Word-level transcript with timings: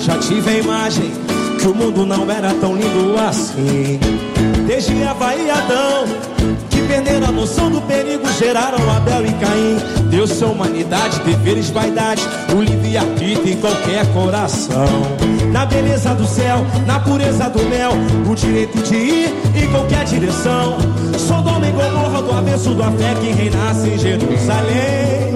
já 0.00 0.16
tive 0.18 0.50
a 0.50 0.58
imagem 0.58 1.12
que 1.58 1.68
o 1.68 1.74
mundo 1.74 2.06
não 2.06 2.30
era 2.30 2.54
tão 2.54 2.74
lindo 2.74 3.18
assim. 3.18 4.00
Desde 4.66 5.02
Eva 5.02 5.34
e 5.34 5.50
Adão, 5.50 6.04
que 6.70 6.80
perderam 6.82 7.28
a 7.28 7.32
noção 7.32 7.70
do 7.70 7.82
perigo, 7.82 8.26
geraram 8.38 8.78
Abel 8.90 9.26
e 9.26 9.32
Caim. 9.34 10.08
Deus 10.08 10.30
sua 10.30 10.48
humanidade, 10.48 11.20
deveres, 11.20 11.68
vaidade, 11.70 12.22
o 12.56 12.62
livre-arbítrio 12.62 13.52
em 13.52 13.56
qualquer 13.56 14.06
coração. 14.12 14.86
Na 15.52 15.66
beleza 15.66 16.14
do 16.14 16.26
céu, 16.26 16.64
na 16.86 17.00
pureza 17.00 17.50
do 17.50 17.62
mel, 17.64 17.92
o 18.28 18.34
direito 18.34 18.78
de 18.82 18.94
ir 18.94 19.34
em 19.54 19.70
qualquer 19.70 20.04
direção. 20.04 20.78
Sodoma 21.18 21.66
e 21.66 21.72
Gomorra 21.72 22.22
do 22.22 22.32
avesso 22.32 22.74
da 22.74 22.90
fé 22.92 23.14
que 23.20 23.32
reinasse 23.32 23.88
em 23.88 23.98
Jerusalém. 23.98 25.34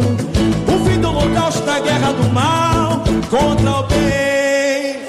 O 0.66 0.88
fim 0.88 0.98
do 1.00 1.08
holocausto 1.08 1.62
da 1.62 1.80
guerra 1.80 2.12
do 2.12 2.32
mal 2.32 3.02
contra 3.30 3.70
o 3.70 3.82
bem. 3.88 4.33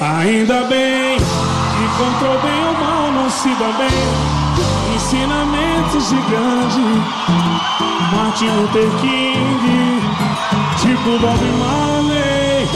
Ainda 0.05 0.61
bem 0.65 1.17
que 1.17 1.87
contra 1.97 2.29
o 2.29 2.41
bem 2.43 2.63
o 2.63 2.79
mal 2.79 3.11
não 3.11 3.27
se 3.27 3.49
dá 3.55 3.71
bem. 3.75 4.95
Ensinamentos 4.95 6.09
gigantes, 6.09 6.77
Martin 8.13 8.49
Luther 8.49 8.87
King, 9.01 10.01
tipo 10.79 11.17
Bob 11.17 11.41
Marley 11.57 12.67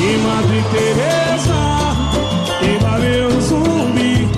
e 0.00 0.18
Madre 0.26 0.64
Teresa 0.72 1.94
e 2.60 2.82
valeu 2.82 3.40
zumbi. 3.40 4.28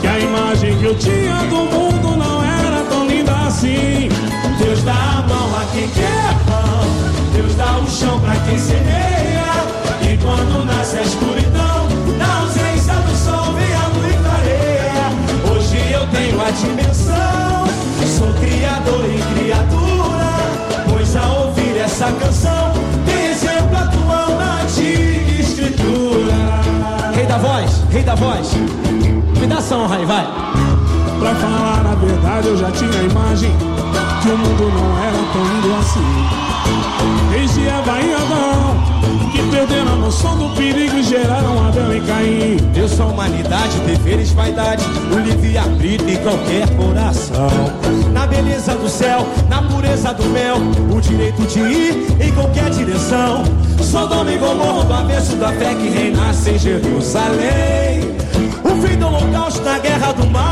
Que 0.00 0.06
a 0.08 0.18
imagem 0.18 0.76
que 0.78 0.84
eu 0.84 0.98
tinha 0.98 1.36
do 1.44 1.58
mundo 1.58 2.16
não 2.16 2.42
era 2.42 2.82
tão 2.90 3.06
linda 3.06 3.32
assim. 3.46 4.08
Deus 4.58 4.82
dá 4.82 4.92
a 4.92 5.22
mão 5.28 5.56
a 5.56 5.64
quem 5.72 5.88
quer 5.90 6.34
pão, 6.44 7.32
Deus 7.32 7.54
dá 7.54 7.78
o 7.78 7.88
chão 7.88 8.18
pra 8.18 8.34
quem 8.34 8.58
semeia. 8.58 9.87
E 10.10 10.16
quando 10.16 10.64
nasce 10.64 10.96
a 10.96 11.02
escuridão, 11.02 11.86
na 12.16 12.40
ausência 12.40 12.94
do 12.94 13.14
sol 13.14 13.52
vem 13.52 13.74
a 13.74 13.88
luz 13.88 14.14
e 14.14 14.16
clareia. 14.16 15.12
Hoje 15.52 15.92
eu 15.92 16.06
tenho 16.06 16.40
a 16.40 16.50
dimensão, 16.50 17.66
sou 18.06 18.32
criador 18.40 19.04
e 19.04 19.20
criatura. 19.34 20.88
Pois 20.88 21.14
ao 21.14 21.48
ouvir 21.48 21.76
essa 21.76 22.10
canção, 22.12 22.72
tem 23.04 23.26
exemplo 23.32 23.76
atual 23.76 24.30
na 24.38 24.62
antiga 24.62 25.42
escritura. 25.42 26.34
Rei 27.14 27.26
da 27.26 27.36
voz, 27.36 27.84
rei 27.90 28.02
da 28.02 28.14
voz, 28.14 28.54
me 29.38 29.46
dá 29.46 29.56
essa 29.56 29.76
honra 29.76 29.98
vai. 30.06 30.26
Pra 31.18 31.34
falar 31.34 31.84
a 31.84 31.94
verdade, 31.96 32.48
eu 32.48 32.56
já 32.56 32.70
tinha 32.70 32.98
a 32.98 33.02
imagem 33.02 33.52
que 34.22 34.28
o 34.30 34.38
mundo 34.38 34.72
não 34.72 34.98
era 35.04 35.18
tão 35.32 35.44
lindo 35.44 35.74
assim. 35.78 36.48
Desde 37.30 37.68
Eva 37.68 38.00
e 38.00 38.14
Adão, 38.14 38.67
que 39.30 39.42
perderam 39.50 39.92
a 39.92 39.96
noção 39.96 40.36
do 40.36 40.54
perigo 40.54 40.96
e 40.96 41.02
geraram 41.02 41.66
Abel 41.66 41.96
e 41.96 42.00
Caim. 42.00 42.56
Deus 42.72 42.92
sua 42.92 43.06
humanidade, 43.06 43.78
deveres, 43.80 44.32
vaidade, 44.32 44.84
o 45.12 45.18
livre-arbítrio 45.18 46.10
em 46.10 46.16
qualquer 46.18 46.68
coração. 46.76 47.48
Na 48.12 48.26
beleza 48.26 48.74
do 48.74 48.88
céu, 48.88 49.26
na 49.48 49.62
pureza 49.62 50.12
do 50.14 50.24
mel, 50.26 50.56
o 50.94 51.00
direito 51.00 51.42
de 51.42 51.60
ir 51.60 52.06
em 52.20 52.32
qualquer 52.32 52.70
direção. 52.70 53.44
Sodoma 53.82 54.30
e 54.32 54.38
Gomorra 54.38 54.84
do 54.84 54.94
avesso 54.94 55.36
da 55.36 55.48
fé 55.52 55.74
que 55.74 55.88
reinasse 55.88 56.50
em 56.50 56.58
Jerusalém. 56.58 58.16
O 58.64 58.86
fim 58.86 58.96
do 58.96 59.06
holocausto 59.06 59.62
na 59.62 59.78
guerra 59.78 60.12
do 60.12 60.26
mal 60.26 60.47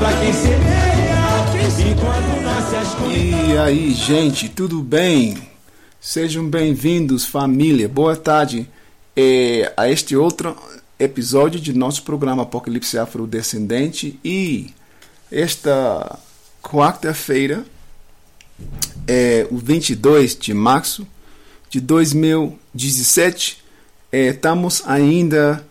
pra 0.00 0.18
quem 0.18 0.32
semeia. 0.32 1.10
E 1.78 1.94
quando 1.94 2.42
nasce 2.42 2.74
a 2.74 2.82
escuridão. 2.82 3.50
E 3.50 3.58
aí, 3.58 3.92
gente, 3.92 4.48
tudo 4.48 4.82
bem? 4.82 5.36
Sejam 6.00 6.48
bem-vindos, 6.48 7.26
família. 7.26 7.86
Boa 7.86 8.16
tarde 8.16 8.66
é, 9.14 9.70
a 9.76 9.90
este 9.90 10.16
outro 10.16 10.56
episódio 10.98 11.60
de 11.60 11.74
nosso 11.74 12.02
programa 12.02 12.44
Apocalipse 12.44 12.98
Afrodescendente. 12.98 14.18
E 14.24 14.70
esta 15.30 16.18
quarta-feira, 16.62 17.62
é, 19.06 19.46
o 19.50 19.58
22 19.58 20.34
de 20.34 20.54
março 20.54 21.06
de 21.68 21.78
2017, 21.78 23.62
é, 24.10 24.28
estamos 24.28 24.82
ainda 24.86 25.62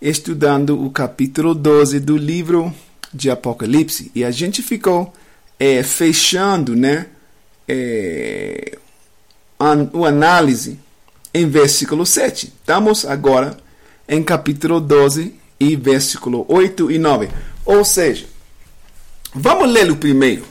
estudando 0.00 0.82
o 0.82 0.90
capítulo 0.90 1.54
12 1.54 2.00
do 2.00 2.16
livro 2.16 2.74
de 3.14 3.30
Apocalipse. 3.30 4.10
E 4.14 4.24
a 4.24 4.30
gente 4.30 4.62
ficou 4.62 5.14
é, 5.58 5.82
fechando 5.82 6.74
né, 6.74 7.06
é, 7.68 8.76
an, 9.58 9.88
o 9.92 10.04
análise 10.04 10.78
em 11.32 11.48
versículo 11.48 12.04
7. 12.04 12.46
Estamos 12.46 13.06
agora 13.06 13.56
em 14.08 14.22
capítulo 14.22 14.80
12 14.80 15.34
e 15.60 15.76
versículo 15.76 16.44
8 16.48 16.90
e 16.90 16.98
9. 16.98 17.28
Ou 17.64 17.84
seja, 17.84 18.26
vamos 19.32 19.70
ler 19.70 19.90
o 19.90 19.96
primeiro. 19.96 20.44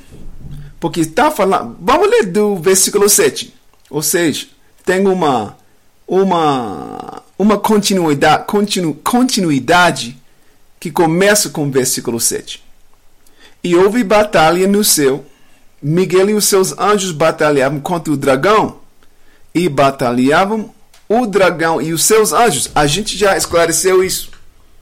Porque 0.80 1.01
está 1.01 1.30
falando. 1.30 1.78
Vamos 1.80 2.09
ler 2.09 2.25
do 2.25 2.56
versículo 2.57 3.09
7. 3.09 3.53
Ou 3.90 4.01
seja, 4.01 4.47
tem 4.84 5.07
uma, 5.07 5.56
uma, 6.07 7.22
uma 7.38 7.57
continuidade, 7.57 8.45
continu, 8.45 8.94
continuidade 8.95 10.22
que 10.83 10.91
começa 10.91 11.49
com 11.49 11.66
o 11.66 11.71
versículo 11.71 12.19
7. 12.19 12.61
E 13.63 13.73
houve 13.73 14.03
batalha 14.03 14.67
no 14.67 14.83
céu. 14.83 15.23
Miguel 15.81 16.31
e 16.31 16.33
os 16.33 16.44
seus 16.44 16.77
anjos 16.77 17.13
batalhavam 17.13 17.79
contra 17.79 18.11
o 18.11 18.17
dragão. 18.17 18.81
E 19.55 19.69
batalhavam 19.69 20.75
o 21.07 21.25
dragão 21.25 21.81
e 21.81 21.94
os 21.94 22.03
seus 22.03 22.33
anjos. 22.33 22.69
A 22.75 22.85
gente 22.85 23.17
já 23.17 23.38
esclareceu 23.38 24.03
isso. 24.03 24.31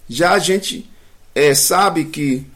Já 0.09 0.31
a 0.31 0.39
gente 0.39 0.89
é, 1.35 1.53
sabe 1.53 2.05
que 2.05 2.47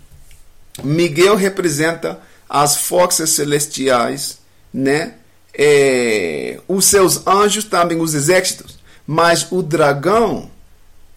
Miguel 0.84 1.36
representa 1.36 2.20
as 2.50 2.78
forças 2.78 3.30
celestiais, 3.30 4.40
né? 4.74 5.14
É, 5.54 6.60
os 6.68 6.86
seus 6.86 7.28
anjos 7.28 7.66
também 7.66 8.02
os 8.02 8.16
exércitos. 8.16 8.80
Mas 9.06 9.46
o 9.52 9.62
dragão 9.62 10.50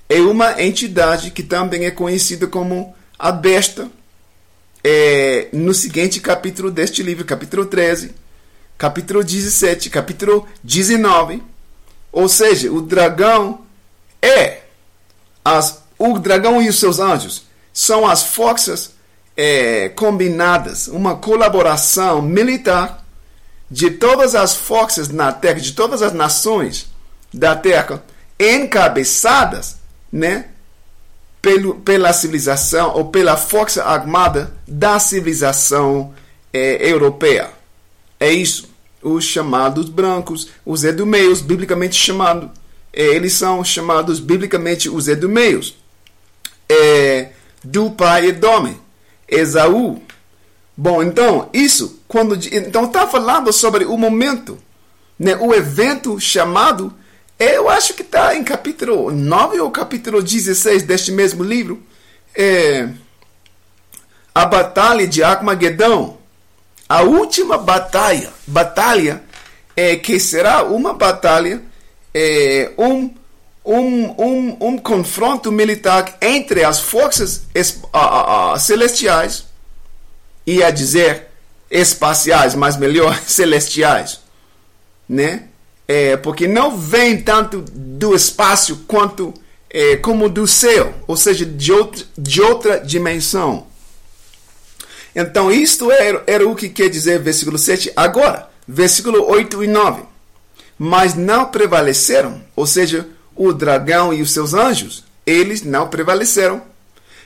é 0.08 0.20
uma 0.20 0.62
entidade 0.62 1.30
que 1.30 1.42
também 1.42 1.84
é 1.84 1.90
conhecida 1.90 2.46
como 2.46 2.94
a 3.18 3.30
besta 3.30 3.90
é, 4.82 5.48
no 5.52 5.74
seguinte 5.74 6.20
capítulo 6.20 6.70
deste 6.70 7.02
livro, 7.02 7.24
capítulo 7.24 7.66
13, 7.66 8.14
capítulo 8.78 9.22
17, 9.22 9.90
capítulo 9.90 10.46
19. 10.62 11.42
Ou 12.10 12.28
seja, 12.28 12.72
o 12.72 12.80
dragão 12.80 13.62
é 14.22 14.62
as, 15.44 15.82
o 15.98 16.18
dragão 16.18 16.62
e 16.62 16.68
os 16.68 16.78
seus 16.78 16.98
anjos 16.98 17.46
são 17.72 18.06
as 18.06 18.22
forças 18.22 18.92
é, 19.36 19.88
combinadas, 19.90 20.88
uma 20.88 21.16
colaboração 21.16 22.20
militar 22.20 23.04
de 23.70 23.90
todas 23.90 24.34
as 24.34 24.54
forças 24.54 25.08
na 25.08 25.32
Terra, 25.32 25.60
de 25.60 25.72
todas 25.72 26.02
as 26.02 26.12
nações 26.12 26.86
da 27.32 27.54
Terra, 27.54 28.02
encabeçadas, 28.38 29.77
né, 30.10 30.46
pelo, 31.40 31.76
pela 31.76 32.12
civilização 32.12 32.94
ou 32.94 33.06
pela 33.06 33.36
força 33.36 33.84
armada 33.84 34.52
da 34.66 34.98
civilização 34.98 36.12
é, 36.52 36.90
europeia. 36.90 37.50
É 38.18 38.30
isso. 38.30 38.68
Os 39.02 39.24
chamados 39.24 39.88
brancos, 39.88 40.48
os 40.66 40.82
edumeios, 40.84 41.40
biblicamente 41.40 41.94
chamados, 41.94 42.50
é, 42.92 43.02
eles 43.02 43.32
são 43.32 43.62
chamados 43.62 44.18
biblicamente 44.18 44.88
os 44.88 45.06
edumeios, 45.06 45.76
é, 46.68 47.30
do 47.62 47.90
pai 47.90 48.26
Edome, 48.26 48.76
Esaú, 49.28 50.02
Bom, 50.80 51.02
então, 51.02 51.50
isso, 51.52 52.00
quando. 52.06 52.38
Então, 52.52 52.84
está 52.84 53.04
falando 53.04 53.52
sobre 53.52 53.84
o 53.84 53.98
momento, 53.98 54.56
né, 55.18 55.36
o 55.36 55.52
evento 55.52 56.20
chamado. 56.20 56.94
Eu 57.38 57.68
acho 57.68 57.94
que 57.94 58.02
está 58.02 58.34
em 58.34 58.42
capítulo 58.42 59.12
9 59.12 59.60
ou 59.60 59.70
capítulo 59.70 60.20
16 60.20 60.82
deste 60.82 61.12
mesmo 61.12 61.44
livro. 61.44 61.80
É, 62.34 62.88
a 64.34 64.44
Batalha 64.44 65.06
de 65.06 65.22
Armagedão. 65.22 66.18
A 66.88 67.02
última 67.02 67.56
batalha. 67.56 68.32
Batalha 68.46 69.22
é, 69.76 69.94
que 69.94 70.18
será 70.18 70.64
uma 70.64 70.92
batalha, 70.92 71.62
é, 72.12 72.72
um, 72.76 73.14
um, 73.64 74.14
um, 74.20 74.56
um 74.60 74.78
confronto 74.78 75.52
militar 75.52 76.18
entre 76.20 76.64
as 76.64 76.80
forças 76.80 77.46
celestiais 78.58 79.46
e 80.44 80.60
a 80.64 80.70
dizer 80.70 81.28
espaciais, 81.70 82.56
mas 82.56 82.76
melhor 82.76 83.16
celestiais, 83.24 84.20
né? 85.08 85.47
É, 85.88 86.18
porque 86.18 86.46
não 86.46 86.76
vem 86.76 87.22
tanto 87.22 87.62
do 87.62 88.14
espaço 88.14 88.84
quanto 88.86 89.32
é, 89.70 89.96
como 89.96 90.28
do 90.28 90.46
céu, 90.46 90.94
ou 91.06 91.16
seja, 91.16 91.46
de 91.46 91.72
outra, 91.72 92.04
de 92.16 92.42
outra 92.42 92.78
dimensão. 92.78 93.66
Então, 95.14 95.50
isto 95.50 95.90
era, 95.90 96.22
era 96.26 96.48
o 96.48 96.54
que 96.54 96.68
quer 96.68 96.88
dizer 96.88 97.18
versículo 97.18 97.58
7. 97.58 97.92
Agora, 97.96 98.48
versículo 98.66 99.28
8 99.28 99.64
e 99.64 99.66
9. 99.66 100.02
Mas 100.78 101.14
não 101.14 101.46
prevaleceram, 101.46 102.40
ou 102.54 102.66
seja, 102.66 103.08
o 103.34 103.52
dragão 103.52 104.12
e 104.12 104.22
os 104.22 104.32
seus 104.32 104.54
anjos, 104.54 105.04
eles 105.26 105.62
não 105.62 105.88
prevaleceram, 105.88 106.62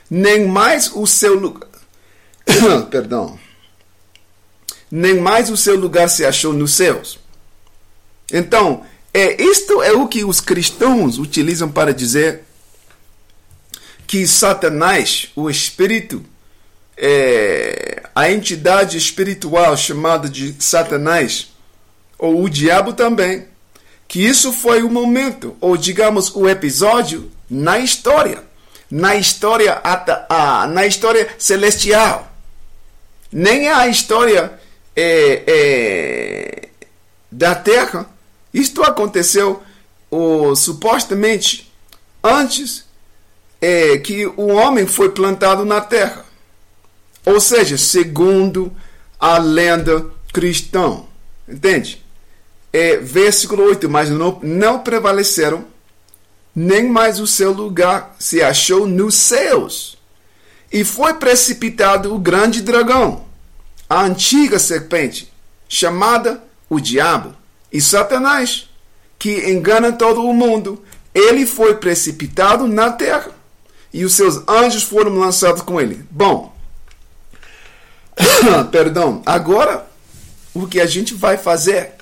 nem 0.09 0.47
mais 0.47 0.91
o 0.93 1.05
seu 1.05 1.35
lugar. 1.35 1.69
Perdão. 2.89 3.37
Nem 4.89 5.19
mais 5.19 5.49
o 5.49 5.57
seu 5.57 5.75
lugar 5.75 6.09
se 6.09 6.25
achou 6.25 6.53
nos 6.53 6.73
céus. 6.73 7.19
Então, 8.31 8.85
é, 9.13 9.41
isto 9.41 9.81
é 9.81 9.91
o 9.91 10.07
que 10.07 10.23
os 10.23 10.39
cristãos 10.39 11.17
utilizam 11.19 11.71
para 11.71 11.93
dizer 11.93 12.43
que 14.07 14.27
Satanás, 14.27 15.31
o 15.35 15.49
espírito, 15.49 16.23
é, 16.97 18.03
a 18.13 18.31
entidade 18.31 18.97
espiritual 18.97 19.75
chamada 19.75 20.29
de 20.29 20.55
Satanás, 20.59 21.49
ou 22.17 22.43
o 22.43 22.49
diabo 22.49 22.93
também, 22.93 23.47
que 24.07 24.23
isso 24.23 24.53
foi 24.53 24.83
o 24.83 24.89
momento, 24.89 25.55
ou 25.59 25.75
digamos 25.75 26.35
o 26.35 26.47
episódio 26.47 27.31
na 27.49 27.79
história, 27.79 28.43
na 28.89 29.15
história, 29.15 29.81
na 30.71 30.85
história 30.85 31.27
celestial. 31.37 32.31
Nem 33.31 33.67
a 33.67 33.87
história 33.87 34.53
é, 34.95 35.43
é, 35.47 36.69
da 37.31 37.55
Terra. 37.55 38.12
Isto 38.53 38.83
aconteceu 38.83 39.63
ou, 40.11 40.55
supostamente 40.55 41.73
antes 42.23 42.85
é, 43.59 43.97
que 43.97 44.27
o 44.27 44.47
homem 44.49 44.85
foi 44.85 45.09
plantado 45.09 45.65
na 45.65 45.81
Terra. 45.81 46.23
Ou 47.25 47.39
seja, 47.39 47.77
segundo 47.77 48.71
a 49.19 49.39
lenda 49.39 50.05
cristã. 50.31 51.01
Entende? 51.47 52.03
É, 52.71 52.97
versículo 52.97 53.63
8: 53.63 53.89
Mas 53.89 54.09
não, 54.09 54.39
não 54.43 54.79
prevaleceram, 54.79 55.65
nem 56.55 56.87
mais 56.87 57.19
o 57.19 57.25
seu 57.25 57.51
lugar 57.51 58.15
se 58.19 58.41
achou 58.41 58.85
nos 58.85 59.15
céus. 59.15 59.97
E 60.71 60.83
foi 60.83 61.15
precipitado 61.15 62.13
o 62.13 62.19
grande 62.19 62.61
dragão, 62.61 63.25
a 63.89 64.03
antiga 64.03 64.59
serpente, 64.59 65.31
chamada 65.67 66.43
o 66.69 66.79
Diabo 66.79 67.35
e 67.73 67.81
Satanás, 67.81 68.69
que 69.19 69.51
engana 69.51 69.91
todo 69.91 70.23
o 70.23 70.33
mundo. 70.33 70.81
Ele 71.13 71.45
foi 71.45 71.75
precipitado 71.75 72.67
na 72.67 72.91
terra 72.91 73.31
e 73.91 74.05
os 74.05 74.13
seus 74.13 74.47
anjos 74.47 74.83
foram 74.83 75.17
lançados 75.17 75.61
com 75.61 75.81
ele. 75.81 76.05
Bom, 76.09 76.53
Perdão. 78.71 79.21
Agora, 79.25 79.87
o 80.53 80.67
que 80.67 80.79
a 80.79 80.85
gente 80.85 81.13
vai 81.13 81.37
fazer? 81.37 81.93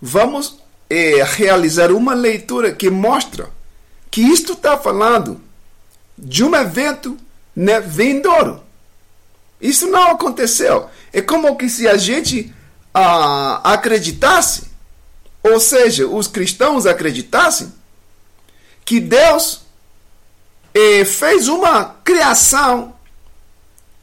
Vamos 0.00 0.58
é, 0.88 1.22
realizar 1.24 1.90
uma 1.90 2.14
leitura 2.14 2.72
que 2.72 2.90
mostra 2.90 3.50
que 4.10 4.20
isto 4.20 4.52
está 4.52 4.76
falando 4.76 5.40
de 6.16 6.44
um 6.44 6.54
evento 6.54 7.16
né, 7.54 7.80
vindouro. 7.80 8.62
Isso 9.60 9.86
não 9.86 10.10
aconteceu. 10.10 10.88
É 11.12 11.22
como 11.22 11.56
que 11.56 11.68
se 11.68 11.88
a 11.88 11.96
gente 11.96 12.52
ah, 12.92 13.60
acreditasse, 13.72 14.71
ou 15.42 15.58
seja, 15.58 16.06
os 16.06 16.26
cristãos 16.26 16.86
acreditassem, 16.86 17.72
que 18.84 19.00
Deus 19.00 19.62
eh, 20.74 21.04
fez 21.04 21.48
uma 21.48 21.96
criação 22.04 22.94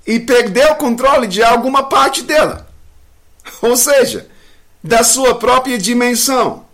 e 0.06 0.20
perdeu 0.20 0.72
o 0.72 0.76
controle 0.76 1.28
de 1.28 1.44
alguma 1.44 1.84
parte 1.84 2.24
dela. 2.24 2.68
Ou 3.62 3.76
seja, 3.78 4.28
da 4.84 5.04
sua 5.04 5.36
própria 5.36 5.78
dimensão. 5.78 6.66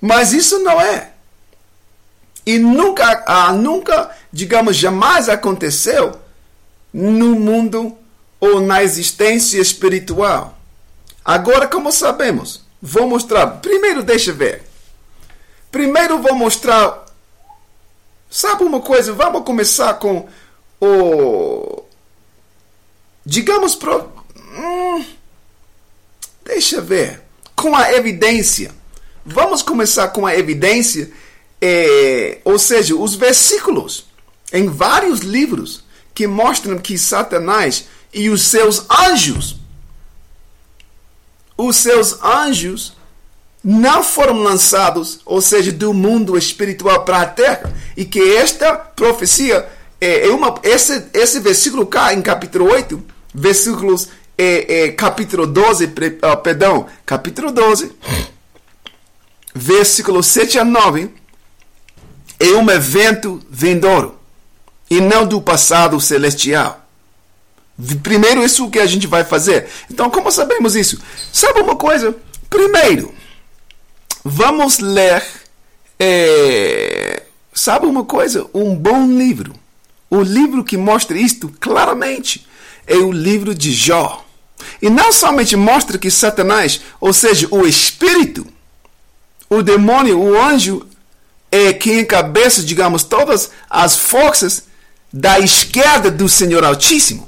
Mas 0.00 0.32
isso 0.32 0.58
não 0.58 0.80
é. 0.80 1.12
E 2.44 2.58
nunca, 2.58 3.24
ah, 3.26 3.52
nunca, 3.52 4.10
digamos, 4.32 4.76
jamais 4.76 5.28
aconteceu 5.28 6.18
no 6.92 7.34
mundo 7.34 7.96
ou 8.40 8.60
na 8.60 8.82
existência 8.82 9.60
espiritual. 9.60 10.56
Agora, 11.24 11.66
como 11.66 11.92
sabemos, 11.92 12.62
vou 12.80 13.08
mostrar. 13.08 13.46
Primeiro, 13.60 14.02
deixa 14.02 14.32
ver. 14.32 14.62
Primeiro, 15.70 16.20
vou 16.20 16.34
mostrar. 16.34 17.06
Sabe 18.30 18.64
uma 18.64 18.80
coisa? 18.80 19.12
Vamos 19.12 19.44
começar 19.44 19.94
com 19.94 20.28
o 20.80 21.84
digamos, 23.28 23.74
pro, 23.74 24.10
hum, 24.34 25.04
deixa 26.42 26.80
ver, 26.80 27.20
com 27.54 27.76
a 27.76 27.92
evidência. 27.92 28.74
Vamos 29.22 29.60
começar 29.60 30.08
com 30.08 30.26
a 30.26 30.34
evidência, 30.34 31.10
é, 31.60 32.38
ou 32.42 32.58
seja, 32.58 32.96
os 32.96 33.14
versículos 33.14 34.06
em 34.50 34.66
vários 34.70 35.20
livros 35.20 35.84
que 36.14 36.26
mostram 36.26 36.78
que 36.78 36.96
Satanás 36.96 37.84
e 38.14 38.30
os 38.30 38.44
seus 38.44 38.86
anjos, 38.90 39.57
os 41.58 41.76
seus 41.76 42.22
anjos 42.22 42.96
não 43.62 44.02
foram 44.02 44.40
lançados, 44.40 45.20
ou 45.26 45.42
seja, 45.42 45.72
do 45.72 45.92
mundo 45.92 46.38
espiritual 46.38 47.04
para 47.04 47.20
a 47.20 47.26
terra, 47.26 47.74
e 47.96 48.04
que 48.04 48.36
esta 48.36 48.74
profecia 48.74 49.68
é, 50.00 50.28
é 50.28 50.30
uma 50.30 50.54
esse 50.62 51.08
esse 51.12 51.40
versículo 51.40 51.84
cá 51.84 52.14
em 52.14 52.22
capítulo 52.22 52.70
8 52.70 53.18
versículos, 53.34 54.08
é, 54.36 54.84
é, 54.84 54.92
capítulo 54.92 55.46
12, 55.46 55.84
uh, 55.84 56.36
perdão, 56.42 56.86
capítulo 57.04 57.50
12, 57.52 57.92
versículos 59.54 60.26
7 60.26 60.58
a 60.58 60.64
9, 60.64 61.10
é 62.38 62.50
um 62.52 62.70
evento 62.70 63.40
vindouro 63.50 64.18
e 64.90 65.00
não 65.00 65.26
do 65.26 65.40
passado 65.40 66.00
celestial. 66.00 66.87
Primeiro, 68.02 68.44
isso 68.44 68.68
que 68.70 68.78
a 68.78 68.86
gente 68.86 69.06
vai 69.06 69.24
fazer. 69.24 69.68
Então, 69.90 70.10
como 70.10 70.30
sabemos 70.32 70.74
isso? 70.74 71.00
Sabe 71.32 71.60
uma 71.60 71.76
coisa? 71.76 72.14
Primeiro, 72.50 73.14
vamos 74.24 74.78
ler. 74.80 75.22
É, 75.98 77.22
sabe 77.54 77.86
uma 77.86 78.04
coisa? 78.04 78.46
Um 78.52 78.74
bom 78.74 79.06
livro. 79.06 79.54
O 80.10 80.22
livro 80.22 80.64
que 80.64 80.76
mostra 80.76 81.18
isto 81.18 81.52
claramente 81.60 82.46
é 82.86 82.96
o 82.96 83.12
livro 83.12 83.54
de 83.54 83.72
Jó. 83.72 84.24
E 84.82 84.90
não 84.90 85.12
somente 85.12 85.54
mostra 85.54 85.98
que 85.98 86.10
Satanás, 86.10 86.80
ou 87.00 87.12
seja, 87.12 87.46
o 87.50 87.66
espírito, 87.66 88.46
o 89.48 89.62
demônio, 89.62 90.18
o 90.18 90.40
anjo, 90.40 90.86
é 91.50 91.72
quem 91.72 92.00
encabeça, 92.00 92.62
digamos, 92.62 93.04
todas 93.04 93.50
as 93.70 93.96
forças 93.96 94.64
da 95.12 95.38
esquerda 95.38 96.10
do 96.10 96.28
Senhor 96.28 96.64
Altíssimo. 96.64 97.27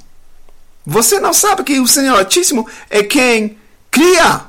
Você 0.86 1.20
não 1.20 1.32
sabe 1.32 1.62
que 1.62 1.78
o 1.78 1.86
Senhor 1.86 2.18
Altíssimo 2.18 2.68
é 2.88 3.02
quem 3.02 3.58
cria, 3.90 4.46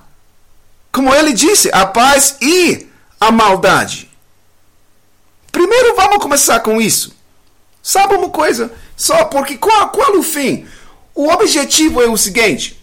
como 0.91 1.13
ele 1.13 1.33
disse, 1.33 1.69
a 1.73 1.85
paz 1.85 2.37
e 2.41 2.87
a 3.19 3.31
maldade. 3.31 4.09
Primeiro 5.51 5.95
vamos 5.95 6.17
começar 6.17 6.59
com 6.61 6.81
isso. 6.81 7.15
Sabe 7.83 8.15
uma 8.15 8.29
coisa? 8.29 8.71
Só 8.95 9.25
porque 9.25 9.57
qual, 9.57 9.89
qual 9.89 10.17
o 10.17 10.23
fim? 10.23 10.67
O 11.13 11.27
objetivo 11.27 12.01
é 12.01 12.07
o 12.07 12.17
seguinte: 12.17 12.81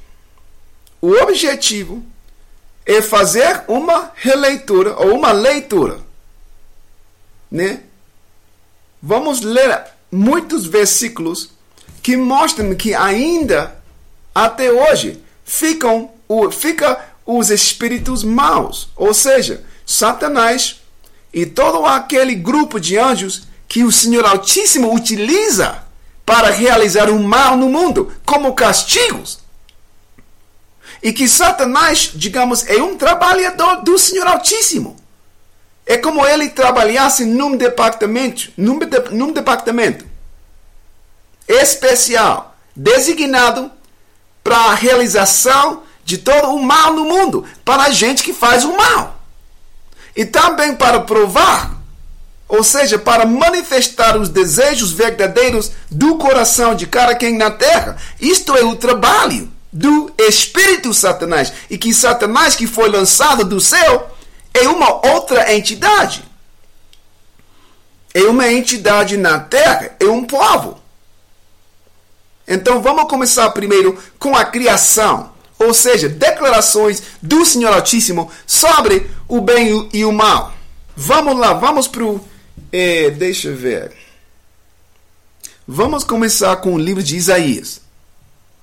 o 1.00 1.12
objetivo 1.12 2.05
é 2.85 3.00
fazer 3.00 3.64
uma 3.69 4.12
releitura 4.14 4.97
ou 4.97 5.14
uma 5.14 5.33
leitura, 5.33 6.00
né? 7.50 7.83
Vamos 9.00 9.40
ler 9.40 9.85
muitos 10.11 10.67
versículos 10.67 11.50
que 12.09 12.17
mostram 12.17 12.75
que 12.75 12.95
ainda 12.95 13.77
até 14.35 14.73
hoje, 14.73 15.23
ficam, 15.45 16.11
fica 16.50 16.99
os 17.27 17.50
espíritos 17.50 18.25
maus, 18.25 18.88
ou 18.97 19.12
seja, 19.12 19.62
Satanás 19.85 20.81
e 21.35 21.45
todo 21.45 21.85
aquele 21.85 22.35
grupo 22.35 22.81
de 22.81 22.97
anjos 22.97 23.43
que 23.69 23.85
o 23.85 23.93
Senhor 23.93 24.25
Altíssimo 24.25 24.95
utiliza 24.95 25.83
para 26.25 26.49
realizar 26.49 27.11
o 27.11 27.21
mal 27.23 27.59
no 27.59 27.69
mundo 27.69 28.11
como 28.25 28.55
castigos. 28.55 29.41
E 31.03 31.12
que 31.12 31.29
Satanás, 31.29 32.12
digamos, 32.15 32.67
é 32.69 32.83
um 32.83 32.97
trabalhador 32.97 33.83
do 33.83 33.99
Senhor 33.99 34.27
Altíssimo. 34.27 34.97
É 35.85 35.99
como 35.99 36.27
ele 36.27 36.49
trabalhasse 36.49 37.27
num 37.27 37.55
departamento, 37.55 38.50
num, 38.57 38.79
de, 38.79 38.99
num 39.11 39.31
departamento 39.31 40.09
especial, 41.49 42.57
designado 42.76 43.71
para 44.45 44.57
a 44.57 44.75
realização 44.75 45.83
de 46.05 46.19
todo 46.19 46.55
o 46.55 46.62
mal 46.62 46.95
no 46.95 47.05
mundo, 47.05 47.45
para 47.64 47.85
a 47.85 47.90
gente 47.90 48.23
que 48.23 48.33
faz 48.33 48.64
o 48.64 48.76
mal. 48.76 49.21
E 50.14 50.25
também 50.25 50.75
para 50.75 51.00
provar, 51.00 51.76
ou 52.49 52.64
seja, 52.64 52.99
para 52.99 53.26
manifestar 53.26 54.17
os 54.17 54.28
desejos 54.28 54.90
verdadeiros 54.90 55.71
do 55.90 56.17
coração 56.17 56.75
de 56.75 56.87
cada 56.87 57.14
quem 57.14 57.37
na 57.37 57.50
terra. 57.50 57.97
Isto 58.21 58.57
é 58.57 58.64
o 58.64 58.75
trabalho 58.75 59.50
do 59.73 60.11
espírito 60.19 60.95
Satanás. 60.95 61.52
E 61.69 61.76
que 61.76 61.93
Satanás, 61.93 62.57
que 62.57 62.67
foi 62.67 62.88
lançado 62.88 63.45
do 63.45 63.61
céu, 63.61 64.11
é 64.55 64.67
uma 64.67 65.07
outra 65.09 65.55
entidade. 65.55 66.25
É 68.14 68.23
uma 68.23 68.50
entidade 68.50 69.17
na 69.17 69.38
terra, 69.38 69.95
é 70.00 70.07
um 70.07 70.25
povo. 70.25 70.81
Então 72.49 72.81
vamos 72.81 73.05
começar 73.05 73.50
primeiro 73.50 73.99
com 74.19 74.35
a 74.35 74.45
criação, 74.45 75.33
ou 75.59 75.75
seja, 75.75 76.09
declarações 76.09 77.02
do 77.21 77.45
Senhor 77.45 77.73
Altíssimo 77.73 78.31
sobre 78.47 79.11
o 79.28 79.40
bem 79.43 79.88
e 79.93 80.05
o 80.05 80.11
mal. 80.11 80.55
Vamos 80.97 81.38
lá, 81.38 81.52
vamos 81.52 81.87
para 81.87 82.05
o. 82.05 82.26
É, 82.73 83.11
deixa 83.11 83.49
eu 83.49 83.57
ver. 83.57 83.93
Vamos 85.67 86.02
começar 86.02 86.57
com 86.57 86.73
o 86.73 86.78
livro 86.78 87.02
de 87.02 87.17
Isaías. 87.17 87.83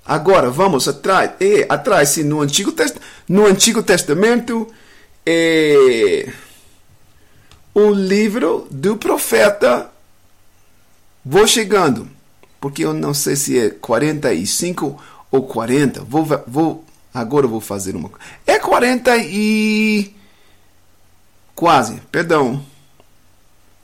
Agora 0.04 0.50
vamos 0.50 0.88
atrás, 0.88 1.32
é, 1.39 1.65
atrás 1.70 2.10
sim, 2.10 2.24
no 2.24 2.42
Antigo, 2.42 2.74
no 3.30 3.46
Antigo 3.46 3.84
Testamento, 3.84 4.68
é, 5.25 6.32
o 7.74 7.92
livro 7.92 8.68
do 8.72 8.98
profeta. 8.98 9.92
Vou 11.24 11.48
chegando, 11.48 12.10
porque 12.59 12.83
eu 12.83 12.93
não 12.93 13.13
sei 13.13 13.35
se 13.35 13.57
é 13.59 13.69
45 13.69 15.01
ou 15.31 15.43
40. 15.43 16.03
Vou, 16.03 16.27
vou, 16.47 16.85
agora 17.13 17.47
vou 17.47 17.62
fazer 17.62 17.95
uma. 17.95 18.09
É 18.45 18.59
40 18.59 19.17
e. 19.17 20.13
Quase, 21.53 22.01
perdão. 22.12 22.65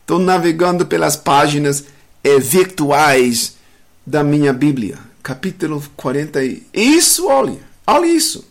Estou 0.01 0.19
navegando 0.19 0.85
pelas 0.85 1.15
páginas 1.15 1.85
é, 2.23 2.37
virtuais 2.37 3.55
da 4.05 4.23
minha 4.23 4.51
Bíblia. 4.51 4.97
Capítulo 5.23 5.81
40. 5.95 6.39
Isso, 6.73 7.27
olha. 7.27 7.59
Olha 7.87 8.05
isso. 8.07 8.45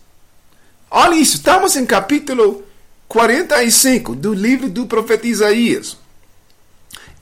Olha 0.90 1.16
isso. 1.16 1.36
Estamos 1.36 1.76
em 1.76 1.84
capítulo 1.84 2.62
45 3.08 4.14
do 4.14 4.32
livro 4.32 4.70
do 4.70 4.86
profeta 4.86 5.26
Isaías. 5.26 5.96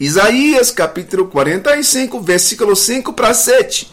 Isaías, 0.00 0.70
capítulo 0.70 1.26
45, 1.26 2.20
versículo 2.20 2.76
5 2.76 3.12
para 3.12 3.34
7. 3.34 3.92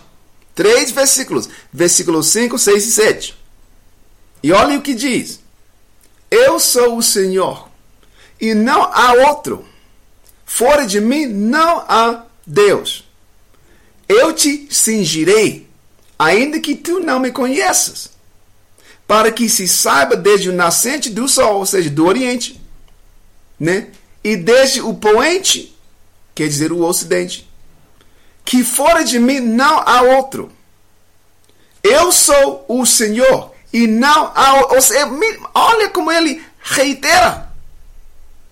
Três 0.54 0.92
versículos. 0.92 1.50
Versículos 1.74 2.28
5, 2.28 2.58
6 2.58 2.86
e 2.86 2.92
7. 2.92 3.36
E 4.44 4.52
olha 4.52 4.78
o 4.78 4.82
que 4.82 4.94
diz: 4.94 5.40
Eu 6.30 6.60
sou 6.60 6.98
o 6.98 7.04
Senhor, 7.04 7.68
e 8.40 8.54
não 8.54 8.84
há 8.84 9.14
outro. 9.28 9.66
Fora 10.46 10.86
de 10.86 11.02
mim 11.02 11.26
não 11.26 11.80
há 11.88 12.24
Deus. 12.46 13.04
Eu 14.08 14.32
te 14.32 14.68
cingirei, 14.70 15.68
ainda 16.18 16.60
que 16.60 16.76
tu 16.76 17.00
não 17.00 17.20
me 17.20 17.32
conheças 17.32 18.16
para 19.08 19.32
que 19.32 19.50
se 19.50 19.68
saiba 19.68 20.16
desde 20.16 20.50
o 20.50 20.54
nascente 20.54 21.10
do 21.10 21.28
sol, 21.28 21.58
ou 21.58 21.66
seja, 21.66 21.90
do 21.90 22.06
oriente, 22.06 22.60
né? 23.60 23.90
E 24.24 24.36
desde 24.36 24.82
o 24.82 24.94
poente, 24.94 25.75
quer 26.36 26.48
dizer 26.48 26.72
o 26.72 26.84
ocidente, 26.84 27.50
que 28.44 28.64
fora 28.64 29.04
de 29.04 29.18
mim 29.18 29.40
não 29.40 29.80
há 29.80 30.02
outro. 30.02 30.52
Eu 31.82 32.12
sou 32.12 32.66
o 32.68 32.86
Senhor 32.86 33.52
e 33.72 33.88
não 33.88 34.32
há 34.36 34.74
ou 34.74 34.82
seja, 34.82 35.08
olha 35.54 35.90
como 35.90 36.12
ele 36.12 36.44
reitera. 36.62 37.50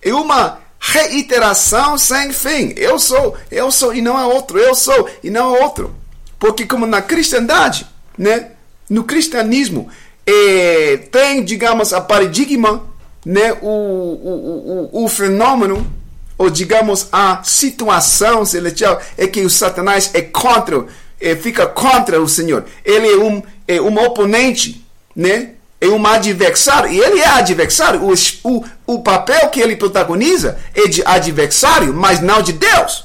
É 0.02 0.12
uma 0.14 0.58
reiteração 0.80 1.96
sem 1.96 2.32
fim. 2.32 2.74
Eu 2.76 2.98
sou, 2.98 3.36
eu 3.50 3.70
sou 3.70 3.94
e 3.94 4.00
não 4.00 4.16
há 4.16 4.26
outro. 4.26 4.58
Eu 4.58 4.74
sou 4.74 5.08
e 5.22 5.30
não 5.30 5.54
há 5.54 5.58
outro. 5.60 5.94
Porque 6.38 6.66
como 6.66 6.86
na 6.86 7.00
cristandade, 7.00 7.86
né? 8.18 8.50
No 8.88 9.04
cristianismo, 9.04 9.88
é, 10.26 10.98
tem, 11.10 11.42
digamos, 11.42 11.92
a 11.92 12.00
paradigma, 12.00 12.86
né, 13.24 13.54
o, 13.62 13.66
o, 13.66 14.90
o, 14.92 15.04
o 15.04 15.08
fenômeno, 15.08 15.90
ou 16.36 16.50
digamos, 16.50 17.08
a 17.12 17.42
situação 17.42 18.44
celestial 18.44 19.00
é 19.16 19.26
que 19.26 19.40
o 19.42 19.50
Satanás 19.50 20.10
é 20.14 20.22
contra, 20.22 20.86
é, 21.20 21.36
fica 21.36 21.66
contra 21.66 22.20
o 22.20 22.28
Senhor. 22.28 22.64
Ele 22.84 23.08
é 23.08 23.16
um, 23.16 23.42
é 23.68 23.80
um 23.80 23.98
oponente, 24.04 24.84
né? 25.14 25.54
é 25.84 25.88
um 25.88 26.06
adversário, 26.06 26.90
e 26.90 26.98
ele 26.98 27.20
é 27.20 27.28
adversário. 27.28 28.02
O, 28.02 28.14
o, 28.42 28.64
o 28.86 29.02
papel 29.02 29.48
que 29.50 29.60
ele 29.60 29.76
protagoniza 29.76 30.58
é 30.74 30.88
de 30.88 31.02
adversário, 31.04 31.92
mas 31.92 32.20
não 32.20 32.40
de 32.42 32.52
Deus. 32.54 33.04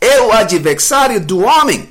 É 0.00 0.20
o 0.20 0.32
adversário 0.32 1.20
do 1.20 1.40
homem, 1.40 1.88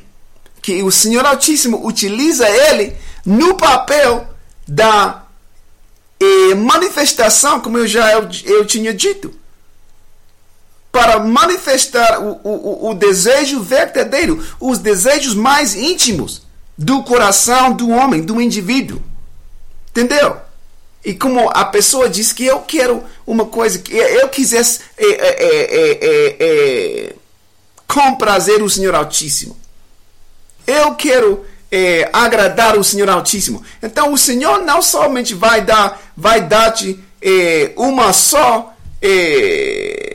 que 0.62 0.84
o 0.84 0.92
Senhor 0.92 1.26
Altíssimo 1.26 1.86
utiliza 1.86 2.48
ele 2.48 2.96
no 3.26 3.56
papel 3.56 4.28
da 4.68 5.24
eh, 6.20 6.56
manifestação, 6.56 7.60
como 7.60 7.78
eu 7.78 7.88
já 7.88 8.12
eu, 8.12 8.30
eu 8.46 8.66
tinha 8.66 8.94
dito, 8.94 9.34
para 10.96 11.20
manifestar 11.20 12.22
o, 12.22 12.40
o, 12.42 12.90
o 12.90 12.94
desejo 12.94 13.60
verdadeiro, 13.60 14.42
os 14.62 14.78
desejos 14.78 15.36
mais 15.36 15.76
íntimos 15.76 16.44
do 16.78 17.04
coração 17.04 17.74
do 17.74 17.90
homem, 17.90 18.22
do 18.22 18.40
indivíduo. 18.40 19.02
Entendeu? 19.90 20.38
E 21.04 21.14
como 21.14 21.50
a 21.50 21.66
pessoa 21.66 22.08
diz 22.08 22.32
que 22.32 22.46
eu 22.46 22.62
quero 22.62 23.04
uma 23.28 23.44
coisa 23.44 23.78
que 23.78 23.94
eu 23.94 24.30
quisesse 24.30 24.80
é, 24.98 25.06
é, 25.06 26.36
é, 26.40 27.16
o 28.64 28.70
Senhor 28.70 28.96
Altíssimo. 28.96 29.58
Eu 30.66 30.96
quero 30.96 31.46
é, 31.70 32.10
agradar 32.14 32.78
o 32.78 32.86
Senhor 32.86 33.10
Altíssimo. 33.10 33.62
Então 33.84 34.14
o 34.14 34.18
Senhor 34.18 34.60
não 34.60 34.82
somente 34.82 35.34
vai 35.34 35.60
dar, 35.60 36.02
vai 36.16 36.40
dar-te 36.40 36.98
é, 37.22 37.74
uma 37.76 38.14
só, 38.14 38.74
é, 39.02 40.15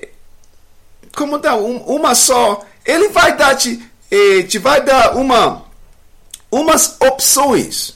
como 1.15 1.39
dá 1.39 1.57
um, 1.57 1.79
uma 1.79 2.15
só, 2.15 2.65
Ele 2.85 3.09
vai 3.09 3.37
dar-te, 3.37 3.83
é, 4.11 4.43
te 4.43 4.59
vai 4.59 4.83
dar 4.83 5.17
uma, 5.17 5.65
umas 6.51 6.97
opções, 7.01 7.95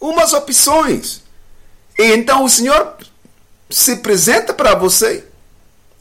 umas 0.00 0.32
opções. 0.32 1.22
E 1.98 2.12
então 2.12 2.44
o 2.44 2.48
Senhor 2.48 2.96
se 3.70 3.92
apresenta 3.92 4.52
para 4.52 4.74
você, 4.74 5.24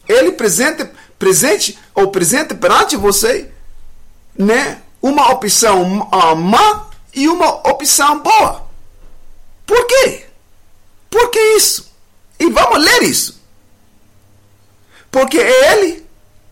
Ele 0.07 0.31
presente, 0.31 0.87
presente 1.17 1.77
ou 1.93 2.09
presente 2.09 2.53
perante 2.53 2.95
você, 2.95 3.49
né? 4.37 4.81
Uma 5.01 5.31
opção 5.31 6.09
uh, 6.11 6.35
má 6.35 6.87
e 7.13 7.29
uma 7.29 7.67
opção 7.69 8.19
boa. 8.19 8.65
Por 9.65 9.87
quê? 9.87 10.25
Por 11.09 11.29
que 11.29 11.39
isso? 11.55 11.91
E 12.39 12.49
vamos 12.49 12.83
ler 12.83 13.03
isso. 13.03 13.41
Porque 15.09 15.37
ele 15.37 16.04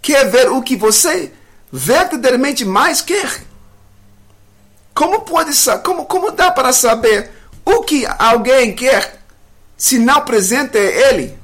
quer 0.03 0.29
ver 0.29 0.51
o 0.51 0.61
que 0.61 0.75
você 0.75 1.31
verdadeiramente 1.71 2.63
mais 2.63 3.01
quer. 3.01 3.43
Como 4.93 5.21
pode 5.21 5.51
como 5.83 6.05
como 6.05 6.29
dá 6.29 6.51
para 6.51 6.71
saber 6.71 7.31
o 7.65 7.81
que 7.81 8.05
alguém 8.19 8.75
quer 8.75 9.23
se 9.75 9.97
não 9.97 10.17
apresenta 10.17 10.77
ele 10.77 11.35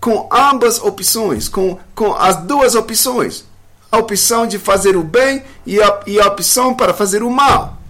com 0.00 0.26
ambas 0.32 0.80
opções, 0.80 1.46
com, 1.48 1.78
com 1.94 2.14
as 2.14 2.36
duas 2.36 2.74
opções, 2.74 3.44
a 3.90 3.98
opção 3.98 4.46
de 4.46 4.58
fazer 4.58 4.96
o 4.96 5.04
bem 5.04 5.44
e 5.66 5.80
a, 5.82 6.00
e 6.06 6.18
a 6.18 6.28
opção 6.28 6.74
para 6.74 6.94
fazer 6.94 7.22
o 7.22 7.30
mal 7.30 7.82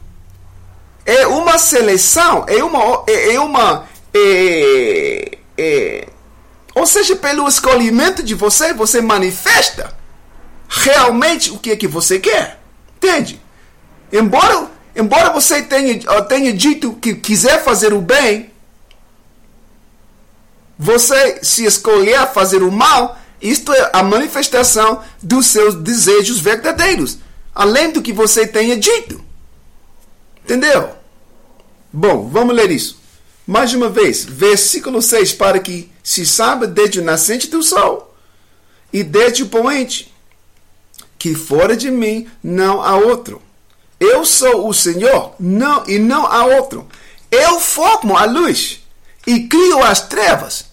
é 1.04 1.26
uma 1.26 1.58
seleção, 1.58 2.44
é 2.46 2.62
uma. 2.62 3.04
É, 3.06 3.34
é 3.34 3.40
uma 3.40 3.84
é, 4.14 5.38
é, 5.58 6.08
ou 6.74 6.86
seja, 6.86 7.16
pelo 7.16 7.48
escolhimento 7.48 8.22
de 8.22 8.34
você, 8.34 8.72
você 8.72 9.00
manifesta 9.00 9.94
realmente 10.68 11.50
o 11.50 11.58
que 11.58 11.70
é 11.70 11.76
que 11.76 11.86
você 11.86 12.18
quer. 12.18 12.60
Entende? 12.96 13.40
Embora 14.12 14.70
embora 14.94 15.32
você 15.32 15.62
tenha, 15.62 15.98
tenha 16.28 16.52
dito 16.52 16.92
que 16.94 17.14
quiser 17.14 17.62
fazer 17.64 17.92
o 17.92 18.00
bem, 18.00 18.50
você 20.78 21.40
se 21.42 21.64
escolher 21.64 22.26
fazer 22.32 22.62
o 22.62 22.70
mal, 22.70 23.18
isto 23.40 23.72
é 23.72 23.90
a 23.92 24.02
manifestação 24.02 25.02
dos 25.22 25.46
seus 25.46 25.74
desejos 25.74 26.40
verdadeiros, 26.40 27.18
além 27.54 27.90
do 27.90 28.02
que 28.02 28.12
você 28.12 28.46
tenha 28.46 28.76
dito. 28.76 29.22
Entendeu? 30.44 30.90
Bom, 31.92 32.28
vamos 32.28 32.54
ler 32.54 32.70
isso. 32.70 33.01
Mais 33.46 33.74
uma 33.74 33.88
vez, 33.88 34.24
versículo 34.24 35.02
6, 35.02 35.32
para 35.32 35.58
que 35.58 35.90
se 36.02 36.24
saiba 36.24 36.66
desde 36.66 37.00
o 37.00 37.04
nascente 37.04 37.48
do 37.48 37.62
sol 37.62 38.14
e 38.92 39.02
desde 39.02 39.42
o 39.42 39.48
poente, 39.48 40.12
que 41.18 41.34
fora 41.34 41.76
de 41.76 41.90
mim 41.90 42.28
não 42.42 42.82
há 42.82 42.96
outro. 42.96 43.42
Eu 43.98 44.24
sou 44.24 44.68
o 44.68 44.74
Senhor, 44.74 45.34
não 45.38 45.84
e 45.86 45.98
não 45.98 46.26
há 46.26 46.44
outro. 46.44 46.88
Eu 47.30 47.60
formo 47.60 48.16
a 48.16 48.24
luz 48.24 48.80
e 49.26 49.46
crio 49.46 49.82
as 49.82 50.00
trevas. 50.00 50.66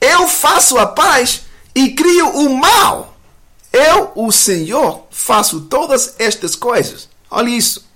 Eu 0.00 0.28
faço 0.28 0.78
a 0.78 0.86
paz 0.86 1.42
e 1.74 1.90
crio 1.90 2.28
o 2.28 2.58
mal. 2.58 3.16
Eu, 3.72 4.12
o 4.14 4.30
Senhor, 4.30 5.06
faço 5.10 5.62
todas 5.62 6.14
estas 6.18 6.54
coisas. 6.54 7.08
Olha 7.30 7.48
isso. 7.48 7.88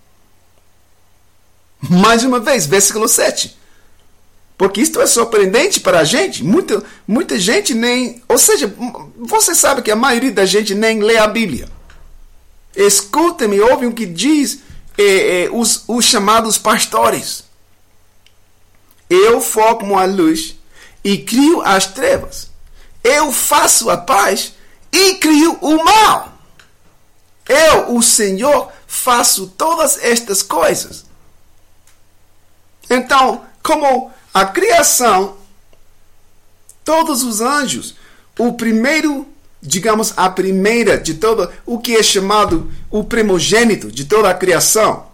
Mais 1.80 2.24
uma 2.24 2.40
vez, 2.40 2.66
versículo 2.66 3.06
7. 3.06 3.57
Porque 4.58 4.80
isto 4.80 5.00
é 5.00 5.06
surpreendente 5.06 5.78
para 5.78 6.00
a 6.00 6.04
gente. 6.04 6.42
Muita, 6.42 6.82
muita 7.06 7.38
gente 7.38 7.72
nem. 7.74 8.20
Ou 8.28 8.36
seja, 8.36 8.74
você 9.16 9.54
sabe 9.54 9.82
que 9.82 9.90
a 9.90 9.96
maioria 9.96 10.32
da 10.32 10.44
gente 10.44 10.74
nem 10.74 11.00
lê 11.00 11.16
a 11.16 11.28
Bíblia. 11.28 11.68
Escutem 12.74 13.54
e 13.54 13.60
ouvem 13.60 13.88
o 13.88 13.94
que 13.94 14.04
diz 14.04 14.58
eh, 14.98 15.44
eh, 15.44 15.50
os, 15.52 15.84
os 15.86 16.04
chamados 16.04 16.58
pastores. 16.58 17.44
Eu 19.08 19.40
foco 19.40 19.96
a 19.96 20.04
luz 20.04 20.56
e 21.04 21.18
crio 21.18 21.62
as 21.62 21.86
trevas. 21.86 22.50
Eu 23.04 23.30
faço 23.32 23.88
a 23.88 23.96
paz 23.96 24.54
e 24.90 25.14
crio 25.14 25.56
o 25.60 25.84
mal. 25.84 26.32
Eu, 27.48 27.94
o 27.94 28.02
Senhor, 28.02 28.72
faço 28.88 29.46
todas 29.56 30.02
estas 30.02 30.42
coisas. 30.42 31.06
Então, 32.90 33.44
como 33.62 34.12
a 34.38 34.46
criação, 34.46 35.36
todos 36.84 37.24
os 37.24 37.40
anjos, 37.40 37.96
o 38.38 38.52
primeiro, 38.52 39.26
digamos, 39.60 40.14
a 40.16 40.30
primeira 40.30 40.96
de 40.96 41.14
todo 41.14 41.50
o 41.66 41.80
que 41.80 41.96
é 41.96 42.02
chamado 42.04 42.70
o 42.88 43.02
primogênito 43.02 43.90
de 43.90 44.04
toda 44.04 44.30
a 44.30 44.34
criação, 44.34 45.08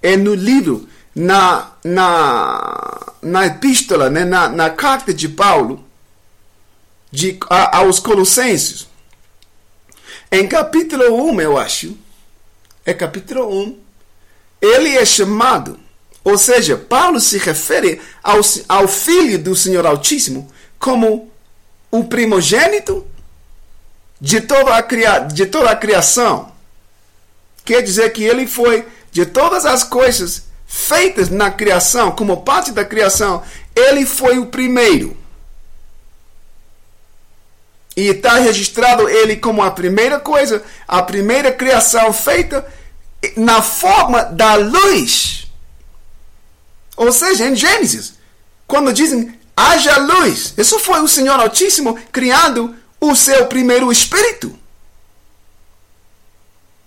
é 0.00 0.16
no 0.16 0.34
livro, 0.34 0.88
na, 1.12 1.72
na, 1.82 3.12
na 3.20 3.46
epístola, 3.46 4.08
né, 4.08 4.24
na, 4.24 4.48
na 4.48 4.70
carta 4.70 5.12
de 5.12 5.28
Paulo 5.28 5.84
de, 7.10 7.40
a, 7.50 7.78
aos 7.78 7.98
Colossenses. 7.98 8.86
Em 10.30 10.46
capítulo 10.46 11.28
1, 11.32 11.40
eu 11.40 11.58
acho, 11.58 11.98
é 12.86 12.94
capítulo 12.94 13.52
1, 13.64 13.80
ele 14.62 14.96
é 14.96 15.04
chamado 15.04 15.87
ou 16.28 16.36
seja, 16.36 16.76
Paulo 16.76 17.18
se 17.20 17.38
refere 17.38 18.02
ao, 18.22 18.40
ao 18.68 18.86
Filho 18.86 19.38
do 19.38 19.56
Senhor 19.56 19.86
Altíssimo 19.86 20.50
como 20.78 21.30
o 21.90 22.04
primogênito 22.04 23.06
de 24.20 24.42
toda, 24.42 24.76
a 24.76 24.82
cria, 24.82 25.20
de 25.20 25.46
toda 25.46 25.70
a 25.70 25.76
criação. 25.76 26.52
Quer 27.64 27.82
dizer 27.82 28.10
que 28.12 28.22
ele 28.22 28.46
foi 28.46 28.86
de 29.10 29.24
todas 29.24 29.64
as 29.64 29.82
coisas 29.82 30.42
feitas 30.66 31.30
na 31.30 31.50
criação, 31.50 32.12
como 32.12 32.42
parte 32.42 32.72
da 32.72 32.84
criação, 32.84 33.42
ele 33.74 34.04
foi 34.04 34.38
o 34.38 34.46
primeiro. 34.46 35.16
E 37.96 38.08
está 38.08 38.34
registrado 38.34 39.08
ele 39.08 39.36
como 39.36 39.62
a 39.62 39.70
primeira 39.70 40.20
coisa, 40.20 40.62
a 40.86 41.02
primeira 41.02 41.50
criação 41.50 42.12
feita 42.12 42.66
na 43.34 43.62
forma 43.62 44.24
da 44.24 44.56
luz. 44.56 45.37
Ou 46.98 47.12
seja, 47.12 47.46
em 47.46 47.54
Gênesis, 47.54 48.14
quando 48.66 48.92
dizem 48.92 49.32
haja 49.56 49.96
luz, 49.98 50.52
isso 50.58 50.78
foi 50.80 51.00
o 51.00 51.08
Senhor 51.08 51.38
Altíssimo 51.38 51.96
criando 52.10 52.74
o 53.00 53.14
seu 53.14 53.46
primeiro 53.46 53.90
espírito. 53.92 54.52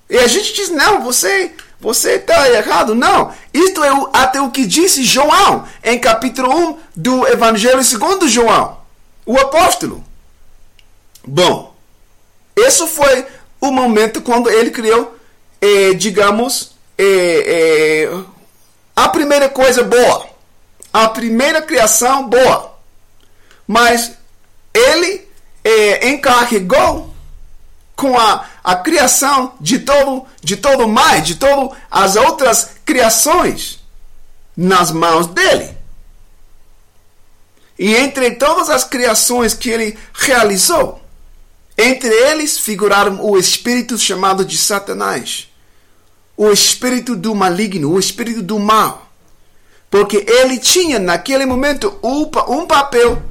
E 0.09 0.17
a 0.17 0.27
gente 0.27 0.53
diz: 0.53 0.69
não, 0.69 1.01
você 1.01 1.53
você 1.79 2.15
está 2.15 2.47
errado. 2.49 2.93
Não, 2.93 3.33
isto 3.53 3.81
é 3.83 3.89
até 4.13 4.41
o 4.41 4.51
que 4.51 4.65
disse 4.65 5.03
João 5.03 5.65
em 5.81 5.97
capítulo 5.97 6.53
1 6.53 6.77
do 6.95 7.25
Evangelho 7.27 7.83
segundo 7.83 8.27
João, 8.27 8.77
o 9.25 9.39
apóstolo. 9.39 10.03
Bom, 11.25 11.73
esse 12.55 12.85
foi 12.85 13.25
o 13.61 13.71
momento 13.71 14.21
quando 14.21 14.49
ele 14.49 14.71
criou, 14.71 15.17
eh, 15.61 15.93
digamos, 15.93 16.73
eh, 16.97 18.09
eh, 18.09 18.23
a 19.03 19.09
primeira 19.09 19.49
coisa 19.49 19.83
boa, 19.83 20.27
a 20.93 21.09
primeira 21.09 21.59
criação 21.59 22.29
boa, 22.29 22.77
mas 23.67 24.11
ele 24.71 25.27
é, 25.63 26.09
encarregou 26.09 27.11
com 27.95 28.15
a, 28.15 28.45
a 28.63 28.75
criação 28.75 29.55
de 29.59 29.79
todo 29.79 30.27
de 30.43 30.55
todo 30.55 30.87
mais, 30.87 31.25
de 31.25 31.35
todas 31.35 31.75
as 31.89 32.15
outras 32.15 32.75
criações 32.85 33.79
nas 34.55 34.91
mãos 34.91 35.25
dele. 35.25 35.75
E 37.79 37.95
entre 37.95 38.31
todas 38.35 38.69
as 38.69 38.83
criações 38.83 39.55
que 39.55 39.71
ele 39.71 39.97
realizou, 40.13 41.01
entre 41.75 42.09
eles 42.09 42.59
figuraram 42.59 43.19
o 43.25 43.35
espírito 43.35 43.97
chamado 43.97 44.45
de 44.45 44.59
Satanás 44.59 45.50
o 46.35 46.51
espírito 46.51 47.15
do 47.15 47.35
maligno, 47.35 47.91
o 47.91 47.99
espírito 47.99 48.41
do 48.41 48.59
mal. 48.59 49.11
Porque 49.89 50.25
ele 50.27 50.57
tinha 50.57 50.99
naquele 50.99 51.45
momento 51.45 51.99
um 52.01 52.65
papel 52.65 53.21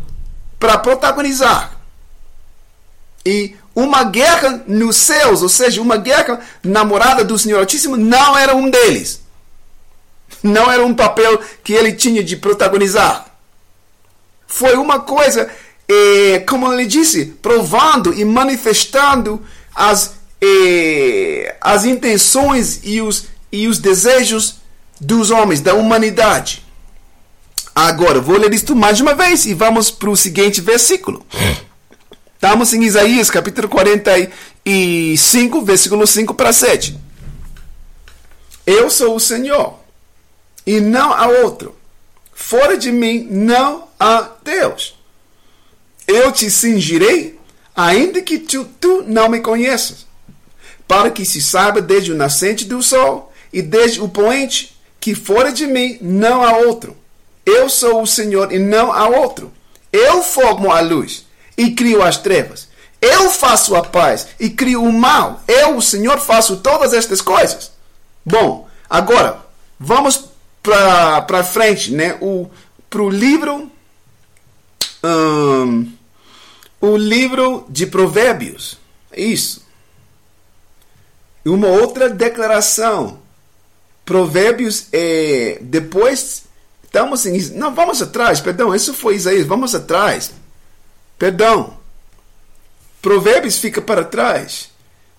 para 0.58 0.76
protagonizar. 0.78 1.78
E 3.24 3.56
uma 3.74 4.04
guerra 4.04 4.62
nos 4.66 4.96
céus, 4.96 5.42
ou 5.42 5.48
seja, 5.48 5.80
uma 5.80 5.96
guerra 5.96 6.40
namorada 6.62 7.24
do 7.24 7.38
Senhor 7.38 7.58
Altíssimo, 7.60 7.96
não 7.96 8.36
era 8.36 8.54
um 8.54 8.68
deles. 8.68 9.22
Não 10.42 10.70
era 10.70 10.84
um 10.84 10.94
papel 10.94 11.40
que 11.62 11.72
ele 11.72 11.92
tinha 11.92 12.22
de 12.22 12.36
protagonizar. 12.36 13.26
Foi 14.46 14.74
uma 14.74 15.00
coisa, 15.00 15.50
eh, 15.88 16.44
como 16.48 16.72
ele 16.72 16.86
disse, 16.86 17.26
provando 17.26 18.12
e 18.12 18.24
manifestando 18.24 19.42
as 19.74 20.19
eh, 20.40 21.54
as 21.60 21.84
intenções 21.84 22.80
e 22.82 23.00
os, 23.00 23.26
e 23.52 23.68
os 23.68 23.78
desejos 23.78 24.56
dos 25.00 25.30
homens, 25.30 25.60
da 25.60 25.74
humanidade. 25.74 26.64
Agora, 27.74 28.20
vou 28.20 28.36
ler 28.36 28.52
isto 28.52 28.74
mais 28.74 29.00
uma 29.00 29.14
vez 29.14 29.46
e 29.46 29.54
vamos 29.54 29.90
para 29.90 30.10
o 30.10 30.16
seguinte 30.16 30.60
versículo. 30.60 31.24
Estamos 32.34 32.72
em 32.72 32.82
Isaías, 32.84 33.30
capítulo 33.30 33.68
45, 33.68 35.62
versículo 35.62 36.06
5 36.06 36.34
para 36.34 36.52
7. 36.52 36.98
Eu 38.66 38.90
sou 38.90 39.14
o 39.14 39.20
Senhor 39.20 39.78
e 40.66 40.80
não 40.80 41.12
há 41.12 41.26
outro. 41.28 41.76
Fora 42.32 42.76
de 42.76 42.90
mim 42.90 43.28
não 43.30 43.88
há 43.98 44.30
Deus. 44.42 44.98
Eu 46.06 46.32
te 46.32 46.50
cingirei, 46.50 47.38
ainda 47.76 48.22
que 48.22 48.38
tu, 48.38 48.64
tu 48.80 49.04
não 49.06 49.28
me 49.28 49.40
conheças 49.40 50.09
para 50.90 51.08
que 51.08 51.24
se 51.24 51.40
saiba 51.40 51.80
desde 51.80 52.10
o 52.10 52.16
nascente 52.16 52.64
do 52.64 52.82
sol 52.82 53.32
e 53.52 53.62
desde 53.62 54.00
o 54.00 54.08
poente 54.08 54.76
que 54.98 55.14
fora 55.14 55.52
de 55.52 55.64
mim 55.64 55.96
não 56.00 56.42
há 56.42 56.56
outro. 56.56 56.96
Eu 57.46 57.70
sou 57.70 58.02
o 58.02 58.06
Senhor 58.08 58.52
e 58.52 58.58
não 58.58 58.90
há 58.90 59.06
outro. 59.06 59.52
Eu 59.92 60.20
formo 60.20 60.72
a 60.72 60.80
luz 60.80 61.26
e 61.56 61.70
crio 61.76 62.02
as 62.02 62.16
trevas. 62.16 62.66
Eu 63.00 63.30
faço 63.30 63.76
a 63.76 63.84
paz 63.84 64.30
e 64.40 64.50
crio 64.50 64.82
o 64.82 64.92
mal. 64.92 65.40
Eu, 65.46 65.76
o 65.76 65.80
Senhor, 65.80 66.18
faço 66.18 66.56
todas 66.56 66.92
estas 66.92 67.20
coisas. 67.20 67.70
Bom, 68.26 68.68
agora 68.88 69.46
vamos 69.78 70.24
para 70.60 71.44
frente, 71.44 71.92
né? 71.92 72.18
O 72.20 72.50
para 72.90 73.02
o 73.02 73.08
livro 73.08 73.70
um, 75.04 75.92
o 76.80 76.96
livro 76.96 77.64
de 77.68 77.86
Provérbios. 77.86 78.76
Isso 79.16 79.69
uma 81.48 81.68
outra 81.68 82.08
declaração. 82.08 83.18
Provérbios, 84.04 84.86
é, 84.92 85.58
depois, 85.62 86.44
estamos 86.82 87.26
em. 87.26 87.38
Não, 87.52 87.74
vamos 87.74 88.02
atrás, 88.02 88.40
perdão, 88.40 88.74
isso 88.74 88.92
foi 88.92 89.14
Isaías, 89.14 89.46
vamos 89.46 89.74
atrás. 89.74 90.32
Perdão. 91.18 91.78
Provérbios 93.00 93.58
fica 93.58 93.80
para 93.80 94.04
trás. 94.04 94.70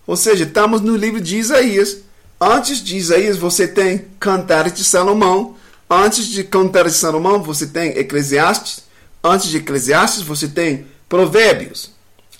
Ou 0.05 0.15
seja, 0.15 0.43
estamos 0.43 0.81
no 0.81 0.95
livro 0.95 1.21
de 1.21 1.37
Isaías, 1.37 1.99
Antes 2.43 2.83
de 2.83 2.97
Isaías, 2.97 3.37
você 3.37 3.67
tem 3.67 4.07
Cantares 4.19 4.73
de 4.73 4.83
Salomão. 4.83 5.55
Antes 5.87 6.25
de 6.25 6.43
Cantares 6.43 6.93
de 6.93 6.97
Salomão, 6.97 7.43
você 7.43 7.67
tem 7.67 7.91
Eclesiastes. 7.91 8.81
Antes 9.23 9.51
de 9.51 9.57
Eclesiastes, 9.57 10.23
você 10.23 10.47
tem 10.47 10.87
Provérbios. 11.07 11.91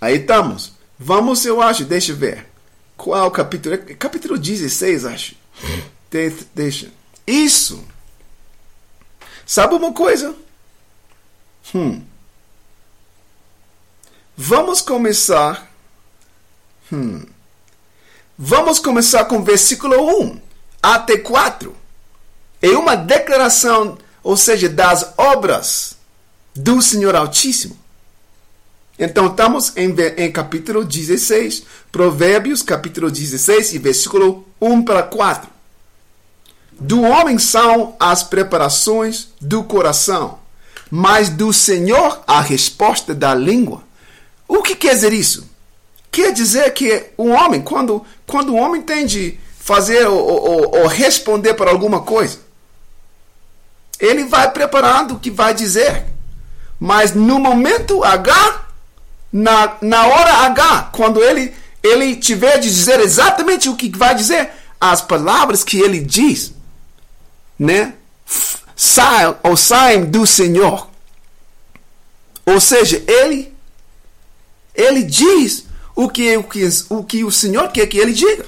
Aí 0.02 0.16
estamos. 0.16 0.72
Vamos, 0.98 1.46
eu 1.46 1.62
acho, 1.62 1.86
deixa 1.86 2.14
eu 2.14 2.16
ver. 2.16 2.48
Qual 3.02 3.32
capítulo? 3.32 3.80
Capítulo 3.98 4.38
16, 4.38 5.06
acho. 5.06 5.36
Deixa. 6.54 6.92
Isso. 7.26 7.84
Sabe 9.44 9.74
uma 9.74 9.92
coisa? 9.92 10.36
Hum. 11.74 12.04
Vamos 14.38 14.82
começar. 14.82 15.68
Hum. 16.94 17.26
Vamos 18.38 18.78
começar 18.78 19.26
com 19.26 19.44
versículo 19.44 20.22
1 20.22 20.40
até 20.84 21.18
4. 21.18 21.76
É 22.62 22.70
uma 22.70 22.96
declaração, 22.96 23.98
ou 24.22 24.38
seja, 24.38 24.70
das 24.70 25.16
obras 25.18 25.98
do 26.54 26.80
Senhor 26.84 27.16
Altíssimo. 27.16 27.81
Então, 29.04 29.26
estamos 29.26 29.76
em, 29.76 29.96
em 30.16 30.32
capítulo 30.32 30.86
16, 30.86 31.64
Provérbios, 31.92 32.62
capítulo 32.62 33.10
16, 33.10 33.74
e 33.74 33.80
versículo 33.80 34.46
1 34.62 34.84
para 34.84 35.02
4. 35.02 35.50
Do 36.80 37.02
homem 37.02 37.40
são 37.40 37.96
as 38.00 38.22
preparações 38.22 39.30
do 39.42 39.64
coração, 39.64 40.38
mas 40.92 41.30
do 41.30 41.52
Senhor 41.52 42.22
a 42.28 42.42
resposta 42.42 43.16
da 43.16 43.34
língua. 43.34 43.82
O 44.48 44.62
que 44.62 44.76
quer 44.76 44.94
dizer 44.94 45.14
isso? 45.14 45.50
Quer 46.12 46.32
dizer 46.32 46.72
que 46.72 47.08
o 47.18 47.30
homem, 47.30 47.60
quando, 47.60 48.06
quando 48.28 48.54
o 48.54 48.56
homem 48.56 48.84
tem 48.84 49.08
de 49.08 49.40
fazer 49.58 50.06
ou, 50.06 50.20
ou, 50.20 50.80
ou 50.82 50.86
responder 50.86 51.56
para 51.56 51.72
alguma 51.72 52.02
coisa, 52.02 52.38
ele 54.00 54.26
vai 54.26 54.52
preparando 54.52 55.16
o 55.16 55.20
que 55.20 55.32
vai 55.32 55.56
dizer. 55.56 56.06
Mas 56.80 57.16
no 57.16 57.40
momento 57.40 58.04
H, 58.04 58.68
na, 59.32 59.78
na 59.82 60.08
hora 60.08 60.34
H, 60.46 60.90
quando 60.92 61.24
ele, 61.24 61.54
ele 61.82 62.16
tiver 62.16 62.58
de 62.60 62.70
dizer 62.70 63.00
exatamente 63.00 63.70
o 63.70 63.76
que 63.76 63.90
vai 63.96 64.14
dizer, 64.16 64.52
as 64.80 65.02
palavras 65.02 65.64
que 65.64 65.80
ele 65.80 66.00
diz, 66.00 66.54
né? 67.58 67.94
Saem 68.76 69.36
ou 69.44 69.56
saem 69.56 70.06
do 70.06 70.26
Senhor. 70.26 70.90
Ou 72.46 72.60
seja, 72.60 73.04
ele 73.08 73.52
ele 74.74 75.04
diz 75.04 75.66
o 75.96 76.10
que, 76.10 76.36
o 76.38 76.44
que, 76.44 76.68
o 76.90 77.04
que 77.04 77.24
o 77.24 77.32
Senhor 77.32 77.72
quer 77.72 77.86
que 77.88 77.98
ele 77.98 78.14
diga. 78.14 78.46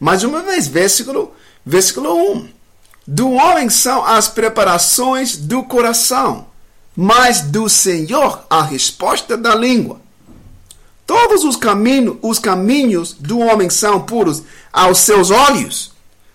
Mais 0.00 0.24
uma 0.24 0.42
vez, 0.42 0.66
versículo, 0.66 1.34
versículo 1.64 2.32
1. 2.32 2.48
Do 3.06 3.32
homem 3.32 3.70
são 3.70 4.04
as 4.04 4.28
preparações 4.28 5.36
do 5.36 5.62
coração, 5.62 6.47
mas 7.00 7.42
do 7.42 7.68
Senhor 7.68 8.44
a 8.50 8.60
resposta 8.60 9.36
da 9.36 9.54
língua. 9.54 10.00
Todos 11.06 11.44
os, 11.44 11.54
caminho, 11.54 12.18
os 12.20 12.40
caminhos 12.40 13.12
do 13.12 13.38
homem 13.38 13.70
são 13.70 14.00
puros 14.00 14.42
aos 14.72 14.98
seus 14.98 15.30
olhos, 15.30 15.92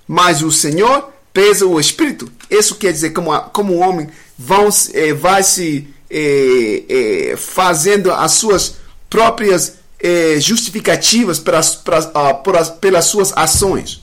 mas 0.07 0.41
o 0.41 0.53
Senhor 0.53 1.09
pesa 1.33 1.65
o 1.65 1.77
espírito. 1.81 2.31
Isso 2.49 2.75
quer 2.75 2.93
dizer 2.93 3.09
como, 3.09 3.37
como 3.49 3.73
o 3.73 3.79
homem 3.79 4.07
vão, 4.39 4.69
eh, 4.93 5.11
vai 5.11 5.43
se 5.43 5.85
eh, 6.09 6.83
eh, 6.87 7.35
fazendo 7.35 8.09
as 8.09 8.31
suas 8.31 8.77
próprias 9.09 9.79
justificativas 10.39 11.39
para, 11.39 11.61
para, 11.83 11.99
uh, 11.99 12.77
pelas 12.79 13.05
suas 13.05 13.31
ações. 13.37 14.01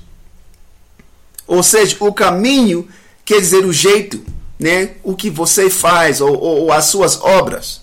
Ou 1.46 1.62
seja, 1.62 1.96
o 2.01 2.12
caminho 2.12 2.88
quer 3.23 3.38
dizer 3.38 3.66
o 3.66 3.73
jeito, 3.73 4.23
né? 4.61 4.90
o 5.03 5.16
que 5.16 5.31
você 5.31 5.70
faz 5.70 6.20
ou, 6.20 6.33
ou, 6.33 6.61
ou 6.62 6.73
as 6.73 6.85
suas 6.85 7.20
obras. 7.20 7.81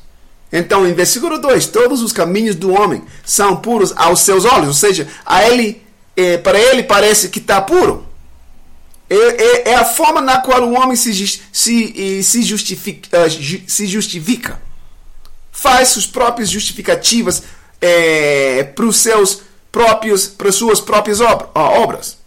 Então, 0.51 0.87
em 0.87 0.93
versículo 0.93 1.39
2, 1.39 1.67
todos 1.67 2.01
os 2.01 2.13
caminhos 2.13 2.55
do 2.55 2.71
homem 2.71 3.03
são 3.25 3.57
puros 3.57 3.91
aos 3.97 4.21
seus 4.21 4.45
olhos, 4.45 4.67
ou 4.67 4.73
seja, 4.73 5.07
a 5.25 5.43
ele, 5.43 5.81
eh, 6.15 6.37
para 6.37 6.57
ele 6.57 6.83
parece 6.83 7.27
que 7.27 7.39
está 7.39 7.59
puro. 7.59 8.05
É, 9.09 9.15
é, 9.15 9.69
é, 9.71 9.75
a 9.75 9.85
forma 9.85 10.21
na 10.21 10.39
qual 10.39 10.63
o 10.63 10.73
homem 10.73 10.95
se, 10.95 11.41
se, 11.51 12.23
se, 12.23 12.43
justifica, 12.43 13.25
uh, 13.25 13.29
se 13.67 13.87
justifica 13.87 14.61
faz 15.57 15.89
suas 15.89 16.05
próprias 16.05 16.49
justificativas 16.49 17.41
é, 17.81 18.63
para 18.63 18.85
os 18.85 18.97
seus 18.97 19.41
próprios, 19.71 20.27
para 20.27 20.51
suas 20.51 20.79
próprias 20.79 21.19
obras. 21.19 22.17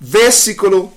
Versículo 0.00 0.92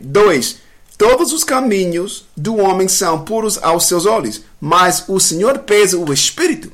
2: 0.00 0.50
é, 0.52 0.68
Todos 0.96 1.32
os 1.32 1.44
caminhos 1.44 2.26
do 2.36 2.56
homem 2.56 2.88
são 2.88 3.24
puros 3.24 3.58
aos 3.62 3.86
seus 3.86 4.04
olhos, 4.04 4.42
mas 4.60 5.04
o 5.06 5.20
Senhor 5.20 5.60
pesa 5.60 5.96
o 5.96 6.12
espírito. 6.12 6.72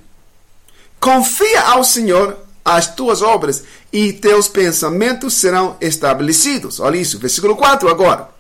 Confia 0.98 1.60
ao 1.60 1.84
Senhor 1.84 2.38
as 2.64 2.94
tuas 2.94 3.20
obras 3.20 3.64
e 3.92 4.14
teus 4.14 4.48
pensamentos 4.48 5.34
serão 5.34 5.76
estabelecidos. 5.80 6.80
Olha 6.80 6.96
isso, 6.96 7.18
versículo 7.18 7.54
4 7.54 7.88
agora. 7.88 8.30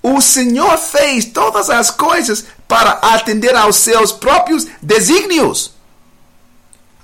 O 0.00 0.20
Senhor 0.20 0.78
fez 0.78 1.26
todas 1.26 1.68
as 1.68 1.90
coisas 1.90 2.44
para 2.68 2.92
atender 2.92 3.54
aos 3.56 3.76
seus 3.76 4.12
próprios 4.12 4.66
desígnios. 4.80 5.72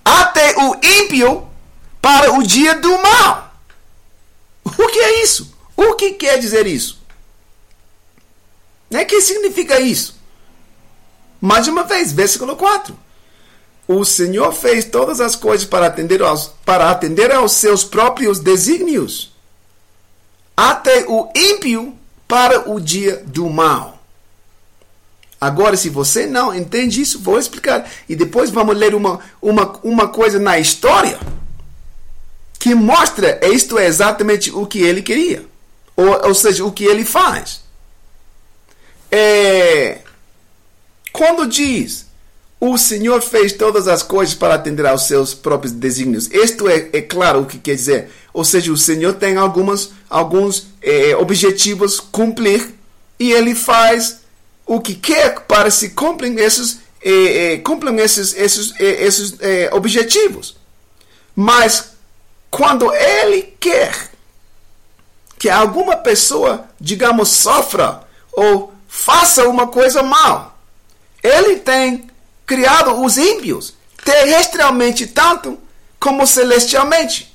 Até 0.04 0.54
o 0.56 0.76
ímpio 0.82 1.46
para 2.00 2.32
o 2.34 2.42
dia 2.44 2.76
do 2.76 2.96
mal. 3.02 3.52
O 4.64 4.86
que 4.88 4.98
é 4.98 5.22
isso? 5.24 5.55
O 5.76 5.94
que 5.94 6.12
quer 6.12 6.38
dizer 6.38 6.66
isso? 6.66 6.98
O 8.90 9.04
que 9.04 9.20
significa 9.20 9.80
isso? 9.80 10.16
Mais 11.40 11.68
uma 11.68 11.82
vez, 11.82 12.12
versículo 12.12 12.56
4. 12.56 12.96
O 13.86 14.04
Senhor 14.04 14.52
fez 14.52 14.84
todas 14.84 15.20
as 15.20 15.36
coisas 15.36 15.66
para 15.66 15.86
atender 15.86 16.22
aos, 16.22 16.52
para 16.64 16.90
atender 16.90 17.30
aos 17.30 17.52
seus 17.52 17.84
próprios 17.84 18.40
desígnios. 18.40 19.32
Até 20.56 21.04
o 21.06 21.30
ímpio 21.36 21.96
para 22.26 22.68
o 22.70 22.80
dia 22.80 23.22
do 23.26 23.48
mal. 23.48 24.02
Agora, 25.40 25.76
se 25.76 25.90
você 25.90 26.26
não 26.26 26.54
entende 26.54 27.00
isso, 27.00 27.20
vou 27.20 27.38
explicar. 27.38 27.88
E 28.08 28.16
depois 28.16 28.50
vamos 28.50 28.76
ler 28.76 28.94
uma, 28.94 29.20
uma, 29.40 29.78
uma 29.82 30.08
coisa 30.08 30.38
na 30.38 30.58
história 30.58 31.18
que 32.58 32.74
mostra 32.74 33.38
isto 33.46 33.78
é 33.78 33.86
exatamente 33.86 34.50
o 34.50 34.66
que 34.66 34.80
ele 34.80 35.02
queria. 35.02 35.44
Ou, 35.96 36.28
ou 36.28 36.34
seja, 36.34 36.64
o 36.64 36.72
que 36.72 36.84
ele 36.84 37.04
faz. 37.04 37.60
É, 39.10 39.98
quando 41.12 41.46
diz 41.46 42.06
o 42.58 42.78
Senhor 42.78 43.20
fez 43.20 43.52
todas 43.52 43.86
as 43.86 44.02
coisas 44.02 44.34
para 44.34 44.54
atender 44.54 44.86
aos 44.86 45.06
seus 45.06 45.34
próprios 45.34 45.72
desígnios. 45.72 46.28
Isto 46.30 46.68
é, 46.68 46.88
é 46.92 47.02
claro 47.02 47.42
o 47.42 47.46
que 47.46 47.58
quer 47.58 47.74
dizer. 47.74 48.08
Ou 48.32 48.44
seja, 48.44 48.72
o 48.72 48.76
Senhor 48.76 49.14
tem 49.14 49.36
algumas, 49.36 49.90
alguns 50.08 50.68
é, 50.80 51.14
objetivos 51.16 52.00
cumprir 52.00 52.74
e 53.18 53.30
ele 53.32 53.54
faz 53.54 54.20
o 54.66 54.80
que 54.80 54.94
quer 54.94 55.40
para 55.40 55.70
se 55.70 55.90
cumprir 55.90 56.36
esses, 56.38 56.80
é, 57.02 57.52
é, 57.52 57.58
cumprir 57.58 57.94
esses, 57.98 58.34
esses, 58.34 58.72
é, 58.80 59.04
esses 59.04 59.34
é, 59.40 59.70
objetivos. 59.72 60.56
Mas 61.34 61.90
quando 62.50 62.90
ele 62.92 63.54
quer 63.60 64.05
que 65.38 65.48
alguma 65.50 65.96
pessoa, 65.96 66.66
digamos, 66.80 67.28
sofra 67.28 68.02
ou 68.32 68.72
faça 68.88 69.48
uma 69.48 69.66
coisa 69.66 70.02
mal, 70.02 70.58
ele 71.22 71.56
tem 71.56 72.08
criado 72.46 73.02
os 73.02 73.18
ímpios, 73.18 73.74
terrestrialmente 74.04 75.06
tanto 75.06 75.58
como 75.98 76.26
celestialmente. 76.26 77.34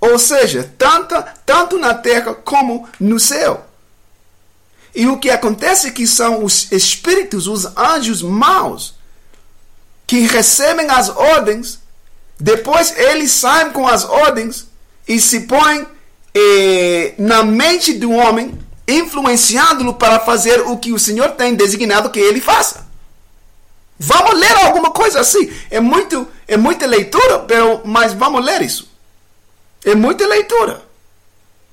Ou 0.00 0.18
seja, 0.18 0.72
tanto, 0.78 1.14
tanto 1.44 1.78
na 1.78 1.94
terra 1.94 2.34
como 2.34 2.88
no 3.00 3.18
céu. 3.18 3.66
E 4.94 5.06
o 5.06 5.18
que 5.18 5.30
acontece 5.30 5.88
é 5.88 5.90
que 5.90 6.06
são 6.06 6.44
os 6.44 6.70
espíritos, 6.72 7.46
os 7.46 7.66
anjos 7.76 8.22
maus, 8.22 8.94
que 10.06 10.20
recebem 10.20 10.88
as 10.90 11.08
ordens, 11.08 11.80
depois 12.38 12.96
eles 12.96 13.30
saem 13.30 13.70
com 13.70 13.86
as 13.86 14.04
ordens 14.04 14.66
e 15.06 15.20
se 15.20 15.40
põem 15.40 15.86
eh, 16.34 17.14
na 17.18 17.42
mente 17.42 17.94
do 17.94 18.10
homem, 18.12 18.58
influenciando-lo 18.86 19.94
para 19.94 20.20
fazer 20.20 20.60
o 20.60 20.76
que 20.78 20.92
o 20.92 20.98
Senhor 20.98 21.32
tem 21.32 21.54
designado 21.54 22.10
que 22.10 22.18
ele 22.18 22.40
faça. 22.40 22.86
Vamos 23.98 24.38
ler 24.38 24.52
alguma 24.64 24.90
coisa 24.90 25.20
assim. 25.20 25.52
É 25.70 25.80
muito, 25.80 26.26
é 26.46 26.56
muita 26.56 26.86
leitura, 26.86 27.44
mas 27.84 28.12
vamos 28.12 28.44
ler 28.44 28.62
isso. 28.62 28.88
É 29.84 29.94
muita 29.94 30.26
leitura. 30.26 30.82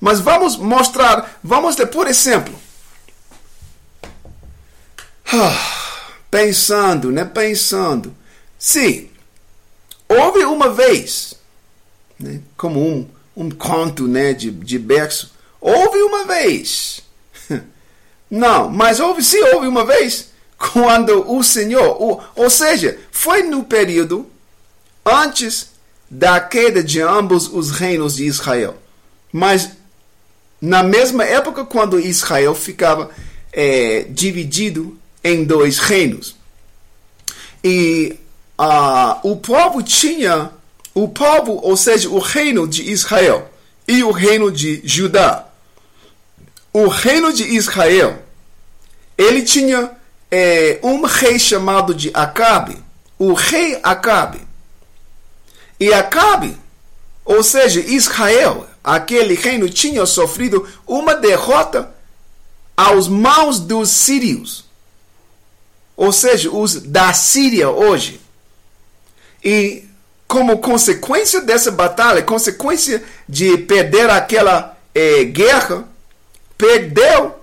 Mas 0.00 0.20
vamos 0.20 0.56
mostrar, 0.56 1.38
vamos 1.42 1.76
ler, 1.76 1.86
por 1.86 2.06
exemplo. 2.06 2.54
Pensando, 6.30 7.10
né? 7.10 7.24
Pensando. 7.24 8.14
Se 8.58 9.10
houve 10.08 10.44
uma 10.44 10.70
vez, 10.70 11.34
né? 12.18 12.40
como 12.56 12.80
um, 12.80 13.08
um 13.36 13.50
conto 13.50 14.08
né, 14.08 14.32
de, 14.32 14.50
de 14.50 14.78
berço. 14.78 15.32
Houve 15.60 15.98
uma 15.98 16.24
vez. 16.24 17.02
Não, 18.30 18.68
mas 18.70 18.98
houve, 18.98 19.22
sim, 19.22 19.40
houve 19.52 19.66
uma 19.66 19.84
vez 19.84 20.30
quando 20.58 21.30
o 21.30 21.42
Senhor, 21.44 22.02
o, 22.02 22.20
ou 22.34 22.48
seja, 22.48 22.98
foi 23.10 23.42
no 23.42 23.64
período 23.64 24.26
antes 25.04 25.70
da 26.10 26.40
queda 26.40 26.82
de 26.82 27.00
ambos 27.00 27.48
os 27.52 27.70
reinos 27.70 28.16
de 28.16 28.24
Israel. 28.24 28.76
Mas 29.32 29.70
na 30.60 30.82
mesma 30.82 31.24
época, 31.24 31.64
quando 31.64 32.00
Israel 32.00 32.54
ficava 32.54 33.10
é, 33.52 34.06
dividido 34.08 34.98
em 35.22 35.44
dois 35.44 35.78
reinos. 35.78 36.36
E 37.62 38.16
uh, 38.58 39.28
o 39.28 39.36
povo 39.36 39.82
tinha, 39.82 40.50
o 40.96 41.06
povo, 41.06 41.60
ou 41.62 41.76
seja, 41.76 42.08
o 42.08 42.18
reino 42.18 42.66
de 42.66 42.90
Israel 42.90 43.50
e 43.86 44.02
o 44.02 44.10
reino 44.10 44.50
de 44.50 44.80
Judá. 44.82 45.46
O 46.72 46.88
reino 46.88 47.34
de 47.34 47.42
Israel, 47.54 48.22
ele 49.18 49.42
tinha 49.42 49.90
é, 50.30 50.80
um 50.82 51.02
rei 51.02 51.38
chamado 51.38 51.94
de 51.94 52.10
Acabe, 52.14 52.82
o 53.18 53.34
rei 53.34 53.78
Acabe. 53.82 54.40
E 55.78 55.92
Acabe, 55.92 56.56
ou 57.26 57.42
seja, 57.42 57.78
Israel, 57.80 58.66
aquele 58.82 59.34
reino 59.34 59.68
tinha 59.68 60.06
sofrido 60.06 60.66
uma 60.86 61.14
derrota 61.14 61.94
aos 62.74 63.06
mãos 63.06 63.60
dos 63.60 63.90
sírios, 63.90 64.64
ou 65.94 66.10
seja, 66.10 66.50
os 66.50 66.80
da 66.80 67.12
Síria 67.12 67.68
hoje. 67.68 68.18
E 69.44 69.85
como 70.26 70.58
consequência 70.58 71.40
dessa 71.40 71.70
batalha, 71.70 72.22
consequência 72.22 73.02
de 73.28 73.58
perder 73.58 74.10
aquela 74.10 74.76
eh, 74.94 75.24
guerra, 75.24 75.84
perdeu 76.58 77.34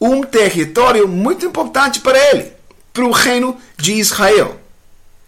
um 0.00 0.22
território 0.22 1.08
muito 1.08 1.46
importante 1.46 2.00
para 2.00 2.18
ele, 2.30 2.52
para 2.92 3.04
o 3.04 3.10
reino 3.10 3.56
de 3.76 3.94
Israel. 3.94 4.60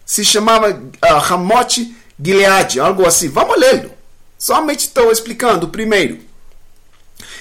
Se 0.05 0.23
chamava 0.23 0.69
uh, 0.71 1.17
Ramote 1.19 1.95
Gilead, 2.21 2.79
algo 2.79 3.05
assim. 3.05 3.29
Vamos 3.29 3.57
lê-lo. 3.59 3.91
Somente 4.37 4.81
estou 4.81 5.11
explicando 5.11 5.69
primeiro. 5.69 6.19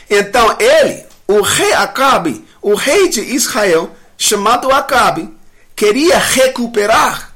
Então 0.08 0.56
ele, 0.58 1.04
o 1.26 1.40
rei 1.42 1.72
Acabe, 1.74 2.44
o 2.60 2.74
rei 2.74 3.08
de 3.08 3.20
Israel, 3.20 3.94
chamado 4.16 4.70
Acabe, 4.70 5.32
queria 5.74 6.18
recuperar. 6.18 7.27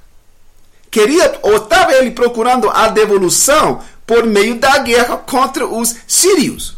Queria, 0.92 1.38
ou 1.40 1.56
estava 1.56 1.94
ele 1.94 2.10
procurando 2.10 2.68
a 2.68 2.86
devolução 2.88 3.82
por 4.06 4.26
meio 4.26 4.56
da 4.56 4.76
guerra 4.76 5.16
contra 5.16 5.66
os 5.66 5.96
sírios. 6.06 6.76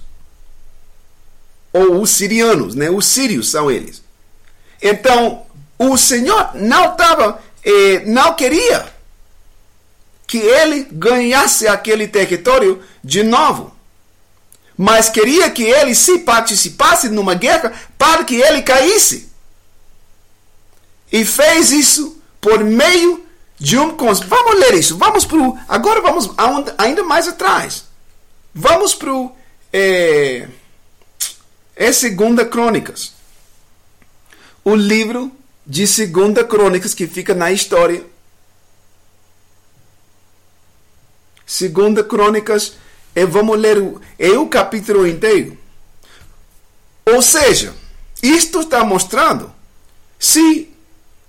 Ou 1.72 2.00
os 2.00 2.10
sirianos, 2.10 2.76
né? 2.76 2.88
Os 2.88 3.06
sírios 3.06 3.50
são 3.50 3.68
eles. 3.68 4.04
Então, 4.80 5.44
o 5.76 5.98
Senhor 5.98 6.50
não 6.54 6.92
estava, 6.92 7.42
eh, 7.64 8.04
não 8.06 8.34
queria 8.34 8.86
que 10.28 10.38
ele 10.38 10.86
ganhasse 10.92 11.66
aquele 11.66 12.06
território 12.06 12.80
de 13.02 13.24
novo. 13.24 13.74
Mas 14.78 15.08
queria 15.08 15.50
que 15.50 15.64
ele 15.64 15.92
se 15.92 16.20
participasse 16.20 17.08
numa 17.08 17.34
guerra 17.34 17.72
para 17.98 18.22
que 18.22 18.36
ele 18.36 18.62
caísse. 18.62 19.28
E 21.10 21.24
fez 21.24 21.72
isso 21.72 22.22
por 22.40 22.62
meio 22.62 23.23
de 23.64 23.78
um 23.78 23.96
Vamos 23.96 24.60
ler 24.60 24.74
isso. 24.74 24.98
Vamos 24.98 25.24
para 25.24 25.38
Agora 25.66 26.02
vamos 26.02 26.30
ainda 26.76 27.02
mais 27.02 27.26
atrás. 27.26 27.86
Vamos 28.54 28.94
para 28.94 29.10
o. 29.10 29.34
É, 29.72 30.46
é 31.74 31.90
Segunda 31.90 32.44
Crônicas. 32.44 33.14
O 34.62 34.74
livro 34.74 35.32
de 35.66 35.86
Segunda 35.86 36.44
Crônicas 36.44 36.92
que 36.92 37.06
fica 37.06 37.34
na 37.34 37.50
história 37.50 38.04
Segunda 41.46 42.04
Crônicas, 42.04 42.74
e 43.14 43.24
vamos 43.24 43.58
ler 43.58 43.78
o, 43.78 44.00
é 44.18 44.30
o 44.30 44.46
capítulo 44.46 45.06
inteiro. 45.06 45.56
Ou 47.06 47.22
seja, 47.22 47.74
isto 48.22 48.60
está 48.60 48.84
mostrando 48.84 49.52
se 50.18 50.68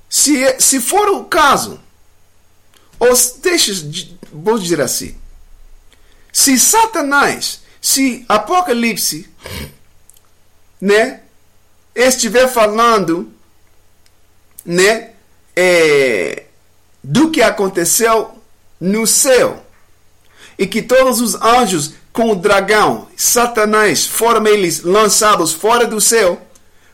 se 0.09 0.59
se 0.59 0.79
for 0.79 1.09
o 1.09 1.25
caso, 1.25 1.79
ou 2.99 3.09
deixa, 3.41 3.71
vou 4.31 4.57
dizer 4.57 4.81
assim, 4.81 5.15
se 6.31 6.59
Satanás, 6.59 7.61
se 7.81 8.25
Apocalipse, 8.27 9.29
né, 10.79 11.21
estiver 11.95 12.47
falando, 12.47 13.31
né, 14.65 15.11
é, 15.55 16.45
do 17.03 17.31
que 17.31 17.41
aconteceu 17.41 18.37
no 18.79 19.05
céu, 19.07 19.65
e 20.57 20.65
que 20.65 20.81
todos 20.81 21.21
os 21.21 21.35
anjos 21.35 21.93
com 22.11 22.31
o 22.31 22.35
dragão, 22.35 23.09
Satanás, 23.17 24.05
foram 24.05 24.47
eles 24.47 24.81
lançados 24.83 25.51
fora 25.51 25.85
do 25.85 25.99
céu, 25.99 26.41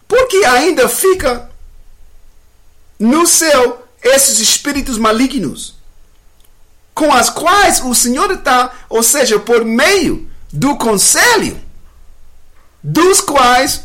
porque 0.07 0.37
ainda 0.37 0.89
fica 0.89 1.49
no 2.99 3.25
céu 3.27 3.87
esses 4.03 4.39
espíritos 4.39 4.97
malignos, 4.97 5.75
com 6.93 7.11
as 7.13 7.29
quais 7.29 7.81
o 7.81 7.93
Senhor 7.95 8.31
está, 8.31 8.71
ou 8.89 9.01
seja, 9.01 9.39
por 9.39 9.63
meio 9.63 10.29
do 10.51 10.75
conselho, 10.77 11.59
dos 12.83 13.21
quais 13.21 13.83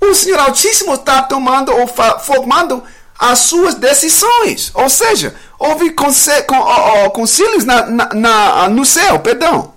o 0.00 0.14
Senhor 0.14 0.38
Altíssimo 0.38 0.94
está 0.94 1.22
tomando 1.22 1.72
ou 1.72 1.86
formando 2.20 2.82
as 3.18 3.40
suas 3.40 3.74
decisões. 3.74 4.70
Ou 4.74 4.88
seja, 4.88 5.34
houve 5.58 5.94
concílios 7.12 7.64
na, 7.64 7.86
na, 7.86 8.14
na, 8.14 8.68
no 8.68 8.84
céu, 8.84 9.18
perdão. 9.20 9.74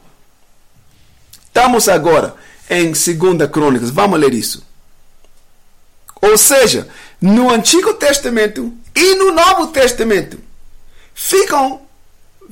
Estamos 1.46 1.90
agora 1.90 2.36
em 2.70 2.92
2 2.92 3.50
Crônicas, 3.52 3.90
vamos 3.90 4.20
ler 4.20 4.34
isso. 4.34 4.66
Ou 6.22 6.38
seja, 6.38 6.88
no 7.20 7.50
Antigo 7.50 7.94
Testamento 7.96 8.72
e 8.96 9.16
no 9.16 9.32
Novo 9.32 9.68
Testamento 9.68 10.40
ficam 11.14 11.82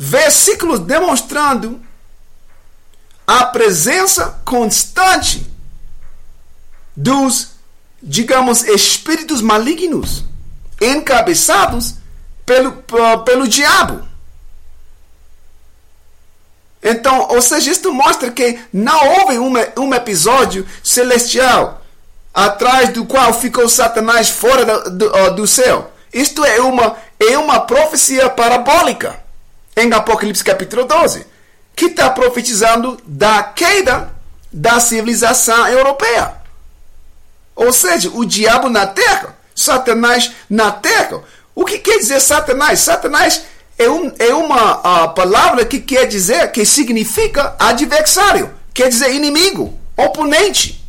versículos 0.02 0.80
demonstrando 0.80 1.82
a 3.28 3.44
presença 3.48 4.40
constante 4.46 5.46
dos, 6.96 7.50
digamos, 8.02 8.64
espíritos 8.64 9.42
malignos 9.42 10.24
encabeçados 10.80 11.96
pelo, 12.46 12.82
pelo 13.26 13.46
diabo. 13.46 14.08
Então, 16.82 17.28
ou 17.30 17.42
seja, 17.42 17.70
isto 17.70 17.92
mostra 17.92 18.32
que 18.32 18.58
não 18.72 19.06
houve 19.06 19.38
um, 19.38 19.54
um 19.84 19.94
episódio 19.94 20.66
celestial 20.82 21.84
atrás 22.34 22.94
do 22.94 23.06
qual 23.06 23.34
ficou 23.34 23.68
Satanás 23.68 24.30
fora 24.30 24.64
do, 24.64 24.92
do, 24.92 25.36
do 25.36 25.46
céu. 25.46 25.92
Isto 26.14 26.46
é 26.46 26.62
uma, 26.62 26.96
é 27.20 27.38
uma 27.38 27.60
profecia 27.60 28.30
parabólica 28.30 29.28
em 29.80 29.94
Apocalipse 29.94 30.44
capítulo 30.44 30.86
12, 30.86 31.26
que 31.76 31.86
está 31.86 32.10
profetizando 32.10 33.00
da 33.06 33.44
queda 33.44 34.14
da 34.52 34.80
civilização 34.80 35.68
europeia. 35.68 36.34
Ou 37.56 37.72
seja, 37.74 38.10
o 38.14 38.26
diabo 38.26 38.70
na 38.70 38.88
terra 38.88 39.40
Satanás 39.60 40.32
na 40.50 40.72
terra. 40.72 41.22
O 41.54 41.66
que 41.66 41.80
quer 41.80 41.98
dizer 42.00 42.22
Satanás? 42.22 42.80
Satanás 42.80 43.44
é, 43.78 43.90
um, 43.90 44.12
é 44.18 44.34
uma 44.34 44.78
uh, 44.78 45.14
palavra 45.14 45.66
que 45.66 45.80
quer 45.80 46.06
dizer, 46.06 46.50
que 46.52 46.66
significa 46.66 47.56
adversário, 47.60 48.54
quer 48.74 48.88
dizer 48.88 49.14
inimigo, 49.14 49.78
oponente. 49.98 50.82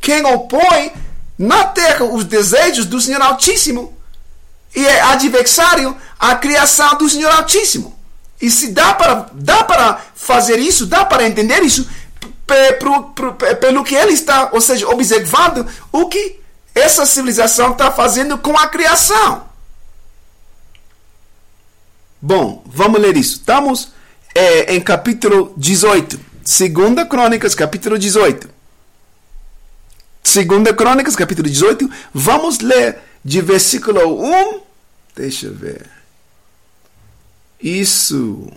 Quem 0.00 0.24
opõe 0.26 0.92
na 1.38 1.64
terra 1.64 2.04
os 2.04 2.24
desejos 2.24 2.84
do 2.84 3.00
Senhor 3.00 3.22
Altíssimo 3.22 3.96
e 4.74 4.86
é 4.86 5.00
adversário 5.00 5.96
à 6.18 6.34
criação 6.34 6.96
do 6.98 7.08
Senhor 7.08 7.30
Altíssimo. 7.32 7.91
E 8.42 8.50
se 8.50 8.72
dá 8.72 8.92
para, 8.92 9.30
dá 9.34 9.62
para 9.62 10.00
fazer 10.16 10.58
isso, 10.58 10.84
dá 10.84 11.04
para 11.04 11.24
entender 11.24 11.62
isso 11.62 11.88
pelo 13.60 13.84
que 13.84 13.94
ele 13.94 14.12
está, 14.12 14.50
ou 14.52 14.60
seja, 14.60 14.88
observando 14.88 15.64
o 15.92 16.08
que 16.08 16.40
essa 16.74 17.06
civilização 17.06 17.70
está 17.70 17.92
fazendo 17.92 18.36
com 18.36 18.58
a 18.58 18.66
criação. 18.66 19.44
Bom, 22.20 22.64
vamos 22.66 23.00
ler 23.00 23.16
isso. 23.16 23.36
Estamos 23.36 23.92
é, 24.34 24.74
em 24.74 24.80
capítulo 24.80 25.54
18. 25.56 26.18
Segunda 26.44 27.06
Crônicas, 27.06 27.54
capítulo 27.54 27.96
18. 27.96 28.50
Segunda 30.22 30.74
Crônicas, 30.74 31.14
capítulo 31.14 31.48
18. 31.48 31.88
Vamos 32.12 32.58
ler 32.58 32.98
de 33.24 33.40
versículo 33.40 34.20
1. 34.20 34.60
Deixa 35.14 35.46
eu 35.46 35.54
ver. 35.54 36.01
Isso. 37.62 38.50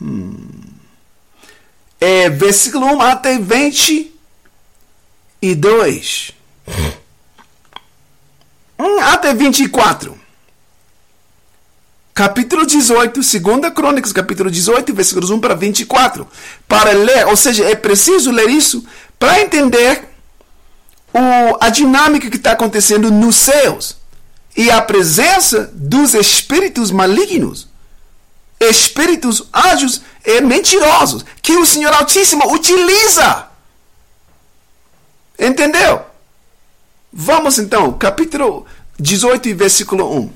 Hum. 0.00 0.38
É, 2.00 2.30
versículo 2.30 2.86
1 2.86 3.00
até 3.00 3.36
22. 3.38 6.30
Hum, 8.78 9.00
até 9.00 9.34
24. 9.34 10.22
Capítulo 12.12 12.64
18, 12.64 13.20
2 13.20 13.34
Crônicas, 13.74 14.12
capítulo 14.12 14.48
18, 14.48 14.94
versículos 14.94 15.30
1 15.30 15.40
para 15.40 15.54
24. 15.54 16.28
Para 16.68 16.92
ler, 16.92 17.26
ou 17.26 17.36
seja, 17.36 17.64
é 17.64 17.74
preciso 17.74 18.30
ler 18.30 18.48
isso 18.50 18.86
para 19.18 19.40
entender 19.40 20.04
o, 21.12 21.58
a 21.60 21.70
dinâmica 21.70 22.30
que 22.30 22.36
está 22.36 22.52
acontecendo 22.52 23.10
nos 23.10 23.34
céus 23.34 24.03
e 24.56 24.70
a 24.70 24.80
presença 24.80 25.70
dos 25.74 26.14
espíritos 26.14 26.90
malignos, 26.90 27.68
espíritos 28.60 29.44
ágios 29.52 30.02
e 30.24 30.40
mentirosos, 30.40 31.24
que 31.42 31.52
o 31.52 31.66
Senhor 31.66 31.92
Altíssimo 31.92 32.52
utiliza. 32.52 33.48
Entendeu? 35.38 36.02
Vamos 37.12 37.58
então, 37.58 37.92
capítulo 37.92 38.64
18, 38.98 39.54
versículo 39.54 40.18
1. 40.18 40.32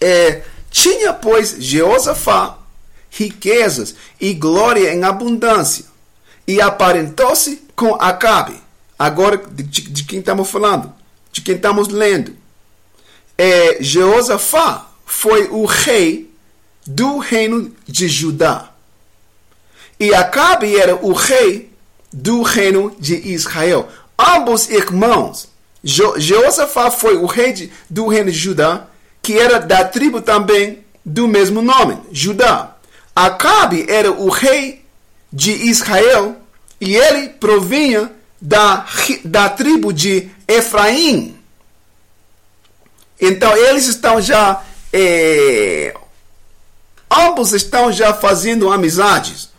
É, 0.00 0.42
tinha, 0.70 1.12
pois, 1.12 1.56
Jeosafá 1.58 2.58
riquezas 3.14 3.94
e 4.20 4.34
glória 4.34 4.92
em 4.92 5.04
abundância, 5.04 5.84
e 6.46 6.60
aparentou-se 6.60 7.62
com 7.74 7.94
Acabe. 7.94 8.60
Agora, 8.98 9.36
de, 9.36 9.62
de, 9.62 10.04
quem 10.04 10.18
estamos 10.18 10.50
falando? 10.50 10.92
De 11.32 11.40
quem 11.40 11.56
estamos 11.56 11.88
lendo? 11.88 12.36
É, 13.36 13.78
Jeosafá 13.80 14.88
foi 15.04 15.48
o 15.50 15.64
rei 15.64 16.30
do 16.86 17.18
reino 17.18 17.74
de 17.86 18.08
Judá. 18.08 18.70
E 19.98 20.14
Acabe 20.14 20.76
era 20.76 20.96
o 20.96 21.12
rei 21.12 21.70
do 22.12 22.42
reino 22.42 22.94
de 22.98 23.14
Israel. 23.14 23.88
Ambos 24.18 24.68
irmãos. 24.68 25.48
Jeosafá 25.82 26.90
foi 26.90 27.16
o 27.16 27.26
rei 27.26 27.52
de, 27.52 27.72
do 27.90 28.06
reino 28.06 28.30
de 28.30 28.38
Judá 28.38 28.88
que 29.24 29.38
era 29.38 29.58
da 29.58 29.82
tribo 29.82 30.20
também 30.20 30.84
do 31.02 31.26
mesmo 31.26 31.62
nome, 31.62 31.98
Judá. 32.12 32.76
Acabe 33.16 33.86
era 33.88 34.12
o 34.12 34.28
rei 34.28 34.84
de 35.32 35.50
Israel 35.50 36.36
e 36.78 36.94
ele 36.94 37.30
provinha 37.30 38.12
da, 38.40 38.86
da 39.24 39.48
tribo 39.48 39.94
de 39.94 40.28
Efraim. 40.46 41.34
Então 43.26 43.56
eles 43.56 43.86
estão 43.86 44.20
já. 44.20 44.62
É, 44.92 45.94
ambos 47.10 47.52
estão 47.52 47.92
já 47.92 48.12
fazendo 48.14 48.70
amizades. 48.70 49.52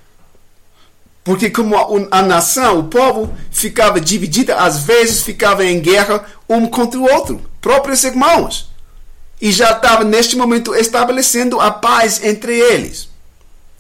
Porque 1.24 1.50
como 1.50 1.76
a, 1.76 2.20
a, 2.20 2.22
nação, 2.22 2.80
o 2.80 2.84
povo 2.84 3.36
ficava 3.52 4.00
dividida, 4.00 4.58
às 4.58 4.80
vezes 4.80 5.24
ficava 5.24 5.66
em 5.66 5.80
guerra 5.80 6.24
um 6.48 6.68
contra 6.68 7.00
o 7.00 7.12
outro, 7.12 7.42
próprios 7.60 8.04
irmãos 8.04 8.70
e 9.42 9.52
já 9.52 9.72
estava 9.72 10.04
neste 10.04 10.36
momento 10.36 10.74
estabelecendo 10.74 11.60
a 11.60 11.72
paz 11.72 12.24
entre 12.24 12.58
eles. 12.58 13.10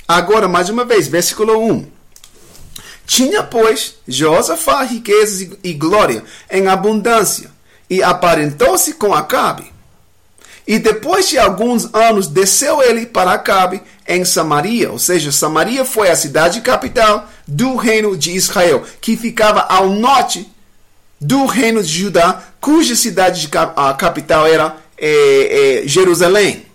Agora, 0.07 0.47
mais 0.47 0.69
uma 0.69 0.85
vez, 0.85 1.07
versículo 1.07 1.57
1. 1.59 1.87
Tinha, 3.05 3.43
pois, 3.43 3.95
Josafá 4.07 4.83
riquezas 4.83 5.49
e 5.63 5.73
glória 5.73 6.23
em 6.49 6.67
abundância, 6.67 7.51
e 7.89 8.03
aparentou-se 8.03 8.93
com 8.93 9.13
Acabe. 9.13 9.73
E 10.67 10.80
depois 10.80 11.30
de 11.30 11.38
alguns 11.38 11.93
anos 11.93 12.28
desceu 12.28 12.82
ele 12.82 13.06
para 13.06 13.34
Acabe 13.34 13.82
em 14.08 14.25
Samaria, 14.25 14.91
ou 14.91 14.97
seja, 14.97 15.32
Samaria 15.32 15.86
foi 15.86 16.10
a 16.10 16.15
cidade 16.15 16.62
capital 16.62 17.30
do 17.47 17.75
reino 17.75 18.17
de 18.17 18.32
Israel, 18.32 18.84
que 18.99 19.15
ficava 19.15 19.62
ao 19.62 19.89
norte 19.89 20.49
do 21.21 21.45
reino 21.45 21.84
de 21.84 21.99
Judá, 22.01 22.43
cuja 22.60 22.95
cidade 22.95 23.47
capital 23.97 24.47
era 24.47 24.75
é, 24.97 25.82
é, 25.84 25.88
Jerusalém. 25.88 26.65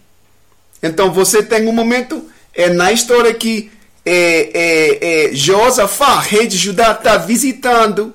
Então 0.83 1.13
você 1.13 1.43
tem 1.43 1.69
um 1.69 1.73
momento 1.73 2.29
é, 2.55 2.69
na 2.71 2.93
história 2.93 3.35
que 3.35 3.71
é, 4.05 4.13
é, 4.13 5.31
é, 5.31 5.35
Josafá, 5.35 6.21
rei 6.21 6.47
de 6.47 6.57
Judá, 6.57 6.93
está 6.93 7.17
visitando 7.17 8.15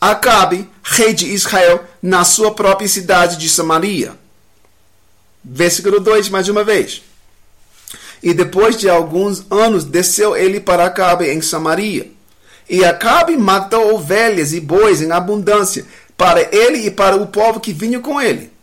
Acabe, 0.00 0.68
rei 0.82 1.14
de 1.14 1.32
Israel, 1.32 1.84
na 2.02 2.24
sua 2.24 2.54
própria 2.54 2.86
cidade 2.86 3.38
de 3.38 3.48
Samaria. 3.48 4.12
Versículo 5.48 6.00
2, 6.00 6.28
mais 6.28 6.48
uma 6.48 6.64
vez. 6.64 7.02
E 8.22 8.34
depois 8.34 8.76
de 8.76 8.88
alguns 8.90 9.46
anos, 9.50 9.84
desceu 9.84 10.36
ele 10.36 10.58
para 10.58 10.86
Acabe 10.86 11.30
em 11.30 11.40
Samaria. 11.40 12.10
E 12.68 12.84
Acabe 12.84 13.36
matou 13.36 13.94
ovelhas 13.94 14.52
e 14.52 14.60
bois 14.60 15.00
em 15.00 15.12
abundância 15.12 15.86
para 16.16 16.42
ele 16.54 16.86
e 16.86 16.90
para 16.90 17.14
o 17.14 17.28
povo 17.28 17.60
que 17.60 17.72
vinha 17.72 18.00
com 18.00 18.20
ele 18.20 18.56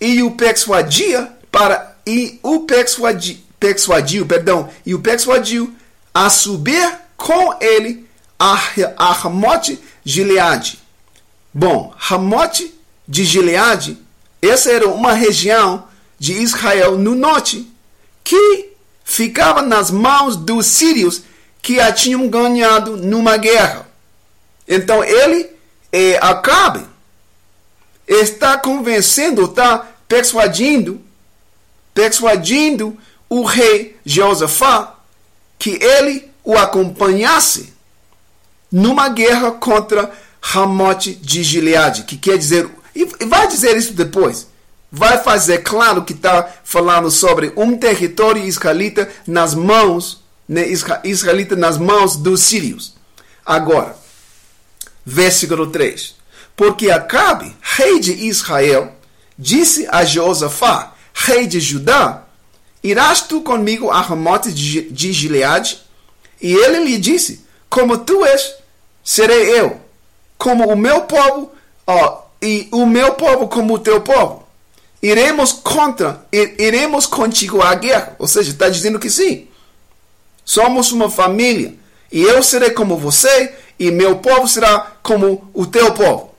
e 0.00 0.22
o 0.22 0.30
persuadia 0.32 1.30
para 1.52 1.96
e 2.06 2.40
o 2.42 2.60
persuadio, 2.60 3.36
persuadio, 3.58 4.24
perdão, 4.24 4.70
e 4.86 4.94
o 4.94 5.00
persuadiu 5.00 5.74
a 6.14 6.30
subir 6.30 6.98
com 7.16 7.54
ele 7.60 8.08
a, 8.38 8.58
a 8.96 9.12
Ramote 9.12 9.78
Gileade. 10.02 10.80
Bom, 11.52 11.92
Ramote 11.96 12.74
de 13.06 13.24
Gileade, 13.24 13.98
essa 14.40 14.72
era 14.72 14.88
uma 14.88 15.12
região 15.12 15.84
de 16.20 16.34
Israel 16.34 16.98
no 16.98 17.14
norte 17.14 17.66
que 18.22 18.74
ficava 19.02 19.62
nas 19.62 19.90
mãos 19.90 20.36
dos 20.36 20.66
sírios 20.66 21.22
que 21.62 21.80
a 21.80 21.90
tinham 21.90 22.28
ganhado 22.28 22.98
numa 22.98 23.38
guerra. 23.38 23.88
Então 24.68 25.02
ele 25.02 25.48
é, 25.90 26.18
Acabe 26.18 26.84
está 28.06 28.58
convencendo, 28.58 29.46
está 29.46 29.88
persuadindo, 30.06 31.00
persuadindo 31.94 32.98
o 33.28 33.42
rei 33.42 33.96
Josafá 34.04 34.98
que 35.58 35.82
ele 35.82 36.30
o 36.44 36.58
acompanhasse 36.58 37.72
numa 38.70 39.08
guerra 39.08 39.52
contra 39.52 40.10
Ramote 40.40 41.14
de 41.14 41.42
Gileade, 41.42 42.02
que 42.02 42.16
quer 42.16 42.36
dizer, 42.36 42.68
e 42.94 43.04
vai 43.24 43.46
dizer 43.46 43.76
isso 43.76 43.92
depois, 43.92 44.49
vai 44.90 45.18
fazer 45.22 45.58
claro 45.58 46.04
que 46.04 46.12
está 46.12 46.48
falando 46.64 47.10
sobre 47.10 47.52
um 47.56 47.76
território 47.76 48.42
israelita 48.42 49.08
nas 49.26 49.54
mãos, 49.54 50.22
né, 50.48 50.66
israelita 51.04 51.54
nas 51.54 51.78
mãos 51.78 52.16
dos 52.16 52.40
sírios. 52.40 52.94
Agora, 53.44 53.96
versículo 55.04 55.68
3. 55.68 56.16
Porque 56.56 56.90
Acabe, 56.90 57.54
rei 57.60 58.00
de 58.00 58.12
Israel, 58.12 58.92
disse 59.38 59.86
a 59.90 60.04
Josafá, 60.04 60.92
rei 61.14 61.46
de 61.46 61.60
Judá, 61.60 62.24
irás 62.82 63.22
tu 63.22 63.40
comigo 63.42 63.90
a 63.90 64.00
Ramote 64.00 64.52
de 64.52 65.12
Gileade? 65.12 65.80
E 66.40 66.52
ele 66.52 66.84
lhe 66.84 66.98
disse, 66.98 67.44
como 67.68 67.98
tu 67.98 68.24
és, 68.24 68.54
serei 69.04 69.58
eu, 69.58 69.80
como 70.36 70.68
o 70.70 70.76
meu 70.76 71.02
povo, 71.02 71.52
ó, 71.86 72.22
e 72.42 72.68
o 72.72 72.86
meu 72.86 73.14
povo 73.14 73.48
como 73.48 73.74
o 73.74 73.78
teu 73.78 74.00
povo. 74.00 74.46
Iremos 75.02 75.52
contra, 75.52 76.26
iremos 76.32 77.06
contigo 77.06 77.62
à 77.62 77.74
guerra. 77.74 78.14
Ou 78.18 78.28
seja, 78.28 78.50
está 78.50 78.68
dizendo 78.68 78.98
que 78.98 79.08
sim. 79.08 79.48
Somos 80.44 80.92
uma 80.92 81.10
família. 81.10 81.74
E 82.12 82.22
eu 82.22 82.42
serei 82.42 82.70
como 82.70 82.98
você, 82.98 83.54
e 83.78 83.90
meu 83.90 84.16
povo 84.16 84.46
será 84.48 84.92
como 85.02 85.48
o 85.54 85.66
teu 85.66 85.92
povo. 85.92 86.34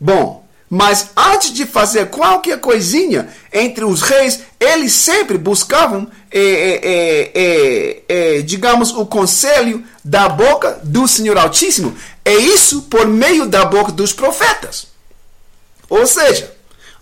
Bom, 0.00 0.46
mas 0.70 1.10
antes 1.16 1.52
de 1.52 1.66
fazer 1.66 2.10
qualquer 2.10 2.60
coisinha 2.60 3.28
entre 3.52 3.84
os 3.84 4.02
reis, 4.02 4.40
eles 4.60 4.92
sempre 4.92 5.36
buscavam, 5.36 6.08
é, 6.30 8.42
digamos, 8.44 8.92
o 8.92 9.04
conselho 9.06 9.84
da 10.04 10.28
boca 10.28 10.78
do 10.84 11.08
Senhor 11.08 11.36
Altíssimo. 11.36 11.96
É 12.24 12.34
isso 12.34 12.82
por 12.82 13.06
meio 13.06 13.46
da 13.46 13.64
boca 13.64 13.90
dos 13.90 14.12
profetas. 14.12 14.86
Ou 15.88 16.06
seja, 16.06 16.54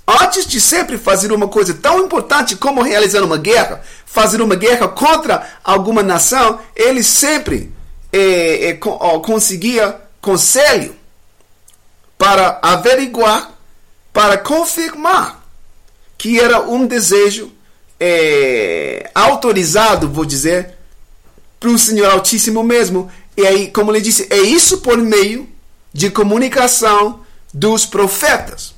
antes 0.07 0.47
de 0.47 0.61
sempre 0.61 0.97
fazer 0.97 1.33
uma 1.33 1.49
coisa 1.49 1.75
tão 1.75 2.05
importante 2.05 2.57
como 2.57 2.83
realizar 2.83 3.23
uma 3.23 3.37
guerra, 3.37 3.83
fazer 4.05 4.41
uma 4.41 4.55
guerra 4.55 4.89
contra 4.89 5.47
alguma 5.65 6.03
nação, 6.03 6.61
ele 6.75 7.03
sempre 7.03 7.73
é, 8.13 8.71
é, 8.71 8.75
conseguia 8.75 9.97
conselho 10.21 10.95
para 12.17 12.59
averiguar 12.63 13.53
para 14.13 14.39
confirmar 14.39 15.45
que 16.17 16.41
era 16.41 16.63
um 16.63 16.87
desejo 16.87 17.53
é, 18.01 19.11
autorizado, 19.15 20.09
vou 20.09 20.25
dizer, 20.25 20.71
para 21.61 21.69
o 21.69 21.79
Senhor 21.79 22.11
Altíssimo 22.11 22.63
mesmo. 22.63 23.11
E 23.37 23.47
aí, 23.47 23.71
como 23.71 23.93
ele 23.93 24.01
disse, 24.01 24.27
é 24.31 24.39
isso 24.39 24.79
por 24.79 24.97
meio 24.97 25.47
de 25.93 26.11
comunicação 26.11 27.21
dos 27.53 27.85
profetas. 27.85 28.76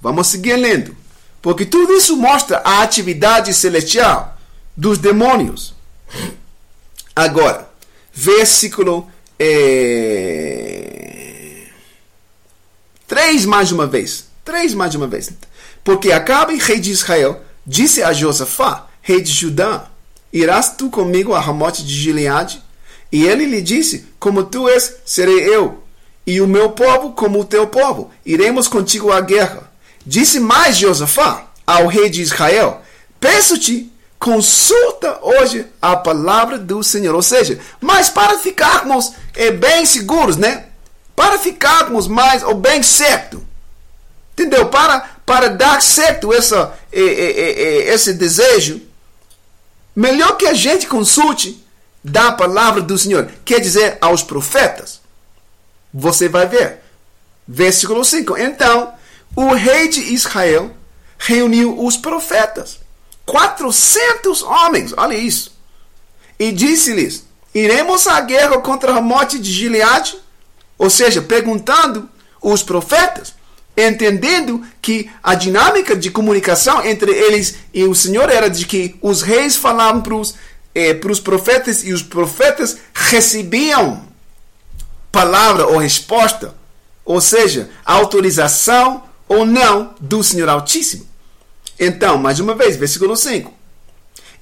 Vamos 0.00 0.28
seguir 0.28 0.56
lendo. 0.56 0.96
Porque 1.42 1.64
tudo 1.64 1.92
isso 1.92 2.16
mostra 2.16 2.58
a 2.64 2.82
atividade 2.82 3.54
celestial 3.54 4.38
dos 4.76 4.98
demônios. 4.98 5.74
Agora, 7.14 7.68
versículo 8.12 9.08
é, 9.38 10.80
3 13.06 13.46
mais 13.46 13.72
uma 13.72 13.86
vez. 13.86 14.26
3 14.44 14.74
mais 14.74 14.94
uma 14.94 15.06
vez. 15.06 15.32
Porque 15.82 16.12
Acabe, 16.12 16.56
rei 16.56 16.78
de 16.78 16.90
Israel, 16.90 17.42
disse 17.66 18.02
a 18.02 18.12
Josafá, 18.12 18.86
rei 19.00 19.20
de 19.20 19.32
Judá, 19.32 19.88
irás 20.32 20.76
tu 20.76 20.90
comigo 20.90 21.34
a 21.34 21.40
Ramote 21.40 21.84
de 21.84 21.94
Gileade? 21.94 22.62
E 23.10 23.24
ele 23.24 23.46
lhe 23.46 23.60
disse, 23.62 24.06
como 24.18 24.44
tu 24.44 24.68
és, 24.68 24.96
serei 25.04 25.40
eu, 25.40 25.82
e 26.26 26.40
o 26.40 26.46
meu 26.46 26.70
povo 26.70 27.12
como 27.12 27.40
o 27.40 27.44
teu 27.44 27.66
povo. 27.66 28.10
Iremos 28.24 28.68
contigo 28.68 29.10
à 29.10 29.20
guerra. 29.20 29.69
Disse 30.04 30.40
mais 30.40 30.76
Josafá 30.76 31.46
ao 31.66 31.86
rei 31.86 32.08
de 32.08 32.22
Israel, 32.22 32.82
peço-te, 33.18 33.90
consulta 34.18 35.18
hoje 35.22 35.66
a 35.80 35.96
palavra 35.96 36.58
do 36.58 36.82
Senhor. 36.82 37.14
Ou 37.14 37.22
seja, 37.22 37.58
mas 37.80 38.08
para 38.08 38.38
ficarmos 38.38 39.12
é, 39.34 39.50
bem 39.50 39.86
seguros, 39.86 40.36
né? 40.36 40.66
Para 41.14 41.38
ficarmos 41.38 42.06
mais 42.06 42.42
ou 42.42 42.54
bem 42.54 42.82
certo. 42.82 43.46
Entendeu? 44.32 44.66
Para, 44.68 45.00
para 45.24 45.48
dar 45.48 45.82
certo 45.82 46.32
essa, 46.32 46.72
é, 46.92 47.00
é, 47.00 47.94
esse 47.94 48.12
desejo, 48.14 48.80
melhor 49.94 50.36
que 50.36 50.46
a 50.46 50.54
gente 50.54 50.86
consulte 50.86 51.62
da 52.02 52.32
palavra 52.32 52.80
do 52.80 52.96
Senhor, 52.96 53.30
quer 53.44 53.60
dizer, 53.60 53.98
aos 54.00 54.22
profetas. 54.22 55.00
Você 55.92 56.28
vai 56.28 56.46
ver. 56.46 56.80
Versículo 57.46 58.04
5. 58.04 58.38
Então, 58.38 58.94
o 59.34 59.54
rei 59.54 59.88
de 59.88 60.00
Israel 60.12 60.70
reuniu 61.18 61.84
os 61.84 61.96
profetas. 61.96 62.80
400 63.26 64.42
homens, 64.42 64.92
olha 64.96 65.14
isso. 65.14 65.56
E 66.38 66.50
disse-lhes: 66.50 67.24
Iremos 67.54 68.06
à 68.06 68.20
guerra 68.20 68.58
contra 68.58 68.96
a 68.96 69.00
morte 69.00 69.38
de 69.38 69.52
Gileade? 69.52 70.16
Ou 70.78 70.88
seja, 70.88 71.20
perguntando 71.20 72.08
os 72.40 72.62
profetas, 72.62 73.34
entendendo 73.76 74.64
que 74.80 75.10
a 75.22 75.34
dinâmica 75.34 75.94
de 75.94 76.10
comunicação 76.10 76.84
entre 76.84 77.12
eles 77.12 77.56
e 77.72 77.84
o 77.84 77.94
Senhor 77.94 78.30
era 78.30 78.48
de 78.48 78.64
que 78.64 78.96
os 79.02 79.20
reis 79.20 79.56
falavam 79.56 80.00
para 80.00 80.14
os, 80.14 80.34
eh, 80.74 80.94
para 80.94 81.12
os 81.12 81.20
profetas 81.20 81.84
e 81.84 81.92
os 81.92 82.02
profetas 82.02 82.78
recebiam 82.94 84.08
palavra 85.12 85.66
ou 85.66 85.76
resposta, 85.76 86.54
ou 87.04 87.20
seja, 87.20 87.68
autorização 87.84 89.02
ou 89.30 89.46
não 89.46 89.94
do 90.00 90.24
Senhor 90.24 90.48
Altíssimo. 90.48 91.06
Então, 91.78 92.18
mais 92.18 92.40
uma 92.40 92.52
vez, 92.52 92.74
versículo 92.76 93.16
5. 93.16 93.54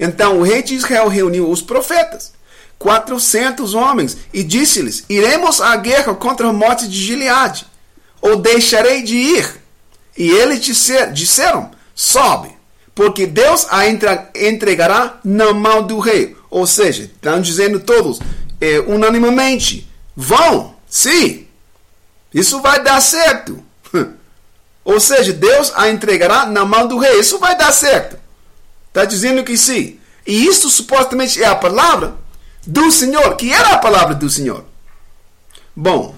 Então 0.00 0.38
o 0.38 0.42
rei 0.42 0.62
de 0.62 0.74
Israel 0.74 1.08
reuniu 1.08 1.50
os 1.50 1.60
profetas, 1.60 2.32
400 2.78 3.74
homens, 3.74 4.16
e 4.32 4.42
disse-lhes: 4.42 5.04
Iremos 5.10 5.60
à 5.60 5.76
guerra 5.76 6.14
contra 6.14 6.48
a 6.48 6.52
morte 6.52 6.88
de 6.88 6.96
Gileade, 6.96 7.66
ou 8.22 8.36
deixarei 8.36 9.02
de 9.02 9.16
ir? 9.16 9.60
E 10.16 10.30
eles 10.30 10.60
disseram: 11.12 11.70
Sobe, 11.94 12.56
porque 12.94 13.26
Deus 13.26 13.66
a 13.70 13.86
entregará 13.88 15.18
na 15.22 15.52
mão 15.52 15.86
do 15.86 15.98
rei. 15.98 16.34
Ou 16.48 16.66
seja, 16.66 17.02
estão 17.02 17.42
dizendo 17.42 17.78
todos, 17.80 18.20
é, 18.58 18.80
unanimamente: 18.80 19.86
Vão, 20.16 20.76
sim, 20.88 21.46
isso 22.32 22.62
vai 22.62 22.82
dar 22.82 23.02
certo. 23.02 23.67
Ou 24.88 24.98
seja, 24.98 25.34
Deus 25.34 25.70
a 25.74 25.90
entregará 25.90 26.46
na 26.46 26.64
mão 26.64 26.88
do 26.88 26.96
rei. 26.96 27.20
Isso 27.20 27.38
vai 27.38 27.54
dar 27.54 27.72
certo. 27.72 28.18
Está 28.88 29.04
dizendo 29.04 29.44
que 29.44 29.54
sim. 29.58 30.00
E 30.26 30.46
isso 30.46 30.70
supostamente 30.70 31.42
é 31.42 31.46
a 31.46 31.54
palavra 31.54 32.16
do 32.66 32.90
Senhor, 32.90 33.36
que 33.36 33.52
era 33.52 33.74
a 33.74 33.78
palavra 33.78 34.14
do 34.14 34.30
Senhor. 34.30 34.64
Bom, 35.76 36.16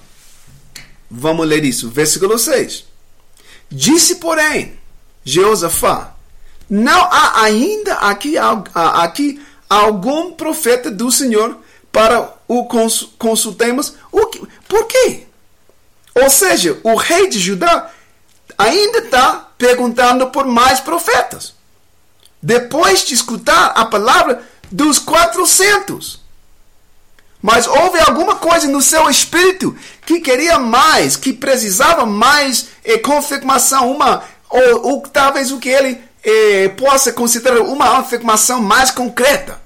vamos 1.10 1.48
ler 1.48 1.64
isso. 1.64 1.90
Versículo 1.90 2.38
6. 2.38 2.84
Disse, 3.68 4.16
porém, 4.16 4.78
Jeosafá, 5.24 6.14
não 6.68 7.02
há 7.10 7.42
ainda 7.42 7.94
aqui, 7.94 8.36
aqui 8.72 9.44
algum 9.68 10.30
profeta 10.30 10.92
do 10.92 11.10
Senhor 11.10 11.58
para 11.90 12.34
o 12.46 12.66
consultemos. 13.18 13.94
O 14.12 14.26
que, 14.26 14.46
por 14.68 14.86
quê? 14.86 15.26
Ou 16.14 16.30
seja, 16.30 16.78
o 16.84 16.94
rei 16.94 17.28
de 17.28 17.40
Judá 17.40 17.90
ainda 18.60 18.98
está 18.98 19.48
perguntando 19.56 20.28
por 20.28 20.46
mais 20.46 20.80
profetas. 20.80 21.54
Depois 22.42 23.04
de 23.04 23.14
escutar 23.14 23.72
a 23.74 23.84
palavra 23.84 24.42
dos 24.70 24.98
400. 24.98 26.20
Mas 27.42 27.66
houve 27.66 27.98
alguma 28.00 28.36
coisa 28.36 28.68
no 28.68 28.82
seu 28.82 29.08
espírito 29.08 29.74
que 30.04 30.20
queria 30.20 30.58
mais, 30.58 31.16
que 31.16 31.32
precisava 31.32 32.04
mais 32.04 32.68
eh, 32.84 32.98
confirmação, 32.98 33.90
uma, 33.90 34.22
ou, 34.48 34.86
ou 34.86 35.00
talvez 35.02 35.50
o 35.50 35.58
que 35.58 35.70
ele 35.70 35.98
eh, 36.22 36.68
possa 36.76 37.12
considerar 37.12 37.62
uma 37.62 37.98
afirmação 37.98 38.60
mais 38.60 38.90
concreta. 38.90 39.60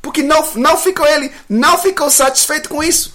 Porque 0.00 0.22
não, 0.22 0.46
não 0.54 0.76
ficou 0.76 1.06
ele 1.06 1.30
não 1.48 1.78
ficou 1.78 2.10
satisfeito 2.10 2.68
com 2.68 2.82
isso. 2.82 3.13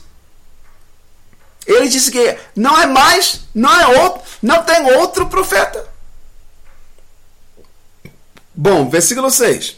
Ele 1.65 1.87
disse 1.87 2.11
que 2.11 2.37
não 2.55 2.79
é 2.79 2.85
mais, 2.87 3.41
não 3.53 3.71
é 3.79 4.01
outro, 4.01 4.21
não 4.41 4.63
tem 4.63 4.91
outro 4.93 5.27
profeta. 5.27 5.87
Bom, 8.53 8.89
versículo 8.89 9.29
6. 9.29 9.77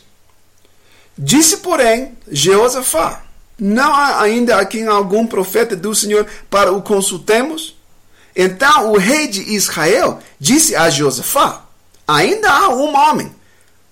Disse, 1.17 1.57
porém, 1.57 2.17
Jeosafá: 2.31 3.23
Não 3.59 3.93
há 3.93 4.21
ainda 4.21 4.57
aqui 4.57 4.85
algum 4.85 5.27
profeta 5.27 5.75
do 5.75 5.93
Senhor 5.93 6.25
para 6.49 6.71
o 6.71 6.81
consultemos? 6.81 7.75
Então 8.35 8.91
o 8.91 8.97
rei 8.97 9.27
de 9.27 9.53
Israel 9.53 10.19
disse 10.39 10.75
a 10.75 10.89
Josafá: 10.89 11.65
Ainda 12.07 12.49
há 12.49 12.69
um 12.69 12.95
homem 12.95 13.35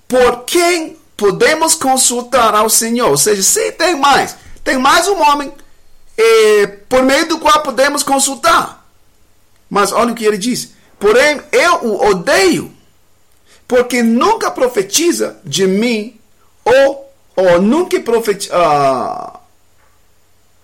por 0.07 0.43
quem 0.45 0.97
podemos 1.15 1.75
consultar 1.75 2.55
ao 2.55 2.69
Senhor. 2.69 3.09
Ou 3.09 3.17
seja, 3.17 3.43
sim, 3.43 3.71
tem 3.73 3.95
mais. 3.95 4.35
Tem 4.63 4.77
mais 4.77 5.07
um 5.07 5.21
homem 5.21 5.53
por 6.88 7.03
meio 7.03 7.28
do 7.28 7.39
qual 7.39 7.61
podemos 7.61 8.03
consultar. 8.03 8.86
Mas 9.70 9.91
olha 9.91 10.11
o 10.11 10.15
que 10.15 10.26
ele 10.26 10.38
diz. 10.38 10.72
Porém, 10.99 11.41
eu 11.51 11.86
o 11.86 12.09
odeio, 12.09 12.72
porque 13.67 14.03
nunca 14.03 14.51
profetiza 14.51 15.39
de 15.45 15.65
mim, 15.65 16.20
ou, 16.65 17.13
ou 17.36 17.61
nunca 17.61 17.99
profetiza. 18.01 18.53
Uh, 18.53 19.39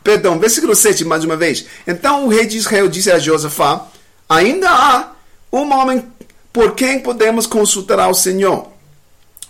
perdão, 0.03 0.39
versículo 0.39 0.75
7, 0.75 1.05
mais 1.05 1.23
uma 1.23 1.37
vez. 1.37 1.65
Então 1.87 2.25
o 2.25 2.29
rei 2.29 2.45
de 2.45 2.57
Israel 2.57 2.89
disse 2.89 3.11
a 3.11 3.19
Josafá: 3.19 3.87
Ainda 4.27 4.69
há 4.69 5.11
um 5.53 5.71
homem 5.73 6.03
por 6.51 6.73
quem 6.73 6.99
podemos 6.99 7.47
consultar 7.47 7.99
ao 7.99 8.13
Senhor. 8.13 8.67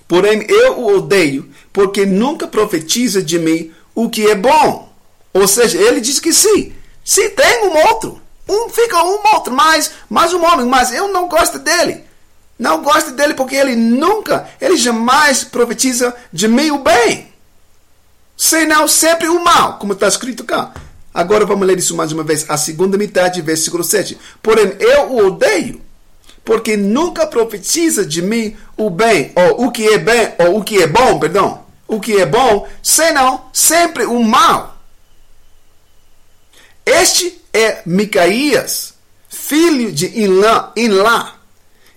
Porém, 0.08 0.46
eu 0.48 0.80
o 0.80 0.98
odeio, 0.98 1.50
porque 1.74 2.06
nunca 2.06 2.48
profetiza 2.48 3.24
de 3.24 3.40
mim 3.40 3.72
o 3.96 4.10
que 4.10 4.28
é 4.28 4.36
bom. 4.36 4.94
Ou 5.36 5.50
seja, 5.50 5.78
ele 5.78 6.00
diz 6.00 6.18
que 6.18 6.32
sim. 6.32 6.74
Se 7.04 7.30
tem 7.30 7.68
um 7.68 7.88
outro. 7.88 8.22
Um 8.48 8.70
fica 8.70 9.04
um 9.04 9.20
outro, 9.34 9.54
mais, 9.54 9.92
mais 10.10 10.34
um 10.34 10.44
homem, 10.46 10.66
mas 10.66 10.94
eu 10.94 11.10
não 11.10 11.28
gosto 11.28 11.60
dele. 11.60 12.04
Não 12.58 12.82
gosto 12.82 13.12
dele 13.12 13.34
porque 13.34 13.56
ele 13.56 13.76
nunca, 13.76 14.48
ele 14.62 14.78
jamais 14.78 15.44
profetiza 15.44 16.16
de 16.32 16.48
mim 16.48 16.72
o 16.72 16.80
bem. 16.80 17.28
Senão 18.38 18.88
sempre 18.88 19.28
o 19.28 19.44
mal, 19.44 19.78
como 19.78 19.92
está 19.92 20.08
escrito 20.08 20.46
cá. 20.46 20.72
Agora 21.14 21.46
vamos 21.46 21.68
ler 21.68 21.80
isso 21.80 21.96
mais 21.96 22.14
uma 22.14 22.24
vez, 22.24 22.46
a 22.48 22.56
segunda 22.56 22.98
metade, 22.98 23.42
versículo 23.42 23.84
7. 23.84 24.18
Porém, 24.42 24.76
eu 24.80 25.12
o 25.12 25.28
odeio, 25.28 25.82
porque 26.46 26.78
nunca 26.78 27.28
profetiza 27.28 28.06
de 28.06 28.22
mim 28.22 28.56
o 28.78 28.90
bem, 28.90 29.34
ou 29.36 29.66
o 29.66 29.72
que 29.72 29.86
é 29.88 29.98
bem, 29.98 30.34
ou 30.38 30.60
o 30.60 30.64
que 30.64 30.82
é 30.82 30.88
bom, 30.88 31.20
perdão. 31.20 31.66
O 31.88 32.00
que 32.00 32.20
é 32.20 32.26
bom, 32.26 32.68
senão 32.82 33.46
sempre 33.52 34.06
o 34.06 34.24
mal. 34.24 34.75
Este 36.86 37.42
é 37.54 37.82
Micaías, 37.86 38.94
filho 39.28 39.92
de 39.92 40.20
Inlá, 40.22 40.72
Inlá. 40.76 41.36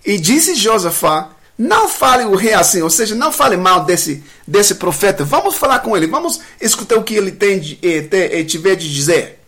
E 0.05 0.17
disse 0.17 0.55
Josafá, 0.55 1.29
não 1.57 1.89
fale 1.89 2.23
o 2.23 2.35
rei 2.35 2.53
assim, 2.53 2.81
ou 2.81 2.89
seja, 2.89 3.13
não 3.13 3.33
fale 3.33 3.57
mal 3.57 3.83
desse, 3.83 4.23
desse 4.47 4.75
profeta. 4.75 5.25
Vamos 5.25 5.55
falar 5.55 5.79
com 5.79 5.95
ele, 5.95 6.07
vamos 6.07 6.39
escutar 6.61 6.95
o 6.95 7.03
que 7.03 7.13
ele 7.13 7.31
tem 7.31 7.59
de, 7.59 7.77
eh, 7.83 8.07
eh, 8.11 8.43
tiver 8.45 8.75
de 8.75 8.91
dizer. 8.91 9.39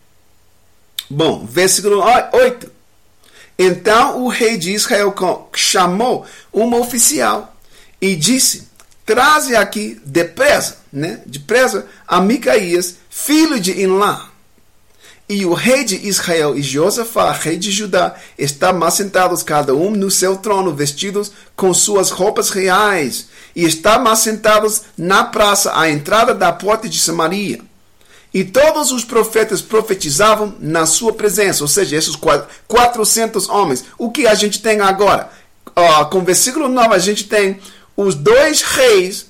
Bom, 1.10 1.46
versículo 1.46 2.04
8. 2.34 2.72
Então 3.58 4.24
o 4.24 4.28
rei 4.28 4.58
de 4.58 4.74
Israel 4.74 5.16
chamou 5.56 6.26
uma 6.52 6.78
oficial 6.78 7.56
e 8.02 8.16
disse: 8.16 8.68
Traze 9.06 9.56
aqui 9.56 10.02
depressa, 10.06 10.80
né, 10.92 11.22
depressa, 11.26 11.88
a 12.08 12.20
Micaías, 12.20 12.96
filho 13.10 13.60
de 13.60 13.82
Inlá. 13.82 14.31
E 15.32 15.46
o 15.46 15.54
rei 15.54 15.86
de 15.86 15.96
Israel 15.96 16.58
e 16.58 16.62
Josafá, 16.62 17.32
rei 17.32 17.56
de 17.56 17.72
Judá, 17.72 18.16
estavam 18.38 18.84
assentados 18.84 19.42
cada 19.42 19.74
um 19.74 19.90
no 19.90 20.12
seu 20.12 20.36
trono, 20.36 20.76
vestidos 20.76 21.32
com 21.56 21.74
suas 21.74 22.10
roupas 22.10 22.50
reais, 22.50 23.28
e 23.56 23.64
estavam 23.64 24.12
assentados 24.12 24.82
na 24.98 25.24
praça 25.24 25.72
à 25.74 25.90
entrada 25.90 26.36
da 26.36 26.52
porta 26.52 26.90
de 26.90 27.00
Samaria. 27.00 27.62
E 28.34 28.44
todos 28.44 28.92
os 28.92 29.06
profetas 29.06 29.62
profetizavam 29.62 30.54
na 30.60 30.86
sua 30.86 31.14
presença, 31.14 31.64
ou 31.64 31.68
seja, 31.70 31.96
esses 31.96 32.18
400 32.68 33.48
homens. 33.48 33.86
O 33.98 34.12
que 34.12 34.28
a 34.28 34.36
gente 34.36 34.62
tem 34.62 34.82
agora? 34.82 35.30
Uh, 35.68 36.10
com 36.10 36.18
o 36.18 36.26
versículo 36.26 36.68
9, 36.68 36.94
a 36.94 37.00
gente 37.00 37.24
tem 37.24 37.58
os 37.96 38.16
dois 38.16 38.64
reis 38.64 39.28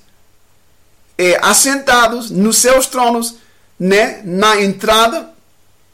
eh, 1.15 1.37
assentados 1.43 2.31
nos 2.31 2.57
seus 2.57 2.87
tronos, 2.87 3.35
né, 3.79 4.21
na 4.23 4.59
entrada 4.61 5.30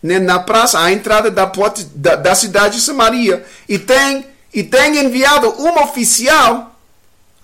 né, 0.01 0.19
na 0.19 0.39
praça, 0.39 0.79
à 0.79 0.91
entrada 0.91 1.29
da 1.31 1.47
porta 1.47 1.85
da, 1.95 2.15
da 2.15 2.35
cidade 2.35 2.77
de 2.77 2.81
Samaria, 2.81 3.45
e 3.67 3.79
tem, 3.79 4.25
e 4.53 4.63
tem 4.63 4.97
enviado 4.97 5.49
um 5.61 5.81
oficial 5.81 6.75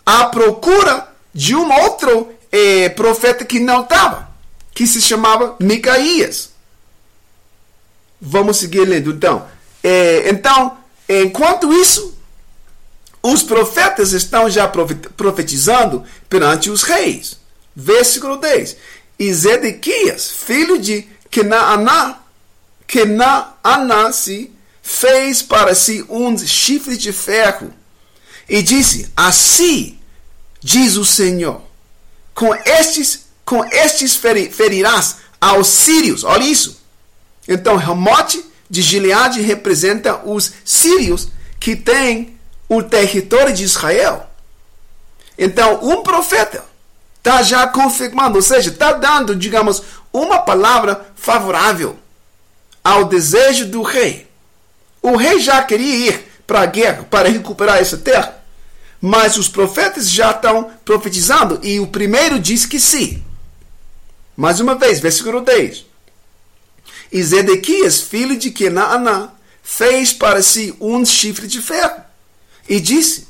à 0.06 0.26
procura 0.26 1.08
de 1.34 1.56
um 1.56 1.72
outro 1.72 2.32
eh, 2.51 2.89
profeta 2.89 3.43
que 3.43 3.60
não 3.60 3.82
estava, 3.82 4.30
que 4.74 4.86
se 4.86 5.01
chamava 5.01 5.56
Micaías. 5.60 6.51
Vamos 8.22 8.58
seguir 8.58 8.86
lendo 8.86 9.12
então. 9.12 9.45
Eh, 9.84 10.30
então, 10.30 10.78
enquanto 11.10 11.74
isso, 11.74 12.14
os 13.22 13.41
profetas 13.41 14.12
estão 14.12 14.49
já 14.49 14.68
profetizando 14.68 16.04
perante 16.30 16.70
os 16.70 16.84
reis. 16.84 17.38
Versículo 17.76 18.38
10. 18.38 18.76
E 19.18 19.34
Zedequias, 19.34 20.30
filho 20.30 20.78
de 20.78 21.08
Kenaaná, 21.30 22.22
que 22.88 23.06
na 23.06 23.54
Anasi 23.64 24.52
fez 24.82 25.42
para 25.42 25.74
si 25.74 26.06
um 26.10 26.38
chifre 26.38 26.98
de 26.98 27.12
ferro 27.14 27.74
e 28.48 28.62
disse: 28.62 29.12
Assim 29.16 30.00
diz 30.60 30.96
o 30.96 31.06
Senhor, 31.06 31.62
com 32.34 32.54
estes, 32.54 33.28
com 33.46 33.64
estes 33.66 34.16
ferirás 34.16 35.18
aos 35.40 35.68
sírios. 35.68 36.24
Olha 36.24 36.44
isso. 36.44 36.82
Então, 37.48 37.76
Ramote 37.76 38.44
de 38.70 38.82
Gileade 38.82 39.42
representa 39.42 40.22
os 40.26 40.54
sírios 40.64 41.28
que 41.60 41.76
têm 41.76 42.40
o 42.70 42.82
território 42.82 43.54
de 43.54 43.64
Israel. 43.64 44.30
Então, 45.38 45.80
um 45.84 46.04
profeta 46.04 46.64
está 47.18 47.42
já 47.44 47.68
confirmando, 47.68 48.38
ou 48.38 48.42
seja, 48.42 48.70
está 48.70 48.94
dando, 48.94 49.36
digamos, 49.36 49.82
uma 50.12 50.40
palavra 50.40 51.14
favorável 51.16 51.98
ao 52.84 53.06
desejo 53.06 53.66
do 53.68 53.82
rei. 53.82 54.28
O 55.02 55.16
rei 55.16 55.40
já 55.40 55.64
queria 55.64 56.10
ir 56.10 56.26
para 56.46 56.62
a 56.62 56.66
guerra 56.66 57.04
para 57.10 57.30
recuperar 57.30 57.78
essa 57.78 57.98
terra. 57.98 58.44
Mas 59.00 59.38
os 59.38 59.48
profetas 59.48 60.10
já 60.10 60.32
estão 60.32 60.72
profetizando 60.86 61.60
e 61.64 61.80
o 61.80 61.88
primeiro 61.88 62.40
diz 62.40 62.66
que 62.66 62.80
sim. 62.80 63.24
Mais 64.36 64.60
uma 64.60 64.76
vez, 64.76 65.00
versículo 65.00 65.42
10. 65.42 65.86
E 67.12 67.24
Zedequias, 67.24 68.02
filho 68.02 68.38
de 68.38 68.50
Kenaaná, 68.50 69.30
fez 69.62 70.12
para 70.14 70.42
si 70.42 70.76
um 70.80 71.06
chifre 71.06 71.48
de 71.48 71.62
ferro 71.62 72.02
e 72.68 72.80
disse: 72.80 73.28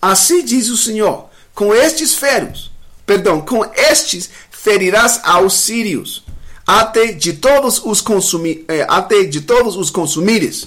Assim 0.00 0.44
diz 0.44 0.68
o 0.68 0.76
Senhor: 0.76 1.28
com 1.54 1.74
estes 1.74 2.14
ferros, 2.14 2.70
perdão, 3.04 3.40
com 3.40 3.64
estes 3.74 4.30
ferirás 4.50 5.20
aos 5.22 5.54
sírios 5.54 6.25
até 6.66 7.12
de 7.12 7.34
todos 7.34 7.80
os 7.84 8.00
consumi, 8.00 8.64
eh, 8.66 8.84
até 8.88 9.22
de 9.22 9.42
todos 9.42 9.76
os 9.76 9.88
consumires. 9.88 10.66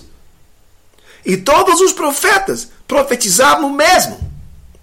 E 1.26 1.36
todos 1.36 1.82
os 1.82 1.92
profetas 1.92 2.70
profetizavam 2.88 3.68
o 3.68 3.74
mesmo. 3.74 4.18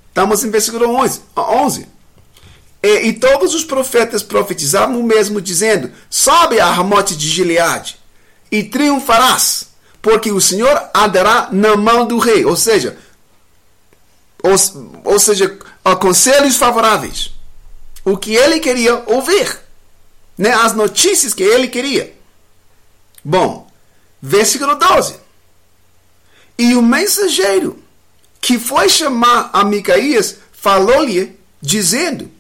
Estamos 0.09 0.45
em 0.45 0.51
versículo 0.51 0.95
11. 0.95 1.23
11. 1.35 1.89
E, 2.83 3.09
e, 3.09 3.13
todos 3.15 3.55
os 3.55 3.65
profetas 3.65 4.23
profetizavam 4.23 5.01
o 5.01 5.03
mesmo, 5.03 5.41
dizendo: 5.41 5.91
Sobe 6.11 6.61
a 6.61 6.71
Ramote 6.71 7.17
de 7.17 7.27
Gileade 7.27 7.99
e 8.53 8.63
triunfarás, 8.63 9.69
porque 10.03 10.31
o 10.31 10.41
Senhor 10.41 10.91
andará 10.95 11.49
na 11.51 11.77
mão 11.77 12.07
do 12.07 12.19
rei. 12.19 12.45
Ou 12.45 12.55
seja, 12.55 12.99
ou, 14.43 14.55
ou 15.05 15.19
seja, 15.19 15.59
conselhos 15.99 16.57
favoráveis. 16.57 17.33
O 18.05 18.17
que 18.17 18.37
ele 18.37 18.61
queria 18.61 19.03
ouvir 19.07 19.66
né, 20.37 20.53
as 20.53 20.75
notícias 20.75 21.33
que 21.33 21.43
ele 21.43 21.69
queria. 21.69 22.15
Bom, 23.25 23.67
versículo 24.21 24.75
12. 24.77 25.17
E 26.59 26.75
o 26.75 26.83
mensageiro 26.83 27.83
que 28.41 28.59
foi 28.59 28.89
chamar 28.89 29.51
a 29.53 29.65
Micaías 29.65 30.37
falou-lhe, 30.53 31.39
dizendo: 31.61 32.31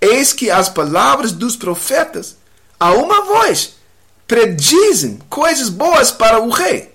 Eis 0.00 0.32
que 0.32 0.50
as 0.50 0.68
palavras 0.68 1.32
dos 1.32 1.56
profetas, 1.56 2.36
a 2.78 2.92
uma 2.94 3.24
voz, 3.24 3.74
predizem 4.26 5.18
coisas 5.28 5.68
boas 5.68 6.10
para 6.10 6.40
o 6.40 6.50
rei. 6.50 6.92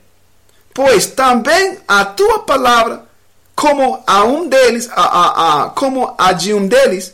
Pois 0.74 1.06
também 1.08 1.80
a 1.88 2.06
tua 2.06 2.40
palavra, 2.40 3.06
como 3.56 4.04
a 4.06 4.24
um 4.24 4.48
deles, 4.48 4.90
a, 4.92 5.02
a, 5.02 5.64
a, 5.64 5.70
como 5.70 6.14
a 6.18 6.34
de 6.34 6.54
um 6.54 6.68
deles, 6.68 7.14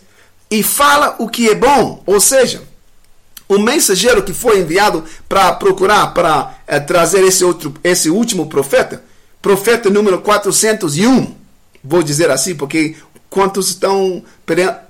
e 0.49 0.61
fala 0.63 1.15
o 1.19 1.29
que 1.29 1.49
é 1.49 1.55
bom. 1.55 2.03
Ou 2.05 2.19
seja, 2.19 2.63
o 3.47 3.59
mensageiro 3.59 4.23
que 4.23 4.33
foi 4.33 4.59
enviado 4.59 5.03
para 5.27 5.53
procurar, 5.53 6.13
para 6.13 6.55
é, 6.65 6.79
trazer 6.79 7.23
esse, 7.23 7.43
outro, 7.43 7.73
esse 7.83 8.09
último 8.09 8.47
profeta, 8.47 9.03
profeta 9.41 9.89
número 9.89 10.21
401, 10.21 11.35
vou 11.83 12.01
dizer 12.01 12.31
assim, 12.31 12.55
porque 12.55 12.95
quantos 13.29 13.69
estão 13.69 14.23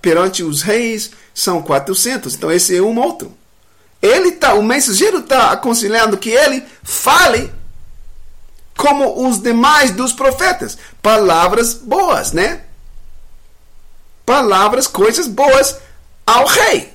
perante 0.02 0.44
os 0.44 0.62
reis 0.62 1.12
são 1.34 1.62
400, 1.62 2.36
então 2.36 2.52
esse 2.52 2.76
é 2.76 2.82
um 2.82 3.00
outro. 3.00 3.32
Ele 4.02 4.34
tá, 4.34 4.54
o 4.54 4.62
mensageiro 4.62 5.20
está 5.20 5.52
aconselhando 5.52 6.18
que 6.18 6.30
ele 6.30 6.64
fale 6.84 7.52
como 8.76 9.28
os 9.28 9.40
demais 9.40 9.92
dos 9.92 10.12
profetas, 10.12 10.78
palavras 11.02 11.74
boas, 11.74 12.34
né? 12.34 12.62
Palavras, 14.26 14.88
coisas 14.88 15.28
boas 15.28 15.78
ao 16.26 16.46
rei 16.46 16.93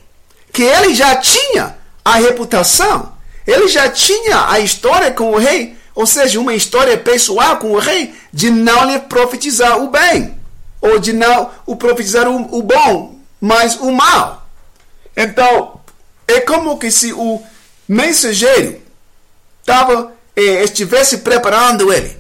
que 0.53 0.63
ele 0.63 0.95
já 0.95 1.17
tinha 1.17 1.77
a 2.05 2.15
reputação, 2.17 3.13
ele 3.47 3.69
já 3.69 3.89
tinha 3.89 4.51
a 4.51 4.61
história 4.61 5.11
com 5.13 5.33
o 5.33 5.39
rei, 5.39 5.77
ou 5.95 6.07
seja, 6.07 6.39
uma 6.41 6.55
história 6.55 6.97
pessoal 6.97 7.57
com 7.57 7.73
o 7.73 7.79
rei, 7.79 8.15
de 8.33 8.51
não 8.51 8.91
lhe 8.91 8.99
profetizar 9.01 9.79
o 9.79 9.91
bem, 9.91 10.39
ou 10.81 10.99
de 10.99 11.13
não 11.13 11.51
o 11.67 11.77
profetizar 11.77 12.29
o, 12.29 12.59
o 12.59 12.63
bom, 12.63 13.19
mas 13.41 13.77
o 13.77 13.91
mal. 13.91 14.49
Então, 15.17 15.81
é 16.27 16.41
como 16.41 16.79
que 16.79 16.91
se 16.91 17.13
o 17.13 17.43
mensageiro 17.89 18.81
tava, 19.65 20.13
eh, 20.37 20.63
estivesse 20.63 21.19
preparando 21.19 21.93
ele 21.93 22.17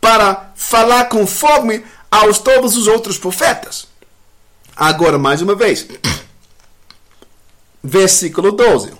para 0.00 0.52
falar 0.54 1.04
conforme 1.04 1.84
aos 2.10 2.38
todos 2.38 2.76
os 2.76 2.86
outros 2.86 3.16
profetas. 3.16 3.86
Agora, 4.76 5.18
mais 5.18 5.40
uma 5.40 5.54
vez, 5.54 5.86
versículo 7.82 8.52
12. 8.52 8.92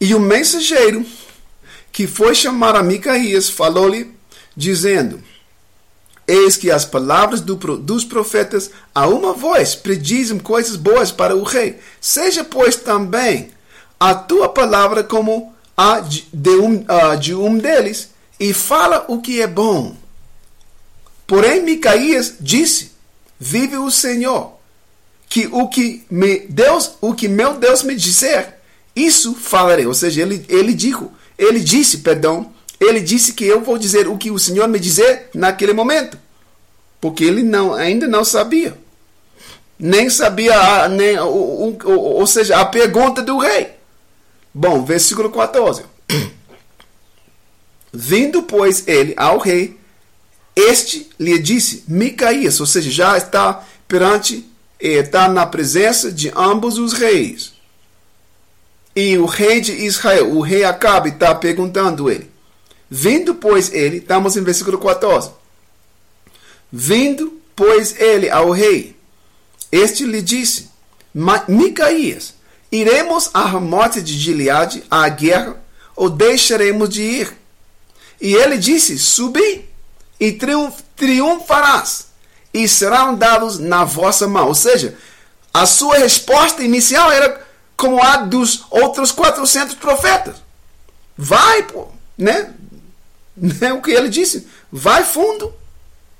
E 0.00 0.14
o 0.14 0.20
mensageiro 0.20 1.04
que 1.90 2.06
foi 2.06 2.34
chamar 2.34 2.76
a 2.76 2.82
Micaías 2.82 3.48
falou-lhe, 3.48 4.14
dizendo: 4.56 5.20
Eis 6.26 6.56
que 6.56 6.70
as 6.70 6.84
palavras 6.84 7.40
do, 7.40 7.56
dos 7.56 8.04
profetas 8.04 8.70
a 8.94 9.06
uma 9.08 9.32
voz 9.32 9.74
predizem 9.74 10.38
coisas 10.38 10.76
boas 10.76 11.10
para 11.10 11.34
o 11.34 11.42
rei. 11.42 11.78
Seja, 12.00 12.44
pois, 12.44 12.76
também 12.76 13.50
a 13.98 14.14
tua 14.14 14.48
palavra 14.48 15.02
como 15.02 15.54
a 15.76 16.00
de 16.00 16.50
um, 16.50 16.76
uh, 16.82 17.16
de 17.18 17.34
um 17.34 17.56
deles, 17.58 18.10
e 18.38 18.52
fala 18.52 19.04
o 19.08 19.20
que 19.20 19.40
é 19.40 19.46
bom. 19.46 19.96
Porém, 21.26 21.62
Micaías 21.62 22.34
disse: 22.40 22.92
Vive 23.40 23.76
o 23.76 23.90
Senhor, 23.90 24.57
que 25.28 25.46
o 25.52 25.68
que 25.68 26.04
me 26.10 26.40
Deus, 26.48 26.92
o 27.00 27.14
que 27.14 27.28
meu 27.28 27.54
Deus 27.54 27.82
me 27.82 27.94
disser, 27.94 28.58
isso 28.96 29.34
falarei. 29.34 29.86
Ou 29.86 29.94
seja, 29.94 30.22
ele, 30.22 30.44
ele 30.48 30.74
dijo, 30.74 31.10
ele 31.38 31.60
disse, 31.60 31.98
perdão, 31.98 32.52
ele 32.80 33.00
disse 33.00 33.32
que 33.32 33.44
eu 33.44 33.60
vou 33.60 33.78
dizer 33.78 34.08
o 34.08 34.16
que 34.16 34.30
o 34.30 34.38
Senhor 34.38 34.66
me 34.68 34.78
dizer 34.78 35.28
naquele 35.34 35.72
momento. 35.72 36.18
Porque 37.00 37.24
ele 37.24 37.42
não, 37.42 37.74
ainda 37.74 38.08
não 38.08 38.24
sabia. 38.24 38.76
Nem 39.78 40.10
sabia, 40.10 40.88
nem, 40.88 41.18
ou, 41.20 41.78
ou, 41.84 41.98
ou 42.00 42.26
seja, 42.26 42.58
a 42.58 42.64
pergunta 42.64 43.22
do 43.22 43.38
rei. 43.38 43.70
Bom, 44.52 44.84
versículo 44.84 45.30
14. 45.30 45.84
Vindo, 47.92 48.42
pois, 48.42 48.86
ele 48.88 49.14
ao 49.16 49.38
rei, 49.38 49.78
este 50.56 51.08
lhe 51.18 51.38
disse, 51.38 51.84
Micaías, 51.86 52.58
ou 52.58 52.66
seja, 52.66 52.90
já 52.90 53.16
está 53.16 53.64
perante 53.86 54.44
está 54.80 55.28
na 55.28 55.44
presença 55.46 56.12
de 56.12 56.32
ambos 56.36 56.78
os 56.78 56.92
reis. 56.92 57.52
E 58.94 59.16
o 59.18 59.26
rei 59.26 59.60
de 59.60 59.72
Israel, 59.72 60.32
o 60.32 60.40
rei 60.40 60.64
Acabe, 60.64 61.10
está 61.10 61.34
perguntando 61.34 62.10
ele. 62.10 62.30
Vindo, 62.90 63.34
pois, 63.34 63.72
ele, 63.72 63.98
estamos 63.98 64.36
em 64.36 64.42
versículo 64.42 64.78
14. 64.78 65.30
Vindo, 66.72 67.40
pois, 67.54 67.98
ele 68.00 68.30
ao 68.30 68.50
rei, 68.50 68.96
este 69.70 70.04
lhe 70.04 70.22
disse: 70.22 70.70
Micaías, 71.46 72.34
iremos 72.72 73.30
a 73.34 73.46
morte 73.60 74.02
de 74.02 74.18
Gileade 74.18 74.82
à 74.90 75.08
guerra 75.08 75.62
ou 75.94 76.08
deixaremos 76.08 76.88
de 76.88 77.02
ir? 77.02 77.36
E 78.20 78.34
ele 78.34 78.58
disse: 78.58 78.98
Subi 78.98 79.68
e 80.18 80.32
triunfarás, 80.96 82.07
e 82.52 82.66
serão 82.68 83.14
dados 83.14 83.58
na 83.58 83.84
vossa 83.84 84.26
mão. 84.26 84.48
Ou 84.48 84.54
seja, 84.54 84.96
a 85.52 85.66
sua 85.66 85.98
resposta 85.98 86.62
inicial 86.62 87.10
era 87.10 87.46
como 87.76 88.02
a 88.02 88.18
dos 88.18 88.64
outros 88.70 89.12
400 89.12 89.74
profetas. 89.76 90.36
Vai, 91.16 91.62
pô, 91.64 91.88
né? 92.16 92.54
É 93.60 93.72
o 93.72 93.80
que 93.80 93.92
ele 93.92 94.08
disse. 94.08 94.48
Vai 94.70 95.04
fundo. 95.04 95.54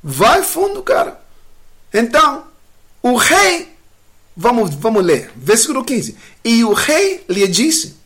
Vai 0.03 0.43
fundo, 0.43 0.83
cara. 0.83 1.21
Então, 1.93 2.45
o 3.03 3.17
rei, 3.17 3.75
vamos, 4.37 4.75
vamos 4.75 5.05
ler, 5.05 5.33
versículo 5.35 5.85
15. 5.85 6.17
E 6.45 6.65
o 6.65 6.73
rei 6.73 7.25
lhe 7.29 7.47
disse: 7.49 7.97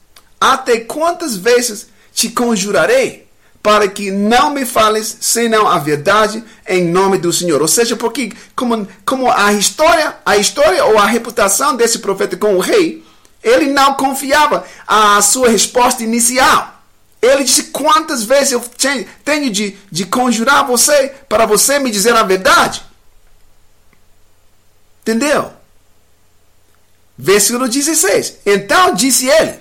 Até 0.40 0.80
quantas 0.80 1.36
vezes 1.36 1.88
te 2.14 2.30
conjurarei 2.30 3.28
para 3.62 3.86
que 3.86 4.10
não 4.10 4.50
me 4.50 4.66
fales 4.66 5.18
senão 5.20 5.68
a 5.68 5.78
verdade 5.78 6.42
em 6.66 6.88
nome 6.88 7.16
do 7.16 7.32
Senhor. 7.32 7.62
Ou 7.62 7.68
seja, 7.68 7.94
porque 7.94 8.32
como, 8.56 8.88
como 9.06 9.30
a 9.30 9.52
história, 9.52 10.16
a 10.26 10.36
história 10.36 10.84
ou 10.84 10.98
a 10.98 11.06
reputação 11.06 11.76
desse 11.76 12.00
profeta 12.00 12.36
com 12.36 12.56
o 12.56 12.60
rei, 12.60 13.04
ele 13.42 13.66
não 13.66 13.94
confiava 13.94 14.66
a 14.86 15.22
sua 15.22 15.48
resposta 15.48 16.02
inicial. 16.02 16.82
Ele 17.20 17.44
disse: 17.44 17.64
Quantas 17.64 18.24
vezes 18.24 18.52
eu 18.52 18.60
tenho 19.24 19.48
de, 19.48 19.76
de 19.90 20.06
conjurar 20.06 20.66
você 20.66 21.14
para 21.28 21.46
você 21.46 21.78
me 21.78 21.90
dizer 21.90 22.16
a 22.16 22.24
verdade? 22.24 22.82
Entendeu? 25.02 25.52
Versículo 27.16 27.68
16: 27.68 28.38
Então 28.44 28.92
disse 28.92 29.28
ele: 29.28 29.56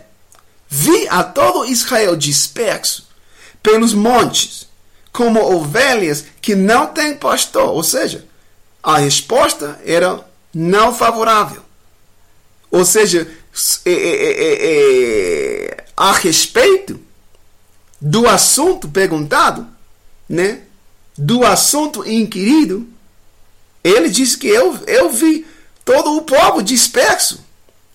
Vi 0.68 1.08
a 1.08 1.24
todo 1.24 1.66
Israel 1.66 2.16
disperso 2.16 3.11
pelos 3.62 3.94
montes, 3.94 4.68
como 5.12 5.40
ovelhas 5.40 6.26
que 6.42 6.56
não 6.56 6.88
têm 6.88 7.16
pastor. 7.16 7.70
Ou 7.70 7.84
seja, 7.84 8.26
a 8.82 8.98
resposta 8.98 9.80
era 9.86 10.26
não 10.54 10.94
favorável. 10.94 11.62
Ou 12.70 12.86
seja, 12.86 13.28
é, 13.86 13.92
é, 13.92 14.66
é, 14.66 15.86
a 15.96 16.14
respeito 16.14 17.00
do 18.00 18.28
assunto 18.28 18.88
perguntado, 18.88 19.68
né? 20.28 20.62
do 21.18 21.46
assunto 21.46 22.08
inquirido, 22.10 22.88
ele 23.84 24.10
disse 24.10 24.38
que 24.38 24.48
eu, 24.48 24.78
eu 24.88 25.10
vi 25.10 25.46
todo 25.84 26.16
o 26.16 26.22
povo 26.22 26.64
disperso, 26.64 27.44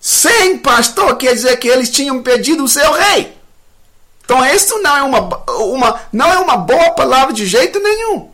sem 0.01 0.59
pastor, 0.59 1.17
quer 1.17 1.35
dizer 1.35 1.57
que 1.57 1.69
eles 1.69 1.91
tinham 1.91 2.23
pedido 2.23 2.65
o 2.65 2.69
seu 2.69 2.93
rei. 2.93 3.35
Então, 4.27 4.45
isso 4.45 4.79
não 4.81 4.97
é 4.97 5.03
uma, 5.03 5.53
uma, 5.53 6.01
não 6.13 6.33
é 6.33 6.39
uma 6.39 6.57
boa 6.57 6.91
palavra 6.91 7.33
de 7.33 7.47
jeito 7.47 7.79
nenhum. 7.81 8.29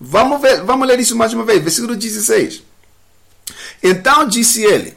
Vamos, 0.00 0.40
ver, 0.40 0.62
vamos 0.62 0.88
ler 0.88 0.98
isso 0.98 1.16
mais 1.16 1.34
uma 1.34 1.44
vez, 1.44 1.60
versículo 1.62 1.94
16. 1.94 2.62
Então 3.82 4.26
disse 4.26 4.64
ele: 4.64 4.96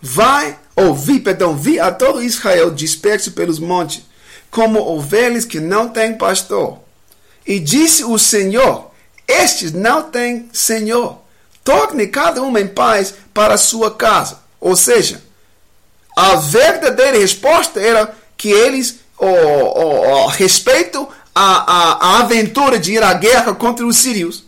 Vai, 0.00 0.58
ou 0.74 0.94
vi, 0.94 1.20
perdão, 1.20 1.56
vi 1.56 1.78
a 1.78 1.92
todo 1.92 2.22
Israel 2.22 2.70
disperso 2.70 3.32
pelos 3.32 3.58
montes, 3.58 4.02
como 4.50 4.80
ovelhas 4.80 5.44
que 5.44 5.60
não 5.60 5.88
têm 5.88 6.16
pastor. 6.16 6.78
E 7.46 7.58
disse 7.58 8.04
o 8.04 8.18
Senhor: 8.18 8.90
Estes 9.26 9.72
não 9.72 10.10
têm 10.10 10.48
Senhor. 10.52 11.18
Torne 11.62 12.06
cada 12.06 12.42
um 12.42 12.56
em 12.56 12.66
paz 12.66 13.14
para 13.34 13.54
a 13.54 13.58
sua 13.58 13.94
casa. 13.94 14.40
Ou 14.60 14.74
seja, 14.74 15.22
a 16.16 16.36
verdadeira 16.36 17.18
resposta 17.18 17.80
era 17.80 18.14
que 18.40 18.48
eles, 18.48 19.00
o, 19.18 19.26
o, 19.26 20.24
o 20.24 20.26
respeito 20.28 21.06
à, 21.34 21.72
à, 22.14 22.20
aventura 22.20 22.78
de 22.78 22.94
ir 22.94 23.02
à 23.02 23.12
guerra 23.12 23.54
contra 23.54 23.86
os 23.86 23.98
sírios, 23.98 24.44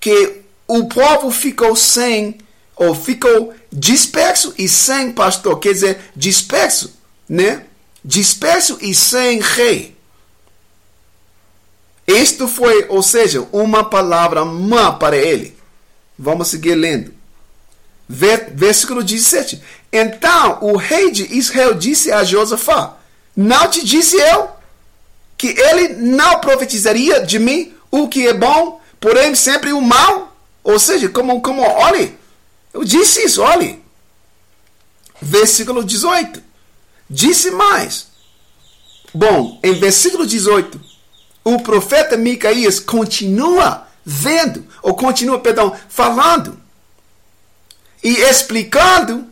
que 0.00 0.42
o 0.66 0.88
povo 0.88 1.30
ficou 1.30 1.76
sem, 1.76 2.38
ou 2.74 2.96
ficou 2.96 3.54
disperso 3.72 4.52
e 4.58 4.68
sem 4.68 5.12
pastor, 5.12 5.60
quer 5.60 5.72
dizer, 5.72 6.00
disperso, 6.16 6.98
né? 7.28 7.64
Disperso 8.04 8.76
e 8.80 8.92
sem 8.92 9.40
rei. 9.40 9.96
Isto 12.04 12.48
foi, 12.48 12.86
ou 12.88 13.04
seja, 13.04 13.46
uma 13.52 13.84
palavra 13.84 14.44
má 14.44 14.90
para 14.90 15.16
ele. 15.16 15.56
Vamos 16.18 16.48
seguir 16.48 16.74
lendo. 16.74 17.14
Versículo 18.08 19.00
17. 19.00 19.62
Então 19.92 20.58
o 20.60 20.76
rei 20.76 21.12
de 21.12 21.32
Israel 21.38 21.74
disse 21.74 22.10
a 22.10 22.24
Josafá: 22.24 22.96
não 23.36 23.68
te 23.68 23.84
disse 23.84 24.16
eu 24.16 24.50
que 25.36 25.48
ele 25.48 25.88
não 25.94 26.40
profetizaria 26.40 27.20
de 27.20 27.38
mim 27.38 27.74
o 27.90 28.08
que 28.08 28.26
é 28.26 28.32
bom, 28.32 28.80
porém 29.00 29.34
sempre 29.34 29.72
o 29.72 29.80
mal? 29.80 30.36
Ou 30.62 30.78
seja, 30.78 31.08
como, 31.08 31.40
como 31.40 31.62
olhe, 31.62 32.16
eu 32.72 32.84
disse 32.84 33.24
isso, 33.24 33.42
olhe. 33.42 33.82
Versículo 35.20 35.84
18. 35.84 36.42
Disse 37.08 37.50
mais. 37.50 38.06
Bom, 39.12 39.60
em 39.62 39.74
versículo 39.74 40.26
18, 40.26 40.80
o 41.44 41.60
profeta 41.60 42.16
Micaías 42.16 42.80
continua 42.80 43.86
vendo, 44.04 44.66
ou 44.82 44.94
continua, 44.94 45.38
perdão, 45.38 45.76
falando 45.88 46.58
e 48.02 48.14
explicando, 48.22 49.26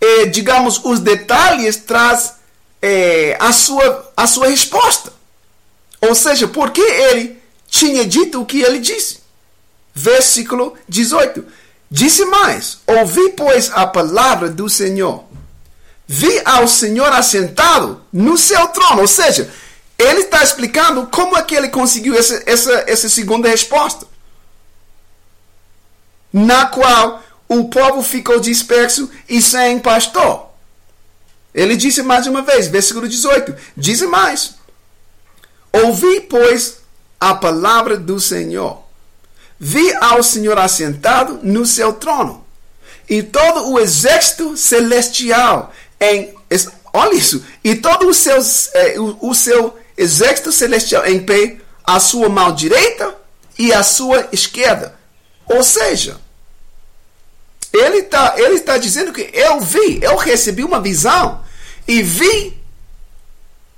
eh, 0.00 0.26
digamos, 0.26 0.80
os 0.84 1.00
detalhes 1.00 1.76
traz 1.76 2.37
é, 2.80 3.36
a, 3.40 3.52
sua, 3.52 4.12
a 4.16 4.26
sua 4.26 4.48
resposta. 4.48 5.12
Ou 6.00 6.14
seja, 6.14 6.46
porque 6.46 6.80
ele 6.80 7.40
tinha 7.68 8.04
dito 8.04 8.40
o 8.40 8.46
que 8.46 8.62
ele 8.62 8.78
disse. 8.78 9.18
Versículo 9.94 10.76
18. 10.88 11.44
Disse 11.90 12.24
mais: 12.24 12.78
Ouvi, 12.86 13.30
pois, 13.30 13.70
a 13.72 13.86
palavra 13.86 14.48
do 14.48 14.68
Senhor. 14.68 15.24
Vi 16.06 16.40
ao 16.44 16.66
Senhor 16.66 17.12
assentado 17.12 18.02
no 18.12 18.38
seu 18.38 18.68
trono. 18.68 19.02
Ou 19.02 19.08
seja, 19.08 19.52
ele 19.98 20.20
está 20.20 20.42
explicando 20.42 21.06
como 21.08 21.36
é 21.36 21.42
que 21.42 21.54
ele 21.54 21.68
conseguiu 21.68 22.16
essa, 22.16 22.42
essa, 22.46 22.84
essa 22.86 23.08
segunda 23.08 23.48
resposta. 23.48 24.06
Na 26.32 26.66
qual 26.66 27.22
o 27.48 27.68
povo 27.68 28.02
ficou 28.02 28.38
disperso 28.38 29.10
e 29.28 29.42
sem 29.42 29.78
pastor. 29.80 30.47
Ele 31.58 31.76
disse 31.76 32.04
mais 32.04 32.24
uma 32.28 32.40
vez, 32.40 32.68
versículo 32.68 33.08
18: 33.08 33.52
Diz 33.76 34.00
mais: 34.02 34.54
Ouvi, 35.72 36.20
pois, 36.20 36.76
a 37.18 37.34
palavra 37.34 37.96
do 37.96 38.20
Senhor. 38.20 38.84
Vi 39.58 39.92
ao 40.00 40.22
Senhor 40.22 40.56
assentado 40.56 41.40
no 41.42 41.66
seu 41.66 41.92
trono, 41.94 42.46
e 43.10 43.24
todo 43.24 43.72
o 43.72 43.80
exército 43.80 44.56
celestial 44.56 45.72
em. 46.00 46.32
Olha 46.92 47.14
isso! 47.16 47.44
E 47.64 47.74
todo 47.74 48.06
o 48.06 48.14
seu, 48.14 48.38
o, 48.98 49.30
o 49.30 49.34
seu 49.34 49.76
exército 49.96 50.52
celestial 50.52 51.06
em 51.06 51.18
pé, 51.18 51.56
à 51.82 51.98
sua 51.98 52.28
mão 52.28 52.54
direita 52.54 53.16
e 53.58 53.72
à 53.72 53.82
sua 53.82 54.28
esquerda. 54.30 54.96
Ou 55.44 55.64
seja, 55.64 56.20
ele 57.72 57.98
está 57.98 58.34
ele 58.36 58.60
tá 58.60 58.78
dizendo 58.78 59.12
que 59.12 59.28
eu 59.34 59.60
vi, 59.60 59.98
eu 60.00 60.16
recebi 60.16 60.62
uma 60.62 60.80
visão 60.80 61.47
e 61.88 62.02
vi 62.02 62.62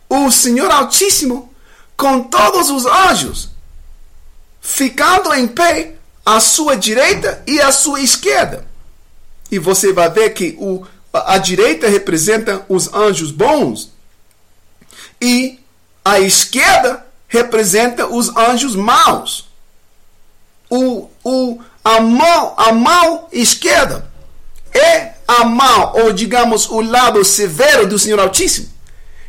o 0.08 0.30
Senhor 0.32 0.68
Altíssimo 0.68 1.54
com 1.96 2.24
todos 2.24 2.68
os 2.68 2.84
anjos 2.84 3.50
ficando 4.60 5.32
em 5.32 5.46
pé 5.46 5.94
à 6.24 6.38
sua 6.38 6.76
direita 6.76 7.42
e 7.46 7.60
à 7.60 7.72
sua 7.72 8.00
esquerda. 8.00 8.66
E 9.50 9.58
você 9.58 9.92
vai 9.92 10.10
ver 10.10 10.30
que 10.30 10.56
o, 10.58 10.86
a 11.12 11.38
direita 11.38 11.88
representa 11.88 12.64
os 12.68 12.92
anjos 12.92 13.30
bons 13.30 13.90
e 15.20 15.58
a 16.04 16.20
esquerda 16.20 17.06
representa 17.26 18.06
os 18.06 18.34
anjos 18.36 18.76
maus. 18.76 19.48
O, 20.68 21.08
o, 21.24 21.60
a, 21.82 22.00
mão, 22.00 22.54
a 22.56 22.72
mão 22.72 23.28
esquerda 23.32 24.09
é 24.72 25.12
a 25.26 25.44
mão, 25.44 25.92
ou 25.94 26.12
digamos, 26.12 26.68
o 26.68 26.80
lado 26.80 27.24
severo 27.24 27.86
do 27.86 27.98
Senhor 27.98 28.18
Altíssimo. 28.18 28.68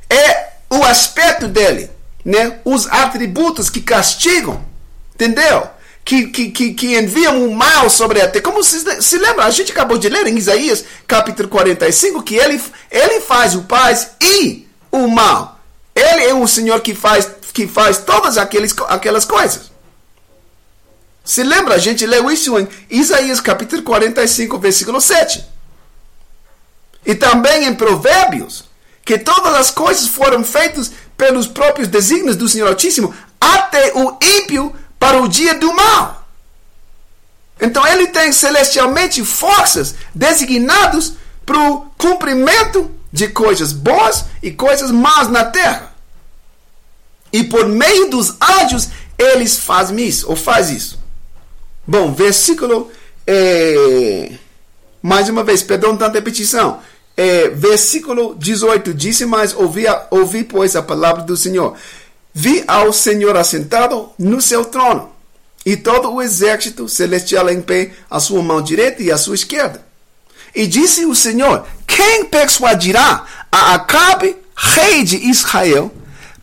É 0.09 0.49
o 0.69 0.83
aspecto 0.83 1.47
dele, 1.47 1.89
né? 2.23 2.59
os 2.65 2.87
atributos 2.87 3.69
que 3.69 3.81
castigam, 3.81 4.63
entendeu? 5.13 5.69
que, 6.03 6.27
que, 6.27 6.51
que, 6.51 6.73
que 6.73 6.97
enviam 6.97 7.45
o 7.45 7.55
mal 7.55 7.89
sobre 7.89 8.21
a 8.21 8.27
terra. 8.27 8.43
Como 8.43 8.63
se, 8.63 9.01
se 9.01 9.17
lembra, 9.17 9.45
a 9.45 9.51
gente 9.51 9.71
acabou 9.71 9.97
de 9.97 10.09
ler 10.09 10.27
em 10.27 10.37
Isaías 10.37 10.83
capítulo 11.07 11.47
45 11.47 12.23
que 12.23 12.35
ele, 12.35 12.61
ele 12.89 13.21
faz 13.21 13.55
o 13.55 13.63
paz 13.63 14.11
e 14.21 14.67
o 14.91 15.07
mal. 15.07 15.59
Ele 15.95 16.25
é 16.25 16.33
o 16.33 16.47
Senhor 16.47 16.79
que 16.81 16.95
faz, 16.95 17.29
que 17.53 17.67
faz 17.67 17.99
todas 17.99 18.37
aqueles, 18.37 18.73
aquelas 18.87 19.25
coisas. 19.25 19.70
Se 21.23 21.43
lembra, 21.43 21.75
a 21.75 21.77
gente 21.77 22.05
leu 22.05 22.31
isso 22.31 22.57
em 22.57 22.67
Isaías 22.89 23.39
capítulo 23.39 23.83
45, 23.83 24.57
versículo 24.57 24.99
7. 24.99 25.45
E 27.05 27.15
também 27.15 27.65
em 27.65 27.75
Provérbios, 27.75 28.65
que 29.05 29.17
todas 29.17 29.53
as 29.55 29.71
coisas 29.71 30.07
foram 30.07 30.43
feitas 30.43 30.91
pelos 31.17 31.47
próprios 31.47 31.87
desígnios 31.87 32.35
do 32.35 32.49
Senhor 32.49 32.67
Altíssimo, 32.67 33.13
até 33.39 33.93
o 33.95 34.17
ímpio 34.21 34.75
para 34.99 35.21
o 35.21 35.27
dia 35.27 35.53
do 35.55 35.73
mal. 35.73 36.27
Então 37.59 37.85
ele 37.85 38.07
tem 38.07 38.31
celestialmente 38.31 39.23
forças 39.23 39.95
designadas 40.15 41.13
para 41.45 41.59
o 41.59 41.81
cumprimento 41.97 42.89
de 43.11 43.27
coisas 43.27 43.73
boas 43.73 44.25
e 44.41 44.51
coisas 44.51 44.89
más 44.89 45.27
na 45.27 45.45
terra. 45.45 45.93
E 47.31 47.43
por 47.43 47.67
meio 47.67 48.09
dos 48.09 48.35
anjos 48.41 48.89
eles 49.17 49.57
fazem 49.57 49.99
isso, 49.99 50.29
ou 50.29 50.35
faz 50.35 50.69
isso. 50.69 51.00
Bom, 51.91 52.13
versículo. 52.13 52.89
É, 53.27 54.31
mais 55.01 55.27
uma 55.27 55.43
vez, 55.43 55.61
perdão 55.61 55.97
tanta 55.97 56.13
repetição. 56.13 56.79
É, 57.17 57.49
versículo 57.49 58.33
18: 58.39 58.93
Disse, 58.93 59.25
mas 59.25 59.53
ouvi, 59.53 59.83
ouvi, 60.09 60.45
pois, 60.45 60.73
a 60.77 60.81
palavra 60.81 61.23
do 61.23 61.35
Senhor. 61.35 61.75
Vi 62.33 62.63
ao 62.65 62.93
Senhor 62.93 63.35
assentado 63.35 64.09
no 64.17 64.39
seu 64.39 64.63
trono, 64.63 65.11
e 65.65 65.75
todo 65.75 66.09
o 66.13 66.21
exército 66.21 66.87
celestial 66.87 67.49
em 67.49 67.61
pé, 67.61 67.91
à 68.09 68.21
sua 68.21 68.41
mão 68.41 68.61
direita 68.61 69.03
e 69.03 69.11
à 69.11 69.17
sua 69.17 69.35
esquerda. 69.35 69.85
E 70.55 70.67
disse 70.67 71.03
o 71.05 71.13
Senhor: 71.13 71.65
Quem 71.85 72.23
persuadirá 72.23 73.25
a 73.51 73.73
Acabe, 73.73 74.37
rei 74.55 75.03
de 75.03 75.17
Israel, 75.17 75.91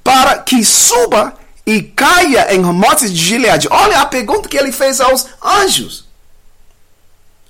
para 0.04 0.40
que 0.40 0.62
suba 0.62 1.37
e 1.68 1.82
caia 1.82 2.54
em 2.54 2.62
Ramotes 2.62 3.12
de 3.12 3.22
Gileade? 3.22 3.68
Olha 3.70 4.00
a 4.00 4.06
pergunta 4.06 4.48
que 4.48 4.56
ele 4.56 4.72
fez 4.72 5.02
aos 5.02 5.26
anjos. 5.44 6.06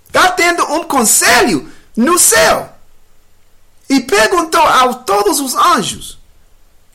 Está 0.08 0.32
tendo 0.32 0.64
um 0.72 0.82
conselho 0.82 1.70
no 1.96 2.18
céu. 2.18 2.68
E 3.88 4.00
perguntou 4.00 4.60
a 4.60 4.92
todos 4.92 5.38
os 5.38 5.54
anjos: 5.54 6.18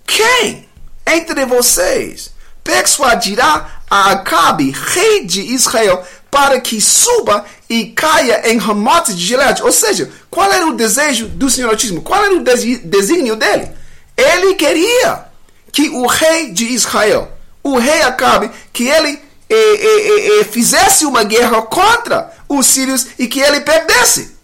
Quem 0.05 0.67
entre 1.07 1.45
vocês 1.45 2.33
persuadirá 2.61 3.83
a 3.89 4.11
Acabe, 4.11 4.71
rei 4.71 5.25
de 5.25 5.39
Israel, 5.53 6.05
para 6.29 6.59
que 6.59 6.81
suba 6.81 7.45
e 7.69 7.85
caia 7.91 8.51
em 8.51 8.57
Ramote 8.57 9.13
de 9.13 9.25
Gilead. 9.25 9.63
Ou 9.63 9.71
seja, 9.71 10.11
qual 10.29 10.51
era 10.51 10.67
o 10.67 10.75
desejo 10.75 11.29
do 11.29 11.49
Senhor 11.49 11.69
Altíssimo? 11.69 12.01
Qual 12.01 12.21
era 12.21 12.35
o 12.35 12.43
desígnio 12.43 13.37
dele? 13.37 13.71
Ele 14.17 14.55
queria 14.55 15.31
que 15.73 15.89
o 15.89 16.05
rei 16.05 16.51
de 16.51 16.65
Israel, 16.65 17.29
o 17.63 17.79
rei 17.79 18.03
Acabe, 18.03 18.51
que 18.71 18.87
ele 18.87 19.19
eh, 19.49 19.55
eh, 19.55 20.39
eh, 20.39 20.43
fizesse 20.45 21.03
uma 21.03 21.23
guerra 21.23 21.63
contra 21.63 22.31
os 22.47 22.67
sírios 22.67 23.07
e 23.17 23.27
que 23.27 23.39
ele 23.39 23.59
perdesse. 23.61 24.37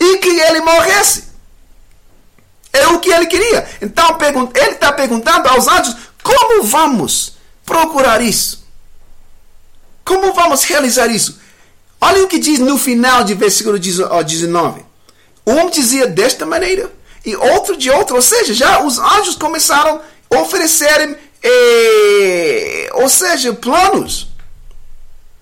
E 0.00 0.16
que 0.16 0.28
ele 0.28 0.62
morresse. 0.62 1.24
É 2.72 2.88
o 2.88 2.98
que 2.98 3.12
ele 3.12 3.26
queria. 3.26 3.68
Então 3.82 4.18
ele 4.54 4.70
está 4.70 4.90
perguntando 4.90 5.46
aos 5.46 5.68
anjos 5.68 5.94
como 6.22 6.64
vamos 6.64 7.34
procurar 7.66 8.22
isso. 8.22 8.66
Como 10.04 10.32
vamos 10.32 10.64
realizar 10.64 11.06
isso? 11.08 11.38
Olha 12.00 12.24
o 12.24 12.28
que 12.28 12.38
diz 12.38 12.58
no 12.58 12.78
final 12.78 13.24
de 13.24 13.34
versículo 13.34 13.78
19. 13.78 14.84
Um 15.46 15.68
dizia 15.68 16.06
desta 16.06 16.46
maneira 16.46 16.90
e 17.24 17.36
outro 17.36 17.76
de 17.76 17.90
outra. 17.90 18.16
Ou 18.16 18.22
seja, 18.22 18.54
já 18.54 18.82
os 18.82 18.98
anjos 18.98 19.36
começaram 19.36 20.00
oferecerem, 20.40 21.16
eh, 21.42 22.88
ou 22.92 23.08
seja, 23.08 23.52
planos, 23.52 24.28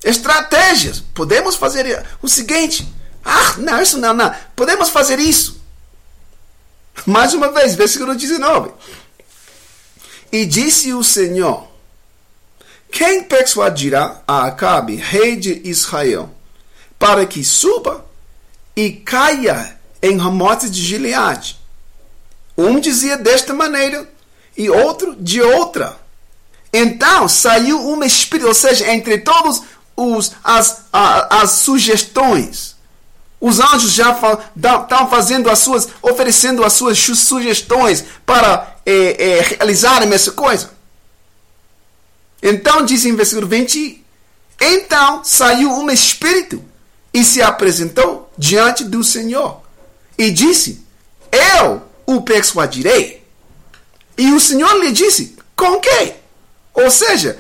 estratégias. 0.03 1.01
Podemos 1.15 1.57
fazer 1.57 2.05
o 2.23 2.29
seguinte. 2.29 2.87
Ah, 3.25 3.55
não, 3.59 3.81
isso 3.81 3.99
não, 3.99 4.15
não. 4.15 4.35
Podemos 4.57 4.89
fazer 4.89 5.19
isso. 5.19 5.61
Mais 7.07 7.35
uma 7.35 7.51
vez, 7.53 7.75
versículo 7.75 8.15
19. 8.15 8.71
E 10.33 10.47
disse 10.47 10.93
o 10.93 11.03
Senhor: 11.03 11.69
quem 12.91 13.23
persuadirá 13.23 14.23
a 14.27 14.47
Acabe, 14.47 14.97
rei 14.97 15.37
de 15.37 15.61
Israel, 15.65 16.31
para 16.99 17.25
que 17.25 17.45
suba 17.45 18.05
e 18.75 18.91
caia 18.91 19.79
em 20.03 20.17
Ramote 20.17 20.69
de 20.69 20.83
Gileade? 20.83 21.59
Um 22.57 22.81
dizia 22.81 23.17
desta 23.17 23.55
maneira 23.55 24.09
e 24.57 24.69
outro 24.69 25.17
de 25.17 25.41
outra. 25.41 25.99
Então 26.73 27.29
saiu 27.29 27.81
um 27.81 28.03
espírito, 28.05 28.49
ou 28.49 28.55
seja, 28.55 28.91
entre 28.93 29.19
todos 29.19 29.63
os 29.97 30.33
as, 30.43 30.85
as 30.93 31.51
sugestões. 31.53 32.77
Os 33.41 33.59
anjos 33.59 33.93
já 33.93 34.11
estão 34.13 35.09
fazendo 35.09 35.51
as 35.51 35.61
suas, 35.61 35.89
oferecendo 36.03 36.63
as 36.63 36.75
suas 36.75 36.99
sugestões 36.99 38.05
para 38.27 38.77
é, 38.85 39.39
é, 39.39 39.41
realizarem 39.41 40.13
essa 40.13 40.33
coisa. 40.33 40.71
Então 42.43 42.85
diz 42.85 43.05
em 43.05 43.17
versículo 43.17 43.47
20: 43.47 44.05
Então 44.61 45.25
saiu 45.25 45.71
um 45.71 45.91
espírito 45.91 46.63
e 47.13 47.25
se 47.25 47.43
apresentou 47.43 48.31
diante 48.37 48.85
do 48.85 49.03
Senhor 49.03 49.63
e 50.19 50.31
disse: 50.31 50.85
Eu 51.33 51.83
o 52.07 52.23
persuadirei. 52.23 53.20
E 54.21 54.35
o 54.35 54.39
Senhor 54.39 54.75
lhe 54.83 54.93
disse: 54.93 55.35
Com 55.57 55.81
que? 55.81 56.13
Ou 56.75 56.91
seja, 56.91 57.39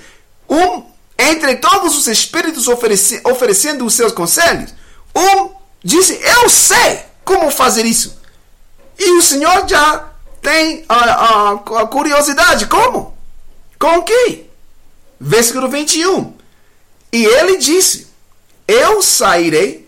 um 0.49 0.83
entre 1.19 1.57
todos 1.57 1.95
os 1.95 2.07
espíritos 2.07 2.69
ofereci, 2.69 3.21
oferecendo 3.23 3.85
os 3.85 3.93
seus 3.93 4.13
conselhos, 4.13 4.73
um 5.15 5.51
disse: 5.85 6.19
Eu 6.23 6.49
sei 6.49 7.03
como 7.23 7.51
fazer 7.51 7.85
isso. 7.85 8.19
E 8.99 9.11
o 9.19 9.21
Senhor 9.21 9.69
já 9.69 10.09
tem 10.41 10.87
a, 10.89 10.95
a, 10.95 11.51
a 11.83 11.87
curiosidade: 11.87 12.65
como? 12.65 13.15
Com 13.79 14.03
que? 14.03 14.47
Versículo 15.21 15.69
21. 15.69 16.33
E 17.13 17.27
ele 17.27 17.59
disse: 17.59 18.07
Eu 18.67 19.03
sairei 19.03 19.87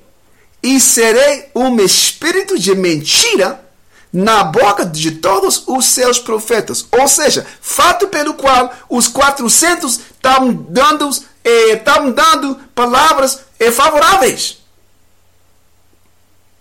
e 0.62 0.78
serei 0.78 1.47
um 1.55 1.80
espírito 1.80 2.59
de 2.59 2.74
mentira 2.74 3.64
na 4.13 4.45
boca 4.45 4.85
de 4.85 5.13
todos 5.13 5.65
os 5.67 5.87
seus 5.87 6.19
profetas. 6.19 6.87
Ou 6.93 7.09
seja, 7.09 7.47
fato 7.61 8.09
pelo 8.09 8.35
qual 8.35 8.73
os 8.89 9.09
400 9.09 9.99
estavam 9.99 10.53
dando, 10.53 11.09
eh, 11.43 11.73
estavam 11.73 12.13
dando 12.13 12.57
palavras 12.75 13.41
eh, 13.59 13.71
favoráveis. 13.71 14.59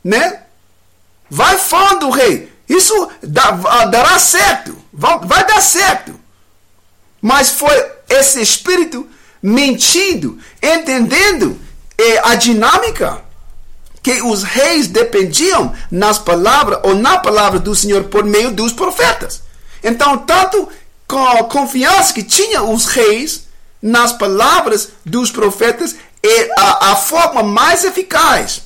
Né? 0.04 0.44
Vai 1.30 1.58
fundo, 1.58 2.10
rei. 2.10 2.52
Isso 2.70 3.12
dá, 3.22 3.52
dará 3.86 4.18
certo. 4.18 4.78
Vai, 4.94 5.20
vai 5.20 5.46
dar 5.46 5.62
certo. 5.62 6.18
Mas 7.22 7.50
foi 7.52 7.92
esse 8.10 8.42
espírito 8.42 9.08
mentindo, 9.44 10.40
entendendo 10.62 11.60
eh, 11.98 12.22
a 12.24 12.36
dinâmica 12.36 13.24
que 14.04 14.22
os 14.22 14.44
reis 14.44 14.88
dependiam 14.88 15.74
nas 15.90 16.18
palavras 16.18 16.80
ou 16.84 16.96
na 16.96 17.20
palavra 17.20 17.60
do 17.60 17.76
Senhor 17.76 18.06
por 18.06 18.24
meio 18.24 18.52
dos 18.52 18.74
profetas. 18.74 19.44
Então, 19.84 20.18
tanto 20.18 20.68
com 21.08 21.24
a 21.24 21.44
confiança 21.44 22.14
que 22.14 22.24
tinham 22.24 22.74
os 22.74 22.86
reis 22.86 23.46
nas 23.82 24.14
palavras 24.14 24.90
dos 25.06 25.32
profetas 25.32 25.96
é 26.24 26.50
a, 26.60 26.92
a 26.92 26.96
forma 26.96 27.44
mais 27.44 27.84
eficaz, 27.84 28.64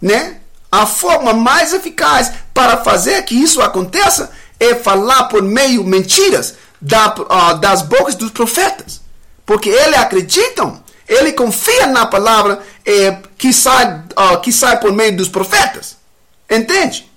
né? 0.00 0.36
A 0.70 0.86
forma 0.86 1.32
mais 1.32 1.72
eficaz 1.72 2.32
para 2.52 2.78
fazer 2.78 3.22
que 3.22 3.34
isso 3.34 3.60
aconteça 3.60 4.30
é 4.60 4.74
falar 4.74 5.24
por 5.24 5.42
meio 5.42 5.84
mentiras 5.84 6.54
da, 6.80 7.14
uh, 7.14 7.58
das 7.58 7.82
bocas 7.82 8.14
dos 8.14 8.30
profetas. 8.30 9.00
Porque 9.46 9.70
eles 9.70 9.98
acreditam, 9.98 10.82
ele 11.08 11.32
confia 11.32 11.86
na 11.86 12.06
palavra 12.06 12.62
eh, 12.84 13.16
que, 13.36 13.52
sai, 13.52 14.02
uh, 14.16 14.40
que 14.40 14.52
sai 14.52 14.78
por 14.78 14.92
meio 14.92 15.16
dos 15.16 15.28
profetas. 15.28 15.96
Entende? 16.50 17.10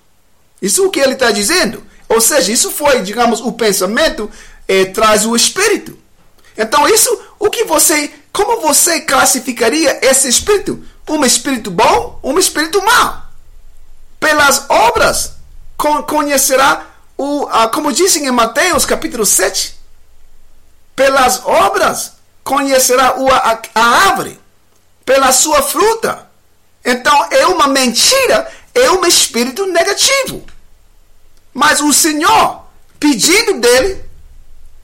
Isso 0.62 0.84
é 0.84 0.88
o 0.88 0.89
que 0.89 1.00
ele 1.00 1.14
está 1.14 1.32
dizendo. 1.32 1.84
Ou 2.08 2.22
seja, 2.22 2.52
isso 2.52 2.72
foi, 2.72 3.02
digamos, 3.02 3.42
o 3.42 3.52
pensamento 3.52 4.30
eh, 4.68 4.86
traz 4.86 5.26
o 5.26 5.36
espírito. 5.36 5.98
Então, 6.58 6.88
isso, 6.88 7.22
o 7.39 7.50
que 7.50 7.64
você, 7.66 8.12
como 8.32 8.62
você 8.62 9.02
classificaria 9.02 10.00
esse 10.02 10.28
espírito? 10.28 10.84
Um 11.10 11.26
espírito 11.26 11.70
bom, 11.72 12.20
um 12.24 12.38
espírito 12.39 12.82
mau. 12.82 13.24
Pelas 14.20 14.66
obras 14.70 15.34
conhecerá 16.08 16.86
o, 17.18 17.48
como 17.74 17.92
dizem 17.92 18.28
em 18.28 18.32
Mateus 18.32 18.86
capítulo 18.86 19.26
7, 19.26 19.76
pelas 20.96 21.42
obras 21.46 22.14
conhecerá 22.44 23.16
a, 23.76 23.82
árvore 23.82 24.39
pela 25.06 25.32
sua 25.32 25.62
fruta. 25.62 26.30
Então 26.84 27.28
é 27.32 27.46
uma 27.48 27.68
mentira, 27.68 28.52
é 28.74 28.92
um 28.92 29.06
espírito 29.06 29.66
negativo. 29.68 30.44
Mas 31.54 31.82
o 31.82 31.92
Senhor, 31.92 32.64
pedindo 33.00 33.60
dele 33.60 34.04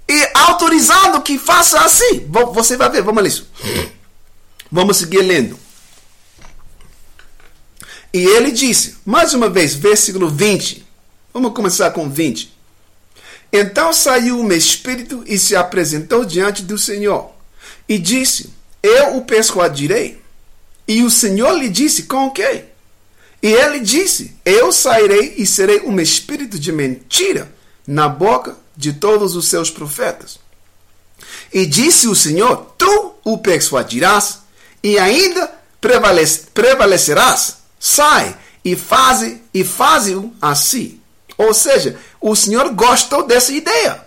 e 0.07 0.29
autorizando 0.33 1.21
que 1.21 1.37
faça 1.37 1.79
assim. 1.81 2.29
Você 2.53 2.77
vai 2.77 2.89
ver, 2.89 3.01
vamos 3.01 3.23
ler 3.23 3.29
isso. 3.29 3.49
Vamos 4.71 4.97
seguir 4.97 5.21
lendo. 5.21 5.57
E 8.13 8.25
ele 8.25 8.51
disse, 8.51 8.97
mais 9.05 9.33
uma 9.33 9.49
vez, 9.49 9.75
versículo 9.75 10.29
20. 10.29 10.85
Vamos 11.33 11.53
começar 11.53 11.91
com 11.91 12.09
20. 12.09 12.57
Então 13.51 13.93
saiu 13.93 14.39
o 14.39 14.53
espírito 14.53 15.23
e 15.25 15.37
se 15.37 15.55
apresentou 15.55 16.25
diante 16.25 16.63
do 16.63 16.77
Senhor. 16.77 17.36
E 17.87 17.97
disse: 17.97 18.53
Eu 18.81 19.17
o 19.17 19.25
persuadirei. 19.25 20.21
E 20.87 21.03
o 21.03 21.09
Senhor 21.09 21.53
lhe 21.57 21.69
disse: 21.69 22.03
Com 22.03 22.29
que? 22.31 22.63
E 23.41 23.47
ele 23.47 23.79
disse: 23.79 24.35
Eu 24.45 24.71
sairei 24.71 25.35
e 25.37 25.45
serei 25.45 25.81
um 25.81 25.99
espírito 25.99 26.57
de 26.59 26.71
mentira 26.71 27.51
na 27.85 28.09
boca 28.09 28.57
de 28.75 28.93
todos 28.93 29.35
os 29.35 29.47
seus 29.47 29.69
profetas. 29.69 30.39
E 31.53 31.65
disse 31.65 32.07
o 32.07 32.15
Senhor: 32.15 32.73
Tu 32.77 33.13
o 33.23 33.37
persuadirás 33.37 34.39
e 34.83 34.97
ainda 34.97 35.51
prevalecerás. 36.53 37.57
Sai 37.79 38.35
e 38.63 38.75
faze 38.75 39.41
e 39.53 39.63
faze-o 39.63 40.33
assim. 40.41 40.99
Ou 41.37 41.53
seja, 41.53 41.99
o 42.19 42.35
Senhor 42.35 42.73
gostou 42.73 43.25
dessa 43.25 43.51
ideia. 43.51 44.06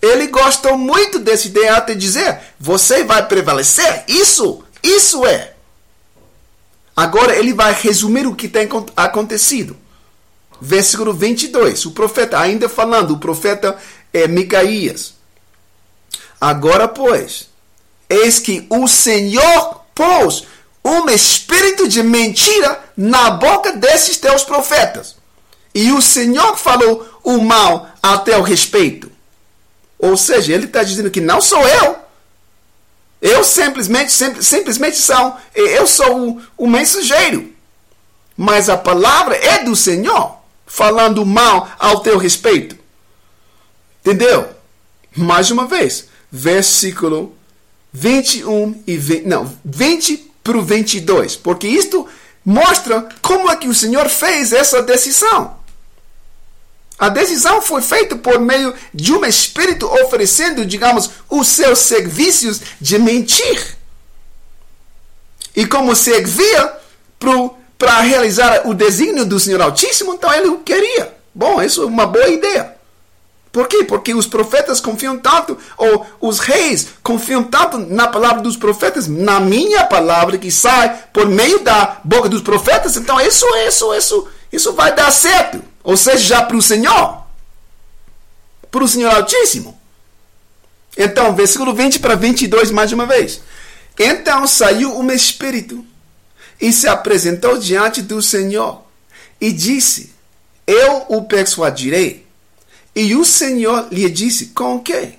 Ele 0.00 0.26
gostou 0.28 0.76
muito 0.76 1.18
dessa 1.18 1.46
ideia 1.46 1.76
até 1.76 1.94
dizer: 1.94 2.38
você 2.58 3.04
vai 3.04 3.26
prevalecer. 3.26 4.04
Isso, 4.08 4.64
isso 4.82 5.26
é. 5.26 5.54
Agora 6.94 7.36
ele 7.36 7.52
vai 7.52 7.72
resumir 7.74 8.26
o 8.26 8.34
que 8.34 8.48
tem 8.48 8.68
acontecido. 8.96 9.76
Versículo 10.60 11.12
22. 11.12 11.84
O 11.86 11.90
profeta, 11.90 12.38
ainda 12.38 12.68
falando, 12.68 13.12
o 13.12 13.18
profeta 13.18 13.76
é 14.12 14.26
Micaías. 14.26 15.14
Agora, 16.40 16.88
pois, 16.88 17.48
eis 18.08 18.38
que 18.38 18.66
o 18.70 18.86
Senhor 18.86 19.82
pôs 19.94 20.44
um 20.84 21.10
espírito 21.10 21.88
de 21.88 22.02
mentira 22.02 22.80
na 22.96 23.30
boca 23.30 23.72
desses 23.72 24.16
teus 24.18 24.44
profetas. 24.44 25.16
E 25.74 25.92
o 25.92 26.00
Senhor 26.00 26.56
falou 26.56 27.06
o 27.22 27.38
mal 27.38 27.90
a 28.02 28.16
teu 28.18 28.40
respeito. 28.40 29.10
Ou 29.98 30.16
seja, 30.16 30.52
ele 30.52 30.66
está 30.66 30.82
dizendo 30.82 31.10
que 31.10 31.20
não 31.20 31.40
sou 31.40 31.66
eu. 31.66 31.96
Eu 33.20 33.42
simplesmente, 33.42 34.12
sim, 34.12 34.40
simplesmente 34.40 34.96
são, 34.96 35.36
eu 35.54 35.86
sou 35.86 36.30
o, 36.30 36.42
o 36.56 36.66
mensageiro. 36.68 37.52
Mas 38.36 38.68
a 38.68 38.76
palavra 38.76 39.34
é 39.36 39.64
do 39.64 39.74
Senhor, 39.74 40.38
falando 40.66 41.24
mal 41.24 41.70
ao 41.78 42.00
teu 42.00 42.18
respeito. 42.18 42.76
Entendeu? 44.00 44.48
Mais 45.16 45.50
uma 45.50 45.66
vez, 45.66 46.08
versículo 46.30 47.34
21 47.92 48.82
e 48.86 48.96
20, 48.98 49.26
não, 49.26 49.50
20 49.64 50.32
para 50.44 50.58
o 50.58 50.62
22, 50.62 51.36
porque 51.36 51.66
isto 51.66 52.06
mostra 52.44 53.08
como 53.22 53.50
é 53.50 53.56
que 53.56 53.66
o 53.66 53.74
Senhor 53.74 54.08
fez 54.08 54.52
essa 54.52 54.82
decisão. 54.82 55.56
A 56.98 57.08
decisão 57.10 57.60
foi 57.60 57.82
feita 57.82 58.16
por 58.16 58.40
meio 58.40 58.74
de 58.92 59.12
um 59.12 59.24
espírito 59.24 59.86
oferecendo, 59.86 60.64
digamos, 60.64 61.10
os 61.28 61.46
seus 61.48 61.80
serviços 61.80 62.60
de 62.80 62.98
mentir. 62.98 63.76
E 65.54 65.66
como 65.66 65.94
servia 65.94 66.74
para 67.78 68.00
realizar 68.00 68.66
o 68.66 68.74
desígnio 68.74 69.26
do 69.26 69.38
Senhor 69.38 69.60
Altíssimo, 69.60 70.14
então 70.14 70.32
ele 70.32 70.48
o 70.48 70.58
queria. 70.58 71.14
Bom, 71.34 71.62
isso 71.62 71.82
é 71.82 71.86
uma 71.86 72.06
boa 72.06 72.28
ideia. 72.28 72.74
Por 73.52 73.68
quê? 73.68 73.84
Porque 73.84 74.12
os 74.14 74.26
profetas 74.26 74.80
confiam 74.80 75.18
tanto, 75.18 75.56
ou 75.78 76.06
os 76.20 76.38
reis 76.38 76.88
confiam 77.02 77.42
tanto 77.42 77.78
na 77.78 78.06
palavra 78.06 78.42
dos 78.42 78.56
profetas, 78.56 79.06
na 79.06 79.40
minha 79.40 79.84
palavra 79.84 80.36
que 80.36 80.50
sai 80.50 81.04
por 81.12 81.26
meio 81.26 81.60
da 81.60 81.98
boca 82.04 82.28
dos 82.28 82.42
profetas. 82.42 82.96
Então, 82.96 83.18
isso, 83.18 83.46
isso, 83.66 83.94
isso, 83.94 84.28
isso 84.52 84.72
vai 84.74 84.94
dar 84.94 85.10
certo. 85.10 85.62
Ou 85.86 85.96
seja, 85.96 86.42
para 86.42 86.56
o 86.56 86.60
Senhor. 86.60 87.22
Para 88.72 88.82
o 88.82 88.88
Senhor 88.88 89.14
Altíssimo. 89.14 89.80
Então, 90.98 91.32
versículo 91.32 91.72
20 91.72 92.00
para 92.00 92.16
22, 92.16 92.72
mais 92.72 92.90
uma 92.90 93.06
vez. 93.06 93.40
Então 93.96 94.48
saiu 94.48 94.98
um 94.98 95.08
espírito 95.12 95.86
e 96.60 96.72
se 96.72 96.88
apresentou 96.88 97.56
diante 97.56 98.02
do 98.02 98.20
Senhor 98.20 98.82
e 99.40 99.52
disse: 99.52 100.10
Eu 100.66 101.06
o 101.08 101.22
persuadirei. 101.22 102.26
E 102.94 103.14
o 103.14 103.24
Senhor 103.24 103.86
lhe 103.92 104.10
disse: 104.10 104.46
Com 104.46 104.80
que? 104.80 105.14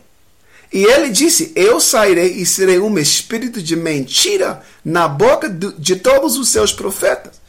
E 0.74 0.84
ele 0.84 1.10
disse: 1.12 1.54
Eu 1.56 1.80
sairei 1.80 2.34
e 2.34 2.46
serei 2.46 2.80
um 2.80 3.00
espírito 3.00 3.62
de 3.64 3.78
mentira 3.78 4.62
na 4.84 5.08
boca 5.08 5.50
de 5.50 5.96
todos 5.96 6.36
os 6.36 6.50
seus 6.50 6.74
profetas. 6.74 7.40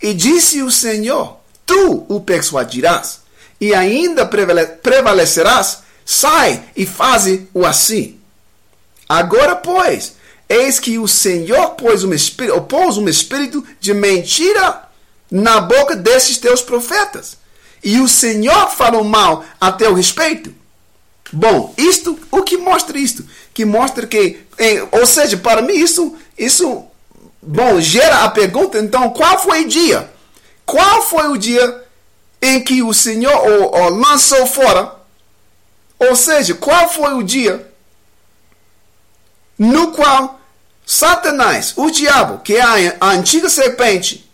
E 0.00 0.14
disse 0.14 0.62
o 0.62 0.70
Senhor: 0.70 1.41
tu 1.72 2.04
o 2.06 2.20
persuadirás 2.20 3.20
e 3.58 3.72
ainda 3.74 4.26
prevalecerás, 4.26 5.78
sai 6.04 6.62
e 6.76 6.84
faze-o 6.84 7.64
assim. 7.64 8.18
Agora, 9.08 9.56
pois, 9.56 10.14
eis 10.48 10.78
que 10.78 10.98
o 10.98 11.08
Senhor 11.08 11.70
pôs 11.70 12.04
um 12.04 12.12
espírito, 12.12 12.60
pôs 12.62 12.98
um 12.98 13.08
espírito 13.08 13.64
de 13.80 13.94
mentira 13.94 14.82
na 15.30 15.60
boca 15.60 15.96
desses 15.96 16.36
teus 16.36 16.60
profetas. 16.60 17.38
E 17.82 18.00
o 18.00 18.08
Senhor 18.08 18.68
falou 18.70 19.02
mal 19.02 19.44
a 19.60 19.72
teu 19.72 19.94
respeito. 19.94 20.54
Bom, 21.32 21.72
isto, 21.78 22.18
o 22.30 22.42
que 22.42 22.58
mostra 22.58 22.98
isto? 22.98 23.24
Que 23.54 23.64
mostra 23.64 24.06
que, 24.06 24.40
ou 24.90 25.06
seja, 25.06 25.38
para 25.38 25.62
mim 25.62 25.72
isso, 25.72 26.14
isso, 26.36 26.84
bom, 27.40 27.80
gera 27.80 28.24
a 28.24 28.28
pergunta, 28.28 28.78
então, 28.78 29.08
qual 29.10 29.42
foi 29.42 29.64
o 29.64 29.68
dia? 29.68 30.11
Qual 30.72 31.02
foi 31.02 31.28
o 31.28 31.36
dia 31.36 31.84
em 32.40 32.58
que 32.58 32.82
o 32.82 32.94
Senhor 32.94 33.30
o, 33.30 33.76
o 33.76 33.88
lançou 33.90 34.46
fora? 34.46 34.94
Ou 35.98 36.16
seja, 36.16 36.54
qual 36.54 36.88
foi 36.88 37.12
o 37.12 37.22
dia 37.22 37.70
no 39.58 39.92
qual 39.92 40.40
Satanás, 40.86 41.74
o 41.76 41.90
diabo, 41.90 42.38
que 42.38 42.56
é 42.56 42.62
a, 42.62 42.96
a 43.02 43.10
antiga 43.10 43.50
serpente, 43.50 44.26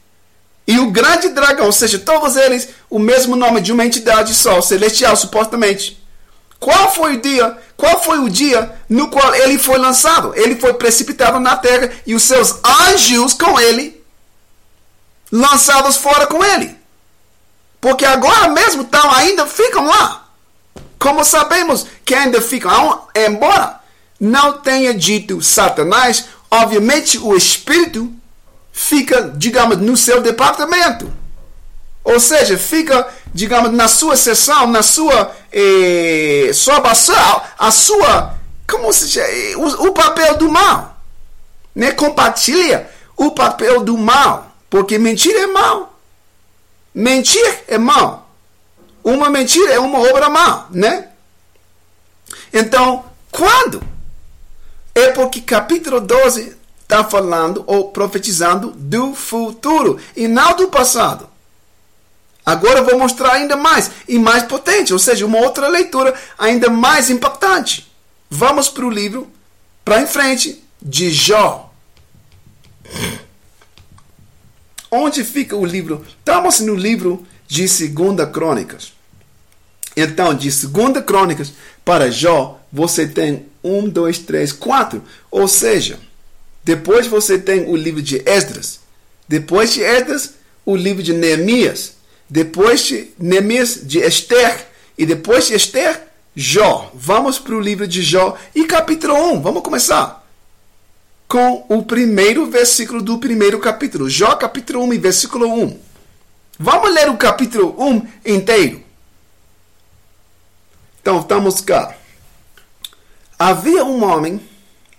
e 0.64 0.78
o 0.78 0.92
grande 0.92 1.30
dragão, 1.30 1.66
ou 1.66 1.72
seja, 1.72 1.98
todos 1.98 2.36
eles 2.36 2.68
o 2.88 3.00
mesmo 3.00 3.34
nome 3.34 3.60
de 3.60 3.72
uma 3.72 3.84
entidade 3.84 4.32
só, 4.32 4.60
celestial, 4.60 5.16
supostamente. 5.16 6.00
Qual 6.60 6.94
foi 6.94 7.16
o 7.16 7.20
dia? 7.20 7.58
Qual 7.76 8.00
foi 8.00 8.20
o 8.20 8.28
dia 8.28 8.76
no 8.88 9.08
qual 9.08 9.34
ele 9.34 9.58
foi 9.58 9.76
lançado? 9.76 10.32
Ele 10.36 10.54
foi 10.54 10.72
precipitado 10.74 11.40
na 11.40 11.56
terra 11.56 11.90
e 12.06 12.14
os 12.14 12.22
seus 12.22 12.60
anjos 12.64 13.34
com 13.34 13.58
ele 13.58 13.97
lançados 15.30 15.96
fora 15.96 16.26
com 16.26 16.44
ele. 16.44 16.76
Porque 17.80 18.04
agora 18.04 18.48
mesmo 18.48 18.82
estão, 18.82 19.10
ainda 19.12 19.46
ficam 19.46 19.86
lá. 19.86 20.26
Como 20.98 21.24
sabemos 21.24 21.86
que 22.04 22.14
ainda 22.14 22.42
ficam, 22.42 23.06
embora 23.14 23.78
não 24.18 24.58
tenha 24.58 24.92
dito 24.92 25.40
Satanás, 25.40 26.24
obviamente 26.50 27.18
o 27.18 27.36
espírito 27.36 28.12
fica, 28.72 29.32
digamos, 29.36 29.78
no 29.78 29.96
seu 29.96 30.20
departamento. 30.20 31.12
Ou 32.02 32.18
seja, 32.18 32.56
fica, 32.56 33.06
digamos, 33.34 33.70
na 33.72 33.86
sua 33.86 34.16
sessão, 34.16 34.66
na 34.66 34.82
sua 34.82 35.32
eh, 35.52 36.50
sob 36.54 36.88
a, 36.88 37.70
sua, 37.70 38.34
como 38.68 38.92
se 38.92 39.08
chama, 39.08 39.28
o, 39.56 39.88
o 39.88 39.92
papel 39.92 40.36
do 40.36 40.48
mal. 40.48 40.96
Né? 41.74 41.92
Compartilha 41.92 42.88
o 43.16 43.30
papel 43.30 43.84
do 43.84 43.98
mal. 43.98 44.47
Porque 44.70 44.98
mentir 44.98 45.34
é 45.34 45.46
mal. 45.46 45.98
Mentir 46.94 47.64
é 47.66 47.78
mal. 47.78 48.28
Uma 49.02 49.30
mentira 49.30 49.72
é 49.72 49.78
uma 49.78 50.00
obra 50.00 50.28
má, 50.28 50.66
né? 50.70 51.08
Então, 52.52 53.04
quando? 53.30 53.82
É 54.94 55.12
porque 55.12 55.40
capítulo 55.40 56.00
12 56.00 56.56
está 56.82 57.04
falando 57.04 57.62
ou 57.66 57.90
profetizando 57.90 58.72
do 58.72 59.14
futuro 59.14 59.98
e 60.16 60.26
não 60.26 60.56
do 60.56 60.68
passado. 60.68 61.28
Agora 62.44 62.82
vou 62.82 62.98
mostrar 62.98 63.34
ainda 63.34 63.56
mais 63.56 63.90
e 64.08 64.18
mais 64.18 64.42
potente, 64.42 64.92
ou 64.92 64.98
seja, 64.98 65.26
uma 65.26 65.38
outra 65.38 65.68
leitura 65.68 66.14
ainda 66.38 66.70
mais 66.70 67.10
impactante. 67.10 67.92
Vamos 68.30 68.68
para 68.70 68.86
o 68.86 68.90
livro, 68.90 69.30
para 69.84 70.00
em 70.00 70.06
frente, 70.06 70.62
de 70.80 71.10
Jó. 71.10 71.70
Onde 74.90 75.22
fica 75.22 75.54
o 75.54 75.66
livro? 75.66 76.04
Estamos 76.18 76.60
no 76.60 76.74
livro 76.74 77.26
de 77.46 77.68
Segunda 77.68 78.26
Crônicas. 78.26 78.92
Então, 79.96 80.34
de 80.34 80.50
Segunda 80.50 81.02
Crônicas 81.02 81.52
para 81.84 82.10
Jó, 82.10 82.60
você 82.72 83.06
tem 83.06 83.46
um, 83.62 83.88
dois, 83.88 84.18
três, 84.18 84.52
quatro. 84.52 85.02
Ou 85.30 85.46
seja, 85.46 85.98
depois 86.64 87.06
você 87.06 87.38
tem 87.38 87.68
o 87.68 87.76
livro 87.76 88.00
de 88.00 88.22
Esdras. 88.24 88.80
Depois 89.26 89.74
de 89.74 89.82
Esdras, 89.82 90.34
o 90.64 90.74
livro 90.74 91.02
de 91.02 91.12
Neemias. 91.12 91.94
Depois 92.28 92.82
de 92.82 93.10
Neemias, 93.18 93.80
de 93.82 93.98
Esther. 93.98 94.68
E 94.96 95.04
depois 95.04 95.48
de 95.48 95.54
Esther, 95.54 96.00
Jó. 96.34 96.90
Vamos 96.94 97.38
para 97.38 97.54
o 97.54 97.60
livro 97.60 97.86
de 97.86 98.02
Jó 98.02 98.38
e 98.54 98.64
capítulo 98.64 99.14
1. 99.32 99.42
Vamos 99.42 99.62
começar 99.62 100.17
com 101.28 101.66
o 101.68 101.82
primeiro 101.82 102.50
versículo 102.50 103.02
do 103.02 103.18
primeiro 103.18 103.60
capítulo. 103.60 104.08
Jó, 104.08 104.34
capítulo 104.34 104.82
1 104.84 104.94
e 104.94 104.98
versículo 104.98 105.46
1. 105.46 105.78
Vamos 106.58 106.94
ler 106.94 107.10
o 107.10 107.18
capítulo 107.18 107.76
1 107.78 108.08
inteiro. 108.24 108.82
Então, 111.02 111.20
estamos 111.20 111.60
cá. 111.60 111.94
Havia 113.38 113.84
um 113.84 114.02
homem 114.02 114.40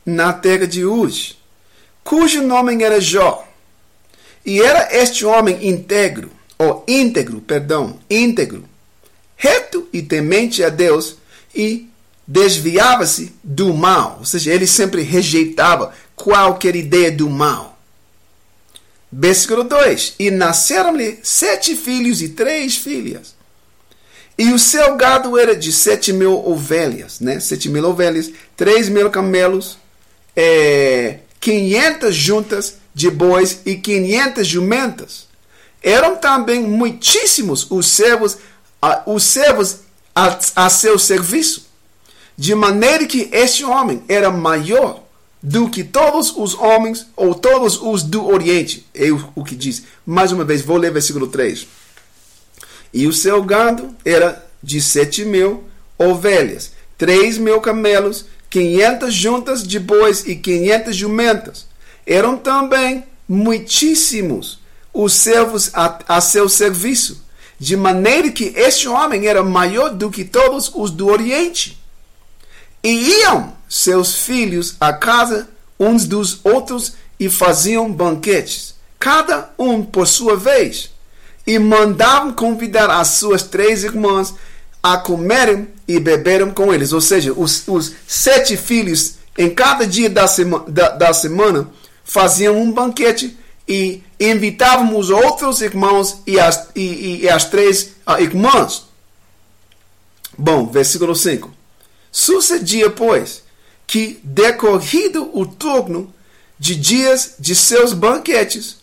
na 0.05 0.31
terra 0.31 0.67
de 0.67 0.85
Uz, 0.85 1.35
cujo 2.03 2.43
nome 2.43 2.81
era 2.83 3.01
Jó. 3.01 3.45
E 4.45 4.61
era 4.61 4.95
este 4.95 5.25
homem 5.25 5.67
íntegro, 5.67 6.31
ou 6.57 6.83
íntegro, 6.87 7.41
perdão, 7.41 7.99
íntegro, 8.09 8.63
reto 9.35 9.87
e 9.91 10.01
temente 10.01 10.63
a 10.63 10.69
Deus, 10.69 11.17
e 11.53 11.89
desviava-se 12.25 13.33
do 13.43 13.73
mal. 13.73 14.17
Ou 14.19 14.25
seja, 14.25 14.53
ele 14.53 14.67
sempre 14.67 15.01
rejeitava 15.01 15.93
qualquer 16.19 16.75
ideia 16.75 17.11
do 17.11 17.29
mal. 17.29 17.79
Versículo 19.11 19.63
2: 19.63 20.15
E 20.19 20.29
nasceram-lhe 20.29 21.19
sete 21.23 21.75
filhos 21.75 22.21
e 22.21 22.29
três 22.29 22.75
filhas. 22.75 23.33
E 24.37 24.53
o 24.53 24.59
seu 24.59 24.95
gado 24.95 25.37
era 25.37 25.55
de 25.55 25.71
sete 25.71 26.13
mil 26.13 26.47
ovelhas, 26.47 27.19
né? 27.19 27.39
Sete 27.39 27.69
mil 27.69 27.85
ovelhas, 27.85 28.31
três 28.55 28.87
mil 28.87 29.09
camelos, 29.09 29.77
é, 30.35 31.19
quinhentas 31.39 32.15
juntas 32.15 32.75
de 32.93 33.09
bois 33.09 33.61
e 33.65 33.75
quinhentas 33.75 34.47
jumentas. 34.47 35.27
Eram 35.81 36.17
também 36.17 36.61
muitíssimos 36.61 37.67
os 37.69 37.87
servos, 37.87 38.37
os 39.05 39.23
servos 39.23 39.77
a, 40.13 40.37
a 40.55 40.69
seu 40.69 40.99
serviço, 40.99 41.67
de 42.37 42.53
maneira 42.53 43.05
que 43.05 43.29
este 43.31 43.63
homem 43.63 44.03
era 44.07 44.29
maior 44.29 45.08
do 45.41 45.69
que 45.69 45.83
todos 45.83 46.33
os 46.35 46.53
homens 46.55 47.07
ou 47.15 47.33
todos 47.33 47.81
os 47.81 48.03
do 48.03 48.27
Oriente. 48.27 48.85
É 48.93 49.07
o 49.35 49.43
que 49.43 49.55
diz. 49.55 49.83
Mais 50.05 50.31
uma 50.31 50.43
vez, 50.43 50.61
vou 50.61 50.77
ler 50.77 50.91
versículo 50.91 51.27
3. 51.27 51.67
E 52.93 53.07
o 53.07 53.13
seu 53.13 53.43
gado 53.43 53.95
era 54.03 54.45
de 54.61 54.81
sete 54.81 55.23
mil 55.23 55.63
ovelhas, 55.97 56.71
três 56.97 57.37
mil 57.37 57.61
camelos, 57.61 58.25
quinhentas 58.49 59.13
juntas 59.13 59.65
de 59.65 59.79
bois 59.79 60.25
e 60.27 60.35
quinhentas 60.35 60.95
jumentas. 60.95 61.67
Eram 62.05 62.37
também 62.37 63.03
muitíssimos 63.27 64.59
os 64.91 65.13
servos 65.13 65.69
a, 65.73 65.99
a 66.07 66.21
seu 66.21 66.49
serviço, 66.49 67.23
de 67.59 67.77
maneira 67.77 68.31
que 68.31 68.51
este 68.55 68.87
homem 68.87 69.27
era 69.27 69.43
maior 69.43 69.89
do 69.89 70.09
que 70.09 70.25
todos 70.25 70.71
os 70.73 70.89
do 70.89 71.07
Oriente. 71.07 71.77
E 72.83 72.89
iam 73.21 73.53
seus 73.69 74.15
filhos 74.15 74.75
à 74.79 74.91
casa 74.91 75.47
uns 75.79 76.05
dos 76.05 76.43
outros 76.43 76.93
e 77.19 77.29
faziam 77.29 77.91
banquetes, 77.91 78.75
cada 78.99 79.51
um 79.57 79.83
por 79.83 80.07
sua 80.07 80.35
vez 80.35 80.91
e 81.45 81.57
mandavam 81.57 82.33
convidar 82.33 82.89
as 82.89 83.07
suas 83.09 83.43
três 83.43 83.83
irmãs 83.83 84.33
a 84.83 84.97
comerem 84.97 85.67
e 85.87 85.99
beberem 85.99 86.51
com 86.51 86.73
eles. 86.73 86.93
Ou 86.93 87.01
seja, 87.01 87.33
os, 87.33 87.67
os 87.67 87.93
sete 88.07 88.55
filhos, 88.55 89.15
em 89.37 89.49
cada 89.49 89.87
dia 89.87 90.09
da, 90.09 90.27
sema, 90.27 90.63
da, 90.67 90.89
da 90.89 91.13
semana, 91.13 91.69
faziam 92.03 92.55
um 92.55 92.71
banquete 92.71 93.37
e 93.67 94.03
invitavam 94.19 94.97
os 94.97 95.09
outros 95.09 95.61
irmãos 95.61 96.17
e 96.25 96.39
as, 96.39 96.69
e, 96.75 97.21
e 97.23 97.29
as 97.29 97.45
três 97.45 97.93
uh, 98.07 98.21
irmãs. 98.21 98.85
Bom, 100.37 100.67
versículo 100.67 101.15
5. 101.15 101.51
Sucedia, 102.11 102.89
pois, 102.89 103.43
que 103.89 104.19
decorrido 104.23 105.31
o 105.33 105.47
turno 105.47 106.13
de 106.59 106.75
dias 106.75 107.33
de 107.39 107.55
seus 107.55 107.91
banquetes, 107.91 108.77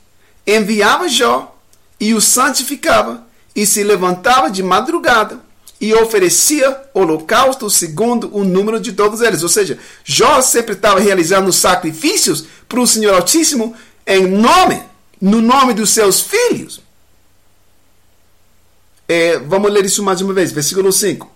enviava 0.45 1.09
Jó 1.09 1.57
e 2.01 2.13
o 2.13 2.21
santificava, 2.21 3.25
e 3.55 3.65
se 3.65 3.85
levantava 3.85 4.51
de 4.51 4.65
madrugada 4.65 5.41
e 5.81 5.95
oferecia 5.95 6.83
holocausto 6.93 7.71
segundo 7.71 8.37
o 8.37 8.43
número 8.43 8.81
de 8.81 8.95
todos 8.95 9.21
eles. 9.21 9.45
Ou 9.45 9.49
seja, 9.49 9.79
Jó 10.03 10.43
sempre 10.43 10.75
estava 10.75 10.99
realizando 10.99 11.53
sacrifícios 11.53 12.45
para 12.69 12.81
o 12.81 12.87
Senhor 12.87 13.15
Altíssimo 13.15 13.77
em 14.05 14.27
nome, 14.27 14.83
no 15.21 15.41
nome 15.41 15.73
dos 15.73 15.91
seus 15.91 16.21
filhos. 16.21 16.81
É, 19.07 19.39
vamos 19.39 19.71
ler 19.71 19.85
isso 19.85 20.03
mais 20.03 20.21
uma 20.21 20.35
vez, 20.35 20.51
versículo 20.51 20.93
5. 20.93 21.31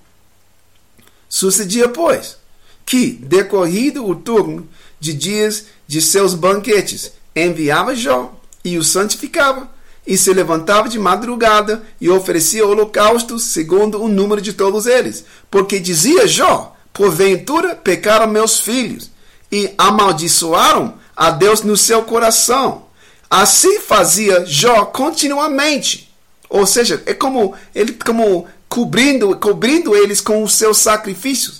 Sucedia, 1.28 1.88
pois, 1.88 2.39
que, 2.84 3.12
decorrido 3.12 4.06
o 4.06 4.14
turno 4.14 4.68
de 4.98 5.12
dias 5.12 5.66
de 5.86 6.00
seus 6.00 6.34
banquetes, 6.34 7.12
enviava 7.34 7.94
Jó 7.94 8.34
e 8.64 8.76
o 8.76 8.84
santificava 8.84 9.70
e 10.06 10.16
se 10.16 10.32
levantava 10.32 10.88
de 10.88 10.98
madrugada 10.98 11.82
e 12.00 12.08
oferecia 12.08 12.66
holocaustos 12.66 13.44
segundo 13.44 14.02
o 14.02 14.08
número 14.08 14.40
de 14.40 14.52
todos 14.52 14.86
eles. 14.86 15.24
Porque 15.50 15.78
dizia 15.78 16.26
Jó: 16.26 16.76
Porventura 16.92 17.74
pecaram 17.76 18.26
meus 18.26 18.60
filhos 18.60 19.10
e 19.52 19.72
amaldiçoaram 19.78 20.94
a 21.16 21.30
Deus 21.30 21.62
no 21.62 21.76
seu 21.76 22.02
coração. 22.02 22.86
Assim 23.28 23.80
fazia 23.80 24.44
Jó 24.44 24.86
continuamente. 24.86 26.12
Ou 26.48 26.66
seja, 26.66 27.00
é 27.06 27.14
como 27.14 27.54
ele 27.74 27.92
como 27.92 28.48
cobrindo, 28.68 29.36
cobrindo 29.36 29.94
eles 29.94 30.20
com 30.20 30.42
os 30.42 30.54
seus 30.54 30.78
sacrifícios. 30.78 31.59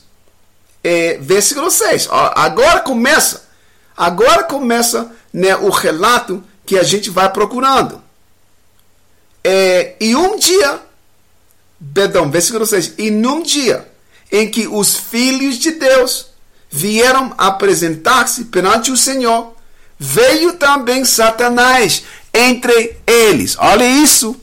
É, 0.83 1.19
versículo 1.19 1.71
6. 1.71 2.09
Agora 2.11 2.81
começa. 2.81 3.49
Agora 3.97 4.45
começa 4.45 5.13
né, 5.33 5.55
o 5.57 5.71
relato 5.71 6.43
que 6.65 6.79
a 6.79 6.83
gente 6.83 7.11
vai 7.11 7.31
procurando. 7.31 8.03
É, 9.43 9.97
e 10.01 10.15
um 10.15 10.39
dia, 10.39 10.81
perdão, 11.95 12.31
versículo 12.31 12.67
6, 12.67 12.95
e 12.99 13.11
num 13.11 13.43
dia 13.43 13.89
em 14.31 14.49
que 14.51 14.67
os 14.67 14.97
filhos 14.97 15.59
de 15.59 15.73
Deus 15.73 16.29
vieram 16.71 17.35
apresentar-se 17.37 18.45
perante 18.45 18.91
o 18.91 18.97
Senhor, 18.97 19.55
veio 19.99 20.55
também 20.55 21.05
Satanás 21.05 22.05
entre 22.33 22.97
eles. 23.07 23.57
Olha 23.59 23.85
isso. 23.85 24.41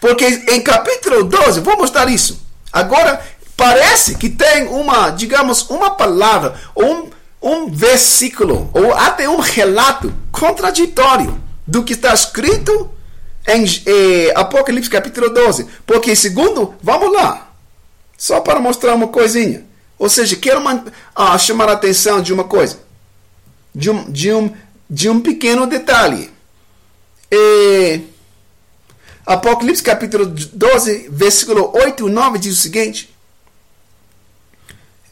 Porque 0.00 0.24
em 0.24 0.60
capítulo 0.62 1.24
12, 1.24 1.60
vou 1.60 1.76
mostrar 1.76 2.08
isso. 2.08 2.44
Agora, 2.72 3.24
parece 3.56 4.16
que 4.16 4.28
tem 4.28 4.66
uma, 4.68 5.10
digamos, 5.10 5.68
uma 5.70 5.90
palavra, 5.90 6.54
um, 6.76 7.08
um 7.42 7.70
versículo, 7.70 8.70
ou 8.72 8.92
até 8.94 9.28
um 9.28 9.38
relato 9.38 10.12
contraditório 10.32 11.40
do 11.66 11.82
que 11.82 11.92
está 11.92 12.12
escrito 12.12 12.90
em 13.46 13.64
eh, 13.86 14.32
Apocalipse 14.34 14.90
capítulo 14.90 15.30
12. 15.30 15.66
Porque, 15.86 16.16
segundo, 16.16 16.74
vamos 16.82 17.12
lá, 17.12 17.52
só 18.16 18.40
para 18.40 18.60
mostrar 18.60 18.94
uma 18.94 19.08
coisinha. 19.08 19.64
Ou 19.98 20.08
seja, 20.08 20.36
quero 20.36 20.60
uma, 20.60 20.84
ah, 21.14 21.38
chamar 21.38 21.68
a 21.68 21.72
atenção 21.72 22.20
de 22.20 22.32
uma 22.32 22.44
coisa, 22.44 22.78
de 23.74 23.90
um, 23.90 24.10
de 24.10 24.32
um, 24.32 24.54
de 24.88 25.08
um 25.08 25.20
pequeno 25.20 25.66
detalhe. 25.66 26.30
Eh, 27.30 28.00
Apocalipse 29.26 29.82
capítulo 29.82 30.26
12, 30.26 31.08
versículo 31.10 31.72
8 31.74 32.08
e 32.08 32.12
9 32.12 32.38
diz 32.38 32.58
o 32.58 32.60
seguinte: 32.60 33.13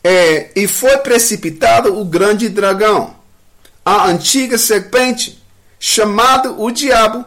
é, 0.02 0.50
E 0.56 0.66
foi 0.66 0.98
precipitado 0.98 1.98
o 1.98 2.04
grande 2.04 2.48
dragão, 2.48 3.16
a 3.84 4.06
antiga 4.06 4.58
serpente, 4.58 5.42
chamado 5.78 6.60
o 6.60 6.70
diabo 6.70 7.24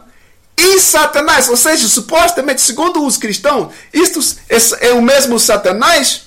e 0.56 0.78
Satanás. 0.80 1.48
Ou 1.48 1.56
seja, 1.56 1.88
supostamente, 1.88 2.60
segundo 2.60 3.04
os 3.04 3.16
cristãos, 3.16 3.74
isto 3.92 4.20
é 4.80 4.92
o 4.92 5.02
mesmo 5.02 5.38
Satanás 5.38 6.22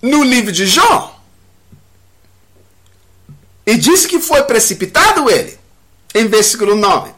no 0.00 0.22
livro 0.22 0.52
de 0.52 0.66
Jó. 0.66 1.20
E 3.66 3.76
disse 3.76 4.08
que 4.08 4.18
foi 4.18 4.42
precipitado 4.44 5.30
ele, 5.30 5.58
em 6.14 6.26
versículo 6.26 6.74
9. 6.74 7.12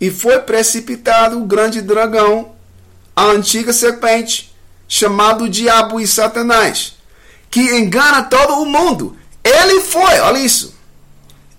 E 0.00 0.10
foi 0.10 0.38
precipitado 0.40 1.38
o 1.38 1.44
grande 1.44 1.82
dragão, 1.82 2.54
a 3.14 3.24
antiga 3.24 3.72
serpente, 3.72 4.54
chamado 4.88 5.48
Diabo 5.48 6.00
e 6.00 6.06
Satanás, 6.06 6.96
que 7.52 7.60
engana 7.60 8.22
todo 8.22 8.54
o 8.62 8.66
mundo. 8.66 9.14
Ele 9.44 9.82
foi, 9.82 10.18
olha 10.20 10.38
isso, 10.38 10.74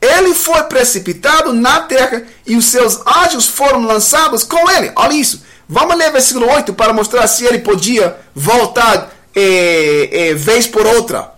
ele 0.02 0.34
foi 0.34 0.64
precipitado 0.64 1.54
na 1.54 1.82
terra 1.82 2.24
e 2.46 2.58
os 2.58 2.66
seus 2.66 3.00
anjos 3.06 3.48
foram 3.48 3.86
lançados 3.86 4.44
com 4.44 4.70
ele. 4.72 4.92
Olha 4.96 5.14
isso. 5.14 5.44
Vamos 5.70 5.96
ler 5.96 6.12
versículo 6.12 6.52
8 6.52 6.74
para 6.74 6.92
mostrar 6.92 7.26
se 7.28 7.46
ele 7.46 7.60
podia 7.60 8.18
voltar 8.36 9.14
é, 9.36 10.10
é, 10.12 10.34
vez 10.34 10.68
por 10.68 10.86
outra. 10.86 11.32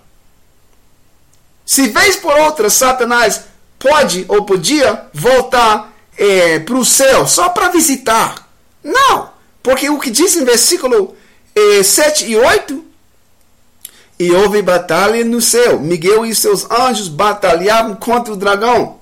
Se 1.65 1.89
vez 1.89 2.15
por 2.15 2.33
outra 2.33 2.69
Satanás 2.69 3.41
pode 3.77 4.25
ou 4.27 4.45
podia 4.45 5.05
voltar 5.13 5.93
é, 6.17 6.59
para 6.59 6.75
o 6.75 6.85
céu 6.85 7.27
só 7.27 7.49
para 7.49 7.69
visitar. 7.69 8.49
Não, 8.81 9.29
porque 9.61 9.89
o 9.89 9.99
que 9.99 10.09
diz 10.09 10.35
em 10.35 10.45
versículo 10.45 11.15
é, 11.53 11.83
7 11.83 12.25
e 12.25 12.37
8 12.37 12.84
e 14.19 14.31
houve 14.31 14.61
batalha 14.61 15.23
no 15.23 15.41
céu. 15.41 15.79
Miguel 15.79 16.25
e 16.25 16.33
seus 16.33 16.69
anjos 16.69 17.07
batalhavam 17.07 17.95
contra 17.95 18.33
o 18.33 18.37
dragão. 18.37 18.99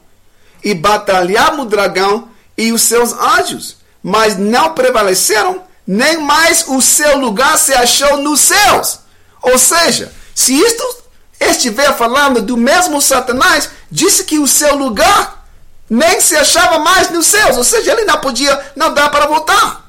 E 0.63 0.73
batalhavam 0.73 1.61
o 1.61 1.65
dragão 1.65 2.29
e 2.57 2.71
os 2.71 2.81
seus 2.81 3.13
anjos. 3.13 3.77
Mas 4.01 4.37
não 4.37 4.73
prevaleceram, 4.73 5.63
nem 5.85 6.17
mais 6.17 6.65
o 6.67 6.81
seu 6.81 7.17
lugar 7.17 7.57
se 7.57 7.73
achou 7.73 8.17
nos 8.17 8.41
céus. 8.41 8.99
Ou 9.41 9.57
seja, 9.57 10.11
se 10.33 10.53
isto 10.53 10.83
estiver 11.39 11.95
falando 11.95 12.41
do 12.41 12.57
mesmo 12.57 13.01
Satanás, 13.01 13.69
disse 13.91 14.23
que 14.23 14.39
o 14.39 14.47
seu 14.47 14.75
lugar 14.75 15.45
nem 15.89 16.19
se 16.21 16.35
achava 16.35 16.79
mais 16.79 17.09
nos 17.09 17.27
céus, 17.27 17.57
ou 17.57 17.63
seja, 17.63 17.91
ele 17.91 18.05
não 18.05 18.19
podia, 18.19 18.59
não 18.75 18.93
dá 18.93 19.09
para 19.09 19.27
voltar. 19.27 19.82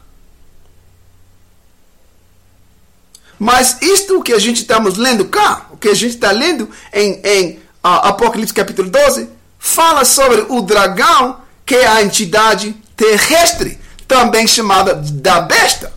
Mas 3.44 3.76
isto 3.82 4.22
que 4.22 4.32
a 4.32 4.38
gente 4.38 4.62
estamos 4.62 4.96
lendo 4.96 5.26
cá, 5.26 5.66
o 5.70 5.76
que 5.76 5.90
a 5.90 5.94
gente 5.94 6.14
está 6.14 6.30
lendo 6.30 6.66
em, 6.90 7.20
em 7.22 7.50
uh, 7.84 8.08
Apocalipse 8.08 8.54
capítulo 8.54 8.88
12, 8.88 9.28
fala 9.58 10.02
sobre 10.06 10.46
o 10.48 10.62
dragão, 10.62 11.42
que 11.66 11.74
é 11.74 11.86
a 11.86 12.02
entidade 12.02 12.74
terrestre, 12.96 13.78
também 14.08 14.46
chamada 14.46 14.94
da 14.94 15.42
besta. 15.42 15.92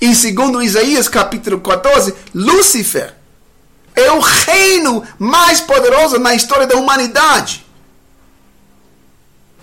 E 0.00 0.12
segundo 0.12 0.60
Isaías 0.60 1.06
capítulo 1.06 1.60
14, 1.60 2.12
Lúcifer 2.34 3.14
é 3.94 4.10
o 4.10 4.18
reino 4.18 5.04
mais 5.20 5.60
poderoso 5.60 6.18
na 6.18 6.34
história 6.34 6.66
da 6.66 6.74
humanidade. 6.74 7.64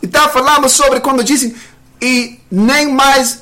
E 0.01 0.05
está 0.05 0.29
falando 0.29 0.69
sobre 0.69 1.01
quando 1.01 1.21
dizem, 1.21 1.53
e 2.01 2.39
nem 2.49 2.87
mais, 2.93 3.41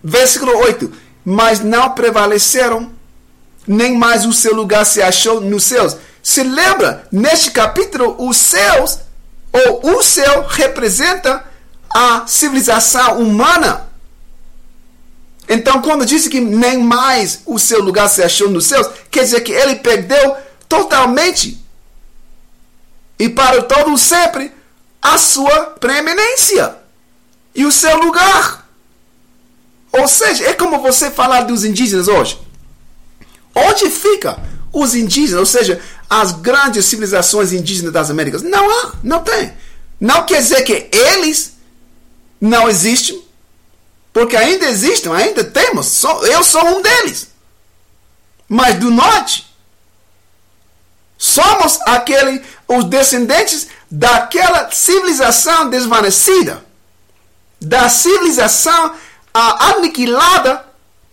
versículo 0.00 0.56
8, 0.58 1.02
mas 1.24 1.60
não 1.60 1.90
prevaleceram, 1.90 2.92
nem 3.66 3.96
mais 3.96 4.26
o 4.26 4.32
seu 4.32 4.54
lugar 4.54 4.84
se 4.84 5.00
achou 5.00 5.40
nos 5.40 5.64
céus. 5.64 5.96
Se 6.22 6.42
lembra, 6.42 7.06
neste 7.10 7.50
capítulo, 7.50 8.16
os 8.18 8.36
céus, 8.36 8.98
ou 9.52 9.98
o 9.98 10.02
céu, 10.02 10.46
representa 10.48 11.44
a 11.94 12.26
civilização 12.26 13.18
humana. 13.18 13.88
Então, 15.48 15.80
quando 15.80 16.06
disse 16.06 16.28
que 16.28 16.40
nem 16.40 16.78
mais 16.78 17.40
o 17.46 17.58
seu 17.58 17.80
lugar 17.82 18.08
se 18.08 18.22
achou 18.22 18.50
nos 18.50 18.66
céus, 18.66 18.88
quer 19.10 19.24
dizer 19.24 19.40
que 19.42 19.52
ele 19.52 19.76
perdeu 19.76 20.36
totalmente 20.68 21.62
e 23.18 23.28
para 23.28 23.62
todo 23.62 23.96
sempre 23.96 24.52
a 25.00 25.18
sua 25.18 25.66
preeminência 25.78 26.76
e 27.54 27.64
o 27.64 27.72
seu 27.72 27.96
lugar. 27.98 28.63
Ou 29.94 30.08
seja, 30.08 30.44
é 30.44 30.52
como 30.52 30.80
você 30.80 31.10
falar 31.10 31.42
dos 31.42 31.64
indígenas 31.64 32.08
hoje. 32.08 32.40
Onde 33.54 33.88
fica 33.90 34.38
os 34.72 34.94
indígenas, 34.94 35.38
ou 35.38 35.46
seja, 35.46 35.80
as 36.10 36.32
grandes 36.32 36.84
civilizações 36.84 37.52
indígenas 37.52 37.92
das 37.92 38.10
Américas? 38.10 38.42
Não 38.42 38.68
há, 38.68 38.94
não 39.02 39.20
tem. 39.22 39.52
Não 40.00 40.26
quer 40.26 40.42
dizer 40.42 40.62
que 40.62 40.88
eles 40.92 41.54
não 42.40 42.68
existem, 42.68 43.22
porque 44.12 44.36
ainda 44.36 44.66
existem, 44.66 45.12
ainda 45.12 45.44
temos. 45.44 46.02
eu 46.02 46.42
sou 46.42 46.64
um 46.66 46.82
deles. 46.82 47.28
Mas 48.48 48.74
do 48.78 48.90
norte, 48.90 49.46
somos 51.16 51.78
aquele, 51.86 52.42
os 52.66 52.84
descendentes 52.84 53.68
daquela 53.88 54.70
civilização 54.72 55.70
desvanecida, 55.70 56.64
da 57.60 57.88
civilização 57.88 58.94
aniquilada 59.34 60.64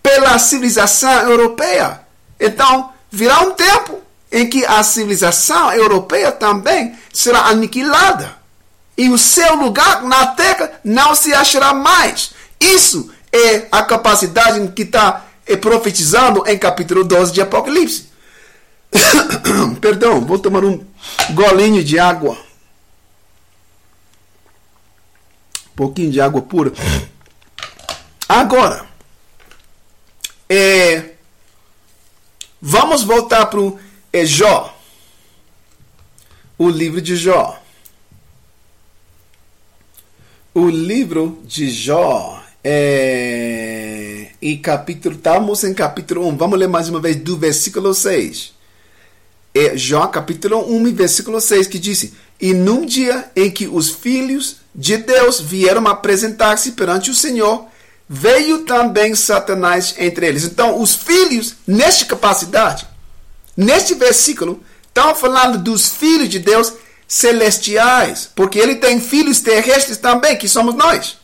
pela 0.01 0.37
civilização 0.37 1.29
europeia. 1.29 2.01
Então, 2.39 2.91
virá 3.09 3.41
um 3.41 3.51
tempo 3.51 3.99
em 4.31 4.47
que 4.47 4.65
a 4.65 4.83
civilização 4.83 5.73
europeia 5.73 6.31
também 6.31 6.95
será 7.11 7.47
aniquilada. 7.47 8.39
E 8.97 9.09
o 9.09 9.17
seu 9.17 9.55
lugar 9.55 10.03
na 10.03 10.27
terra 10.27 10.79
não 10.83 11.15
se 11.15 11.33
achará 11.33 11.73
mais. 11.73 12.31
Isso 12.59 13.11
é 13.31 13.67
a 13.71 13.83
capacidade 13.83 14.67
que 14.73 14.83
está 14.83 15.25
é, 15.45 15.55
profetizando 15.55 16.43
em 16.47 16.57
capítulo 16.57 17.03
12 17.03 17.33
de 17.33 17.41
Apocalipse. 17.41 18.09
Perdão, 19.81 20.21
vou 20.21 20.37
tomar 20.37 20.63
um 20.63 20.85
golinho 21.31 21.83
de 21.83 21.97
água. 21.97 22.37
Um 25.71 25.75
pouquinho 25.75 26.11
de 26.11 26.21
água 26.21 26.41
pura. 26.41 26.71
Agora, 28.33 28.85
é, 30.47 31.15
vamos 32.61 33.03
voltar 33.03 33.47
para 33.47 33.59
o 33.59 33.77
é, 34.13 34.25
Jó. 34.25 34.73
O 36.57 36.69
livro 36.69 37.01
de 37.01 37.17
Jó. 37.17 37.61
O 40.53 40.69
livro 40.69 41.41
de 41.43 41.69
Jó 41.69 42.41
é, 42.63 44.31
e 44.41 44.55
capítulo, 44.59 45.15
estamos 45.15 45.65
em 45.65 45.73
capítulo 45.73 46.25
1. 46.29 46.37
Vamos 46.37 46.57
ler 46.57 46.69
mais 46.69 46.87
uma 46.87 47.01
vez 47.01 47.17
do 47.17 47.35
versículo 47.35 47.93
6. 47.93 48.53
É 49.53 49.75
Jó, 49.75 50.07
capítulo 50.07 50.73
1, 50.73 50.95
versículo 50.95 51.41
6, 51.41 51.67
que 51.67 51.77
disse: 51.77 52.13
E 52.39 52.53
num 52.53 52.85
dia 52.85 53.29
em 53.35 53.51
que 53.51 53.67
os 53.67 53.89
filhos 53.89 54.61
de 54.73 54.95
Deus 54.95 55.41
vieram 55.41 55.85
apresentar-se 55.85 56.71
perante 56.71 57.11
o 57.11 57.13
Senhor, 57.13 57.69
veio 58.13 58.65
também 58.65 59.15
Satanás 59.15 59.95
entre 59.97 60.27
eles. 60.27 60.43
Então, 60.43 60.81
os 60.81 60.93
filhos, 60.93 61.55
nesta 61.65 62.03
capacidade, 62.03 62.85
neste 63.55 63.95
versículo, 63.95 64.61
estão 64.85 65.15
falando 65.15 65.57
dos 65.57 65.87
filhos 65.87 66.27
de 66.27 66.37
Deus 66.37 66.73
celestiais, 67.07 68.29
porque 68.35 68.59
ele 68.59 68.75
tem 68.75 68.99
filhos 68.99 69.39
terrestres 69.39 69.95
também, 69.95 70.37
que 70.37 70.49
somos 70.49 70.75
nós. 70.75 71.19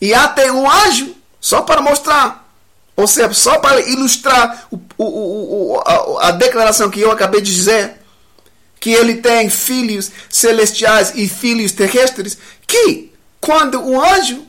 E 0.00 0.14
até 0.14 0.52
um 0.52 0.70
anjo, 0.70 1.16
só 1.40 1.62
para 1.62 1.80
mostrar, 1.80 2.48
ou 2.94 3.08
seja, 3.08 3.34
só 3.34 3.58
para 3.58 3.80
ilustrar 3.80 4.68
o, 4.70 4.76
o, 4.96 5.04
o, 5.04 5.80
a, 5.80 6.28
a 6.28 6.30
declaração 6.30 6.88
que 6.90 7.00
eu 7.00 7.10
acabei 7.10 7.40
de 7.40 7.52
dizer, 7.52 7.96
que 8.78 8.90
ele 8.90 9.16
tem 9.16 9.50
filhos 9.50 10.12
celestiais 10.30 11.12
e 11.16 11.28
filhos 11.28 11.72
terrestres, 11.72 12.38
que 12.64 13.12
quando 13.40 13.84
o 13.84 14.00
anjo, 14.00 14.46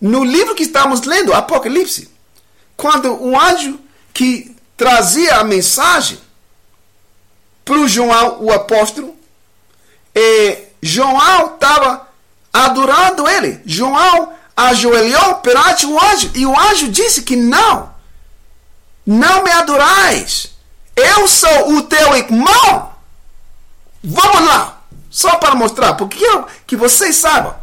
no 0.00 0.24
livro 0.24 0.54
que 0.54 0.62
estamos 0.62 1.02
lendo, 1.02 1.32
Apocalipse, 1.32 2.08
quando 2.76 3.12
o 3.22 3.38
anjo 3.38 3.78
que 4.14 4.54
trazia 4.76 5.36
a 5.36 5.44
mensagem 5.44 6.18
para 7.64 7.78
o 7.78 7.88
João, 7.88 8.42
o 8.42 8.52
apóstolo, 8.52 9.16
e 10.14 10.64
João 10.80 11.54
estava 11.54 12.08
adorando 12.52 13.28
ele. 13.28 13.60
João 13.66 14.32
ajoelhou 14.56 15.36
perante 15.36 15.86
o 15.86 16.00
anjo 16.00 16.30
e 16.34 16.46
o 16.46 16.58
anjo 16.58 16.88
disse 16.88 17.22
que 17.22 17.36
não, 17.36 17.92
não 19.04 19.42
me 19.44 19.50
adorais, 19.50 20.52
eu 20.96 21.28
sou 21.28 21.74
o 21.74 21.82
teu 21.82 22.16
irmão. 22.16 22.92
Vamos 24.02 24.46
lá, 24.46 24.82
só 25.10 25.36
para 25.36 25.54
mostrar, 25.54 25.94
porque 25.94 26.24
eu, 26.24 26.46
que 26.66 26.76
vocês 26.76 27.16
saibam 27.16 27.54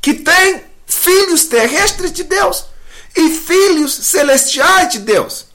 que 0.00 0.14
tem 0.14 0.62
filhos 1.06 1.44
terrestres 1.44 2.12
de 2.12 2.24
Deus 2.24 2.66
e 3.16 3.30
filhos 3.30 3.94
celestiais 3.94 4.88
de 4.90 4.98
Deus. 4.98 5.46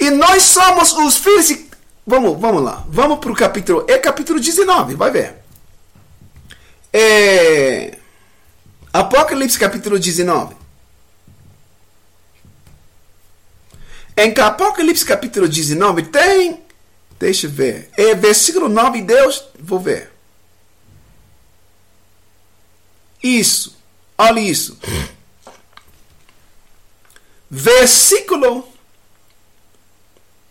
E 0.00 0.08
nós 0.10 0.42
somos 0.44 0.92
os 0.92 1.18
filhos. 1.18 1.66
Vamos, 2.06 2.40
vamos 2.40 2.62
lá, 2.62 2.84
vamos 2.88 3.18
para 3.18 3.30
o 3.30 3.36
capítulo. 3.36 3.84
É 3.86 3.98
capítulo 3.98 4.40
19, 4.40 4.94
vai 4.94 5.10
ver. 5.10 5.36
É. 6.92 7.98
Apocalipse 8.92 9.58
capítulo 9.58 9.98
19. 9.98 10.56
Em 14.16 14.34
Apocalipse 14.40 15.04
capítulo 15.04 15.48
19 15.48 16.04
tem, 16.04 16.62
deixa 17.18 17.46
eu 17.46 17.50
ver, 17.50 17.90
é 17.96 18.14
versículo 18.14 18.68
9 18.68 19.02
Deus, 19.02 19.44
vou 19.58 19.78
ver. 19.78 20.12
Isso, 23.22 23.79
olha 24.20 24.40
isso. 24.40 24.78
Versículo, 27.50 28.68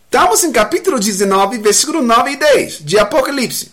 estamos 0.04 0.44
em 0.44 0.52
capítulo 0.52 0.98
19, 0.98 1.58
versículo 1.58 2.02
9 2.02 2.32
e 2.32 2.36
10 2.36 2.84
de 2.84 2.98
Apocalipse. 2.98 3.72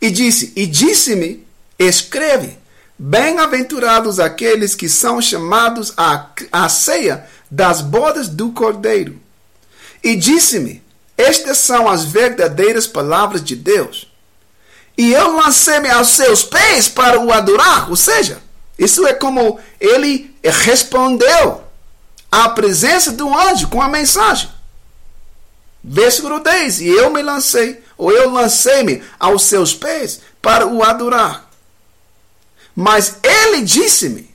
E 0.00 0.10
disse, 0.10 0.52
e 0.54 0.66
disse-me, 0.66 1.46
escreve, 1.78 2.58
Bem-aventurados 2.98 4.18
aqueles 4.18 4.74
que 4.74 4.88
são 4.88 5.20
chamados 5.20 5.92
à, 5.98 6.30
à 6.50 6.66
ceia 6.66 7.26
das 7.50 7.82
bodas 7.82 8.26
do 8.26 8.52
Cordeiro. 8.52 9.20
E 10.02 10.16
disse-me: 10.16 10.82
Estas 11.16 11.58
são 11.58 11.88
as 11.88 12.04
verdadeiras 12.04 12.86
palavras 12.86 13.44
de 13.44 13.54
Deus. 13.54 14.10
E 14.96 15.12
eu 15.12 15.36
lancei-me 15.36 15.90
aos 15.90 16.08
seus 16.08 16.42
pés 16.42 16.88
para 16.88 17.20
o 17.20 17.30
adorar. 17.30 17.90
Ou 17.90 17.96
seja, 17.96 18.42
isso 18.78 19.06
é 19.06 19.14
como 19.14 19.58
ele 19.80 20.34
respondeu 20.42 21.64
à 22.30 22.48
presença 22.50 23.12
do 23.12 23.32
anjo 23.36 23.68
com 23.68 23.80
a 23.80 23.88
mensagem. 23.88 24.50
Versículo 25.82 26.40
10: 26.40 26.80
E 26.80 26.88
eu 26.88 27.10
me 27.10 27.22
lancei, 27.22 27.82
ou 27.96 28.10
eu 28.12 28.30
lancei-me 28.30 29.02
aos 29.18 29.42
seus 29.44 29.72
pés 29.74 30.20
para 30.42 30.66
o 30.66 30.82
adorar. 30.82 31.48
Mas 32.74 33.18
ele 33.22 33.62
disse-me: 33.62 34.34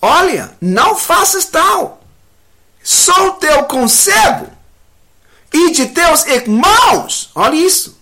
Olha, 0.00 0.56
não 0.60 0.96
faças 0.96 1.44
tal. 1.44 2.02
Sou 2.82 3.32
teu 3.32 3.64
conservo 3.64 4.50
e 5.52 5.72
de 5.72 5.86
teus 5.86 6.24
irmãos. 6.26 7.30
Olha 7.34 7.54
isso. 7.54 7.98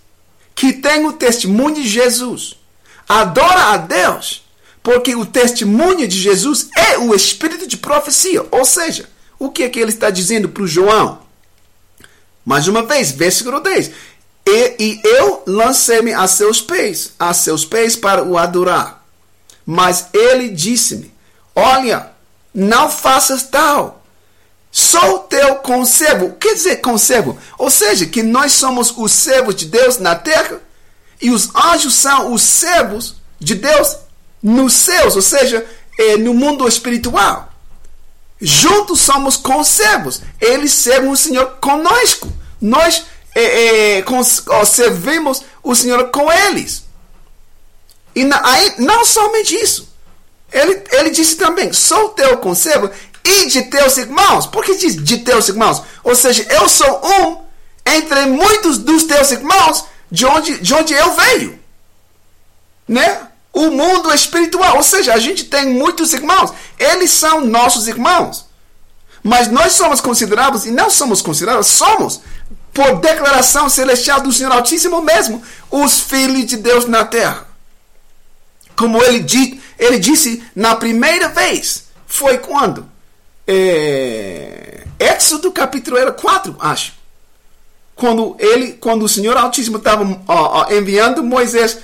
Que 0.54 0.72
tem 0.72 1.04
o 1.04 1.12
testemunho 1.12 1.74
de 1.74 1.88
Jesus. 1.88 2.56
Adora 3.08 3.72
a 3.72 3.76
Deus. 3.76 4.45
Porque 4.86 5.16
o 5.16 5.26
testemunho 5.26 6.06
de 6.06 6.16
Jesus 6.16 6.68
é 6.76 6.96
o 6.96 7.12
espírito 7.12 7.66
de 7.66 7.76
profecia. 7.76 8.46
Ou 8.52 8.64
seja, 8.64 9.10
o 9.36 9.50
que 9.50 9.64
é 9.64 9.68
que 9.68 9.80
ele 9.80 9.90
está 9.90 10.10
dizendo 10.10 10.48
para 10.48 10.62
o 10.62 10.66
João? 10.68 11.22
Mais 12.44 12.68
uma 12.68 12.84
vez, 12.84 13.10
versículo 13.10 13.58
10. 13.58 13.90
E, 14.46 14.76
e 14.78 15.00
eu 15.02 15.42
lancei-me 15.44 16.12
a 16.12 16.28
seus 16.28 16.62
pés, 16.62 17.14
a 17.18 17.34
seus 17.34 17.64
pés 17.64 17.96
para 17.96 18.22
o 18.22 18.38
adorar. 18.38 19.04
Mas 19.66 20.06
ele 20.12 20.50
disse-me: 20.50 21.12
Olha, 21.52 22.12
não 22.54 22.88
faças 22.88 23.42
tal. 23.42 24.04
Sou 24.70 25.18
teu 25.18 25.56
conservo. 25.56 26.26
O 26.26 26.32
que 26.34 26.46
quer 26.46 26.54
dizer 26.54 26.76
conservo? 26.76 27.36
Ou 27.58 27.70
seja, 27.70 28.06
que 28.06 28.22
nós 28.22 28.52
somos 28.52 28.94
os 28.96 29.10
servos 29.10 29.56
de 29.56 29.64
Deus 29.64 29.98
na 29.98 30.14
terra 30.14 30.60
e 31.20 31.32
os 31.32 31.50
anjos 31.56 31.94
são 31.94 32.32
os 32.32 32.42
servos 32.42 33.16
de 33.40 33.56
Deus 33.56 34.05
nos 34.42 34.72
céus, 34.72 35.16
ou 35.16 35.22
seja, 35.22 35.66
é, 35.98 36.16
no 36.16 36.34
mundo 36.34 36.66
espiritual. 36.68 37.52
Juntos 38.40 39.00
somos 39.00 39.36
conservos. 39.36 40.20
Eles 40.40 40.72
servem 40.72 41.10
o 41.10 41.16
Senhor 41.16 41.56
conosco. 41.60 42.30
Nós 42.60 43.04
é, 43.34 43.98
é, 43.98 44.04
servimos 44.64 45.42
o 45.62 45.74
Senhor 45.74 46.10
com 46.10 46.30
eles. 46.30 46.84
E 48.14 48.24
na, 48.24 48.40
aí, 48.46 48.74
não 48.78 49.04
somente 49.04 49.54
isso. 49.54 49.94
Ele, 50.52 50.82
ele 50.92 51.10
disse 51.10 51.36
também: 51.36 51.72
sou 51.72 52.10
teu 52.10 52.38
conservo 52.38 52.90
e 53.24 53.46
de 53.46 53.62
teus 53.62 53.96
irmãos. 53.96 54.46
Por 54.46 54.64
que 54.64 54.76
diz 54.76 54.96
de 54.96 55.18
teus 55.18 55.48
irmãos? 55.48 55.82
Ou 56.04 56.14
seja, 56.14 56.46
eu 56.50 56.68
sou 56.68 57.00
um 57.04 57.46
entre 57.84 58.26
muitos 58.26 58.78
dos 58.78 59.04
teus 59.04 59.30
irmãos 59.30 59.84
de 60.10 60.24
onde, 60.24 60.58
de 60.58 60.74
onde 60.74 60.94
eu 60.94 61.12
venho. 61.14 61.58
Né? 62.86 63.25
O 63.56 63.70
mundo 63.70 64.12
espiritual. 64.12 64.76
Ou 64.76 64.82
seja, 64.82 65.14
a 65.14 65.18
gente 65.18 65.44
tem 65.44 65.66
muitos 65.70 66.12
irmãos. 66.12 66.52
Eles 66.78 67.10
são 67.10 67.46
nossos 67.46 67.88
irmãos. 67.88 68.44
Mas 69.22 69.48
nós 69.48 69.72
somos 69.72 69.98
considerados, 69.98 70.66
e 70.66 70.70
não 70.70 70.90
somos 70.90 71.22
considerados, 71.22 71.68
somos 71.68 72.20
por 72.72 73.00
declaração 73.00 73.66
celestial 73.70 74.20
do 74.20 74.30
Senhor 74.30 74.52
Altíssimo 74.52 75.00
mesmo, 75.00 75.42
os 75.70 76.00
filhos 76.00 76.44
de 76.44 76.58
Deus 76.58 76.84
na 76.84 77.06
terra. 77.06 77.46
Como 78.76 79.02
ele, 79.02 79.24
ele 79.78 79.98
disse 79.98 80.44
na 80.54 80.76
primeira 80.76 81.30
vez, 81.30 81.86
foi 82.06 82.36
quando? 82.36 82.86
É, 83.46 84.84
Éxodo 84.98 85.50
capítulo 85.50 85.96
4, 86.12 86.54
acho. 86.60 86.92
Quando, 87.94 88.36
ele, 88.38 88.74
quando 88.74 89.06
o 89.06 89.08
Senhor 89.08 89.38
Altíssimo 89.38 89.78
estava 89.78 90.04
enviando 90.70 91.24
Moisés 91.24 91.78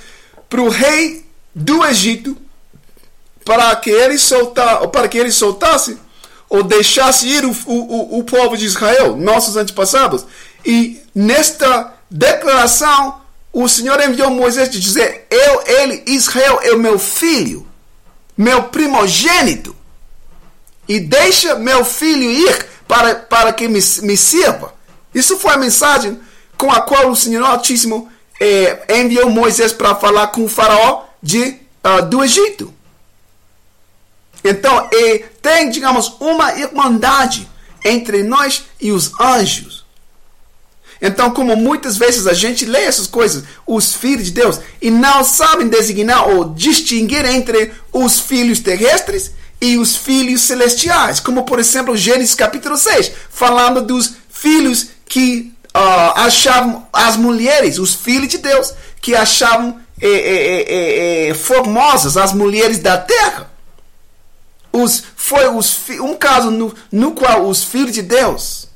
para 0.47 0.61
o 0.61 0.69
rei 0.69 1.22
do 1.53 1.85
Egito 1.85 2.37
para 3.45 3.75
que 3.75 3.89
ele 3.89 4.17
soltar, 4.17 4.87
para 4.87 5.07
que 5.07 5.17
ele 5.17 5.31
soltasse 5.31 5.97
ou 6.49 6.63
deixasse 6.63 7.27
ir 7.27 7.45
o, 7.45 7.51
o, 7.65 8.19
o 8.19 8.23
povo 8.23 8.55
de 8.55 8.65
Israel, 8.65 9.15
nossos 9.15 9.57
antepassados. 9.57 10.25
E 10.65 11.01
nesta 11.13 11.93
declaração, 12.09 13.21
o 13.51 13.67
Senhor 13.67 13.99
enviou 14.01 14.29
Moisés 14.29 14.69
de 14.69 14.79
dizer: 14.79 15.27
Eu, 15.29 15.63
ele, 15.65 16.03
Israel, 16.07 16.59
é 16.63 16.71
o 16.71 16.79
meu 16.79 16.97
filho, 16.97 17.67
meu 18.37 18.63
primogênito. 18.63 19.75
E 20.87 20.99
deixa 20.99 21.55
meu 21.55 21.85
filho 21.85 22.29
ir 22.29 22.65
para, 22.87 23.15
para 23.15 23.53
que 23.53 23.67
me, 23.67 23.79
me 24.01 24.17
sirva. 24.17 24.73
Isso 25.13 25.37
foi 25.37 25.53
a 25.53 25.57
mensagem 25.57 26.19
com 26.57 26.71
a 26.71 26.81
qual 26.81 27.09
o 27.09 27.15
Senhor 27.15 27.43
Altíssimo 27.43 28.11
eh, 28.39 28.99
enviou 28.99 29.29
Moisés 29.29 29.71
para 29.71 29.95
falar 29.95 30.27
com 30.27 30.43
o 30.43 30.49
faraó 30.49 31.05
de, 31.23 31.55
uh, 31.83 32.05
do 32.07 32.23
Egito. 32.23 32.71
Então, 34.43 34.89
tem, 35.41 35.69
digamos, 35.69 36.17
uma 36.19 36.59
irmandade 36.59 37.49
entre 37.83 38.23
nós 38.23 38.63
e 38.79 38.91
os 38.91 39.17
anjos. 39.19 39.83
Então, 41.01 41.31
como 41.31 41.55
muitas 41.55 41.97
vezes 41.97 42.27
a 42.27 42.33
gente 42.33 42.65
lê 42.65 42.81
essas 42.81 43.07
coisas, 43.07 43.43
os 43.67 43.93
filhos 43.93 44.25
de 44.25 44.31
Deus, 44.31 44.59
e 44.81 44.89
não 44.89 45.23
sabem 45.23 45.67
designar 45.67 46.29
ou 46.29 46.53
distinguir 46.53 47.25
entre 47.25 47.73
os 47.91 48.19
filhos 48.19 48.59
terrestres 48.59 49.31
e 49.59 49.77
os 49.77 49.95
filhos 49.95 50.41
celestiais, 50.41 51.19
como 51.19 51.43
por 51.43 51.59
exemplo 51.59 51.95
Gênesis 51.95 52.35
capítulo 52.35 52.77
6, 52.77 53.11
falando 53.29 53.81
dos 53.81 54.13
filhos 54.29 54.87
que 55.05 55.53
uh, 55.75 56.19
achavam 56.19 56.87
as 56.93 57.17
mulheres, 57.17 57.79
os 57.79 57.93
filhos 57.93 58.29
de 58.29 58.37
Deus, 58.37 58.73
que 59.01 59.13
achavam 59.13 59.82
eh, 60.01 60.07
eh, 60.07 60.65
eh, 60.67 61.29
eh 61.29 61.33
formosas 61.33 62.17
as 62.17 62.33
mulheres 62.33 62.79
da 62.79 62.97
terra. 62.97 63.51
Os, 64.71 65.03
foi 65.15 65.47
os, 65.49 65.79
um 66.01 66.15
caso 66.15 66.49
no, 66.49 66.73
no 66.91 67.11
qual 67.11 67.47
os 67.47 67.63
filhos 67.63 67.93
de 67.93 68.01
Deus 68.01 68.67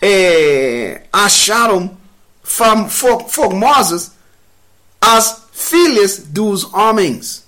é, 0.00 1.02
acharam 1.12 1.98
formosas 2.42 4.12
as 5.00 5.42
filhas 5.52 6.18
dos 6.18 6.64
homens 6.72 7.39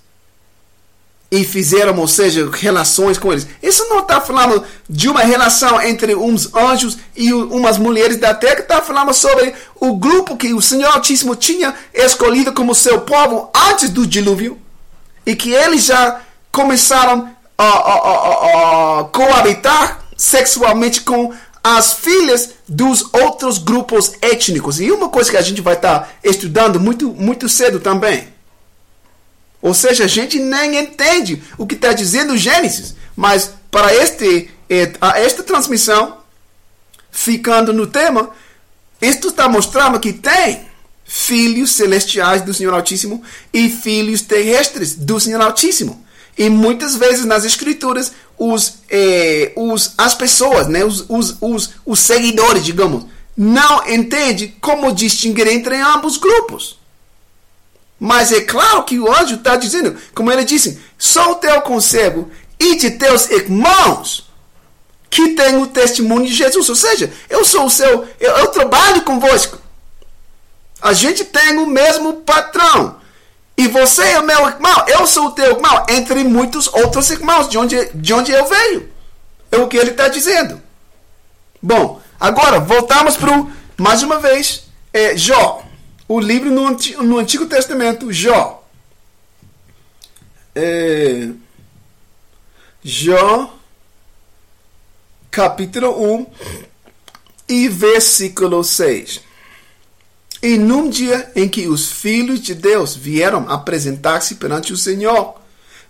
e 1.32 1.44
fizeram, 1.44 1.98
ou 1.98 2.06
seja, 2.06 2.50
relações 2.52 3.16
com 3.16 3.32
eles. 3.32 3.46
Isso 3.62 3.86
não 3.88 4.00
está 4.00 4.20
falando 4.20 4.62
de 4.86 5.08
uma 5.08 5.22
relação 5.22 5.80
entre 5.80 6.14
uns 6.14 6.54
anjos 6.54 6.98
e 7.16 7.32
umas 7.32 7.78
mulheres 7.78 8.18
da 8.18 8.34
terra, 8.34 8.60
está 8.60 8.82
falando 8.82 9.14
sobre 9.14 9.54
o 9.76 9.96
grupo 9.96 10.36
que 10.36 10.52
o 10.52 10.60
Senhor 10.60 10.92
Altíssimo 10.92 11.34
tinha 11.34 11.74
escolhido 11.94 12.52
como 12.52 12.74
seu 12.74 13.00
povo 13.00 13.48
antes 13.70 13.88
do 13.88 14.06
dilúvio 14.06 14.58
e 15.24 15.34
que 15.34 15.50
eles 15.50 15.86
já 15.86 16.20
começaram 16.52 17.30
a, 17.56 17.64
a, 17.64 17.94
a, 17.94 19.00
a 19.00 19.04
coabitar 19.04 20.00
sexualmente 20.14 21.00
com 21.00 21.32
as 21.64 21.94
filhas 21.94 22.50
dos 22.68 23.08
outros 23.10 23.56
grupos 23.56 24.12
étnicos. 24.20 24.78
E 24.78 24.92
uma 24.92 25.08
coisa 25.08 25.30
que 25.30 25.38
a 25.38 25.42
gente 25.42 25.62
vai 25.62 25.76
estar 25.76 26.00
tá 26.00 26.08
estudando 26.22 26.78
muito, 26.78 27.08
muito 27.08 27.48
cedo 27.48 27.80
também. 27.80 28.28
Ou 29.62 29.72
seja, 29.72 30.04
a 30.04 30.08
gente 30.08 30.40
nem 30.40 30.76
entende 30.76 31.40
o 31.56 31.64
que 31.66 31.76
está 31.76 31.92
dizendo 31.92 32.36
Gênesis. 32.36 32.96
Mas 33.14 33.52
para 33.70 33.94
este, 33.94 34.50
eh, 34.68 34.92
esta 35.14 35.44
transmissão, 35.44 36.18
ficando 37.12 37.72
no 37.72 37.86
tema, 37.86 38.30
isto 39.00 39.28
está 39.28 39.48
mostrando 39.48 40.00
que 40.00 40.12
tem 40.12 40.66
filhos 41.04 41.72
celestiais 41.72 42.42
do 42.42 42.52
Senhor 42.52 42.74
Altíssimo 42.74 43.22
e 43.52 43.68
filhos 43.70 44.22
terrestres 44.22 44.96
do 44.96 45.20
Senhor 45.20 45.40
Altíssimo. 45.40 46.04
E 46.36 46.48
muitas 46.48 46.96
vezes 46.96 47.24
nas 47.24 47.44
escrituras, 47.44 48.12
os, 48.36 48.78
eh, 48.90 49.52
os, 49.54 49.94
as 49.96 50.14
pessoas, 50.14 50.66
né, 50.66 50.84
os, 50.84 51.04
os, 51.08 51.36
os, 51.40 51.70
os 51.86 52.00
seguidores, 52.00 52.64
digamos, 52.64 53.04
não 53.36 53.86
entendem 53.88 54.56
como 54.60 54.92
distinguir 54.92 55.46
entre 55.46 55.76
ambos 55.76 56.16
grupos. 56.16 56.81
Mas 58.04 58.32
é 58.32 58.40
claro 58.40 58.82
que 58.82 58.98
o 58.98 59.08
anjo 59.14 59.36
está 59.36 59.54
dizendo, 59.54 59.96
como 60.12 60.32
ele 60.32 60.44
disse, 60.44 60.82
sou 60.98 61.36
teu 61.36 61.62
conselho 61.62 62.28
e 62.58 62.74
de 62.74 62.90
teus 62.90 63.30
irmãos 63.30 64.28
que 65.08 65.36
têm 65.36 65.58
o 65.58 65.68
testemunho 65.68 66.26
de 66.26 66.34
Jesus. 66.34 66.68
Ou 66.68 66.74
seja, 66.74 67.12
eu 67.30 67.44
sou 67.44 67.66
o 67.66 67.70
seu, 67.70 68.04
eu, 68.18 68.32
eu 68.38 68.48
trabalho 68.48 69.02
convosco. 69.02 69.56
A 70.80 70.92
gente 70.92 71.24
tem 71.24 71.58
o 71.58 71.66
mesmo 71.68 72.14
patrão. 72.22 72.96
E 73.56 73.68
você 73.68 74.02
é 74.02 74.20
meu 74.20 74.48
irmão, 74.48 74.84
eu 74.88 75.06
sou 75.06 75.26
o 75.26 75.30
teu 75.30 75.52
irmão, 75.54 75.86
entre 75.88 76.24
muitos 76.24 76.66
outros 76.74 77.08
irmãos, 77.08 77.48
de 77.48 77.56
onde, 77.56 77.88
de 77.94 78.12
onde 78.12 78.32
eu 78.32 78.44
venho. 78.46 78.90
É 79.52 79.58
o 79.58 79.68
que 79.68 79.76
ele 79.76 79.92
está 79.92 80.08
dizendo. 80.08 80.60
Bom, 81.62 82.00
agora 82.18 82.58
voltamos 82.58 83.16
para 83.16 83.30
o, 83.30 83.48
mais 83.76 84.02
uma 84.02 84.18
vez, 84.18 84.64
é, 84.92 85.16
Jó. 85.16 85.62
O 86.14 86.20
livro 86.20 86.50
no 86.50 86.68
Antigo, 86.68 87.02
no 87.02 87.16
Antigo 87.16 87.46
Testamento, 87.46 88.12
Jó. 88.12 88.62
é, 90.54 91.30
Jó, 92.84 93.58
capítulo 95.30 96.18
1 96.18 96.26
e 97.48 97.66
versículo 97.66 98.62
6. 98.62 99.22
E 100.42 100.58
num 100.58 100.90
dia 100.90 101.32
em 101.34 101.48
que 101.48 101.66
os 101.66 101.90
filhos 101.90 102.40
de 102.40 102.54
Deus 102.54 102.94
vieram 102.94 103.48
apresentar-se 103.48 104.34
perante 104.34 104.70
o 104.70 104.76
Senhor, 104.76 105.40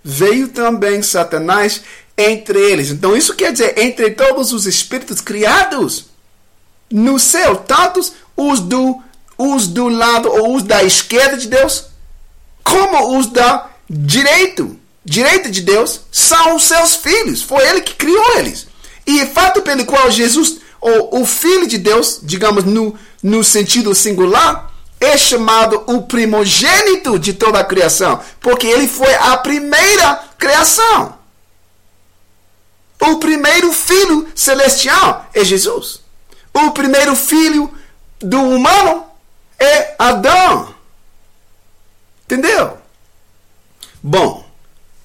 veio 0.05 0.47
também 0.47 1.03
Satanás 1.03 1.83
entre 2.17 2.61
eles. 2.61 2.93
Então, 2.93 3.17
isso 3.17 3.35
quer 3.35 3.51
dizer 3.51 3.77
entre 3.77 4.13
todos 4.13 4.53
os 4.53 4.67
espíritos 4.67 5.21
criados 5.21 6.07
no 6.89 7.19
céu, 7.19 7.57
tantos 7.57 8.13
os 8.37 8.61
do, 8.61 9.03
os 9.37 9.67
do 9.67 9.89
lado 9.89 10.29
ou 10.29 10.57
os 10.57 10.63
da 10.63 10.83
esquerda 10.83 11.37
de 11.37 11.49
Deus, 11.49 11.87
como 12.63 13.19
os 13.19 13.27
da 13.27 13.69
direito, 13.89 14.79
direita 15.05 15.51
de 15.51 15.61
Deus, 15.61 16.03
são 16.11 16.57
os 16.57 16.65
seus 16.65 16.95
filhos. 16.95 17.43
Foi 17.43 17.67
ele 17.67 17.81
que 17.81 17.95
criou 17.95 18.39
eles. 18.39 18.67
E 19.07 19.23
o 19.23 19.27
fato 19.27 19.63
pelo 19.63 19.85
qual 19.85 20.11
Jesus, 20.11 20.59
ou 20.81 21.21
o 21.21 21.27
Filho 21.27 21.67
de 21.67 21.79
Deus, 21.79 22.21
digamos 22.23 22.65
no 22.65 22.97
no 23.23 23.45
sentido 23.45 23.95
singular, 23.95 24.73
é 25.01 25.17
chamado 25.17 25.83
o 25.87 26.03
primogênito 26.03 27.19
de 27.19 27.33
toda 27.33 27.61
a 27.61 27.65
criação, 27.65 28.21
porque 28.41 28.67
ele 28.67 28.89
foi 28.89 29.15
a 29.15 29.37
primeira 29.37 30.23
criação. 30.39 31.19
O 33.01 33.17
primeiro 33.17 33.73
filho 33.73 34.29
celestial 34.35 35.29
é 35.35 35.45
Jesus. 35.45 36.01
O 36.53 36.71
primeiro 36.71 37.17
filho 37.17 37.73
do 38.21 38.41
humano 38.41 39.05
é 39.63 39.95
Adão. 39.99 40.75
Entendeu? 42.25 42.79
Bom, 44.03 44.45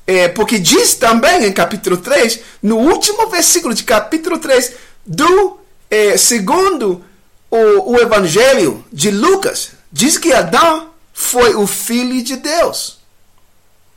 é 0.06 0.28
porque 0.28 0.58
diz 0.58 0.96
também 0.96 1.46
em 1.46 1.52
capítulo 1.52 1.98
3, 1.98 2.40
no 2.64 2.78
último 2.78 3.28
versículo 3.30 3.74
de 3.74 3.84
capítulo 3.84 4.40
3, 4.40 4.74
do 5.06 5.60
é, 5.90 6.18
segundo 6.18 7.04
o, 7.50 7.94
o 7.94 8.00
Evangelho 8.00 8.84
de 8.92 9.12
Lucas 9.12 9.72
diz 9.92 10.18
que 10.18 10.34
Adão 10.34 10.92
foi 11.14 11.56
o 11.56 11.66
filho 11.66 12.22
de 12.24 12.38
Deus. 12.38 13.00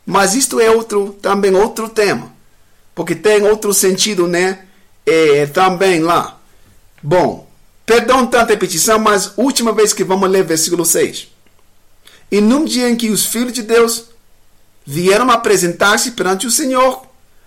Mas 0.06 0.34
isto 0.34 0.60
é 0.60 0.70
outro, 0.70 1.16
também 1.20 1.54
outro 1.54 1.88
tema. 1.88 2.32
Porque 2.94 3.14
tem 3.14 3.42
outro 3.42 3.72
sentido, 3.72 4.26
né? 4.26 4.66
É, 5.06 5.46
também 5.46 6.00
lá. 6.00 6.38
Bom, 7.02 7.49
perdão 7.90 8.26
tanta 8.26 8.52
repetição, 8.52 8.98
mas 8.98 9.32
última 9.36 9.72
vez 9.72 9.92
que 9.92 10.04
vamos 10.04 10.30
ler 10.30 10.44
versículo 10.44 10.84
6. 10.84 11.28
E 12.30 12.40
num 12.40 12.64
dia 12.64 12.88
em 12.88 12.96
que 12.96 13.10
os 13.10 13.26
filhos 13.26 13.52
de 13.52 13.62
Deus 13.62 14.04
vieram 14.86 15.30
apresentar-se 15.30 16.12
perante 16.12 16.46
o 16.46 16.50
Senhor, 16.50 17.04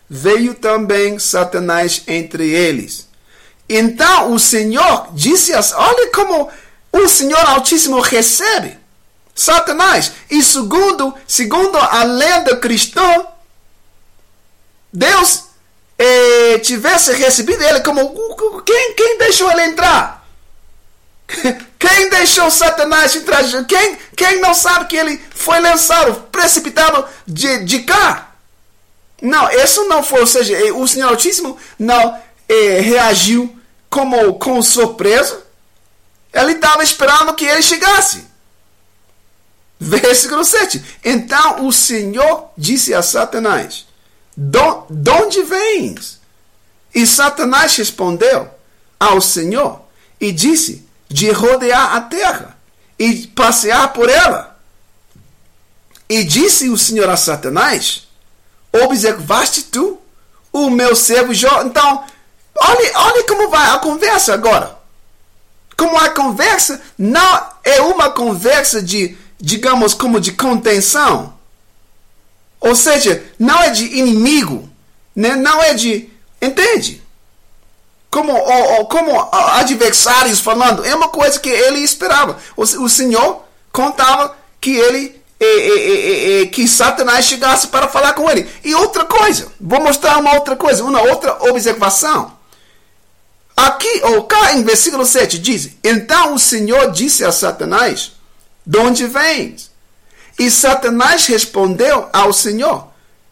veio 0.10 0.54
também 0.54 1.18
Satanás 1.18 2.04
entre 2.08 2.50
eles 2.50 3.08
então 3.68 4.34
o 4.34 4.40
Senhor 4.40 5.08
disse 5.14 5.54
assim: 5.54 5.74
Olha 5.76 6.12
como 6.12 6.50
o 6.92 7.08
Senhor 7.08 7.40
Altíssimo 7.50 8.00
recebe 8.02 8.78
Satanás. 9.34 10.12
E 10.30 10.44
segundo, 10.44 11.14
segundo 11.28 11.78
a 11.78 12.04
lenda 12.04 12.58
cristã, 12.58 13.26
Deus 14.92 15.46
eh, 15.98 16.60
tivesse 16.60 17.14
recebido 17.14 17.64
ele 17.64 17.80
como 17.82 18.62
quem, 18.64 18.94
quem 18.94 19.18
deixou 19.18 19.50
ele 19.52 19.64
entrar? 19.64 20.23
Quem 21.80 22.10
deixou 22.10 22.50
Satanás 22.50 23.16
entrar? 23.16 23.44
Quem, 23.66 23.98
quem 24.16 24.40
não 24.40 24.54
sabe 24.54 24.86
que 24.86 24.96
ele 24.96 25.22
foi 25.36 25.60
lançado, 25.60 26.22
precipitado 26.32 27.06
de, 27.28 27.64
de 27.66 27.80
cá? 27.80 28.32
Não, 29.22 29.50
isso 29.52 29.86
não 29.88 30.04
foi. 30.04 30.22
Ou 30.22 30.28
seja, 30.28 30.74
o 30.74 30.88
Senhor 30.88 31.10
Altíssimo 31.10 31.58
não 31.78 32.22
eh, 32.48 32.80
reagiu 32.82 33.58
como 33.90 34.34
com 34.36 34.62
surpresa. 34.62 35.44
Ele 36.34 36.54
estava 36.54 36.84
esperando 36.84 37.34
que 37.34 37.46
ele 37.46 37.62
chegasse. 37.62 38.26
Versículo 39.80 40.44
7. 40.44 40.84
Então 41.04 41.66
o 41.66 41.72
Senhor 41.72 42.50
disse 42.58 42.94
a 42.94 43.02
Satanás: 43.02 43.86
De 44.36 45.10
onde 45.12 45.44
vens? 45.44 46.20
E 46.94 47.06
Satanás 47.08 47.76
respondeu 47.76 48.50
ao 49.00 49.20
Senhor 49.20 49.82
e 50.20 50.32
disse: 50.32 50.83
De 51.14 51.32
rodear 51.32 51.96
a 51.96 52.02
terra 52.02 52.58
e 52.98 53.28
passear 53.28 53.94
por 53.94 54.10
ela. 54.10 54.60
E 56.10 56.24
disse 56.24 56.70
o 56.70 56.78
Senhor 56.78 57.10
a 57.10 57.16
Satanás: 57.16 58.08
Observaste 58.72 59.64
tu 59.64 60.00
o 60.52 60.70
meu 60.70 60.96
servo 60.96 61.34
Jó? 61.34 61.64
Então, 61.64 62.04
Olha, 62.56 62.92
olha 62.96 63.24
como 63.26 63.50
vai 63.50 63.70
a 63.72 63.80
conversa 63.80 64.34
agora. 64.34 64.78
Como 65.76 65.98
a 65.98 66.10
conversa 66.10 66.82
não 66.98 67.50
é 67.64 67.82
uma 67.82 68.12
conversa 68.12 68.82
de, 68.82 69.18
digamos, 69.40 69.94
como 69.94 70.20
de 70.20 70.32
contenção. 70.34 71.34
Ou 72.60 72.76
seja, 72.76 73.24
não 73.40 73.62
é 73.62 73.72
de 73.72 73.86
inimigo. 73.98 74.70
Né? 75.16 75.36
Não 75.36 75.62
é 75.62 75.74
de. 75.74 76.10
Entende? 76.42 77.03
Como, 78.14 78.32
como 78.86 79.28
adversários 79.32 80.40
falando. 80.40 80.86
É 80.86 80.94
uma 80.94 81.08
coisa 81.08 81.40
que 81.40 81.50
ele 81.50 81.80
esperava. 81.80 82.38
O, 82.56 82.62
o 82.62 82.88
Senhor 82.88 83.44
contava 83.72 84.38
que 84.62 84.76
ele 84.76 85.20
e, 85.40 85.46
e, 85.46 86.42
e, 86.42 86.48
que 86.50 86.68
Satanás 86.68 87.26
chegasse 87.26 87.70
para 87.70 87.88
falar 87.88 88.14
com 88.14 88.30
ele. 88.30 88.48
E 88.64 88.76
outra 88.76 89.04
coisa, 89.04 89.52
vou 89.60 89.82
mostrar 89.82 90.20
uma 90.20 90.36
outra 90.36 90.56
coisa, 90.56 90.84
uma 90.84 91.02
outra 91.02 91.50
observação. 91.50 92.32
Aqui 93.58 94.02
ou 94.04 94.26
cá 94.26 94.54
em 94.54 94.64
versículo 94.64 95.08
7 95.08 95.40
diz: 95.40 95.72
Então 95.84 96.36
o 96.36 96.40
Senhor 96.40 96.92
disse 96.92 97.26
a 97.26 97.32
Satanás: 97.32 98.12
De 98.64 98.78
onde 98.78 99.08
vens? 99.08 99.72
E 100.38 100.52
Satanás 100.52 101.26
respondeu 101.26 102.08
ao 102.14 102.32
Senhor 102.32 102.90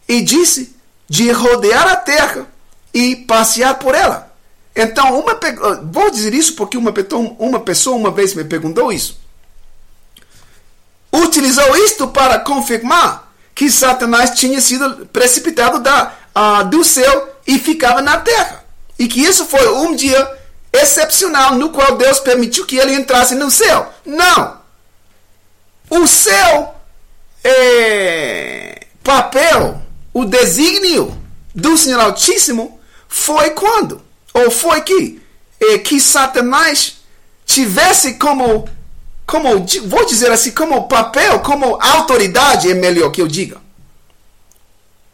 e 0.08 0.22
disse: 0.24 0.76
De 1.08 1.32
rodear 1.32 1.88
a 1.88 1.96
terra 1.96 2.48
e 2.92 3.16
passear 3.16 3.76
por 3.78 3.94
ela. 3.94 4.31
Então, 4.76 5.20
uma, 5.20 5.38
vou 5.84 6.10
dizer 6.10 6.34
isso 6.34 6.56
porque 6.56 6.78
uma, 6.78 6.94
uma 7.38 7.60
pessoa 7.60 7.98
uma 7.98 8.12
vez 8.12 8.34
me 8.34 8.44
perguntou 8.44 8.92
isso. 8.92 9.20
Utilizou 11.12 11.76
isto 11.78 12.08
para 12.08 12.40
confirmar 12.40 13.34
que 13.54 13.70
Satanás 13.70 14.32
tinha 14.32 14.62
sido 14.62 15.06
precipitado 15.08 15.80
da, 15.80 16.14
do 16.70 16.84
céu 16.84 17.36
e 17.46 17.60
ficava 17.60 18.02
na 18.02 18.18
terra. 18.18 18.64
E 18.98 19.08
que 19.08 19.20
isso 19.20 19.46
foi 19.46 19.68
um 19.68 19.96
dia 19.96 20.38
excepcional 20.72 21.56
no 21.56 21.70
qual 21.70 21.98
Deus 21.98 22.20
permitiu 22.20 22.66
que 22.66 22.78
ele 22.78 22.94
entrasse 22.94 23.36
no 23.36 23.52
céu. 23.52 23.92
Não! 24.06 24.62
O 25.90 26.08
céu 26.08 26.76
é 27.44 28.88
papel, 29.04 29.82
o 30.14 30.24
desígnio 30.24 31.20
do 31.54 31.78
Senhor 31.78 32.00
Altíssimo 32.00 32.80
foi 33.10 33.50
quando? 33.50 34.02
Ou 34.34 34.52
foi 34.52 34.82
que? 34.82 35.22
É, 35.60 35.78
que 35.78 36.00
Satanás 36.00 36.98
tivesse 37.46 38.14
como, 38.16 38.68
como, 39.26 39.66
vou 39.86 40.06
dizer 40.06 40.32
assim, 40.32 40.52
como 40.52 40.88
papel, 40.88 41.40
como 41.40 41.78
autoridade, 41.82 42.72
é 42.72 42.74
melhor 42.74 43.12
que 43.12 43.22
eu 43.22 43.28
diga 43.28 43.62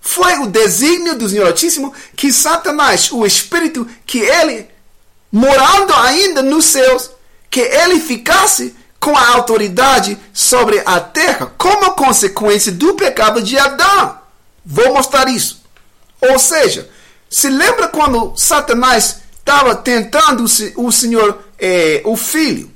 foi 0.08 0.40
o 0.40 0.48
desígnio 0.48 1.16
do 1.16 1.28
Senhor 1.28 1.48
Altíssimo 1.48 1.94
que 2.16 2.32
Satanás, 2.32 3.12
o 3.12 3.26
espírito 3.26 3.86
que 4.06 4.20
ele, 4.20 4.66
morando 5.30 5.94
ainda 5.94 6.42
nos 6.42 6.64
céus, 6.64 7.12
que 7.50 7.60
ele 7.60 8.00
ficasse 8.00 8.74
com 9.02 9.16
a 9.18 9.34
autoridade 9.34 10.18
sobre 10.34 10.82
a 10.86 11.02
terra 11.02 11.52
como 11.58 11.92
consequência 11.92 12.72
do 12.72 12.94
pecado 12.94 13.42
de 13.44 13.60
Adão. 13.60 14.18
Vou 14.66 14.94
mostrar 14.94 15.28
isso. 15.28 15.62
Ou 16.22 16.40
seja, 16.40 16.90
se 17.30 17.50
lembra 17.50 17.88
quando 17.88 18.34
Satanás 18.36 19.22
estava 19.40 19.76
tentando 19.76 20.44
o 20.44 20.92
Senhor, 20.92 21.40
eh, 21.60 22.02
o 22.06 22.16
Filho, 22.16 22.72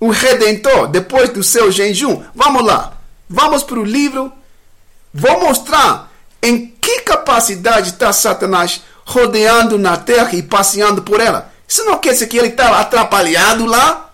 o 0.00 0.10
Redentor, 0.10 0.88
depois 0.88 1.30
do 1.30 1.42
seu 1.42 1.70
jejum? 1.70 2.22
Vamos 2.34 2.64
lá. 2.64 2.92
Vamos 3.28 3.62
para 3.62 3.78
o 3.78 3.84
livro. 3.84 4.32
Vou 5.12 5.40
mostrar 5.40 6.12
em 6.42 6.66
que 6.80 7.00
capacidade 7.00 7.90
está 7.90 8.12
Satanás 8.12 8.82
rodeando 9.06 9.78
na 9.78 9.96
terra 9.96 10.34
e 10.34 10.42
passeando 10.42 11.02
por 11.02 11.20
ela? 11.20 11.52
Isso 11.66 11.84
não 11.84 11.98
quer 11.98 12.12
dizer 12.12 12.26
que 12.26 12.38
ele 12.38 12.48
está 12.48 12.80
atrapalhado 12.80 13.64
lá. 13.66 14.10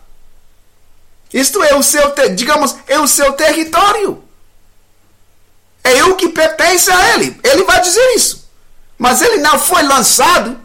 Isto 1.33 1.63
é 1.63 1.75
o 1.75 1.83
seu, 1.83 2.13
digamos, 2.35 2.77
é 2.87 2.99
o 2.99 3.07
seu 3.07 3.33
território. 3.33 4.23
É 5.83 6.05
o 6.05 6.17
que 6.17 6.29
pertence 6.29 6.91
a 6.91 7.15
ele. 7.15 7.39
Ele 7.43 7.65
vai 7.65 7.81
dizer 7.81 8.15
isso. 8.15 8.40
Mas 9.01 9.23
ele 9.23 9.39
não 9.39 9.59
foi 9.59 9.83
lançado. 9.83 10.61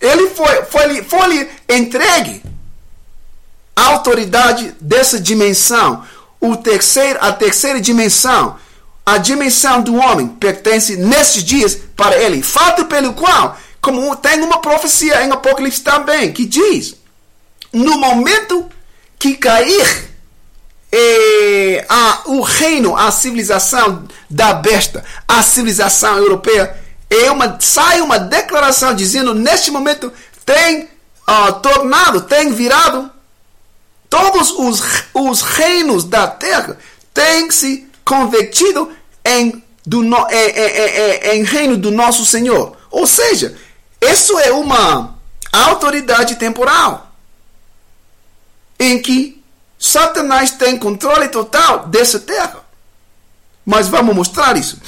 Ele 0.00 0.30
foi, 0.30 0.64
foi, 0.64 1.02
foi 1.04 1.50
entregue 1.68 2.42
a 3.76 3.88
autoridade 3.88 4.74
dessa 4.80 5.20
dimensão. 5.20 6.02
O 6.40 6.56
terceiro, 6.56 7.18
a 7.22 7.30
terceira 7.32 7.80
dimensão 7.82 8.58
a 9.06 9.18
dimensão 9.18 9.82
do 9.82 9.96
homem 9.96 10.26
pertence 10.26 10.96
nesses 10.96 11.44
dias 11.44 11.78
para 11.94 12.16
ele. 12.16 12.42
Fato 12.42 12.86
pelo 12.86 13.12
qual, 13.12 13.58
como 13.80 14.16
tem 14.16 14.40
uma 14.40 14.60
profecia 14.60 15.22
em 15.22 15.30
Apocalipse 15.30 15.82
também, 15.82 16.32
que 16.32 16.46
diz: 16.46 16.96
no 17.70 17.98
momento 17.98 18.66
que 19.18 19.34
cair 19.36 20.08
eh, 20.90 21.84
a, 21.86 22.22
o 22.26 22.40
reino, 22.40 22.96
a 22.96 23.10
civilização 23.10 24.04
da 24.30 24.54
besta, 24.54 25.04
a 25.28 25.42
civilização 25.42 26.16
europeia, 26.16 26.83
é 27.10 27.30
uma, 27.30 27.58
sai 27.60 28.00
uma 28.00 28.18
declaração 28.18 28.94
dizendo: 28.94 29.34
neste 29.34 29.70
momento 29.70 30.12
tem 30.44 30.88
uh, 31.28 31.52
tornado, 31.60 32.22
tem 32.22 32.52
virado 32.52 33.10
todos 34.08 34.50
os, 34.50 34.82
os 35.12 35.42
reinos 35.42 36.04
da 36.04 36.26
terra, 36.26 36.78
têm 37.12 37.50
se 37.50 37.88
convertido 38.04 38.92
em, 39.24 39.62
do, 39.84 40.02
no, 40.02 40.26
em, 40.30 41.36
em, 41.36 41.40
em 41.40 41.42
reino 41.42 41.76
do 41.76 41.90
nosso 41.90 42.24
Senhor. 42.24 42.76
Ou 42.90 43.06
seja, 43.06 43.56
isso 44.00 44.38
é 44.38 44.52
uma 44.52 45.18
autoridade 45.52 46.36
temporal 46.36 47.12
em 48.78 49.00
que 49.00 49.42
Satanás 49.78 50.52
tem 50.52 50.78
controle 50.78 51.28
total 51.28 51.86
dessa 51.86 52.18
terra. 52.18 52.64
Mas 53.64 53.88
vamos 53.88 54.14
mostrar 54.14 54.56
isso. 54.56 54.80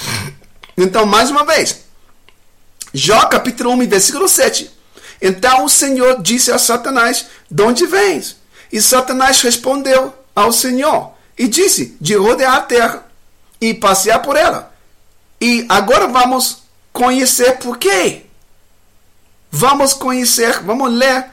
Então, 0.77 1.07
mais 1.07 1.31
uma 1.31 1.45
vez, 1.45 1.86
Jó 2.97 3.27
capítulo 3.27 3.73
1, 3.73 3.89
versículo 3.89 4.27
7. 4.27 4.71
Então 5.21 5.67
o 5.67 5.69
Senhor 5.69 6.23
disse 6.23 6.51
a 6.51 6.59
Satanás: 6.59 7.27
De 7.51 7.63
onde 7.63 7.87
vens? 7.87 8.39
E 8.73 8.81
Satanás 8.81 9.43
respondeu 9.43 10.15
ao 10.35 10.51
Senhor 10.51 11.13
e 11.39 11.47
disse: 11.47 11.95
De 12.01 12.15
rodear 12.15 12.55
a 12.55 12.61
terra 12.63 13.07
e 13.61 13.75
passear 13.75 14.23
por 14.23 14.35
ela. 14.35 14.75
E 15.39 15.67
agora 15.69 16.09
vamos 16.09 16.63
conhecer 16.91 17.59
por 17.59 17.77
quê. 17.77 18.23
Vamos 19.51 19.93
conhecer, 19.93 20.63
vamos 20.63 20.91
ler 20.91 21.27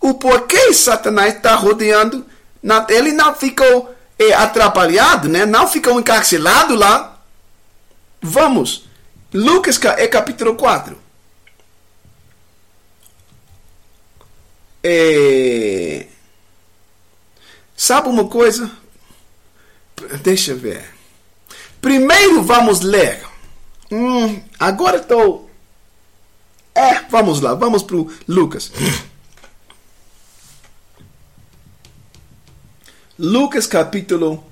o 0.00 0.14
porquê 0.14 0.74
Satanás 0.74 1.36
está 1.36 1.54
rodeando. 1.54 2.26
Ele 2.88 3.12
não 3.12 3.36
ficou 3.36 3.94
é, 4.18 4.32
atrapalhado, 4.34 5.28
né? 5.28 5.46
não 5.46 5.68
ficou 5.68 6.00
encarcelado 6.00 6.74
lá. 6.74 7.16
Vamos. 8.20 8.88
Lucas 9.32 9.78
é 9.96 10.08
capítulo 10.08 10.56
4. 10.56 11.03
É... 14.86 16.06
Sabe 17.74 18.10
uma 18.10 18.28
coisa? 18.28 18.70
Deixa 20.22 20.50
eu 20.50 20.58
ver. 20.58 20.94
Primeiro 21.80 22.42
vamos 22.42 22.82
ler. 22.82 23.24
Hum, 23.90 24.42
agora 24.58 24.98
estou. 24.98 25.50
É, 26.74 27.00
vamos 27.08 27.40
lá, 27.40 27.54
vamos 27.54 27.82
para 27.82 27.96
Lucas. 28.28 28.70
Lucas 33.18 33.66
capítulo 33.66 34.44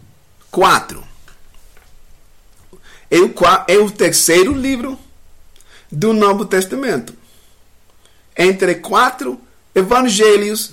4. 0.51 1.03
É 3.11 3.19
o, 3.19 3.35
é 3.69 3.77
o 3.77 3.91
terceiro 3.91 4.53
livro 4.53 4.99
do 5.91 6.15
Novo 6.15 6.47
Testamento. 6.47 7.13
Entre 8.37 8.77
quatro 8.77 9.39
evangelhos, 9.75 10.73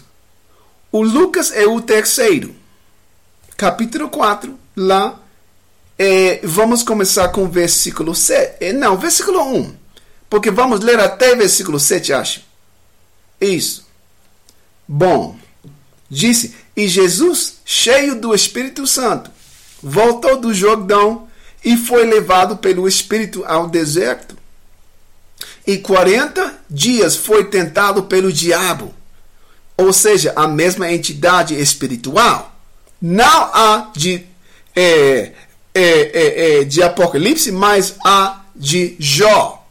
o 0.91 1.01
Lucas 1.01 1.51
é 1.51 1.65
o 1.65 1.81
terceiro. 1.81 2.55
Capítulo 3.55 4.09
4, 4.09 4.57
lá 4.75 5.19
é, 5.99 6.39
vamos 6.43 6.81
começar 6.81 7.27
com 7.27 7.43
o 7.43 7.49
versículo 7.49 8.15
7. 8.15 8.63
É, 8.63 8.71
não, 8.71 8.97
versículo 8.97 9.41
1. 9.43 9.75
Porque 10.29 10.49
vamos 10.49 10.79
ler 10.79 10.97
até 10.97 11.35
versículo 11.35 11.77
7, 11.77 12.13
acho. 12.13 12.41
Isso. 13.41 13.85
Bom, 14.87 15.37
disse: 16.09 16.55
E 16.73 16.87
Jesus, 16.87 17.57
cheio 17.65 18.15
do 18.15 18.33
Espírito 18.33 18.87
Santo, 18.87 19.29
voltou 19.83 20.39
do 20.39 20.53
Jordão 20.53 21.27
e 21.65 21.75
foi 21.75 22.05
levado 22.05 22.55
pelo 22.55 22.87
Espírito 22.87 23.43
ao 23.45 23.67
deserto. 23.67 24.38
E 25.69 25.77
40 25.77 26.61
dias 26.67 27.15
foi 27.15 27.43
tentado 27.43 28.01
pelo 28.05 28.33
diabo, 28.33 28.91
ou 29.77 29.93
seja, 29.93 30.33
a 30.35 30.47
mesma 30.47 30.91
entidade 30.91 31.53
espiritual. 31.53 32.55
Não 32.99 33.23
a 33.53 33.91
de 33.95 34.25
é, 34.75 34.81
é, 34.81 35.31
é, 35.75 36.61
é, 36.61 36.63
de 36.63 36.81
Apocalipse, 36.81 37.51
mas 37.51 37.93
a 38.03 38.45
de 38.55 38.95
Jó. 38.97 39.63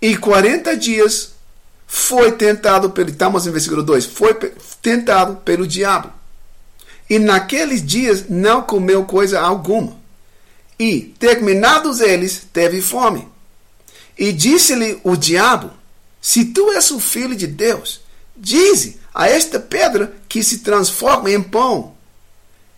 E 0.00 0.16
40 0.16 0.74
dias 0.78 1.34
foi 1.86 2.32
tentado 2.32 2.88
pelo. 2.88 3.10
Estamos 3.10 3.46
em 3.46 3.50
versículo 3.50 3.82
2. 3.82 4.06
Foi 4.06 4.32
tentado 4.80 5.36
pelo 5.44 5.66
diabo. 5.66 6.10
E 7.10 7.18
naqueles 7.18 7.84
dias 7.84 8.30
não 8.30 8.62
comeu 8.62 9.04
coisa 9.04 9.42
alguma. 9.42 9.94
E, 10.78 11.14
terminados 11.18 12.00
eles, 12.00 12.46
teve 12.50 12.80
fome. 12.80 13.33
E 14.18 14.32
disse-lhe 14.32 14.98
o 15.02 15.16
diabo: 15.16 15.70
Se 16.20 16.46
tu 16.46 16.72
és 16.72 16.90
o 16.90 17.00
filho 17.00 17.34
de 17.34 17.46
Deus, 17.46 18.00
dize 18.36 19.00
a 19.14 19.28
esta 19.28 19.60
pedra 19.60 20.12
que 20.28 20.42
se 20.42 20.58
transforma 20.58 21.30
em 21.30 21.42
pão. 21.42 21.94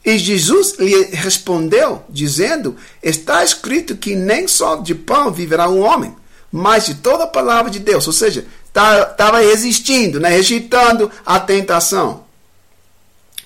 E 0.04 0.18
Jesus 0.18 0.76
lhe 0.78 1.04
respondeu, 1.06 2.04
dizendo: 2.08 2.76
Está 3.02 3.44
escrito 3.44 3.96
que 3.96 4.14
nem 4.14 4.46
só 4.46 4.76
de 4.76 4.94
pão 4.94 5.32
viverá 5.32 5.68
um 5.68 5.80
homem, 5.80 6.14
mas 6.52 6.86
de 6.86 6.94
toda 6.94 7.24
a 7.24 7.28
palavra 7.28 7.70
de 7.70 7.80
Deus. 7.80 8.06
Ou 8.06 8.12
seja, 8.12 8.46
estava 8.68 9.04
tá, 9.06 9.38
resistindo, 9.38 10.20
né, 10.20 10.28
rejeitando 10.28 11.10
a 11.24 11.40
tentação. 11.40 12.24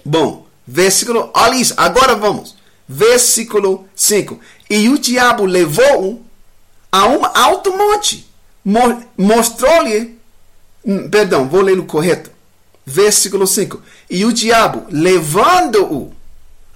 Bom, 0.04 0.46
versículo, 0.66 1.30
olha 1.34 1.56
isso, 1.56 1.74
agora 1.76 2.14
vamos. 2.14 2.56
Versículo 2.88 3.88
5. 3.94 4.38
E 4.68 4.88
o 4.88 4.98
diabo 4.98 5.44
levou-o 5.44 6.24
a 6.92 7.06
um 7.06 7.24
alto 7.24 7.76
monte, 7.76 8.28
mostrou-lhe, 9.16 10.18
hum, 10.84 11.08
perdão, 11.08 11.48
vou 11.48 11.60
ler 11.60 11.78
o 11.78 11.84
correto. 11.84 12.30
Versículo 12.84 13.46
5. 13.46 13.80
E 14.08 14.24
o 14.24 14.32
diabo, 14.32 14.86
levando-o 14.90 16.12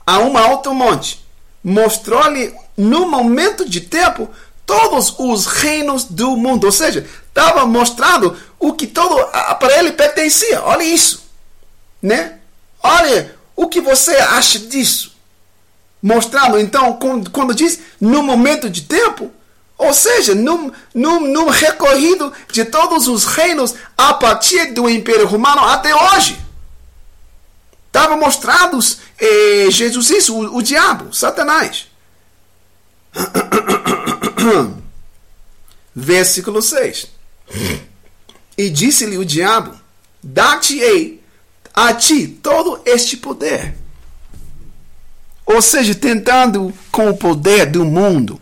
a 0.06 0.18
um 0.18 0.36
alto 0.38 0.72
monte, 0.72 1.24
mostrou-lhe 1.62 2.54
no 2.76 3.08
momento 3.08 3.68
de 3.68 3.80
tempo 3.80 4.28
todos 4.66 5.14
os 5.18 5.46
reinos 5.46 6.04
do 6.04 6.36
mundo. 6.36 6.64
Ou 6.64 6.72
seja, 6.72 7.06
estava 7.28 7.66
mostrando 7.66 8.36
o 8.58 8.72
que 8.72 8.86
todo 8.86 9.16
para 9.58 9.78
ele 9.78 9.92
pertencia. 9.92 10.62
Olha 10.62 10.82
isso, 10.82 11.24
né? 12.00 12.38
Olha 12.82 13.34
o 13.56 13.68
que 13.68 13.80
você 13.80 14.14
acha 14.16 14.58
disso. 14.58 15.14
Mostrando, 16.02 16.58
então, 16.58 16.92
quando, 16.94 17.30
quando 17.30 17.54
diz 17.54 17.80
no 17.98 18.22
momento 18.22 18.68
de 18.68 18.82
tempo, 18.82 19.32
ou 19.76 19.92
seja, 19.92 20.34
num, 20.34 20.72
num, 20.94 21.20
num 21.20 21.48
recorrido 21.48 22.32
de 22.52 22.64
todos 22.64 23.08
os 23.08 23.24
reinos 23.24 23.74
a 23.96 24.14
partir 24.14 24.72
do 24.72 24.88
Império 24.88 25.26
Romano 25.26 25.62
até 25.64 25.94
hoje. 25.94 26.38
Estava 27.86 28.16
mostrados 28.16 28.98
eh, 29.18 29.68
Jesus 29.70 30.10
isso, 30.10 30.34
o, 30.34 30.56
o 30.56 30.62
diabo, 30.62 31.12
Satanás. 31.12 31.86
Versículo 35.94 36.60
6. 36.60 37.06
E 38.56 38.70
disse-lhe 38.70 39.16
o 39.16 39.24
diabo: 39.24 39.74
Dar-te-ei 40.22 41.22
a 41.72 41.92
ti 41.94 42.26
todo 42.26 42.80
este 42.84 43.16
poder. 43.16 43.76
Ou 45.46 45.60
seja, 45.60 45.94
tentando 45.94 46.72
com 46.90 47.10
o 47.10 47.16
poder 47.16 47.66
do 47.66 47.84
mundo, 47.84 48.40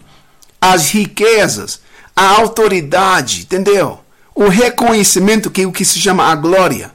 as 0.62 0.90
riquezas, 0.90 1.80
a 2.14 2.24
autoridade, 2.36 3.40
entendeu? 3.42 3.98
O 4.32 4.46
reconhecimento 4.46 5.50
que 5.50 5.62
é 5.62 5.66
o 5.66 5.72
que 5.72 5.84
se 5.84 5.98
chama 5.98 6.26
a 6.26 6.36
glória. 6.36 6.92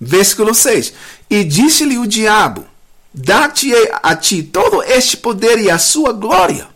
Versículo 0.00 0.54
6. 0.54 0.94
E 1.28 1.42
disse-lhe 1.42 1.98
o 1.98 2.06
diabo: 2.06 2.64
Dá-te 3.12 3.72
a 4.00 4.14
ti 4.14 4.44
todo 4.44 4.80
este 4.84 5.16
poder 5.16 5.58
e 5.58 5.68
a 5.68 5.76
sua 5.76 6.12
glória, 6.12 6.68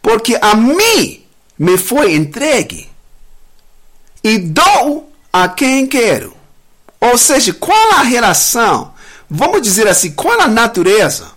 porque 0.00 0.38
a 0.40 0.54
mim 0.54 1.22
me 1.58 1.76
foi 1.76 2.14
entregue, 2.14 2.88
e 4.24 4.38
dou 4.38 5.12
a 5.30 5.48
quem 5.48 5.86
quero. 5.86 6.34
Ou 6.98 7.18
seja, 7.18 7.52
qual 7.52 7.92
a 7.92 8.02
relação, 8.02 8.94
vamos 9.28 9.60
dizer 9.60 9.86
assim, 9.86 10.12
qual 10.12 10.40
a 10.40 10.48
natureza 10.48 11.35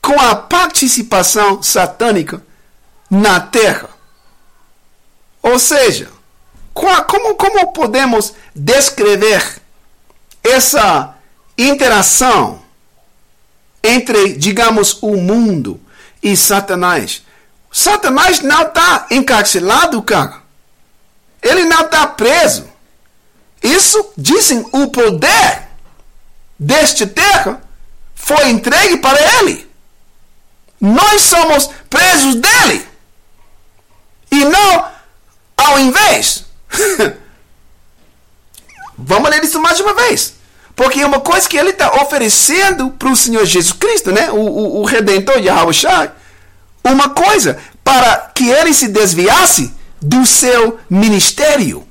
com 0.00 0.20
a 0.20 0.34
participação 0.34 1.62
satânica 1.62 2.42
na 3.10 3.40
terra? 3.40 3.88
Ou 5.42 5.58
seja, 5.58 6.10
como, 6.74 7.34
como 7.34 7.72
podemos 7.72 8.34
descrever 8.54 9.60
essa 10.42 11.14
interação 11.56 12.62
entre, 13.82 14.34
digamos, 14.34 14.98
o 15.02 15.16
mundo 15.16 15.80
e 16.22 16.36
Satanás. 16.36 17.22
Satanás 17.70 18.40
não 18.40 18.62
está 18.62 19.06
encarcelado, 19.10 20.02
cara. 20.02 20.42
Ele 21.42 21.64
não 21.64 21.82
está 21.82 22.06
preso. 22.06 22.68
Isso, 23.62 24.12
dizem, 24.16 24.64
o 24.72 24.88
poder 24.88 25.68
deste 26.58 27.06
terra 27.06 27.60
foi 28.14 28.50
entregue 28.50 28.98
para 28.98 29.18
ele. 29.38 29.67
Nós 30.80 31.22
somos 31.22 31.70
presos 31.88 32.36
dele. 32.36 32.86
E 34.30 34.44
não 34.44 34.88
ao 35.56 35.78
invés. 35.80 36.44
Vamos 38.96 39.30
ler 39.30 39.44
isso 39.44 39.60
mais 39.60 39.78
uma 39.80 39.94
vez. 39.94 40.34
Porque 40.74 41.00
é 41.00 41.06
uma 41.06 41.20
coisa 41.20 41.48
que 41.48 41.56
ele 41.56 41.70
está 41.70 41.92
oferecendo 42.02 42.90
para 42.90 43.08
o 43.08 43.16
Senhor 43.16 43.44
Jesus 43.44 43.72
Cristo, 43.72 44.12
né? 44.12 44.30
o, 44.30 44.36
o, 44.36 44.80
o 44.80 44.84
Redentor 44.84 45.40
de 45.40 45.48
Shai, 45.74 46.10
uma 46.84 47.10
coisa 47.10 47.58
para 47.82 48.30
que 48.34 48.48
ele 48.48 48.72
se 48.72 48.88
desviasse 48.88 49.74
do 50.00 50.24
seu 50.24 50.78
ministério. 50.88 51.86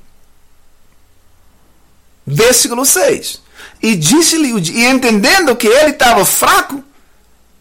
Versículo 2.26 2.86
6. 2.86 3.42
E 3.82 3.94
disse-lhe, 3.94 4.48
e 4.48 4.86
entendendo 4.86 5.54
que 5.54 5.66
ele 5.66 5.90
estava 5.90 6.24
fraco, 6.24 6.82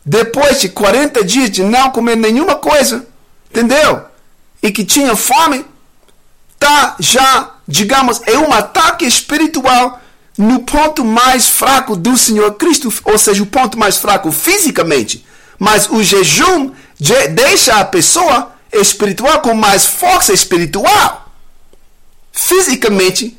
depois 0.08 0.62
de 0.62 0.70
40 0.70 1.22
dias 1.26 1.52
de 1.52 1.62
não 1.62 1.92
comer 1.92 2.16
nenhuma 2.16 2.56
coisa, 2.56 3.06
entendeu? 3.52 4.06
E 4.64 4.72
que 4.72 4.86
tinha 4.86 5.18
fome, 5.18 5.66
tá 6.58 6.96
já, 6.98 7.56
digamos, 7.68 8.22
é 8.26 8.38
um 8.38 8.54
ataque 8.54 9.06
espiritual 9.06 10.02
no 10.38 10.60
ponto 10.60 11.04
mais 11.04 11.50
fraco 11.50 11.94
do 11.94 12.16
Senhor 12.16 12.54
Cristo, 12.54 12.94
ou 13.04 13.18
seja, 13.18 13.44
o 13.44 13.48
ponto 13.48 13.78
mais 13.78 13.98
fraco 13.98 14.32
fisicamente. 14.32 15.26
Mas 15.60 15.90
o 15.90 16.02
jejum 16.02 16.72
deixa 17.32 17.76
a 17.76 17.84
pessoa 17.84 18.54
espiritual 18.72 19.42
com 19.42 19.54
mais 19.54 19.86
força 19.86 20.32
espiritual. 20.32 21.34
Fisicamente 22.32 23.38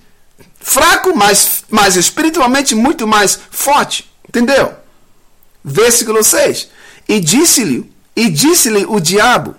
fraco, 0.61 1.17
mas, 1.17 1.65
mas 1.71 1.97
espiritualmente 1.97 2.75
muito 2.75 3.07
mais 3.07 3.39
forte. 3.51 4.11
Entendeu? 4.29 4.75
Versículo 5.65 6.23
6. 6.23 6.69
E 7.09 7.21
disse-lhe, 7.21 7.91
e 8.15 8.31
disse-lhe 8.31 8.85
o 8.87 9.01
diabo: 9.01 9.55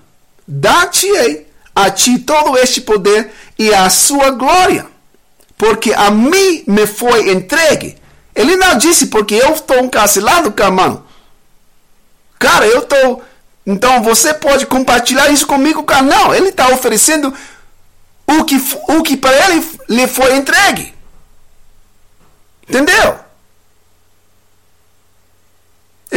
Dar-te-ei 0.47 1.47
a 1.76 1.89
ti 1.89 2.19
todo 2.19 2.57
este 2.57 2.81
poder 2.81 3.31
e 3.57 3.73
a 3.73 3.89
sua 3.89 4.31
glória 4.31 4.88
porque 5.59 5.93
a 5.93 6.09
mim 6.09 6.63
me 6.65 6.88
foi 6.88 7.31
entregue. 7.31 7.97
Ele 8.34 8.55
não 8.55 8.77
disse 8.77 9.07
porque 9.07 9.35
eu 9.35 9.51
estou 9.51 9.77
encarcelado, 9.80 10.53
mano. 10.71 11.05
Cara, 12.39 12.65
eu 12.65 12.80
estou. 12.80 13.21
Então 13.65 14.01
você 14.01 14.34
pode 14.34 14.65
compartilhar 14.65 15.30
isso 15.30 15.45
comigo, 15.45 15.84
cara. 15.84 16.01
Não, 16.01 16.34
ele 16.34 16.47
está 16.47 16.69
oferecendo 16.69 17.34
o 18.26 18.45
que, 18.45 18.55
o 18.88 19.03
que 19.03 19.17
para 19.17 19.35
ele 19.49 19.67
lhe 19.89 20.07
foi 20.07 20.38
entregue. 20.38 20.93
Entendeu? 22.65 23.19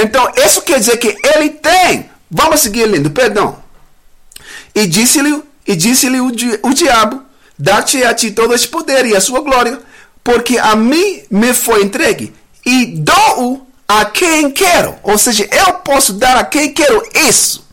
Então, 0.02 0.30
isso 0.36 0.62
quer 0.62 0.78
dizer 0.78 0.96
que 0.96 1.16
ele 1.34 1.50
tem. 1.50 2.10
Vamos 2.30 2.60
seguir 2.60 2.86
lendo, 2.86 3.10
perdão. 3.10 3.62
E 4.74 4.86
disse-lhe 4.86 5.42
e 5.66 5.76
disse-lhe 5.76 6.20
o, 6.20 6.30
di, 6.30 6.58
o 6.62 6.72
diabo: 6.72 7.22
Dar-te 7.58 8.02
a 8.02 8.12
ti 8.12 8.32
todo 8.32 8.54
este 8.54 8.68
poder 8.68 9.06
e 9.06 9.16
a 9.16 9.20
sua 9.20 9.40
glória, 9.40 9.78
porque 10.24 10.58
a 10.58 10.74
mim 10.74 11.22
me 11.30 11.54
foi 11.54 11.82
entregue, 11.82 12.34
e 12.66 12.86
dou 12.86 13.66
a 13.86 14.04
quem 14.04 14.50
quero. 14.50 14.96
Ou 15.02 15.16
seja, 15.16 15.48
eu 15.50 15.74
posso 15.74 16.14
dar 16.14 16.36
a 16.36 16.44
quem 16.44 16.72
quero 16.72 17.02
isso. 17.28 17.66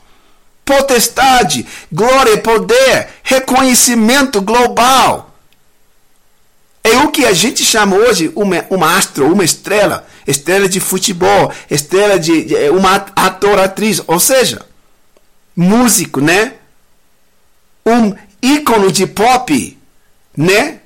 Potestade, 0.64 1.66
glória, 1.92 2.38
poder, 2.38 3.10
reconhecimento 3.24 4.42
global. 4.42 5.34
É 6.84 6.98
o 6.98 7.10
que 7.10 7.26
a 7.26 7.34
gente 7.34 7.64
chama 7.66 7.96
hoje 7.96 8.32
uma, 8.36 8.66
uma 8.70 8.96
astro, 8.96 9.32
uma 9.32 9.44
estrela, 9.44 10.08
estrela 10.30 10.70
de 10.70 10.80
futebol, 10.80 11.52
estrela 11.70 12.20
de, 12.20 12.44
de 12.44 12.70
uma 12.70 12.96
ator, 13.16 13.60
atriz, 13.60 14.02
ou 14.08 14.20
seja, 14.20 14.66
músico, 15.56 16.22
né? 16.22 16.54
Um 17.86 18.16
ícone 18.42 18.92
de 18.92 19.08
pop, 19.08 19.78
né? 20.38 20.80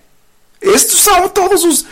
Estes 0.61 1.02
são 1.02 1.28
todos 1.28 1.64
os, 1.64 1.86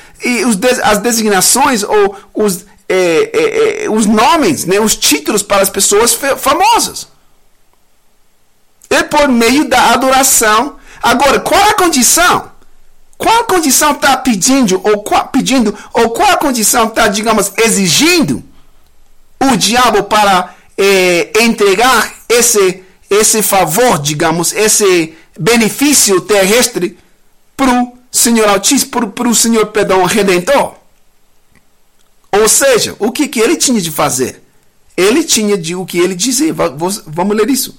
os 0.47 0.81
as 0.81 0.99
designações 0.99 1.83
ou 1.83 2.17
os, 2.33 2.65
é, 2.87 2.95
é, 3.33 3.83
é, 3.85 3.89
os 3.89 4.05
nomes, 4.05 4.65
né? 4.65 4.79
os 4.79 4.95
títulos 4.95 5.43
para 5.43 5.61
as 5.61 5.69
pessoas 5.69 6.17
famosas. 6.37 7.07
É 8.89 9.03
por 9.03 9.27
meio 9.27 9.67
da 9.67 9.91
adoração. 9.91 10.77
Agora, 11.01 11.39
qual 11.39 11.61
a 11.69 11.73
condição? 11.73 12.50
Qual 13.21 13.43
condição 13.43 13.91
está 13.91 14.17
pedindo 14.17 14.81
ou 14.83 15.03
qual, 15.03 15.27
pedindo 15.27 15.77
ou 15.93 16.09
qual 16.09 16.39
condição 16.39 16.87
está, 16.87 17.07
digamos, 17.07 17.51
exigindo 17.55 18.43
o 19.39 19.55
diabo 19.55 20.05
para 20.05 20.55
é, 20.75 21.31
entregar 21.43 22.15
esse 22.27 22.81
esse 23.07 23.43
favor, 23.43 23.99
digamos, 23.99 24.53
esse 24.53 25.13
benefício 25.39 26.19
terrestre 26.21 26.97
para 27.55 27.83
o 27.83 27.93
Senhor 28.11 28.49
Altíssimo, 28.49 29.11
para 29.11 29.29
o 29.29 29.35
Senhor, 29.35 29.67
perdão, 29.67 30.03
Redentor. 30.03 30.73
Ou 32.31 32.49
seja, 32.49 32.95
o 32.97 33.11
que, 33.11 33.27
que 33.27 33.39
ele 33.39 33.55
tinha 33.55 33.79
de 33.79 33.91
fazer? 33.91 34.41
Ele 34.97 35.23
tinha 35.23 35.55
de 35.55 35.75
o 35.75 35.85
que 35.85 35.99
ele 35.99 36.15
dizia. 36.15 36.55
Vamos 37.05 37.37
ler 37.37 37.51
isso. 37.51 37.77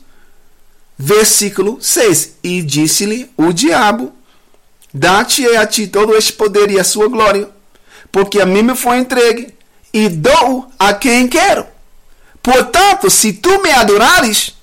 Versículo 0.96 1.78
6. 1.80 2.34
E 2.44 2.62
disse-lhe 2.62 3.28
o 3.36 3.52
diabo: 3.52 4.12
Dá-te 4.92 5.46
a 5.56 5.66
ti 5.66 5.86
todo 5.86 6.14
este 6.14 6.32
poder 6.34 6.70
e 6.70 6.78
a 6.78 6.84
sua 6.84 7.08
glória, 7.08 7.48
porque 8.10 8.40
a 8.40 8.46
mim 8.46 8.62
me 8.62 8.76
foi 8.76 8.98
entregue, 8.98 9.54
e 9.92 10.08
dou 10.08 10.66
a 10.78 10.92
quem 10.94 11.28
quero. 11.28 11.66
Portanto, 12.42 13.10
se 13.10 13.34
tu 13.34 13.62
me 13.62 13.70
adorares, 13.70 14.54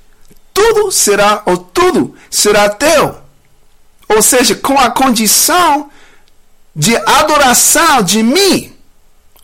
tudo 0.54 0.92
será, 0.92 1.44
ou 1.46 1.58
tudo 1.58 2.16
será 2.30 2.68
teu. 2.70 3.16
Ou 4.10 4.22
seja, 4.22 4.56
com 4.56 4.78
a 4.78 4.90
condição 4.90 5.90
de 6.76 6.96
adoração 6.96 8.02
de 8.02 8.24
mim, 8.24 8.74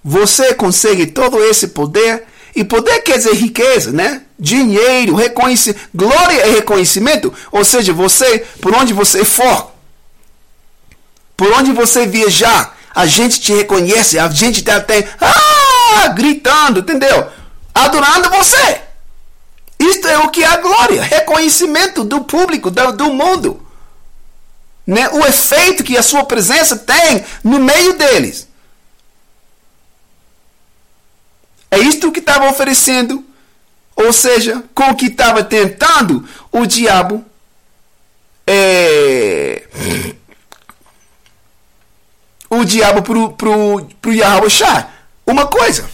você 0.04 0.54
consegue 0.54 1.08
todo 1.08 1.44
esse 1.44 1.70
poder. 1.70 2.26
E 2.56 2.64
poder 2.64 3.02
quer 3.02 3.18
dizer 3.18 3.34
riqueza, 3.34 3.92
né? 3.92 4.22
Dinheiro, 4.40 5.14
reconhecimento, 5.14 5.90
glória 5.94 6.48
e 6.48 6.56
reconhecimento. 6.56 7.34
Ou 7.52 7.66
seja, 7.66 7.94
você, 7.94 8.40
por 8.62 8.74
onde 8.74 8.94
você 8.94 9.26
for, 9.26 9.72
por 11.36 11.52
onde 11.54 11.72
você 11.72 12.06
viajar, 12.06 12.78
a 12.94 13.06
gente 13.06 13.40
te 13.40 13.54
reconhece, 13.54 14.18
a 14.18 14.28
gente 14.30 14.60
está 14.60 14.78
até 14.78 15.08
ah, 15.20 16.08
gritando, 16.10 16.80
entendeu? 16.80 17.30
Adorando 17.74 18.30
você. 18.30 18.82
Isto 19.78 20.08
é 20.08 20.18
o 20.20 20.30
que 20.30 20.44
é 20.44 20.48
a 20.48 20.58
glória, 20.58 21.04
reconhecimento 21.04 22.04
do 22.04 22.22
público, 22.22 22.72
do, 22.72 22.92
do 22.94 23.14
mundo 23.14 23.66
né, 24.86 25.10
o 25.10 25.26
efeito 25.26 25.84
que 25.84 25.98
a 25.98 26.04
sua 26.04 26.26
presença 26.26 26.78
tem 26.78 27.24
no 27.44 27.60
meio 27.60 27.98
deles. 27.98 28.48
É 31.72 31.80
isto 31.80 32.12
que 32.12 32.20
estava 32.20 32.50
oferecendo, 32.50 33.26
ou 33.96 34.14
seja, 34.14 34.64
com 34.74 34.92
o 34.92 34.96
que 34.96 35.08
estava 35.08 35.44
tentando 35.44 36.28
o 36.52 36.66
diabo 36.66 37.26
é, 38.46 39.45
o 42.60 42.66
diabo 42.66 43.02
pro, 43.02 43.34
pro, 43.34 43.88
pro 44.02 44.14
Yahweh 44.14 44.50
Shah. 44.50 44.90
Uma 45.26 45.48
coisa. 45.48 45.90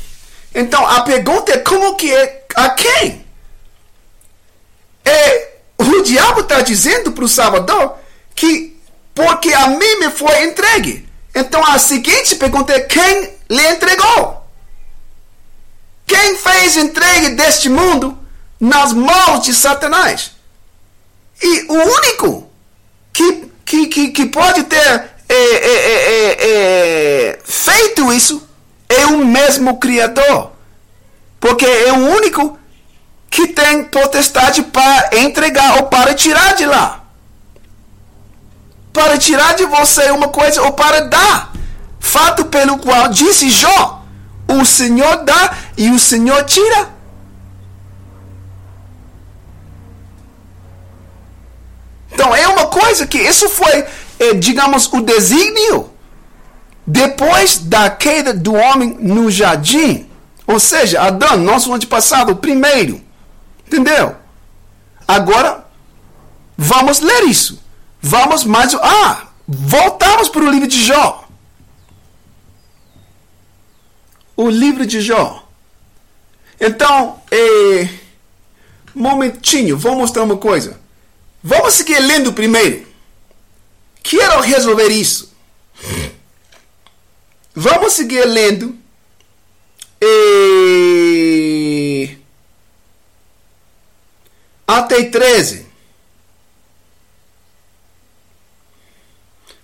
Então 0.54 0.86
a 0.86 1.02
pergunta 1.02 1.54
é 1.54 1.58
como 1.60 1.96
que 1.96 2.14
é 2.14 2.46
a 2.56 2.70
quem? 2.70 3.26
É, 5.06 5.52
o 5.78 6.02
diabo 6.02 6.42
está 6.42 6.62
dizendo 6.62 7.12
para 7.12 7.24
o 7.24 7.30
Salvador 7.30 7.96
que 8.36 8.78
porque 9.14 9.54
a 9.54 9.68
mim 9.68 9.96
me 10.00 10.10
foi 10.12 10.46
entregue. 10.46 11.08
Então 11.34 11.66
a 11.66 11.80
seguinte 11.80 12.36
pergunta 12.36 12.74
é: 12.74 12.82
quem 12.82 13.34
lhe 13.50 13.68
entregou? 13.70 14.46
Quem 16.06 16.38
fez 16.38 16.76
entregue 16.76 17.30
deste 17.30 17.70
mundo 17.70 18.18
nas 18.60 18.92
mãos 18.92 19.46
de 19.46 19.54
Satanás? 19.54 20.32
E 21.42 21.66
o 21.70 21.74
único 21.74 22.50
que, 23.14 23.50
que, 23.66 23.88
que, 23.88 24.08
que 24.10 24.26
pode 24.26 24.64
ter 24.64 25.10
é, 25.34 25.68
é, 25.68 26.14
é, 26.14 27.32
é 27.32 27.40
feito 27.44 28.12
isso 28.12 28.48
é 28.90 29.06
o 29.06 29.26
mesmo 29.26 29.78
Criador. 29.78 30.52
Porque 31.40 31.66
é 31.66 31.91
o 31.91 32.08
único 32.16 32.60
que 33.30 33.48
tem 33.48 33.84
potestade 33.86 34.62
para 34.64 35.18
entregar 35.18 35.78
ou 35.78 35.84
para 35.88 36.14
tirar 36.14 36.56
de 36.56 36.66
lá 36.66 37.02
para 38.94 39.18
tirar 39.18 39.56
de 39.56 39.66
você 39.66 40.12
uma 40.12 40.28
coisa 40.28 40.62
ou 40.62 40.74
para 40.74 41.02
dar. 41.02 41.52
Fato 41.99 42.45
pelo 42.45 42.78
qual 42.78 43.08
disse 43.10 43.49
Jó: 43.49 44.03
O 44.48 44.66
Senhor 44.66 45.24
dá 45.24 45.58
e 45.78 45.90
o 45.90 45.99
Senhor 45.99 46.44
tira. 46.44 46.90
Então 52.12 52.36
é 52.36 52.48
uma 52.48 52.68
coisa 52.68 53.08
que 53.08 53.18
isso 53.18 53.49
foi, 53.49 53.86
é, 54.22 54.35
digamos, 54.35 54.85
o 54.93 55.02
desígnio 55.02 55.89
depois 56.85 57.57
da 57.57 57.89
queda 57.89 58.34
do 58.35 58.53
homem 58.53 58.95
no 58.99 59.31
jardim. 59.31 60.07
Ou 60.45 60.60
seja, 60.60 61.02
Adão, 61.02 61.38
nosso 61.38 61.73
antepassado, 61.73 62.35
primeiro. 62.35 63.02
Entendeu? 63.65 64.15
Agora, 65.07 65.65
vamos 66.56 66.99
ler 66.99 67.23
isso. 67.23 67.64
Vamos 67.99 68.43
mais. 68.43 68.76
Ah, 68.76 69.27
voltamos 69.48 70.30
para 70.30 70.43
o 70.43 70.52
livro 70.52 70.68
de 70.68 70.84
Jó. 70.84 71.27
O 74.38 74.49
livro 74.49 74.85
de 74.85 75.02
Jó. 75.02 75.43
Então, 76.60 77.19
é, 77.31 77.89
momentinho, 78.93 79.76
vou 79.77 79.95
mostrar 79.95 80.23
uma 80.23 80.38
coisa. 80.38 80.80
Vamos 81.43 81.73
seguir 81.73 81.99
lendo 81.99 82.34
primeiro. 82.34 82.90
Quero 84.03 84.41
resolver 84.41 84.90
isso. 84.90 85.32
Vamos 87.56 87.94
seguir 87.94 88.26
lendo. 88.26 88.78
E... 90.02 91.32
Até 94.68 95.03
13. 95.03 95.72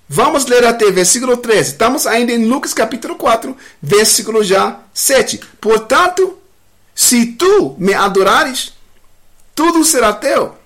Vamos 0.10 0.46
ler 0.46 0.66
até 0.66 0.90
versículo 0.90 1.36
13. 1.38 1.72
Estamos 1.72 2.08
ainda 2.08 2.32
em 2.32 2.46
Lucas 2.46 2.74
capítulo 2.74 3.16
4, 3.16 3.56
versículo 3.82 4.42
já 4.44 4.80
7. 4.94 5.42
Portanto, 5.60 6.38
se 6.96 7.26
tu 7.34 7.76
me 7.78 7.94
adorares, 7.94 8.74
tudo 9.54 9.84
será 9.84 10.14
teu. 10.14 10.57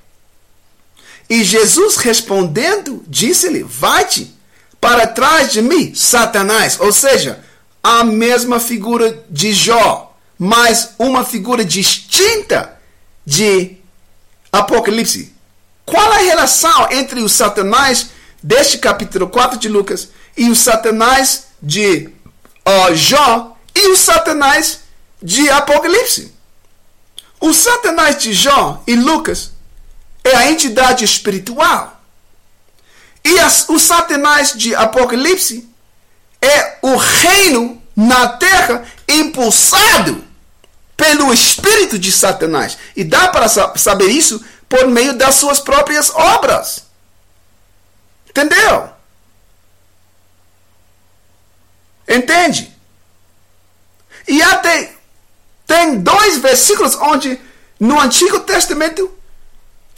E 1.32 1.46
Jesus 1.46 1.96
respondendo, 1.96 3.06
disse-lhe: 3.08 3.64
Vai-te 3.64 4.36
para 4.82 5.08
trás 5.08 5.50
de 5.54 5.62
mim, 5.62 5.96
Satanás. 5.96 6.78
Ou 6.78 6.92
seja, 6.92 7.42
a 7.82 8.04
mesma 8.04 8.60
figura 8.60 9.24
de 9.30 9.54
Jó, 9.54 10.14
mas 10.38 10.94
uma 11.00 11.24
figura 11.24 11.64
distinta 11.64 12.78
de 13.26 13.78
Apocalipse. 14.52 15.34
Qual 15.86 16.12
a 16.12 16.18
relação 16.18 16.92
entre 16.92 17.22
o 17.22 17.30
Satanás 17.30 18.10
deste 18.44 18.78
capítulo 18.78 19.30
4 19.30 19.58
de 19.58 19.70
Lucas 19.70 20.10
e 20.36 20.50
o 20.50 20.56
Satanás 20.56 21.46
de 21.64 22.10
uh, 22.68 22.94
Jó 22.94 23.56
e 23.74 23.88
o 23.88 23.96
Satanás 23.96 24.82
de 25.24 25.50
Apocalipse? 25.50 26.34
O 27.40 27.54
Satanás 27.54 28.18
de 28.18 28.34
Jó 28.34 28.84
e 28.86 28.98
Lucas 28.98 29.51
é 30.24 30.36
a 30.36 30.52
entidade 30.52 31.04
espiritual. 31.04 32.02
E 33.24 33.40
as, 33.40 33.68
o 33.70 33.80
Satanás 33.80 34.54
de 34.54 34.76
Apocalipse 34.76 35.70
é 36.42 36.78
o 36.82 36.96
reino 36.96 37.82
na 37.96 38.30
terra 38.30 38.86
impulsado 39.08 40.24
pelo 40.98 41.34
espírito 41.34 42.00
de 42.00 42.12
Satanás. 42.12 42.78
E 42.96 43.04
dá 43.04 43.28
para 43.30 43.48
saber 43.48 44.10
isso 44.10 44.44
por 44.68 44.88
meio 44.88 45.14
das 45.14 45.36
suas 45.36 45.60
próprias 45.60 46.10
obras. 46.12 46.84
Entendeu? 48.30 48.90
Entende? 52.08 52.76
E 54.28 54.42
até 54.42 54.94
tem 55.66 56.00
dois 56.00 56.38
versículos 56.38 56.96
onde 56.96 57.40
no 57.80 58.00
Antigo 58.00 58.40
Testamento 58.42 59.12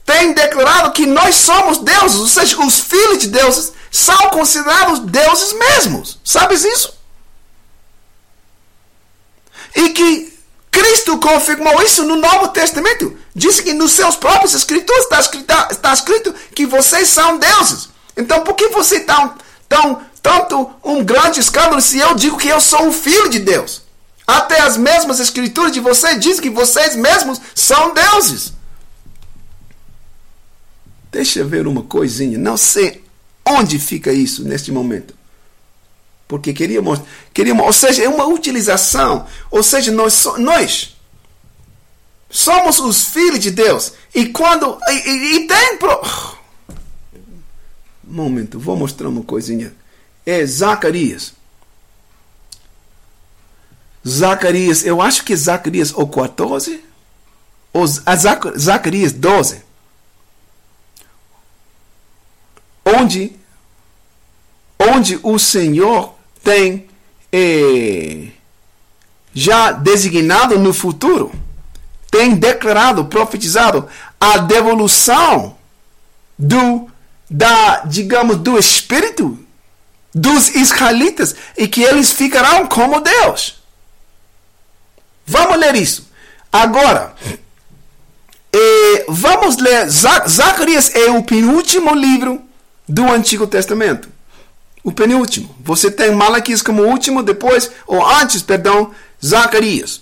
tem 0.05 0.33
declarado 0.33 0.91
que 0.91 1.05
nós 1.05 1.35
somos 1.35 1.77
deuses, 1.77 2.19
ou 2.19 2.27
seja, 2.27 2.59
os 2.61 2.79
filhos 2.79 3.19
de 3.19 3.27
deuses 3.27 3.71
são 3.91 4.29
considerados 4.29 4.99
deuses 4.99 5.53
mesmos. 5.53 6.19
Sabes 6.23 6.63
isso? 6.63 6.93
E 9.75 9.89
que 9.89 10.33
Cristo 10.69 11.17
confirmou 11.19 11.81
isso 11.81 12.03
no 12.03 12.15
Novo 12.15 12.49
Testamento. 12.49 13.15
Disse 13.35 13.63
que 13.63 13.73
nos 13.73 13.91
seus 13.91 14.15
próprios 14.15 14.53
escrituras 14.53 15.03
está 15.03 15.19
escrito, 15.19 15.53
está 15.71 15.93
escrito 15.93 16.35
que 16.55 16.65
vocês 16.65 17.07
são 17.07 17.37
deuses. 17.37 17.89
Então 18.17 18.41
por 18.41 18.55
que 18.55 18.67
você 18.69 18.97
está 18.97 19.35
tão, 19.69 20.01
tanto 20.21 20.71
um 20.83 21.03
grande 21.03 21.39
escândalo 21.39 21.81
se 21.81 21.97
eu 21.97 22.13
digo 22.15 22.37
que 22.37 22.47
eu 22.47 22.59
sou 22.59 22.83
um 22.83 22.91
filho 22.91 23.29
de 23.29 23.39
Deus? 23.39 23.83
Até 24.25 24.61
as 24.61 24.77
mesmas 24.77 25.19
escrituras 25.19 25.71
de 25.71 25.79
vocês 25.79 26.19
dizem 26.19 26.41
que 26.41 26.49
vocês 26.49 26.95
mesmos 26.95 27.39
são 27.53 27.93
deuses. 27.93 28.53
Deixa 31.13 31.41
eu 31.41 31.47
ver 31.47 31.67
uma 31.67 31.83
coisinha. 31.83 32.39
Não 32.39 32.57
sei 32.57 33.03
onde 33.45 33.77
fica 33.77 34.11
isso 34.11 34.43
neste 34.43 34.71
momento. 34.71 35.13
Porque 36.27 36.51
queríamos, 36.51 36.99
queríamos, 37.31 37.63
ou 37.63 37.71
seja, 37.71 38.03
é 38.03 38.09
uma 38.09 38.25
utilização. 38.25 39.27
Ou 39.51 39.61
seja, 39.61 39.91
nós, 39.91 40.25
nós 40.39 40.97
somos 42.31 42.79
os 42.79 43.05
filhos 43.05 43.39
de 43.39 43.51
Deus. 43.51 43.93
E 44.15 44.25
quando. 44.25 44.79
E, 44.89 45.35
e 45.35 45.47
tem. 45.47 45.77
Pro... 45.77 46.01
Momento, 48.03 48.59
vou 48.59 48.75
mostrar 48.75 49.07
uma 49.07 49.21
coisinha. 49.21 49.71
É 50.25 50.43
Zacarias. 50.43 51.33
Zacarias, 54.07 54.83
eu 54.83 54.99
acho 54.99 55.23
que 55.23 55.35
Zacarias 55.35 55.93
ou 55.93 56.07
14, 56.07 56.83
ou 57.71 57.85
Zacarias 57.87 59.13
12. 59.13 59.72
Onde, 62.99 63.35
onde 64.79 65.19
o 65.23 65.37
Senhor 65.39 66.13
tem 66.43 66.87
eh, 67.31 68.27
já 69.33 69.71
designado 69.71 70.59
no 70.59 70.73
futuro, 70.73 71.31
tem 72.11 72.35
declarado, 72.35 73.05
profetizado 73.05 73.87
a 74.19 74.37
devolução 74.37 75.57
do, 76.37 76.87
da, 77.29 77.79
digamos, 77.85 78.37
do 78.37 78.57
espírito 78.57 79.39
dos 80.13 80.49
israelitas 80.49 81.35
e 81.57 81.67
que 81.67 81.81
eles 81.81 82.11
ficarão 82.11 82.67
como 82.67 83.01
Deus. 83.01 83.63
Vamos 85.25 85.57
ler 85.57 85.75
isso. 85.75 86.07
Agora, 86.51 87.15
eh, 88.53 89.05
vamos 89.07 89.57
ler. 89.57 89.89
Zacarias 89.89 90.93
é 90.93 91.09
o 91.09 91.23
penúltimo 91.23 91.95
livro 91.95 92.41
do 92.87 93.09
Antigo 93.11 93.47
Testamento. 93.47 94.09
O 94.83 94.91
penúltimo. 94.91 95.55
Você 95.61 95.89
tem 95.89 96.13
Malaquias 96.13 96.61
como 96.61 96.83
último, 96.83 97.23
depois, 97.23 97.71
ou 97.87 98.05
antes, 98.05 98.41
perdão, 98.41 98.91
Zacarias. 99.23 100.01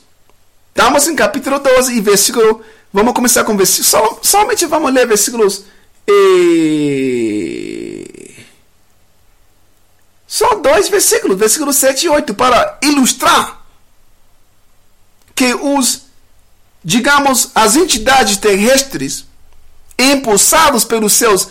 Estamos 0.69 1.07
em 1.07 1.15
capítulo 1.15 1.59
12 1.59 1.95
e 1.95 2.01
versículo. 2.01 2.63
Vamos 2.91 3.13
começar 3.13 3.43
com 3.43 3.55
versículos. 3.55 3.87
Só, 3.87 4.19
somente 4.23 4.65
vamos 4.65 4.91
ler 4.91 5.07
versículos. 5.07 5.65
E... 6.07 7.11
Só 10.25 10.55
dois 10.55 10.89
versículos, 10.89 11.37
versículos 11.37 11.75
7 11.75 12.05
e 12.05 12.09
8, 12.09 12.33
para 12.33 12.79
ilustrar 12.81 13.65
que 15.35 15.53
os, 15.53 16.03
digamos, 16.83 17.51
as 17.53 17.75
entidades 17.75 18.37
terrestres, 18.37 19.25
impulsados 19.99 20.85
pelos 20.85 21.11
seus 21.13 21.49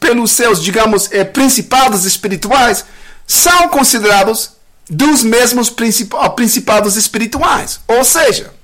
pelos 0.00 0.32
seus, 0.32 0.62
digamos, 0.62 1.10
eh, 1.10 1.24
principados 1.24 2.04
espirituais, 2.04 2.84
são 3.26 3.68
considerados 3.68 4.52
dos 4.88 5.22
mesmos 5.22 5.68
principados 5.68 6.96
espirituais. 6.96 7.80
Ou 7.86 8.04
seja, 8.04 8.54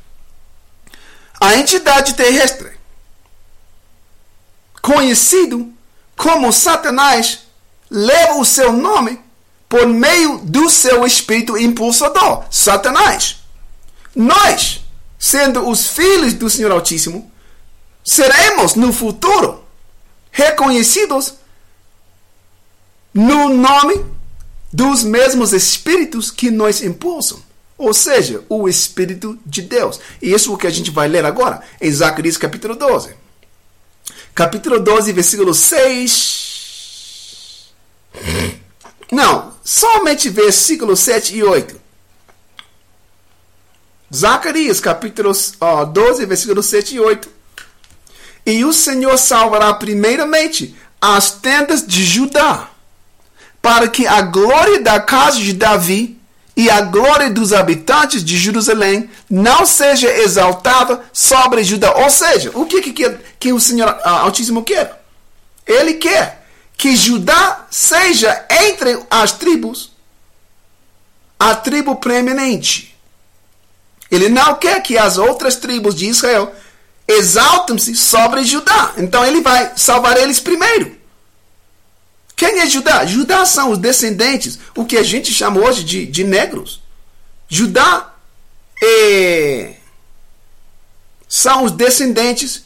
a 1.40 1.56
entidade 1.56 2.14
terrestre, 2.14 2.72
conhecido 4.80 5.72
como 6.16 6.52
Satanás, 6.52 7.40
leva 7.90 8.34
o 8.34 8.44
seu 8.44 8.72
nome 8.72 9.20
por 9.68 9.86
meio 9.86 10.38
do 10.38 10.70
seu 10.70 11.04
espírito 11.04 11.58
impulsador, 11.58 12.44
Satanás. 12.50 13.36
Nós, 14.14 14.80
sendo 15.18 15.68
os 15.68 15.88
filhos 15.88 16.34
do 16.34 16.48
Senhor 16.48 16.70
Altíssimo, 16.70 17.30
seremos 18.04 18.74
no 18.76 18.92
futuro 18.92 19.63
reconhecidos 20.34 21.34
no 23.14 23.48
nome 23.50 24.04
dos 24.72 25.04
mesmos 25.04 25.52
espíritos 25.52 26.32
que 26.32 26.50
nos 26.50 26.82
impulsam. 26.82 27.40
Ou 27.78 27.94
seja, 27.94 28.42
o 28.48 28.68
Espírito 28.68 29.38
de 29.46 29.62
Deus. 29.62 30.00
E 30.20 30.32
isso 30.32 30.50
é 30.50 30.54
o 30.54 30.56
que 30.56 30.66
a 30.66 30.70
gente 30.70 30.90
vai 30.90 31.06
ler 31.06 31.24
agora, 31.24 31.62
em 31.80 31.90
Zacarias 31.90 32.36
capítulo 32.36 32.74
12. 32.74 33.14
Capítulo 34.34 34.80
12, 34.80 35.12
versículo 35.12 35.54
6. 35.54 37.72
Não, 39.12 39.54
somente 39.62 40.28
versículo 40.28 40.96
7 40.96 41.36
e 41.36 41.44
8. 41.44 41.80
Zacarias, 44.12 44.80
capítulo 44.80 45.32
12, 45.92 46.26
versículo 46.26 46.62
7 46.62 46.96
e 46.96 47.00
8. 47.00 47.33
E 48.46 48.64
o 48.64 48.72
Senhor 48.72 49.16
salvará 49.18 49.72
primeiramente 49.74 50.74
as 51.00 51.30
tendas 51.30 51.86
de 51.86 52.04
Judá, 52.04 52.70
para 53.60 53.88
que 53.88 54.06
a 54.06 54.20
glória 54.22 54.80
da 54.80 55.00
casa 55.00 55.38
de 55.38 55.52
Davi 55.52 56.18
e 56.56 56.70
a 56.70 56.80
glória 56.82 57.30
dos 57.30 57.52
habitantes 57.52 58.24
de 58.24 58.36
Jerusalém 58.38 59.10
não 59.28 59.66
seja 59.66 60.10
exaltada 60.10 61.02
sobre 61.12 61.64
Judá. 61.64 61.94
Ou 61.96 62.10
seja, 62.10 62.50
o 62.54 62.64
que, 62.64 62.80
que, 62.80 63.18
que 63.38 63.52
o 63.52 63.60
Senhor 63.60 63.88
Altíssimo 64.04 64.62
quer? 64.62 65.02
Ele 65.66 65.94
quer 65.94 66.46
que 66.76 66.94
Judá 66.96 67.66
seja 67.70 68.46
entre 68.50 68.98
as 69.10 69.32
tribos 69.32 69.92
a 71.38 71.54
tribo 71.54 71.96
preeminente. 71.96 72.94
Ele 74.10 74.28
não 74.28 74.54
quer 74.54 74.82
que 74.82 74.96
as 74.96 75.18
outras 75.18 75.56
tribos 75.56 75.94
de 75.94 76.06
Israel 76.06 76.54
exaltem-se 77.06 77.94
sobre 77.96 78.44
Judá. 78.44 78.94
Então 78.96 79.24
ele 79.24 79.40
vai 79.40 79.72
salvar 79.76 80.16
eles 80.16 80.40
primeiro. 80.40 80.96
Quem 82.36 82.60
é 82.60 82.66
Judá? 82.66 83.04
Judá 83.04 83.46
são 83.46 83.70
os 83.70 83.78
descendentes, 83.78 84.58
o 84.74 84.84
que 84.84 84.96
a 84.96 85.02
gente 85.02 85.32
chama 85.32 85.60
hoje 85.60 85.84
de, 85.84 86.06
de 86.06 86.24
negros. 86.24 86.82
Judá 87.48 88.12
é, 88.82 89.74
são 91.28 91.64
os 91.64 91.72
descendentes 91.72 92.64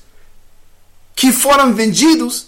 que 1.15 1.33
foram 1.33 1.75
vendidos 1.75 2.47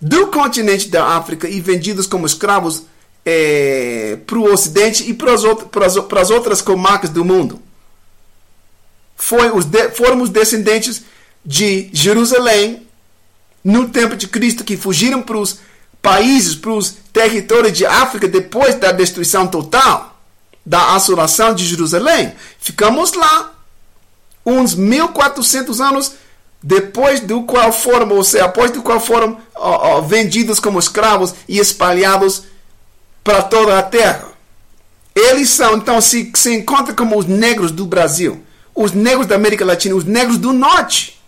do 0.00 0.26
continente 0.26 0.88
da 0.88 1.16
África 1.16 1.48
e 1.48 1.60
vendidos 1.60 2.06
como 2.06 2.26
escravos 2.26 2.82
é, 3.24 4.18
para 4.26 4.38
o 4.38 4.52
Ocidente 4.52 5.08
e 5.08 5.14
para 5.14 5.32
as 5.32 6.30
outras 6.30 6.60
comarcas 6.60 7.08
do 7.08 7.24
mundo. 7.24 7.62
Foi 9.16 9.50
os 9.50 9.64
de, 9.64 9.90
foram 9.90 10.20
os 10.22 10.30
descendentes 10.30 11.02
de 11.44 11.88
Jerusalém 11.92 12.86
no 13.62 13.88
tempo 13.88 14.16
de 14.16 14.28
Cristo 14.28 14.64
que 14.64 14.76
fugiram 14.76 15.22
para 15.22 15.38
os 15.38 15.58
países, 16.02 16.54
para 16.54 16.72
os 16.72 16.96
territórios 17.12 17.72
de 17.76 17.86
África 17.86 18.28
depois 18.28 18.74
da 18.74 18.92
destruição 18.92 19.46
total 19.46 20.14
da 20.64 20.94
assolação 20.94 21.54
de 21.54 21.64
Jerusalém. 21.64 22.32
Ficamos 22.58 23.12
lá 23.12 23.52
uns 24.44 24.74
1400 24.74 25.80
anos 25.80 26.12
depois 26.62 27.20
do 27.20 27.42
qual 27.42 27.72
foram, 27.72 28.08
ou 28.10 28.24
seja, 28.24 28.46
após 28.46 28.70
do 28.70 28.82
qual 28.82 28.98
foram 28.98 29.38
ó, 29.54 29.98
ó, 29.98 30.00
vendidos 30.00 30.58
como 30.58 30.78
escravos 30.78 31.34
e 31.46 31.58
espalhados 31.58 32.44
para 33.22 33.42
toda 33.42 33.78
a 33.78 33.82
terra. 33.82 34.28
Eles 35.14 35.50
são, 35.50 35.76
então, 35.76 36.00
se, 36.00 36.32
se 36.34 36.54
encontram 36.54 36.94
como 36.94 37.18
os 37.18 37.26
negros 37.26 37.70
do 37.70 37.86
Brasil, 37.86 38.42
os 38.74 38.92
negros 38.92 39.26
da 39.26 39.36
América 39.36 39.64
Latina, 39.64 39.94
os 39.94 40.04
negros 40.04 40.38
do 40.38 40.52
norte. 40.52 41.20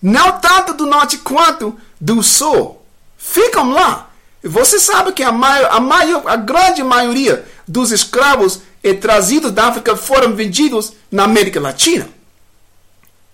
Não 0.00 0.38
tanto 0.40 0.74
do 0.74 0.86
norte 0.86 1.18
quanto 1.18 1.78
do 2.00 2.22
sul. 2.22 2.82
Ficam 3.16 3.70
lá. 3.70 4.10
Você 4.42 4.80
sabe 4.80 5.12
que 5.12 5.22
a, 5.22 5.30
maior, 5.30 5.70
a, 5.70 5.80
maior, 5.80 6.22
a 6.26 6.36
grande 6.36 6.82
maioria 6.82 7.44
dos 7.66 7.92
escravos 7.92 8.60
trazidos 9.00 9.52
da 9.52 9.68
África 9.68 9.96
foram 9.96 10.34
vendidos 10.34 10.92
na 11.10 11.22
América 11.24 11.60
Latina 11.60 12.08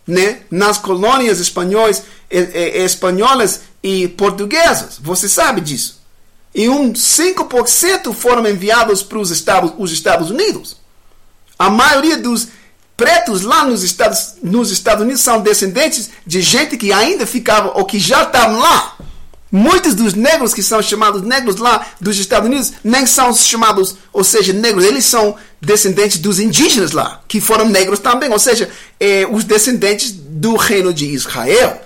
né, 0.08 0.40
nas 0.50 0.78
colônias 0.78 1.38
espanhóis, 1.38 2.02
espanholas 2.30 3.60
e 3.82 4.08
portuguesas. 4.08 4.98
Você 4.98 5.28
sabe 5.28 5.60
disso. 5.60 6.00
E 6.54 6.66
um 6.66 6.94
5% 6.94 8.14
foram 8.14 8.48
enviados 8.48 9.02
para 9.02 9.18
os 9.18 9.30
Estados, 9.30 9.74
os 9.76 9.92
Estados 9.92 10.30
Unidos. 10.30 10.78
A 11.58 11.68
maioria 11.68 12.16
dos 12.16 12.48
pretos 12.98 13.42
lá 13.42 13.64
nos 13.64 13.84
Estados, 13.84 14.34
nos 14.42 14.72
Estados 14.72 15.04
Unidos 15.04 15.22
são 15.22 15.40
descendentes 15.40 16.10
de 16.26 16.42
gente 16.42 16.76
que 16.76 16.92
ainda 16.92 17.24
ficava 17.24 17.78
ou 17.78 17.84
que 17.84 17.96
já 17.96 18.24
estavam 18.24 18.58
lá. 18.58 18.96
Muitos 19.52 19.94
dos 19.94 20.14
negros 20.14 20.52
que 20.52 20.64
são 20.64 20.82
chamados 20.82 21.22
negros 21.22 21.56
lá 21.56 21.86
dos 22.00 22.18
Estados 22.18 22.48
Unidos 22.48 22.72
nem 22.82 23.06
são 23.06 23.32
chamados, 23.32 23.94
ou 24.12 24.24
seja, 24.24 24.52
negros, 24.52 24.84
eles 24.84 25.04
são 25.04 25.36
descendentes 25.62 26.18
dos 26.18 26.40
indígenas 26.40 26.90
lá, 26.90 27.22
que 27.28 27.40
foram 27.40 27.68
negros 27.68 28.00
também, 28.00 28.30
ou 28.32 28.38
seja, 28.38 28.68
é, 28.98 29.26
os 29.30 29.44
descendentes 29.44 30.10
do 30.10 30.56
reino 30.56 30.92
de 30.92 31.06
Israel. 31.06 31.80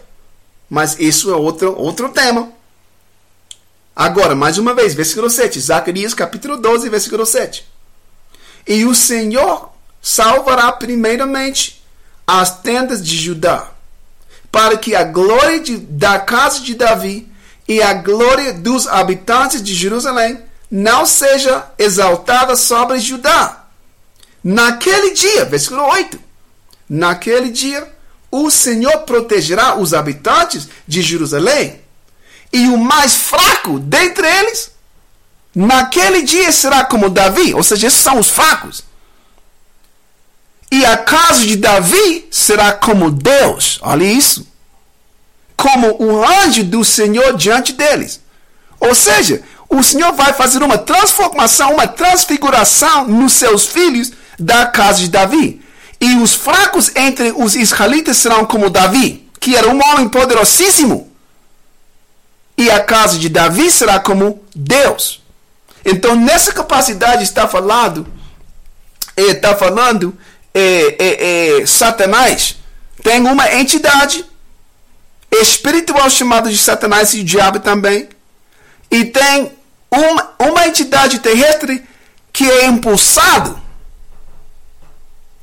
Mas 0.69 0.97
isso 0.99 1.31
é 1.31 1.37
outro, 1.37 1.77
outro 1.79 2.09
tema. 2.09 2.51
Agora, 3.95 4.35
mais 4.35 4.57
uma 4.57 4.73
vez, 4.73 4.95
versículo 4.95 5.29
7, 5.29 5.61
Zacarias 5.61 6.15
capítulo 6.15 6.57
12, 6.57 6.89
versículo 6.89 7.27
7. 7.27 7.67
E 8.67 8.87
o 8.87 8.95
Senhor 8.95 9.72
salvará 10.03 10.73
primeiramente 10.73 11.81
as 12.27 12.61
tendas 12.61 13.03
de 13.03 13.17
Judá, 13.17 13.71
para 14.51 14.77
que 14.77 14.97
a 14.97 15.05
glória 15.05 15.61
de, 15.61 15.77
da 15.77 16.19
casa 16.19 16.61
de 16.61 16.75
Davi 16.75 17.29
e 17.69 17.81
a 17.81 17.95
glória 17.95 18.53
dos 18.53 18.89
habitantes 18.89 19.63
de 19.63 19.73
Jerusalém 19.75 20.41
não 20.69 21.07
seja 21.07 21.67
exaltada 21.79 22.57
sobre 22.57 22.99
Judá. 22.99 23.65
Naquele 24.43 25.13
dia, 25.13 25.45
versículo 25.45 25.83
8: 25.85 26.19
Naquele 26.89 27.51
dia, 27.51 27.89
o 28.31 28.51
Senhor 28.51 29.01
protegerá 29.01 29.77
os 29.77 29.95
habitantes 29.95 30.69
de 30.89 31.01
Jerusalém, 31.01 31.81
e 32.53 32.67
o 32.69 32.77
mais 32.77 33.15
fraco 33.15 33.79
dentre 33.79 34.27
eles, 34.27 34.73
naquele 35.55 36.23
dia 36.23 36.51
será 36.51 36.85
como 36.85 37.09
Davi, 37.09 37.55
ou 37.55 37.63
seja, 37.63 37.87
esses 37.87 38.01
são 38.01 38.19
os 38.19 38.31
fracos. 38.31 38.85
E 40.73 40.85
a 40.85 40.97
casa 40.97 41.47
de 41.47 41.55
Davi 41.57 42.27
será 42.31 42.73
como 42.73 43.11
Deus. 43.11 43.79
Olha 43.83 44.05
isso 44.05 44.51
como 45.63 46.03
o 46.03 46.25
anjo 46.25 46.65
do 46.65 46.85
Senhor 46.85 47.37
diante 47.37 47.73
deles. 47.73 48.21
Ou 48.81 48.97
seja, 48.97 49.45
o 49.69 49.81
Senhor 49.81 50.13
vai 50.13 50.33
fazer 50.33 50.61
uma 50.61 50.77
transformação, 50.77 51.75
uma 51.75 51.87
transfiguração 51.87 53.07
nos 53.07 53.35
seus 53.35 53.67
filhos 53.67 54.11
da 54.37 54.67
casa 54.67 54.99
de 54.99 55.09
Davi. 55.09 55.63
E 56.01 56.17
os 56.17 56.35
fracos 56.35 56.91
entre 56.97 57.33
os 57.37 57.55
israelitas 57.55 58.17
serão 58.17 58.45
como 58.45 58.69
Davi, 58.69 59.31
que 59.39 59.55
era 59.55 59.69
um 59.69 59.81
homem 59.81 60.09
poderosíssimo. 60.09 61.13
E 62.59 62.69
a 62.69 62.81
casa 62.81 63.19
de 63.19 63.29
Davi 63.29 63.71
será 63.71 64.01
como 64.01 64.43
Deus. 64.57 65.23
Então, 65.85 66.17
nessa 66.17 66.53
capacidade 66.53 67.23
está 67.23 67.47
falando, 67.47 68.05
está 69.17 69.55
falando 69.55 70.19
é, 70.55 71.61
é, 71.61 71.67
Satanás 71.67 72.57
tem 73.03 73.21
uma 73.21 73.53
entidade 73.55 74.25
espiritual 75.31 76.09
chamado 76.11 76.51
de 76.51 76.59
Satanás 76.59 77.15
e 77.15 77.21
o 77.21 77.25
diabo 77.25 77.59
também. 77.59 78.09
E 78.91 79.05
tem 79.07 79.53
uma, 79.91 80.31
uma 80.39 80.67
entidade 80.67 81.19
terrestre 81.19 81.83
que 82.33 82.49
é 82.49 82.67
impulsado. 82.67 83.61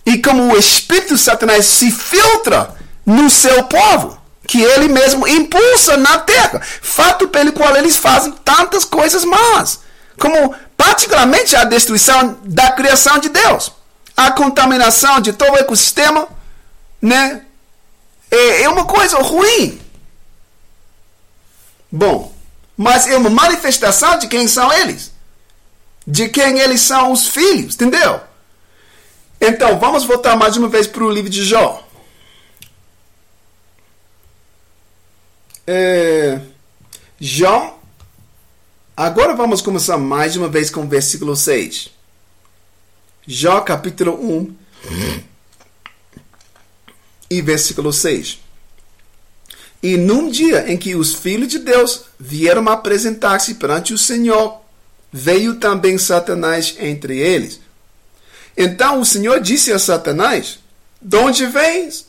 E 0.05 0.17
como 0.19 0.53
o 0.53 0.57
espírito 0.57 1.15
de 1.15 1.19
Satanás 1.19 1.65
se 1.65 1.91
filtra 1.91 2.75
no 3.05 3.29
seu 3.29 3.63
povo, 3.63 4.19
que 4.47 4.61
ele 4.61 4.87
mesmo 4.87 5.27
impulsa 5.27 5.97
na 5.97 6.19
terra, 6.19 6.61
fato 6.81 7.27
pelo 7.27 7.51
qual 7.53 7.75
eles 7.75 7.97
fazem 7.97 8.31
tantas 8.43 8.85
coisas 8.85 9.23
más, 9.23 9.79
como 10.19 10.55
particularmente 10.75 11.55
a 11.55 11.63
destruição 11.63 12.39
da 12.43 12.71
criação 12.71 13.19
de 13.19 13.29
Deus, 13.29 13.71
a 14.25 14.31
contaminação 14.31 15.21
de 15.21 15.31
todo 15.31 15.53
o 15.53 15.57
ecossistema, 15.57 16.27
né? 17.01 17.45
é, 18.29 18.63
é 18.63 18.69
uma 18.69 18.85
coisa 18.85 19.17
ruim. 19.19 19.79
Bom, 21.91 22.33
mas 22.77 23.07
é 23.07 23.17
uma 23.17 23.29
manifestação 23.29 24.19
de 24.19 24.27
quem 24.27 24.47
são 24.47 24.71
eles. 24.73 25.11
De 26.05 26.27
quem 26.29 26.59
eles 26.59 26.81
são 26.81 27.11
os 27.11 27.27
filhos, 27.27 27.75
entendeu? 27.75 28.21
Então, 29.39 29.79
vamos 29.79 30.03
voltar 30.03 30.35
mais 30.35 30.57
uma 30.57 30.67
vez 30.67 30.85
para 30.85 31.03
o 31.03 31.09
livro 31.09 31.29
de 31.29 31.45
Jó. 31.45 31.87
É, 35.65 36.41
Jó. 37.19 37.79
Agora 38.97 39.33
vamos 39.33 39.61
começar 39.61 39.97
mais 39.97 40.35
uma 40.35 40.49
vez 40.49 40.69
com 40.69 40.81
o 40.81 40.87
versículo 40.87 41.37
6. 41.37 41.98
Jó 43.31 43.61
capítulo 43.61 44.13
1 44.19 44.55
e 47.29 47.43
versículo 47.43 47.93
6. 47.93 48.39
E 49.83 49.97
num 49.97 50.31
dia 50.31 50.67
em 50.67 50.75
que 50.75 50.95
os 50.95 51.13
filhos 51.13 51.47
de 51.47 51.59
Deus 51.59 52.05
vieram 52.19 52.67
apresentar-se 52.67 53.53
perante 53.53 53.93
o 53.93 53.99
Senhor, 53.99 54.59
veio 55.13 55.57
também 55.57 55.95
Satanás 55.99 56.75
entre 56.79 57.19
eles. 57.19 57.59
Então 58.57 58.99
o 58.99 59.05
Senhor 59.05 59.39
disse 59.39 59.71
a 59.71 59.77
Satanás: 59.77 60.57
De 60.99 61.15
onde 61.15 61.45
vens? 61.45 62.07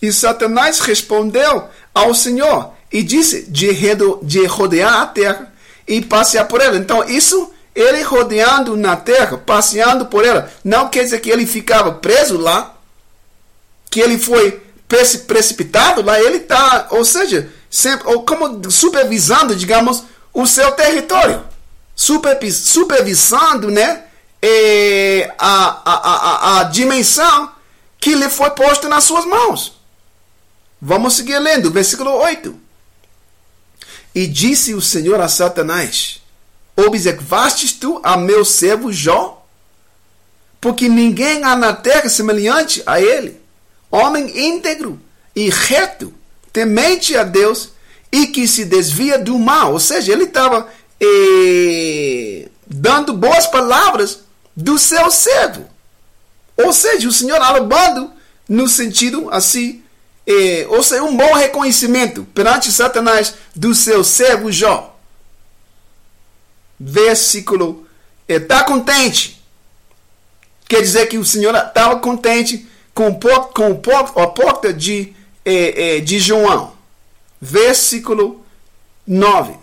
E 0.00 0.10
Satanás 0.10 0.80
respondeu 0.80 1.68
ao 1.94 2.14
Senhor 2.14 2.72
e 2.90 3.02
disse: 3.02 3.42
De 3.42 4.46
rodear 4.46 5.02
a 5.02 5.06
terra 5.06 5.52
e 5.86 6.00
passear 6.00 6.48
por 6.48 6.62
ela. 6.62 6.78
Então 6.78 7.06
isso 7.06 7.51
ele 7.74 8.02
rodeando 8.02 8.76
na 8.76 8.96
terra, 8.96 9.38
passeando 9.38 10.06
por 10.06 10.24
ela, 10.24 10.50
não 10.62 10.88
quer 10.88 11.04
dizer 11.04 11.20
que 11.20 11.30
ele 11.30 11.46
ficava 11.46 11.92
preso 11.92 12.36
lá, 12.36 12.74
que 13.90 14.00
ele 14.00 14.18
foi 14.18 14.62
precipitado 15.26 16.02
lá, 16.02 16.20
ele 16.20 16.38
está, 16.38 16.88
ou 16.90 17.04
seja, 17.04 17.50
sempre, 17.70 18.06
ou 18.08 18.24
como 18.24 18.70
supervisando, 18.70 19.56
digamos, 19.56 20.04
o 20.32 20.46
seu 20.46 20.72
território, 20.72 21.44
supervisando, 21.94 23.70
né, 23.70 24.04
a, 25.38 25.80
a, 25.84 25.94
a, 25.94 26.60
a 26.60 26.64
dimensão 26.64 27.52
que 27.98 28.14
lhe 28.14 28.28
foi 28.28 28.50
posta 28.50 28.88
nas 28.88 29.04
suas 29.04 29.24
mãos. 29.24 29.80
Vamos 30.80 31.14
seguir 31.14 31.38
lendo, 31.38 31.70
versículo 31.70 32.10
8. 32.10 32.54
E 34.14 34.26
disse 34.26 34.74
o 34.74 34.80
Senhor 34.80 35.20
a 35.20 35.28
Satanás: 35.28 36.21
Observastes 36.76 37.72
tu 37.72 38.00
a 38.02 38.16
meu 38.16 38.44
servo 38.44 38.92
Jó? 38.92 39.44
Porque 40.60 40.88
ninguém 40.88 41.44
há 41.44 41.56
na 41.56 41.72
terra 41.72 42.08
semelhante 42.08 42.82
a 42.86 43.00
ele, 43.00 43.40
homem 43.90 44.48
íntegro 44.48 44.98
e 45.34 45.50
reto, 45.50 46.14
temente 46.52 47.16
a 47.16 47.24
Deus 47.24 47.70
e 48.10 48.28
que 48.28 48.46
se 48.46 48.64
desvia 48.64 49.18
do 49.18 49.38
mal. 49.38 49.72
Ou 49.72 49.80
seja, 49.80 50.12
ele 50.12 50.24
estava 50.24 50.68
eh, 51.00 52.48
dando 52.66 53.12
boas 53.12 53.46
palavras 53.46 54.20
do 54.56 54.78
seu 54.78 55.10
servo. 55.10 55.68
Ou 56.56 56.72
seja, 56.72 57.08
o 57.08 57.12
Senhor 57.12 57.40
alabando 57.40 58.10
no 58.48 58.68
sentido 58.68 59.28
assim, 59.30 59.82
eh, 60.26 60.64
ou 60.68 60.82
seja, 60.82 61.02
um 61.02 61.16
bom 61.16 61.34
reconhecimento 61.34 62.24
perante 62.34 62.70
Satanás 62.70 63.34
do 63.54 63.74
seu 63.74 64.04
servo 64.04 64.52
Jó 64.52 64.91
versículo. 66.82 67.86
Está 68.28 68.60
eh, 68.60 68.64
contente. 68.64 69.42
Quer 70.68 70.80
dizer 70.80 71.06
que 71.06 71.18
o 71.18 71.24
Senhor 71.24 71.54
estava 71.54 71.98
contente 71.98 72.66
com, 72.94 73.18
com 73.54 74.20
a 74.20 74.26
porta 74.26 74.72
de, 74.72 75.14
eh, 75.44 75.96
eh, 75.96 76.00
de 76.00 76.18
João. 76.18 76.72
Versículo 77.40 78.44
9. 79.06 79.54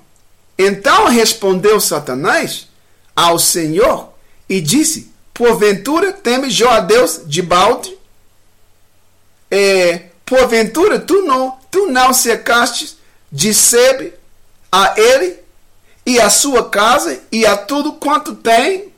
Então 0.57 1.07
respondeu 1.07 1.79
Satanás 1.79 2.67
ao 3.15 3.39
Senhor 3.39 4.13
e 4.47 4.61
disse: 4.61 5.11
Porventura 5.33 6.11
teme 6.11 6.49
Jó 6.49 6.69
a 6.69 6.79
Deus 6.81 7.21
de 7.25 7.41
balde? 7.41 7.97
É, 9.49 10.09
porventura 10.25 10.99
tu 10.99 11.23
não, 11.23 11.57
tu 11.71 11.87
não 11.87 12.13
secaste 12.13 12.97
de 13.31 13.51
sebe 13.53 14.13
a 14.71 14.93
ele 14.95 15.39
e 16.09 16.19
a 16.19 16.27
sua 16.27 16.67
casa 16.67 17.21
e 17.31 17.45
a 17.45 17.55
tudo 17.55 17.93
quanto 17.93 18.33
tem, 18.33 18.91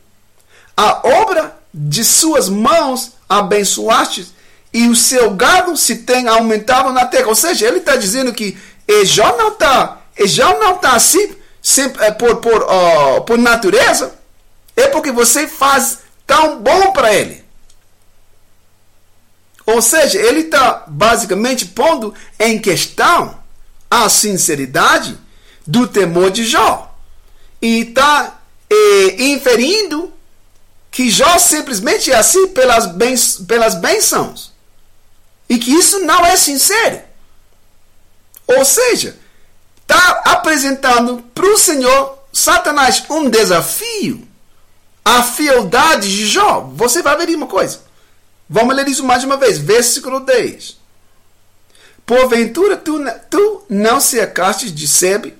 a 0.78 1.06
obra 1.06 1.58
de 1.74 2.06
suas 2.06 2.48
mãos 2.48 3.12
abençoaste 3.28 4.34
e 4.72 4.88
o 4.88 4.96
seu 4.96 5.32
gado 5.32 5.76
se 5.76 6.04
tem 6.04 6.30
aumentado 6.30 6.94
na 6.94 7.06
terra. 7.06 7.28
Ou 7.28 7.36
seja, 7.36 7.68
ele 7.68 7.80
está 7.80 7.98
dizendo 7.98 8.32
que 8.32 8.58
Ejó 8.88 9.36
não 9.36 9.50
está, 9.50 10.04
Ejó 10.18 10.58
não 10.58 10.76
está 10.76 10.94
assim 10.94 11.36
sempre, 11.62 12.02
é, 12.02 12.12
por, 12.12 12.38
por, 12.38 12.62
uh, 12.64 13.22
por 13.24 13.38
natureza, 13.38 14.16
é 14.74 14.88
porque 14.88 15.12
você 15.12 15.46
faz 15.46 16.00
tão 16.26 16.62
bom 16.62 16.94
para 16.94 17.14
ele. 17.14 17.44
Ou 19.66 19.82
seja, 19.82 20.18
ele 20.18 20.44
está 20.44 20.86
basicamente 20.88 21.66
pondo 21.66 22.16
em 22.40 22.58
questão 22.58 23.38
a 23.90 24.08
sinceridade 24.08 25.20
do 25.68 25.86
temor 25.86 26.32
de 26.32 26.46
Jó 26.46 26.88
e 27.62 27.82
está 27.82 28.42
eh, 28.70 29.24
inferindo 29.26 30.12
que 30.90 31.10
Jó 31.10 31.38
simplesmente 31.38 32.12
é 32.12 32.16
assim 32.16 32.48
pelas, 32.48 32.86
bens, 32.88 33.38
pelas 33.48 33.76
bênçãos. 33.76 34.52
E 35.48 35.58
que 35.58 35.72
isso 35.72 36.00
não 36.00 36.26
é 36.26 36.36
sincero. 36.36 37.02
Ou 38.48 38.66
seja, 38.66 39.18
está 39.82 40.22
apresentando 40.26 41.24
para 41.34 41.46
o 41.46 41.58
Senhor 41.58 42.18
Satanás 42.34 43.04
um 43.10 43.30
desafio 43.30 44.28
à 45.04 45.24
fieldade 45.24 46.10
de 46.10 46.26
Jó. 46.28 46.72
Você 46.76 47.02
vai 47.02 47.18
ver 47.18 47.36
uma 47.36 47.48
coisa. 47.48 47.82
Vamos 48.50 48.76
ler 48.76 48.88
isso 48.88 49.04
mais 49.04 49.24
uma 49.24 49.38
vez. 49.38 49.58
Versículo 49.58 50.20
10. 50.22 50.78
Porventura 52.06 52.76
tu, 52.76 53.00
tu 53.30 53.64
não 53.70 54.02
se 54.02 54.20
acastes 54.20 54.74
de 54.74 54.88
Sebe 54.88 55.38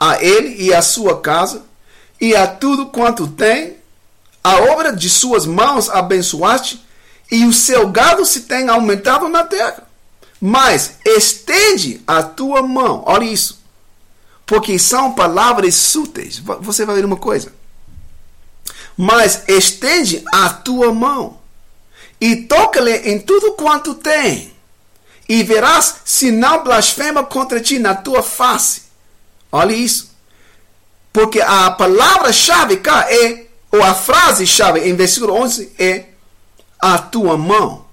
a 0.00 0.24
ele 0.24 0.56
e 0.62 0.72
a 0.72 0.80
sua 0.80 1.20
casa, 1.20 1.62
e 2.18 2.34
a 2.34 2.46
tudo 2.46 2.86
quanto 2.86 3.28
tem, 3.28 3.76
a 4.42 4.56
obra 4.72 4.96
de 4.96 5.10
suas 5.10 5.44
mãos 5.44 5.90
abençoaste, 5.90 6.82
e 7.30 7.44
o 7.44 7.52
seu 7.52 7.88
gado 7.88 8.24
se 8.24 8.40
tem 8.40 8.68
aumentado 8.68 9.28
na 9.28 9.44
terra. 9.44 9.86
Mas 10.40 10.94
estende 11.04 12.02
a 12.06 12.22
tua 12.22 12.62
mão, 12.62 13.02
olha 13.06 13.24
isso, 13.24 13.60
porque 14.46 14.78
são 14.78 15.12
palavras 15.12 15.74
súteis. 15.74 16.38
Você 16.38 16.86
vai 16.86 16.96
ver 16.96 17.04
uma 17.04 17.16
coisa. 17.16 17.52
Mas 18.96 19.44
estende 19.46 20.24
a 20.32 20.48
tua 20.48 20.92
mão 20.92 21.38
e 22.20 22.36
toca-lhe 22.36 22.96
em 23.10 23.18
tudo 23.18 23.52
quanto 23.52 23.94
tem, 23.94 24.52
e 25.28 25.42
verás 25.42 25.96
se 26.04 26.30
não 26.32 26.64
blasfema 26.64 27.22
contra 27.22 27.60
ti 27.60 27.78
na 27.78 27.94
tua 27.94 28.22
face. 28.22 28.89
Olha 29.52 29.72
isso. 29.72 30.10
Porque 31.12 31.40
a 31.40 31.70
palavra-chave 31.70 32.76
cá 32.76 33.06
é, 33.10 33.46
ou 33.70 33.82
a 33.82 33.94
frase-chave 33.94 34.80
em 34.80 34.94
versículo 34.94 35.34
11 35.34 35.72
é 35.78 36.04
a 36.78 36.98
tua 36.98 37.36
mão. 37.36 37.84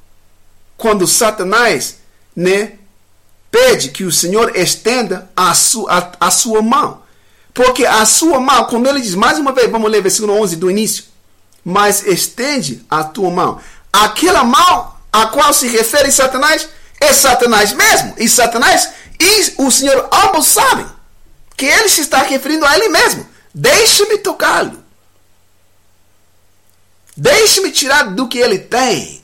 Quando 0.78 1.08
Satanás 1.08 1.98
né, 2.36 2.74
pede 3.50 3.90
que 3.90 4.04
o 4.04 4.12
Senhor 4.12 4.56
estenda 4.56 5.30
a, 5.36 5.54
su, 5.56 5.88
a, 5.90 6.12
a 6.20 6.32
sua 6.32 6.62
mão. 6.62 7.02
Porque 7.54 7.86
a 7.86 8.06
sua 8.06 8.40
mão, 8.40 8.66
quando 8.66 8.88
ele 8.88 9.02
diz, 9.02 9.16
mais 9.16 9.40
uma 9.40 9.52
vez, 9.52 9.70
vamos 9.72 9.90
ler 9.90 10.02
versículo 10.02 10.40
11 10.40 10.56
do 10.58 10.70
início. 10.70 11.06
Mas 11.66 12.06
estende 12.06 12.86
a 12.88 13.04
tua 13.04 13.32
mão. 13.32 13.60
Aquela 13.92 14.44
mão 14.44 14.96
a 15.12 15.26
qual 15.28 15.52
se 15.52 15.68
refere 15.68 16.12
Satanás 16.12 16.70
é 17.02 17.12
Satanás 17.12 17.74
mesmo. 17.74 18.14
E 18.18 18.30
Satanás 18.30 18.90
e 19.20 19.54
o 19.58 19.72
Senhor 19.72 20.08
ambos 20.14 20.46
sabem 20.46 20.86
que 21.58 21.66
ele 21.66 21.90
se 21.90 22.02
está 22.02 22.22
referindo 22.22 22.66
a 22.66 22.78
ele 22.78 22.88
mesmo. 22.90 23.28
Deixe-me 23.54 24.20
tocá-lo. 24.20 24.86
Deixe-me 27.18 27.72
tirar 27.72 28.14
do 28.14 28.28
que 28.28 28.38
ele 28.38 28.60
tem. 28.60 29.24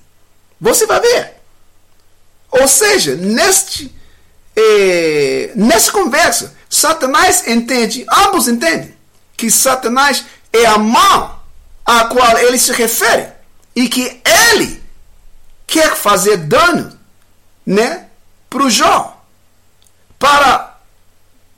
Você 0.59 0.87
vai 0.87 0.99
ver. 0.99 1.35
Ou 2.49 2.67
seja, 2.67 3.15
neste, 3.15 3.95
eh, 4.55 5.51
nessa 5.55 5.91
conversa, 5.91 6.55
Satanás 6.67 7.47
entende, 7.47 8.03
ambos 8.11 8.47
entendem, 8.47 8.97
que 9.37 9.51
Satanás 9.51 10.25
é 10.51 10.65
a 10.65 10.77
mão 10.77 11.39
a 11.85 12.05
qual 12.05 12.37
ele 12.39 12.57
se 12.57 12.71
refere 12.71 13.27
e 13.75 13.87
que 13.87 14.21
ele 14.25 14.81
quer 15.67 15.95
fazer 15.95 16.37
dano 16.37 16.97
né, 17.65 18.07
para 18.49 18.63
o 18.63 18.69
Jó. 18.69 19.23
Para 20.17 20.72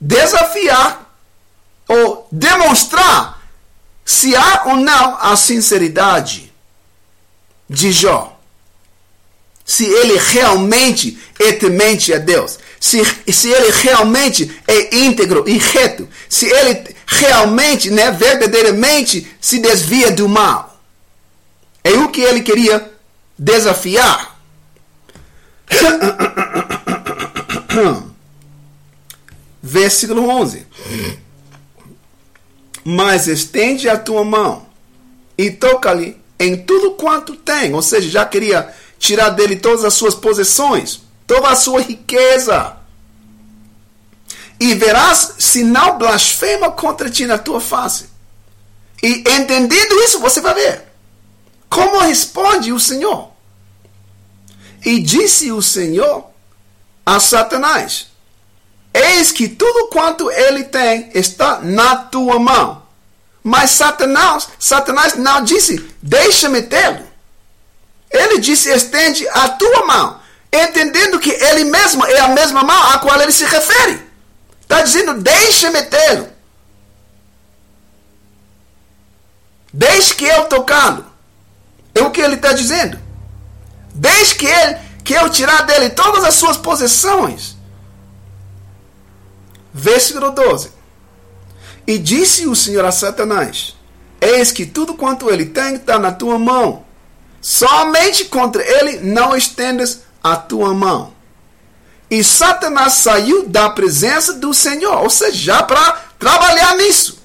desafiar 0.00 1.06
ou 1.88 2.26
demonstrar 2.30 3.42
se 4.04 4.36
há 4.36 4.62
ou 4.66 4.76
não 4.76 5.18
a 5.20 5.36
sinceridade 5.36 6.52
de 7.68 7.90
Jó. 7.90 8.38
Se 9.64 9.84
ele 9.84 10.16
realmente 10.16 11.18
é 11.40 11.52
temente 11.52 12.14
a 12.14 12.18
Deus. 12.18 12.58
Se, 12.78 13.02
se 13.32 13.48
ele 13.50 13.72
realmente 13.72 14.62
é 14.68 14.96
íntegro 14.96 15.44
e 15.48 15.58
reto. 15.58 16.08
Se 16.28 16.46
ele 16.46 16.94
realmente, 17.04 17.90
né, 17.90 18.12
verdadeiramente 18.12 19.26
se 19.40 19.58
desvia 19.58 20.12
do 20.12 20.28
mal. 20.28 20.80
É 21.82 21.92
o 21.94 22.08
que 22.08 22.20
ele 22.20 22.42
queria 22.42 22.92
desafiar. 23.36 24.36
Versículo 29.66 30.28
11. 30.28 30.64
Mas 32.84 33.26
estende 33.26 33.88
a 33.88 33.98
tua 33.98 34.24
mão 34.24 34.64
e 35.36 35.50
toca-lhe 35.50 36.16
em 36.38 36.56
tudo 36.56 36.92
quanto 36.92 37.34
tem. 37.34 37.74
Ou 37.74 37.82
seja, 37.82 38.08
já 38.08 38.24
queria 38.24 38.72
tirar 38.96 39.30
dele 39.30 39.56
todas 39.56 39.84
as 39.84 39.94
suas 39.94 40.14
possessões, 40.14 41.00
toda 41.26 41.48
a 41.48 41.56
sua 41.56 41.80
riqueza. 41.80 42.76
E 44.60 44.72
verás 44.74 45.34
não 45.64 45.98
blasfema 45.98 46.70
contra 46.70 47.10
ti 47.10 47.26
na 47.26 47.36
tua 47.36 47.60
face. 47.60 48.06
E 49.02 49.24
entendendo 49.28 50.00
isso, 50.04 50.20
você 50.20 50.40
vai 50.40 50.54
ver 50.54 50.84
como 51.68 51.98
responde 51.98 52.72
o 52.72 52.78
Senhor. 52.78 53.32
E 54.84 55.00
disse 55.00 55.50
o 55.50 55.60
Senhor 55.60 56.24
a 57.04 57.18
Satanás: 57.18 58.06
Eis 58.96 59.30
que 59.30 59.46
tudo 59.46 59.88
quanto 59.88 60.30
ele 60.30 60.64
tem 60.64 61.10
está 61.14 61.60
na 61.60 61.96
tua 61.96 62.38
mão. 62.38 62.82
Mas 63.44 63.72
Satanás, 63.72 64.48
Satanás 64.58 65.16
não 65.16 65.44
disse, 65.44 65.78
deixa-me 66.02 66.62
tê-lo. 66.62 67.06
Ele 68.10 68.38
disse, 68.38 68.70
estende 68.70 69.28
a 69.28 69.50
tua 69.50 69.84
mão, 69.84 70.20
entendendo 70.50 71.18
que 71.18 71.30
ele 71.30 71.64
mesmo 71.64 72.06
é 72.06 72.20
a 72.20 72.28
mesma 72.28 72.62
mão 72.62 72.82
a 72.90 72.98
qual 72.98 73.20
ele 73.20 73.32
se 73.32 73.44
refere. 73.44 74.00
Está 74.62 74.80
dizendo, 74.80 75.14
deixa-me 75.20 75.82
tê-lo. 75.82 76.28
Deixe 79.72 80.14
que 80.14 80.24
eu 80.24 80.44
tocá-lo. 80.46 81.04
É 81.94 82.00
o 82.00 82.10
que 82.10 82.20
ele 82.22 82.36
está 82.36 82.54
dizendo. 82.54 82.98
Deixe 83.94 84.34
que, 84.36 84.46
ele, 84.46 84.78
que 85.04 85.12
eu 85.12 85.28
tirar 85.28 85.62
dele 85.66 85.90
todas 85.90 86.24
as 86.24 86.34
suas 86.34 86.56
possessões. 86.56 87.55
Versículo 89.78 90.30
12. 90.30 90.70
E 91.86 91.98
disse 91.98 92.46
o 92.46 92.56
Senhor 92.56 92.82
a 92.86 92.90
Satanás: 92.90 93.76
Eis 94.18 94.50
que 94.50 94.64
tudo 94.64 94.94
quanto 94.94 95.28
ele 95.30 95.44
tem 95.44 95.74
está 95.74 95.98
na 95.98 96.10
tua 96.10 96.38
mão. 96.38 96.86
Somente 97.42 98.24
contra 98.24 98.62
ele 98.62 99.00
não 99.00 99.36
estendas 99.36 100.00
a 100.24 100.34
tua 100.34 100.72
mão. 100.72 101.12
E 102.10 102.24
Satanás 102.24 102.94
saiu 102.94 103.46
da 103.48 103.68
presença 103.68 104.32
do 104.32 104.54
Senhor, 104.54 105.02
ou 105.02 105.10
seja, 105.10 105.36
já 105.36 105.62
para 105.62 105.92
trabalhar 106.18 106.74
nisso. 106.76 107.18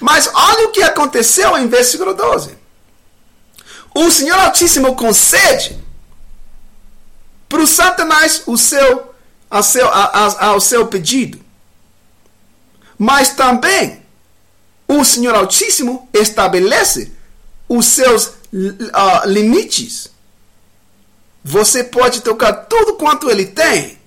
Mas 0.00 0.28
olha 0.34 0.66
o 0.66 0.72
que 0.72 0.82
aconteceu 0.82 1.56
em 1.56 1.68
versículo 1.68 2.12
12. 2.12 2.58
O 3.94 4.10
Senhor 4.10 4.36
Altíssimo 4.40 4.96
concede 4.96 5.80
para 7.48 7.62
o 7.62 7.66
Satanás 7.68 8.42
o 8.46 8.58
seu, 8.58 9.13
a 9.50 9.62
seu, 9.62 9.88
ao 9.88 10.60
seu 10.60 10.86
pedido. 10.86 11.40
Mas 12.98 13.30
também 13.30 14.02
o 14.86 15.04
Senhor 15.04 15.34
Altíssimo 15.34 16.08
estabelece 16.12 17.12
os 17.68 17.86
seus 17.86 18.26
uh, 18.26 19.26
limites. 19.26 20.08
Você 21.42 21.84
pode 21.84 22.22
tocar 22.22 22.52
tudo 22.52 22.94
quanto 22.94 23.30
ele 23.30 23.46
tem, 23.46 23.98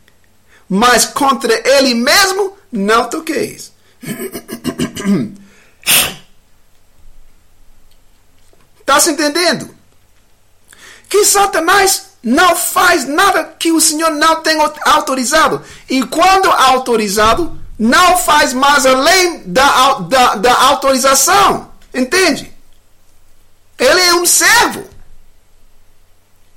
mas 0.67 1.05
contra 1.05 1.53
ele 1.67 1.93
mesmo 1.93 2.57
não 2.71 3.09
toqueis. 3.09 3.71
Está 8.79 8.99
se 9.01 9.11
entendendo? 9.11 9.75
Que 11.09 11.25
Satanás 11.25 12.06
não 12.27 12.57
faz 12.57 13.05
nada 13.05 13.41
que 13.57 13.71
o 13.71 13.79
Senhor 13.79 14.11
não 14.11 14.43
tenha 14.43 14.69
autorizado. 14.83 15.63
E 15.89 16.05
quando 16.07 16.51
autorizado, 16.51 17.57
não 17.79 18.17
faz 18.17 18.51
mais 18.51 18.85
além 18.85 19.43
da, 19.45 19.93
da, 19.99 20.35
da 20.35 20.61
autorização. 20.63 21.71
Entende? 21.93 22.53
Ele 23.79 24.01
é 24.01 24.13
um 24.15 24.25
servo. 24.25 24.83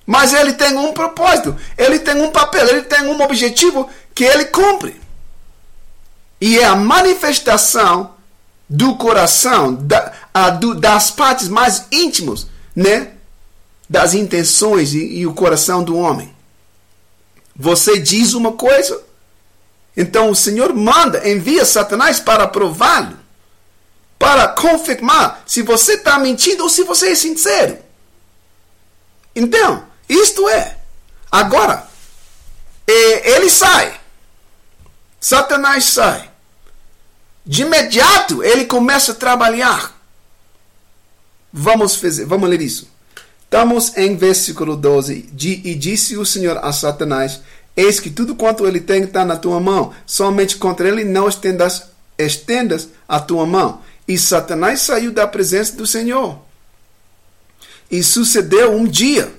Mas 0.05 0.34
ele 0.34 0.55
tem 0.55 0.76
um 0.76 0.92
propósito, 0.92 1.56
ele 1.78 2.01
tem 2.01 2.20
um 2.20 2.32
papel, 2.32 2.66
ele 2.66 2.82
tem 2.82 3.05
um 3.05 3.22
objetivo 3.22 3.88
que 4.12 4.24
ele 4.24 4.47
cumpre. 4.47 5.01
E 6.40 6.59
é 6.59 6.64
a 6.64 6.74
manifestação 6.74 8.16
do 8.68 8.97
coração, 8.97 9.72
da, 9.72 10.12
a, 10.34 10.51
do, 10.51 10.74
das 10.74 11.12
partes 11.12 11.47
mais 11.47 11.86
íntimas, 11.92 12.48
né? 12.74 13.12
Das 13.91 14.15
intenções 14.15 14.95
e, 14.95 15.19
e 15.19 15.27
o 15.27 15.35
coração 15.35 15.83
do 15.83 15.97
homem. 15.97 16.35
Você 17.57 17.99
diz 17.99 18.33
uma 18.33 18.53
coisa, 18.53 19.03
então 19.97 20.31
o 20.31 20.35
Senhor 20.35 20.73
manda, 20.73 21.29
envia 21.29 21.65
Satanás 21.65 22.21
para 22.21 22.47
prová-lo, 22.47 23.19
para 24.19 24.49
confirmar 24.49 25.43
se 25.45 25.61
você 25.61 25.95
está 25.95 26.19
mentindo 26.19 26.62
ou 26.62 26.71
se 26.71 26.85
você 26.85 27.11
é 27.11 27.15
sincero. 27.15 27.79
Então, 29.35 29.85
isto 30.09 30.49
é. 30.49 30.79
Agora, 31.31 31.87
ele 32.87 33.51
sai. 33.51 34.01
Satanás 35.21 35.85
sai. 35.85 36.31
De 37.45 37.62
imediato, 37.62 38.43
ele 38.43 38.65
começa 38.65 39.12
a 39.12 39.15
trabalhar. 39.15 39.93
Vamos 41.53 41.97
fazer, 41.97 42.25
vamos 42.25 42.49
ler 42.49 42.61
isso. 42.61 42.90
Estamos 43.51 43.97
em 43.97 44.14
versículo 44.14 44.77
12. 44.77 45.28
E 45.36 45.74
disse 45.74 46.16
o 46.16 46.24
Senhor 46.24 46.60
a 46.62 46.72
Satanás: 46.72 47.40
Eis 47.77 47.98
que 47.98 48.09
tudo 48.09 48.36
quanto 48.36 48.64
ele 48.64 48.78
tem 48.78 49.02
está 49.02 49.24
na 49.24 49.36
tua 49.36 49.59
mão. 49.59 49.93
Somente 50.06 50.56
contra 50.56 50.86
ele 50.86 51.02
não 51.02 51.28
estendas, 51.28 51.82
estendas 52.16 52.90
a 53.09 53.18
tua 53.18 53.44
mão. 53.44 53.82
E 54.06 54.16
Satanás 54.16 54.82
saiu 54.82 55.10
da 55.10 55.27
presença 55.27 55.74
do 55.77 55.85
Senhor. 55.85 56.39
E 57.90 58.05
sucedeu 58.05 58.72
um 58.72 58.85
dia 58.86 59.35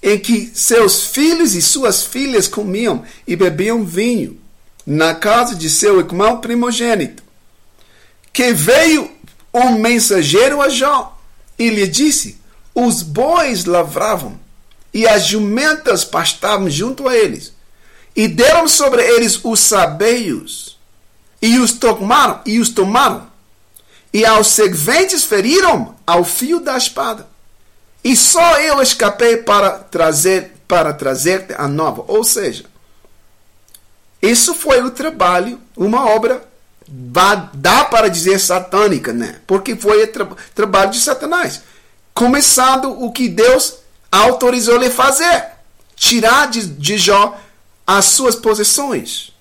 em 0.00 0.16
que 0.16 0.52
seus 0.54 1.06
filhos 1.06 1.56
e 1.56 1.60
suas 1.60 2.04
filhas 2.04 2.46
comiam 2.46 3.02
e 3.26 3.34
bebiam 3.34 3.84
vinho 3.84 4.40
na 4.86 5.16
casa 5.16 5.56
de 5.56 5.68
seu 5.68 5.98
irmão 5.98 6.40
primogênito, 6.40 7.24
que 8.32 8.52
veio 8.52 9.10
um 9.52 9.72
mensageiro 9.80 10.62
a 10.62 10.68
Jó 10.68 11.20
e 11.58 11.70
lhe 11.70 11.88
disse: 11.88 12.37
Os 12.80 13.02
bois 13.02 13.64
lavravam 13.64 14.38
e 14.94 15.04
as 15.04 15.26
jumentas 15.26 16.04
pastavam 16.04 16.70
junto 16.70 17.08
a 17.08 17.16
eles, 17.16 17.52
e 18.14 18.28
deram 18.28 18.68
sobre 18.68 19.02
eles 19.02 19.40
os 19.42 19.58
sabeios 19.58 20.78
e 21.42 21.58
os 21.58 21.72
tomaram 21.72 22.40
e 22.46 22.60
os 22.60 22.68
tomaram, 22.68 23.26
e 24.12 24.24
aos 24.24 24.46
serventes 24.46 25.24
feriram 25.24 25.96
ao 26.06 26.22
fio 26.22 26.60
da 26.60 26.76
espada. 26.78 27.26
E 28.04 28.14
só 28.14 28.60
eu 28.60 28.80
escapei 28.80 29.38
para 29.38 29.70
trazer 29.70 30.52
para 30.68 30.92
trazer 30.92 31.56
a 31.58 31.66
nova. 31.66 32.04
Ou 32.06 32.22
seja, 32.22 32.64
isso 34.22 34.54
foi 34.54 34.82
o 34.82 34.92
trabalho, 34.92 35.58
uma 35.76 36.08
obra 36.08 36.46
dá 37.54 37.84
para 37.86 38.08
dizer 38.08 38.38
satânica, 38.38 39.12
né? 39.12 39.40
Porque 39.48 39.74
foi 39.74 40.04
o 40.04 40.06
tra 40.06 40.28
trabalho 40.54 40.92
de 40.92 41.00
Satanás. 41.00 41.62
Começando 42.18 43.00
o 43.00 43.12
que 43.12 43.28
Deus 43.28 43.74
autorizou 44.10 44.74
ele 44.74 44.90
fazer, 44.90 45.52
tirar 45.94 46.48
de, 46.48 46.66
de 46.66 46.98
Jó 46.98 47.38
as 47.86 48.06
suas 48.06 48.34
possessões, 48.34 49.32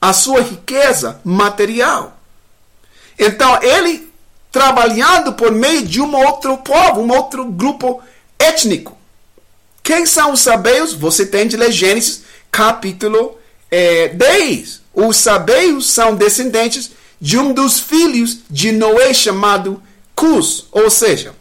a 0.00 0.12
sua 0.12 0.42
riqueza 0.42 1.20
material. 1.24 2.20
Então 3.18 3.60
ele 3.60 4.08
trabalhando 4.52 5.32
por 5.32 5.50
meio 5.50 5.84
de 5.84 6.00
um 6.00 6.14
outro 6.14 6.56
povo, 6.58 7.00
um 7.00 7.10
outro 7.12 7.44
grupo 7.46 8.00
étnico. 8.38 8.96
Quem 9.82 10.06
são 10.06 10.34
os 10.34 10.42
sabeus? 10.42 10.92
Você 10.92 11.26
tem 11.26 11.48
de 11.48 11.56
ler 11.56 11.72
Gênesis 11.72 12.22
capítulo 12.48 13.36
é, 13.72 14.10
10. 14.10 14.82
Os 14.94 15.16
sabeus 15.16 15.90
são 15.90 16.14
descendentes 16.14 16.92
de 17.20 17.36
um 17.36 17.52
dos 17.52 17.80
filhos 17.80 18.38
de 18.48 18.70
Noé 18.70 19.12
chamado 19.12 19.82
Cus, 20.14 20.68
ou 20.70 20.88
seja, 20.88 21.34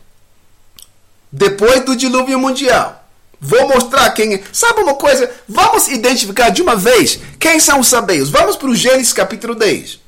depois 1.36 1.84
do 1.84 1.96
dilúvio 1.98 2.40
mundial. 2.40 3.04
Vou 3.42 3.68
mostrar 3.68 4.10
quem 4.12 4.36
é. 4.36 4.44
Sabe 4.54 4.80
uma 4.80 4.96
coisa? 4.96 5.30
Vamos 5.48 5.90
identificar 5.90 6.50
de 6.50 6.62
uma 6.62 6.78
vez 6.78 7.20
quem 7.38 7.60
são 7.60 7.82
os 7.82 7.88
sabeus. 7.88 8.30
Vamos 8.30 8.56
para 8.56 8.70
o 8.70 8.76
Gênesis 8.76 9.12
capítulo 9.12 9.54
10. 9.54 10.00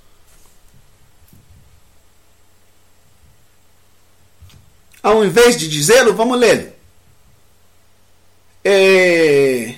Ao 5.03 5.23
invés 5.23 5.57
de 5.57 5.67
dizê-lo, 5.69 6.15
vamos 6.15 6.39
ler. 6.39 6.73
É... 8.63 9.75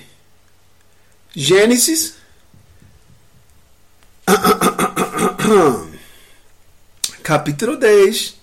Gênesis. 1.34 2.14
Capítulo 7.22 7.76
10. 7.76 8.36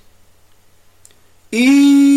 E. 1.52 2.17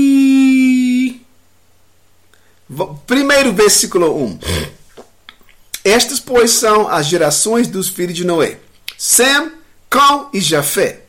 Primeiro 3.07 3.53
versículo 3.53 4.17
1. 4.25 4.39
Estas, 5.85 6.21
pois, 6.21 6.53
são 6.53 6.89
as 6.89 7.07
gerações 7.07 7.67
dos 7.67 7.89
filhos 7.89 8.15
de 8.15 8.25
Noé: 8.25 8.59
Sem, 8.97 9.51
Cão 9.89 10.31
e 10.33 10.41
Jafé. 10.41 11.01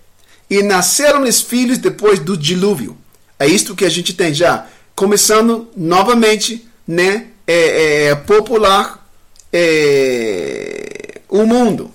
E 0.49 0.63
nasceram-lhes 0.63 1.39
filhos 1.39 1.77
depois 1.77 2.19
do 2.19 2.35
dilúvio. 2.35 2.97
É 3.37 3.45
isto 3.47 3.75
que 3.75 3.85
a 3.85 3.89
gente 3.89 4.13
tem 4.13 4.33
já. 4.33 4.67
Começando 4.95 5.69
novamente, 5.77 6.67
né? 6.87 7.27
É, 7.45 7.53
é, 7.53 8.03
é 8.05 8.15
popular 8.15 9.07
é, 9.53 11.21
o 11.29 11.45
mundo. 11.45 11.91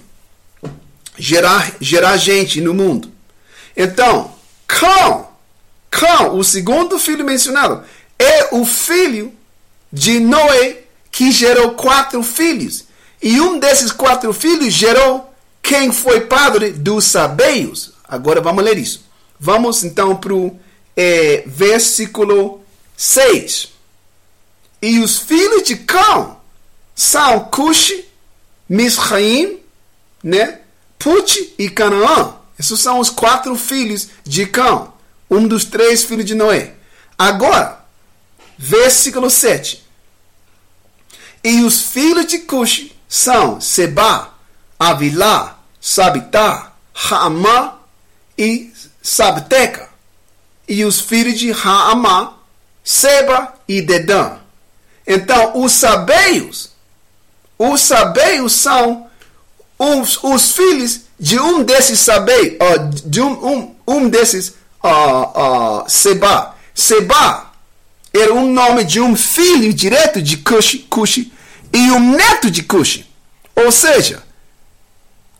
Gerar, 1.19 1.75
gerar 1.81 2.17
gente 2.17 2.61
no 2.61 2.73
mundo. 2.73 3.11
Então, 3.77 4.33
Cão, 4.67 5.29
Cão, 5.91 6.37
o 6.39 6.45
segundo 6.45 6.99
filho 6.99 7.25
mencionado, 7.25 7.83
é 8.19 8.55
o 8.55 8.65
filho 8.65 9.33
de 9.97 10.21
Noé 10.21 10.83
que 11.11 11.33
gerou 11.33 11.71
quatro 11.71 12.23
filhos. 12.23 12.85
E 13.23 13.41
um 13.41 13.59
desses 13.59 13.91
quatro 13.91 14.31
filhos 14.35 14.75
gerou 14.75 15.33
quem 15.63 15.91
foi 15.91 16.21
padre 16.21 16.71
dos 16.71 17.07
sabeios. 17.07 17.93
Agora 18.07 18.43
vamos 18.43 18.63
ler 18.63 18.77
isso. 18.77 19.07
Vamos 19.41 19.83
então 19.85 20.15
para 20.15 20.35
o 20.35 20.61
é, 20.95 21.45
versículo 21.47 22.61
6. 22.95 23.71
E 24.83 24.99
os 24.99 25.17
filhos 25.17 25.63
de 25.63 25.77
Cão 25.77 26.37
são 26.95 27.41
Cush, 27.45 27.95
Misraim, 28.69 29.59
né? 30.23 30.61
Put 30.99 31.55
e 31.59 31.71
Canaã. 31.71 32.35
Esses 32.59 32.79
são 32.81 33.01
os 33.01 33.09
quatro 33.09 33.57
filhos 33.57 34.09
de 34.25 34.45
Cão. 34.45 34.93
Um 35.31 35.49
dos 35.49 35.65
três 35.65 36.05
filhos 36.05 36.27
de 36.27 36.35
Noé. 36.35 36.75
Agora, 37.19 37.83
versículo 38.59 39.31
7. 39.31 39.86
E 41.43 41.63
os 41.63 41.83
filhos 41.83 42.27
de 42.27 42.41
Cush 42.41 42.91
são 43.09 43.61
Seba, 43.61 44.35
Avilá, 44.79 45.59
Sabitá, 45.81 46.73
Ramá 46.93 47.79
e 48.37 48.73
Sabteca. 49.03 49.89
E 50.69 50.85
os 50.85 51.01
filhos 51.01 51.39
de 51.39 51.53
Raamá, 51.53 52.35
Seba 52.83 53.55
e 53.69 53.81
Dedã. 53.81 54.39
Então, 55.07 55.63
os 55.63 55.73
sabeios, 55.73 56.71
os 57.59 57.81
sabeios 57.81 58.53
são 58.53 59.07
os, 59.79 60.23
os 60.23 60.53
filhos 60.53 61.03
de 61.19 61.39
um 61.39 61.63
desses 61.63 62.01
sabeios, 62.01 62.57
uh, 62.57 63.09
de 63.09 63.21
um, 63.21 63.47
um, 63.47 63.77
um 63.87 64.09
desses 64.09 64.55
uh, 64.83 65.83
uh, 65.83 65.85
Seba. 65.89 66.55
Seba 66.75 67.46
era 68.19 68.33
um 68.35 68.53
nome 68.53 68.85
de 68.85 69.01
um 69.01 69.17
filho 69.17 69.73
direto 69.73 70.23
de 70.23 70.37
Cush, 70.39 70.85
Cush 70.89 71.27
e 71.73 71.91
um 71.91 72.17
neto 72.17 72.51
de 72.51 72.63
Cush. 72.63 73.05
Ou 73.55 73.71
seja, 73.73 74.23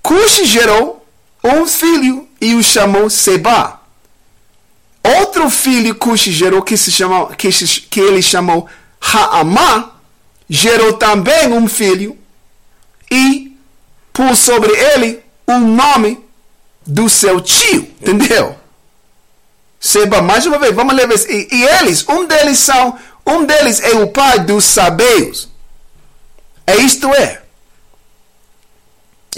Cush 0.03 0.45
gerou 0.45 1.07
um 1.43 1.67
filho 1.67 2.29
e 2.41 2.55
o 2.55 2.63
chamou 2.63 3.09
Seba. 3.09 3.81
Outro 5.03 5.49
filho 5.49 5.95
Cush 5.95 6.25
gerou 6.25 6.63
que, 6.63 6.77
se 6.77 6.91
chamou, 6.91 7.29
que, 7.29 7.49
que 7.49 8.01
ele 8.01 8.21
chamou 8.21 8.67
Haamá, 9.01 9.93
gerou 10.49 10.95
também 10.95 11.53
um 11.53 11.69
filho 11.69 12.19
e 13.11 13.57
pôs 14.13 14.39
sobre 14.39 14.73
ele 14.73 15.21
o 15.47 15.59
nome 15.59 16.19
do 16.87 17.09
seu 17.09 17.41
tio, 17.41 17.83
entendeu? 18.01 18.57
Seba, 19.79 20.23
mais 20.23 20.47
uma 20.47 20.59
vez, 20.59 20.75
vamos 20.75 20.95
ler 20.95 21.09
e, 21.29 21.49
e 21.55 21.65
eles, 21.65 22.07
um 22.09 22.27
deles 22.27 22.59
são, 22.59 22.99
um 23.27 23.45
deles 23.45 23.81
é 23.81 23.93
o 23.97 24.09
pai 24.09 24.41
dos 24.41 24.65
sabeus. 24.65 25.49
É 26.67 26.77
isto 26.77 27.13
é. 27.15 27.43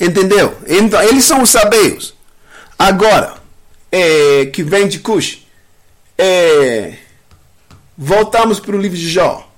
Entendeu? 0.01 0.56
Então, 0.66 1.02
eles 1.02 1.24
são 1.24 1.43
os 1.43 1.51
sabeus. 1.51 2.15
Agora, 2.78 3.36
é, 3.90 4.47
que 4.47 4.62
vem 4.62 4.86
de 4.86 5.01
Cush. 5.01 5.47
É, 6.16 6.97
voltamos 7.97 8.60
para 8.60 8.77
o 8.77 8.81
livro 8.81 8.97
de 8.97 9.10
Jó. 9.10 9.51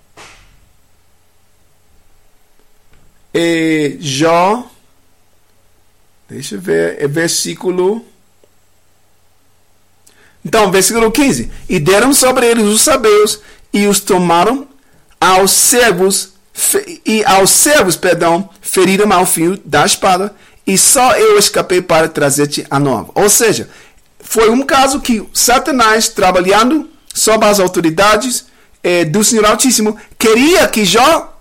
É, 3.34 3.96
Jó. 4.00 4.66
Deixa 6.28 6.54
eu 6.54 6.60
ver. 6.60 7.02
É 7.02 7.06
versículo. 7.06 8.04
Então, 10.44 10.70
versículo 10.70 11.10
15. 11.10 11.50
E 11.68 11.78
deram 11.78 12.12
sobre 12.12 12.46
eles 12.46 12.64
os 12.64 12.82
sabeus 12.82 13.40
e 13.72 13.86
os 13.86 14.00
tomaram 14.00 14.66
aos 15.20 15.50
servos 15.50 16.30
e 17.06 17.24
aos 17.24 17.50
servos, 17.50 17.96
perdão, 17.96 18.48
feriram 18.60 19.10
ao 19.12 19.24
fio 19.24 19.58
da 19.64 19.86
espada 19.86 20.34
e 20.66 20.76
só 20.76 21.12
eu 21.16 21.38
escapei 21.38 21.80
para 21.80 22.08
trazer-te 22.08 22.66
a 22.70 22.78
nova. 22.78 23.10
Ou 23.14 23.28
seja, 23.28 23.68
foi 24.20 24.50
um 24.50 24.62
caso 24.62 25.00
que 25.00 25.26
Satanás, 25.32 26.08
trabalhando 26.08 26.88
sob 27.14 27.44
as 27.46 27.58
autoridades 27.58 28.46
eh, 28.82 29.04
do 29.04 29.24
Senhor 29.24 29.46
Altíssimo, 29.46 29.96
queria 30.18 30.68
que 30.68 30.84
Jó 30.84 31.34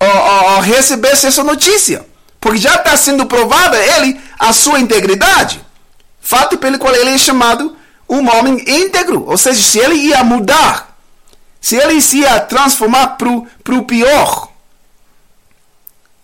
oh, 0.00 0.04
oh, 0.04 0.60
recebesse 0.60 1.26
essa 1.26 1.44
notícia. 1.44 2.04
Porque 2.40 2.58
já 2.58 2.74
está 2.76 2.96
sendo 2.96 3.26
provada 3.26 3.76
ele 3.78 4.20
a 4.38 4.52
sua 4.52 4.78
integridade. 4.78 5.60
Fato 6.20 6.58
pelo 6.58 6.78
qual 6.78 6.94
ele 6.94 7.10
é 7.10 7.18
chamado 7.18 7.76
um 8.08 8.26
homem 8.28 8.62
íntegro. 8.66 9.24
Ou 9.26 9.36
seja, 9.36 9.60
se 9.60 9.78
ele 9.78 9.94
ia 9.94 10.24
mudar, 10.24 10.98
se 11.60 11.76
ele 11.76 12.00
se 12.00 12.18
ia 12.18 12.40
transformar 12.40 13.18
para 13.18 13.74
o 13.74 13.84
pior. 13.84 14.52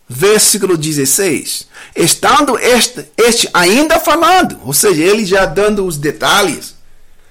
Versículo 0.08 0.76
16. 0.76 1.66
Estando 1.96 2.58
este, 2.58 3.06
este 3.16 3.48
ainda 3.52 3.98
falando, 3.98 4.60
ou 4.64 4.72
seja, 4.72 5.02
ele 5.02 5.24
já 5.24 5.46
dando 5.46 5.86
os 5.86 5.96
detalhes, 5.96 6.74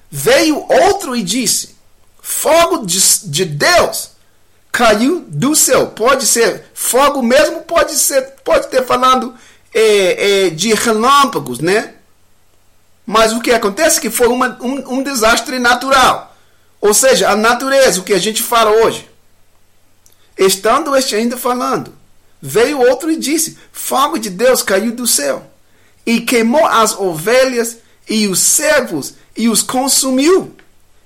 veio 0.09 0.65
outro 0.69 1.15
e 1.15 1.23
disse: 1.23 1.75
Fogo 2.21 2.85
de, 2.85 2.99
de 3.25 3.45
Deus 3.45 4.11
caiu 4.71 5.23
do 5.27 5.55
céu. 5.55 5.87
Pode 5.87 6.25
ser 6.25 6.65
fogo 6.73 7.21
mesmo, 7.21 7.61
pode 7.61 7.93
ser, 7.93 8.21
pode 8.43 8.67
ter 8.67 8.83
falando 8.83 9.35
é, 9.73 10.45
é, 10.45 10.49
de 10.49 10.73
relâmpagos, 10.73 11.59
né? 11.59 11.93
Mas 13.05 13.33
o 13.33 13.41
que 13.41 13.51
acontece 13.51 13.97
é 13.97 14.01
que 14.01 14.09
foi 14.09 14.27
uma, 14.27 14.57
um, 14.61 14.97
um 14.97 15.03
desastre 15.03 15.59
natural. 15.59 16.35
Ou 16.79 16.93
seja, 16.93 17.29
a 17.29 17.35
natureza, 17.35 17.99
o 17.99 18.03
que 18.03 18.13
a 18.13 18.19
gente 18.19 18.41
fala 18.41 18.71
hoje. 18.71 19.09
Estando 20.37 20.95
este 20.95 21.15
ainda 21.15 21.37
falando, 21.37 21.93
veio 22.41 22.79
outro 22.79 23.11
e 23.11 23.15
disse: 23.15 23.57
Fogo 23.71 24.17
de 24.17 24.29
Deus 24.29 24.61
caiu 24.61 24.91
do 24.91 25.05
céu 25.05 25.45
e 26.05 26.21
queimou 26.21 26.65
as 26.65 26.97
ovelhas 26.97 27.77
e 28.09 28.27
os 28.27 28.39
servos 28.39 29.13
e 29.35 29.47
os 29.47 29.61
consumiu. 29.61 30.55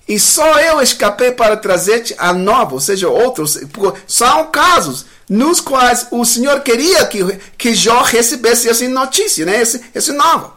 E 0.07 0.18
só 0.18 0.60
eu 0.60 0.82
escapei 0.82 1.32
para 1.32 1.57
trazer-te 1.57 2.15
a 2.18 2.32
nova, 2.32 2.76
ou 2.76 2.80
seja, 2.80 3.10
outros. 3.10 3.60
São 4.07 4.49
casos 4.49 5.06
nos 5.30 5.60
quais 5.60 6.07
o 6.11 6.24
Senhor 6.24 6.61
queria 6.61 7.06
que, 7.06 7.22
que 7.57 7.76
Jó 7.76 8.02
recebesse 8.02 8.69
essa 8.69 8.88
notícia, 8.88 9.45
né? 9.45 9.61
esse, 9.61 9.82
esse 9.94 10.14
nova. 10.14 10.53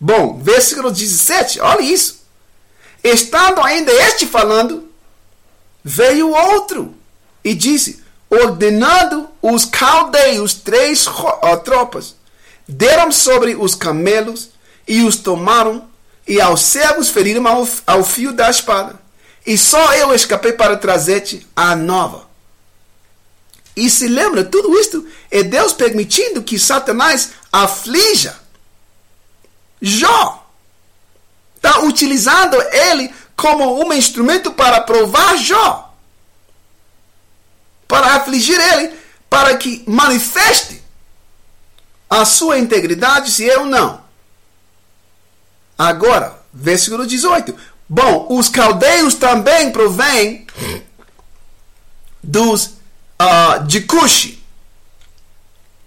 Bom, 0.00 0.40
versículo 0.42 0.90
17, 0.90 1.60
olha 1.60 1.82
isso. 1.82 2.20
Estando 3.04 3.60
ainda 3.60 3.92
este 3.92 4.26
falando, 4.26 4.88
veio 5.84 6.30
outro 6.30 6.94
e 7.44 7.54
disse: 7.54 8.02
ordenando 8.30 9.28
os 9.42 9.66
caldeios 9.66 10.54
três 10.54 11.04
tropas, 11.64 12.16
deram 12.66 13.12
sobre 13.12 13.54
os 13.54 13.74
camelos 13.74 14.50
e 14.88 15.02
os 15.02 15.16
tomaram, 15.16 15.86
e 16.26 16.40
aos 16.40 16.62
servos 16.62 17.10
feriram 17.10 17.46
ao, 17.46 17.68
ao 17.86 18.02
fio 18.02 18.32
da 18.32 18.48
espada. 18.48 18.98
E 19.46 19.58
só 19.58 19.94
eu 19.94 20.14
escapei 20.14 20.52
para 20.52 20.76
trazer-te 20.76 21.46
a 21.54 21.76
nova. 21.76 22.28
E 23.76 23.88
se 23.90 24.08
lembra, 24.08 24.44
tudo 24.44 24.78
isto 24.78 25.06
é 25.30 25.42
Deus 25.42 25.72
permitindo 25.72 26.42
que 26.42 26.58
Satanás 26.58 27.30
aflija 27.52 28.38
Jó. 29.80 30.46
Está 31.56 31.80
utilizando 31.80 32.60
ele 32.60 33.12
como 33.36 33.84
um 33.84 33.92
instrumento 33.92 34.52
para 34.52 34.80
provar 34.80 35.36
Jó. 35.36 35.94
Para 37.86 38.14
afligir 38.16 38.58
ele, 38.58 38.94
para 39.28 39.56
que 39.56 39.82
manifeste 39.86 40.82
a 42.08 42.24
sua 42.24 42.58
integridade, 42.58 43.30
se 43.30 43.44
eu 43.44 43.64
não. 43.64 44.02
Agora, 45.78 46.38
versículo 46.52 47.06
18. 47.06 47.56
Bom, 47.88 48.26
os 48.30 48.48
caldeus 48.48 49.14
também 49.14 49.70
provêm 49.70 50.46
dos 52.22 52.66
uh, 53.20 53.64
de 53.66 53.82
Cush. 53.82 54.38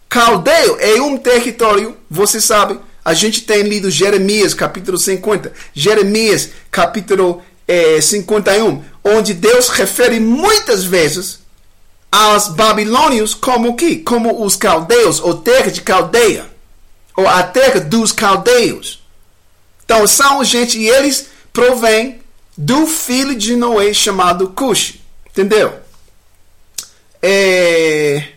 Caldeio 0.10 0.78
é 0.80 1.02
um 1.02 1.18
território, 1.18 1.98
você 2.10 2.40
sabe, 2.40 2.80
a 3.04 3.14
gente 3.14 3.42
tem 3.42 3.64
lido 3.64 3.92
Jeremias 3.92 4.54
capítulo 4.54 4.98
50, 4.98 5.52
Jeremias 5.74 6.50
capítulo 6.72 7.44
eh, 7.68 8.00
51, 8.00 8.84
onde 9.04 9.34
Deus 9.34 9.70
refere 9.70 10.20
muitas 10.20 10.84
vezes 10.84 11.40
aos 12.12 12.50
babilônios 12.50 13.34
como 13.34 13.76
que? 13.76 13.98
Como 13.98 14.44
os 14.44 14.56
caldeus, 14.56 15.20
ou 15.20 15.36
terra 15.36 15.72
de 15.72 15.82
caldeia, 15.82 16.46
ou 17.18 17.28
a 17.28 17.44
terra 17.44 17.80
dos 17.80 18.12
caldeus. 18.12 19.04
Então 19.84 20.08
são 20.08 20.44
gente, 20.44 20.78
e 20.78 20.88
eles 20.88 21.28
provêm 21.52 22.22
do 22.58 22.88
filho 22.88 23.36
de 23.36 23.56
Noé 23.56 23.94
chamado 23.94 24.50
Cush. 24.50 25.00
Entendeu? 25.30 25.74
É... 27.22 28.30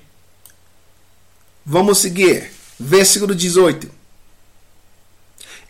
Vamos 1.65 1.99
seguir. 1.99 2.51
Versículo 2.79 3.35
18. 3.35 3.96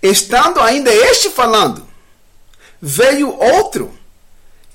Estando 0.03 0.61
ainda 0.61 0.93
este 0.93 1.31
falando, 1.31 1.87
veio 2.81 3.31
outro 3.39 3.93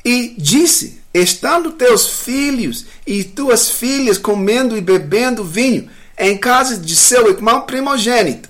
e 0.03 0.35
disse: 0.37 1.01
Estando 1.13 1.73
teus 1.73 2.07
filhos 2.07 2.85
e 3.05 3.23
tuas 3.23 3.69
filhas 3.69 4.17
comendo 4.17 4.77
e 4.77 4.81
bebendo 4.81 5.43
vinho 5.43 5.89
em 6.17 6.37
casa 6.37 6.77
de 6.77 6.95
seu 6.95 7.29
irmão 7.29 7.61
primogênito, 7.61 8.49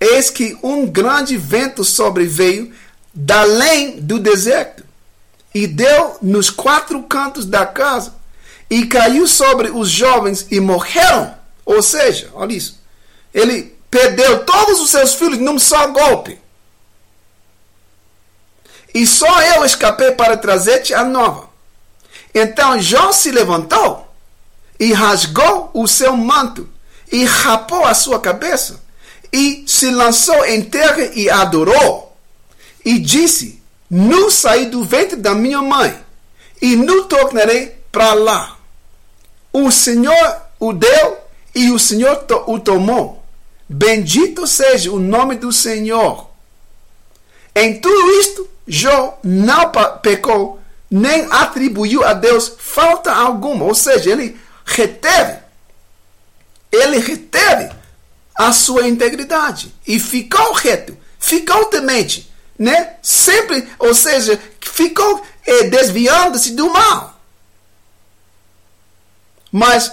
eis 0.00 0.30
que 0.30 0.56
um 0.62 0.86
grande 0.86 1.36
vento 1.36 1.84
sobreveio 1.84 2.72
da 3.12 3.42
além 3.42 4.00
do 4.00 4.18
deserto 4.18 4.84
e 5.54 5.66
deu 5.66 6.18
nos 6.20 6.50
quatro 6.50 7.02
cantos 7.04 7.46
da 7.46 7.64
casa 7.64 8.14
e 8.68 8.86
caiu 8.86 9.26
sobre 9.26 9.70
os 9.70 9.88
jovens 9.88 10.46
e 10.50 10.58
morreram. 10.58 11.34
Ou 11.64 11.80
seja, 11.80 12.28
olha 12.34 12.54
isso. 12.54 12.80
Ele 13.32 13.73
perdeu 13.94 14.44
todos 14.44 14.80
os 14.80 14.90
seus 14.90 15.14
filhos 15.14 15.38
num 15.38 15.56
só 15.56 15.86
golpe. 15.86 16.36
E 18.92 19.06
só 19.06 19.40
eu 19.40 19.64
escapei 19.64 20.10
para 20.10 20.36
trazer-te 20.36 20.92
a 20.92 21.04
nova. 21.04 21.48
Então 22.34 22.80
Jó 22.80 23.12
se 23.12 23.30
levantou 23.30 24.12
e 24.80 24.92
rasgou 24.92 25.70
o 25.72 25.86
seu 25.86 26.16
manto 26.16 26.68
e 27.12 27.24
rapou 27.24 27.86
a 27.86 27.94
sua 27.94 28.18
cabeça 28.18 28.82
e 29.32 29.62
se 29.68 29.88
lançou 29.92 30.44
em 30.44 30.64
terra 30.64 31.04
e 31.14 31.30
adorou. 31.30 32.16
E 32.84 32.98
disse: 32.98 33.62
Nu 33.88 34.28
saí 34.28 34.66
do 34.66 34.82
ventre 34.82 35.14
da 35.14 35.36
minha 35.36 35.62
mãe 35.62 35.96
e 36.60 36.74
nu 36.74 37.04
tornarei 37.04 37.78
para 37.92 38.12
lá. 38.14 38.58
O 39.52 39.70
Senhor 39.70 40.42
o 40.58 40.72
deu 40.72 41.16
e 41.54 41.70
o 41.70 41.78
Senhor 41.78 42.26
o 42.48 42.58
tomou. 42.58 43.23
Bendito 43.68 44.46
seja 44.46 44.92
o 44.92 44.98
nome 44.98 45.36
do 45.36 45.52
Senhor. 45.52 46.30
Em 47.54 47.80
tudo 47.80 48.10
isto, 48.20 48.48
Jó 48.66 49.18
não 49.22 49.70
pecou, 50.02 50.60
nem 50.90 51.26
atribuiu 51.30 52.04
a 52.04 52.12
Deus 52.12 52.52
falta 52.58 53.12
alguma. 53.12 53.64
Ou 53.64 53.74
seja, 53.74 54.10
ele 54.10 54.38
reteve, 54.64 55.38
ele 56.70 56.98
reteve 56.98 57.74
a 58.34 58.52
sua 58.52 58.86
integridade 58.88 59.72
e 59.86 60.00
ficou 60.00 60.52
reto, 60.52 60.96
ficou 61.18 61.66
temente, 61.66 62.30
né? 62.58 62.96
Sempre, 63.00 63.68
ou 63.78 63.94
seja, 63.94 64.40
ficou 64.60 65.22
eh, 65.46 65.64
desviando-se 65.64 66.50
do 66.52 66.68
mal. 66.70 67.20
Mas 69.52 69.92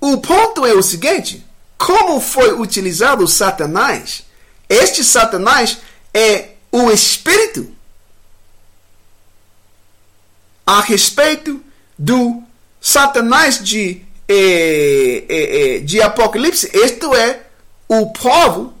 o 0.00 0.16
ponto 0.18 0.64
é 0.64 0.72
o 0.72 0.82
seguinte: 0.82 1.45
como 1.78 2.20
foi 2.20 2.52
utilizado 2.52 3.24
o 3.24 3.28
Satanás? 3.28 4.24
Este 4.68 5.04
Satanás 5.04 5.78
é 6.12 6.50
o 6.72 6.90
espírito 6.90 7.70
a 10.66 10.80
respeito 10.80 11.62
do 11.96 12.42
Satanás 12.80 13.62
de, 13.62 14.02
eh, 14.28 15.24
eh, 15.28 15.80
de 15.80 16.02
Apocalipse. 16.02 16.70
Isto 16.74 17.14
é 17.14 17.40
o 17.88 18.10
povo 18.10 18.74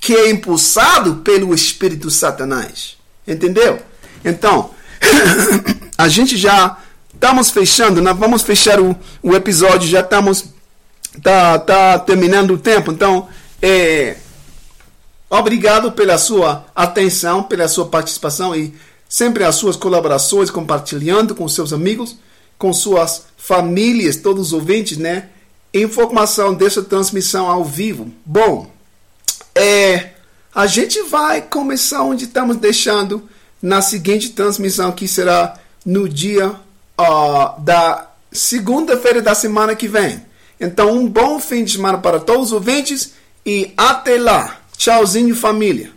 que 0.00 0.14
é 0.14 0.30
impulsado 0.30 1.16
pelo 1.16 1.54
espírito 1.54 2.10
Satanás. 2.10 2.96
Entendeu? 3.26 3.80
Então, 4.24 4.70
a 5.96 6.08
gente 6.08 6.36
já 6.36 6.78
estamos 7.14 7.50
fechando, 7.50 8.02
nós 8.02 8.16
vamos 8.16 8.42
fechar 8.42 8.80
o, 8.80 8.96
o 9.22 9.34
episódio, 9.34 9.88
já 9.88 10.00
estamos 10.00 10.55
tá, 11.22 11.58
tá 11.58 11.98
terminando 11.98 12.52
o 12.52 12.58
tempo. 12.58 12.92
Então, 12.92 13.28
é, 13.60 14.16
obrigado 15.28 15.92
pela 15.92 16.18
sua 16.18 16.64
atenção, 16.74 17.42
pela 17.42 17.68
sua 17.68 17.86
participação 17.86 18.54
e 18.54 18.74
sempre 19.08 19.44
as 19.44 19.56
suas 19.56 19.76
colaborações, 19.76 20.50
compartilhando 20.50 21.34
com 21.34 21.48
seus 21.48 21.72
amigos, 21.72 22.16
com 22.58 22.72
suas 22.72 23.26
famílias, 23.36 24.16
todos 24.16 24.48
os 24.48 24.52
ouvintes, 24.52 24.98
né? 24.98 25.28
Informação 25.72 26.54
dessa 26.54 26.82
transmissão 26.82 27.50
ao 27.50 27.64
vivo. 27.64 28.10
Bom, 28.24 28.70
é, 29.54 30.10
a 30.54 30.66
gente 30.66 31.02
vai 31.02 31.42
começar 31.42 32.02
onde 32.02 32.24
estamos 32.24 32.56
deixando 32.56 33.28
na 33.60 33.80
seguinte 33.80 34.30
transmissão, 34.30 34.92
que 34.92 35.08
será 35.08 35.58
no 35.84 36.08
dia 36.08 36.48
uh, 36.50 37.60
da 37.60 38.10
segunda-feira 38.32 39.22
da 39.22 39.34
semana 39.34 39.74
que 39.74 39.88
vem. 39.88 40.22
Então, 40.60 40.92
um 40.92 41.06
bom 41.06 41.38
fim 41.38 41.64
de 41.64 41.72
semana 41.72 41.98
para 41.98 42.18
todos 42.18 42.46
os 42.46 42.52
ouvintes 42.52 43.12
e 43.44 43.72
até 43.76 44.18
lá. 44.18 44.58
Tchauzinho, 44.76 45.34
família. 45.34 45.90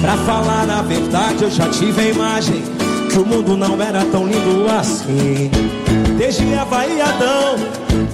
Pra 0.00 0.16
falar 0.18 0.70
a 0.70 0.82
verdade, 0.82 1.44
eu 1.44 1.50
já 1.50 1.68
tive 1.70 2.00
a 2.00 2.08
imagem 2.08 2.62
que 3.10 3.18
o 3.18 3.26
mundo 3.26 3.56
não 3.56 3.80
era 3.80 4.04
tão 4.06 4.26
lindo 4.26 4.66
assim. 4.70 5.50
Desde 6.20 6.44
e 6.44 6.54
Adão, 7.00 7.56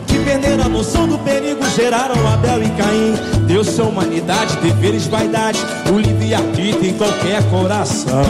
que 0.06 0.16
perderam 0.20 0.66
a 0.66 0.68
noção 0.68 1.08
do 1.08 1.18
perigo, 1.18 1.68
geraram 1.70 2.14
Abel 2.32 2.62
e 2.62 2.70
Caim. 2.70 3.14
Deus 3.48 3.66
sua 3.66 3.86
humanidade, 3.86 4.56
deveres, 4.58 5.08
vaidade, 5.08 5.58
o 5.92 5.98
livre-arbítrio 5.98 6.88
em 6.88 6.96
qualquer 6.96 7.42
coração. 7.50 8.22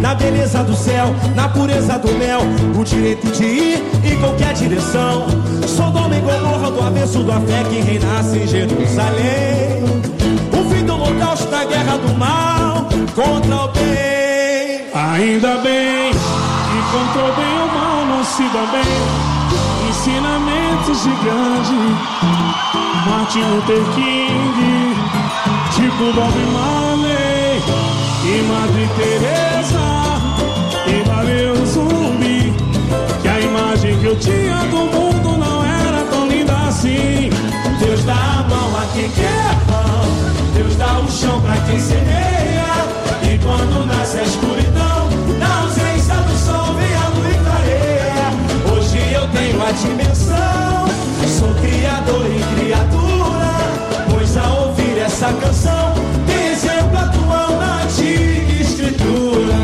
Na 0.00 0.14
beleza 0.14 0.62
do 0.62 0.76
céu, 0.76 1.12
na 1.34 1.48
pureza 1.48 1.98
do 1.98 2.12
mel, 2.12 2.42
o 2.78 2.84
direito 2.84 3.26
de 3.32 3.44
ir 3.44 3.82
em 4.04 4.20
qualquer 4.20 4.54
direção. 4.54 5.26
Sodoma 5.66 6.16
e 6.16 6.20
Gomorra 6.20 6.70
do 6.70 6.80
avesso 6.80 7.24
da 7.24 7.40
fé 7.40 7.64
que 7.68 7.80
reinasse 7.80 8.38
em 8.38 8.46
Jerusalém. 8.46 9.82
O 10.52 10.72
fim 10.72 10.84
do 10.84 10.94
holocausto 10.94 11.50
da 11.50 11.64
guerra 11.64 11.98
do 11.98 12.16
mal 12.16 12.88
contra 13.16 13.64
o 13.64 13.68
bem. 13.72 14.84
Ainda 14.94 15.56
bem 15.56 16.12
que 16.12 16.92
contra 16.92 17.24
o 17.24 17.34
bem 17.34 17.54
o 17.64 17.74
mal 17.74 17.97
se 18.28 18.42
dá 18.50 18.64
bem. 18.70 19.88
Ensinamentos 19.88 21.02
de 21.02 21.10
grande 21.24 21.96
Martin 23.06 23.40
Luther 23.40 23.82
King, 23.94 24.94
tipo 25.74 26.12
Bob 26.12 26.36
Marley 26.52 27.62
e 28.24 28.42
Madre 28.42 28.88
Teresa 28.96 29.86
e 30.86 31.08
valeu 31.08 31.66
zumbi. 31.66 32.52
Que 33.22 33.28
a 33.28 33.40
imagem 33.40 33.98
que 33.98 34.04
eu 34.04 34.16
tinha 34.18 34.56
do 34.70 34.76
mundo 34.76 35.38
não 35.38 35.64
era 35.64 36.04
tão 36.10 36.28
linda 36.28 36.54
assim. 36.68 37.30
Deus 37.80 38.04
dá 38.04 38.12
a 38.12 38.46
mão 38.48 38.76
a 38.76 38.84
quem 38.92 39.08
quer 39.10 39.56
pão, 39.66 40.52
Deus 40.54 40.76
dá 40.76 40.98
o 40.98 41.10
chão 41.10 41.40
pra 41.40 41.56
quem 41.66 41.80
semeia. 41.80 42.68
E 43.22 43.38
quando 43.38 43.86
nasce 43.86 44.18
a 44.18 44.22
escuridão, 44.22 44.67
eu 49.68 49.74
tenho 49.74 49.94
a 49.94 49.96
dimensão, 50.02 50.86
sou 51.26 51.54
criador 51.54 52.26
e 52.26 52.60
criatura. 52.60 53.48
Pois 54.10 54.36
ao 54.36 54.68
ouvir 54.68 54.98
essa 54.98 55.32
canção, 55.34 55.94
tem 56.26 56.52
exemplo 56.52 56.98
atual 56.98 57.58
na 57.58 57.82
antiga 57.82 58.62
escritura. 58.62 59.54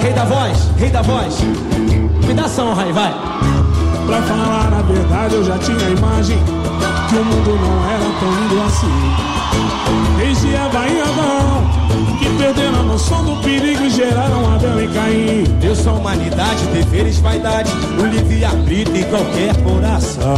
Rei 0.00 0.12
da 0.12 0.24
voz, 0.24 0.70
rei 0.78 0.90
da 0.90 1.02
voz, 1.02 1.40
me 2.26 2.34
dá 2.34 2.44
essa 2.44 2.62
honra 2.62 2.84
aí, 2.84 2.92
vai. 2.92 3.14
Pra 4.06 4.22
falar 4.22 4.72
a 4.78 4.82
verdade, 4.82 5.34
eu 5.34 5.44
já 5.44 5.58
tinha 5.58 5.86
a 5.86 5.90
imagem 5.90 6.38
que 7.08 7.16
o 7.16 7.24
mundo 7.24 7.58
não 7.60 7.90
era 7.90 8.04
tão 8.20 8.30
lindo 8.30 8.62
assim. 8.66 9.34
Desde 10.18 10.54
Eva 10.54 10.86
e 10.88 11.00
Adão, 11.00 11.43
perderam 12.44 12.80
a 12.80 12.82
noção 12.82 13.24
do 13.24 13.42
perigo 13.42 13.88
geraram 13.88 14.54
Abel 14.54 14.84
e 14.84 14.88
Caim. 14.88 15.44
Deus 15.60 15.78
sua 15.78 15.94
humanidade, 15.94 16.62
deveres, 16.66 17.18
vaidade, 17.18 17.72
o 17.98 18.04
livre-arbítrio 18.04 18.96
em 18.96 19.04
qualquer 19.04 19.56
coração. 19.62 20.36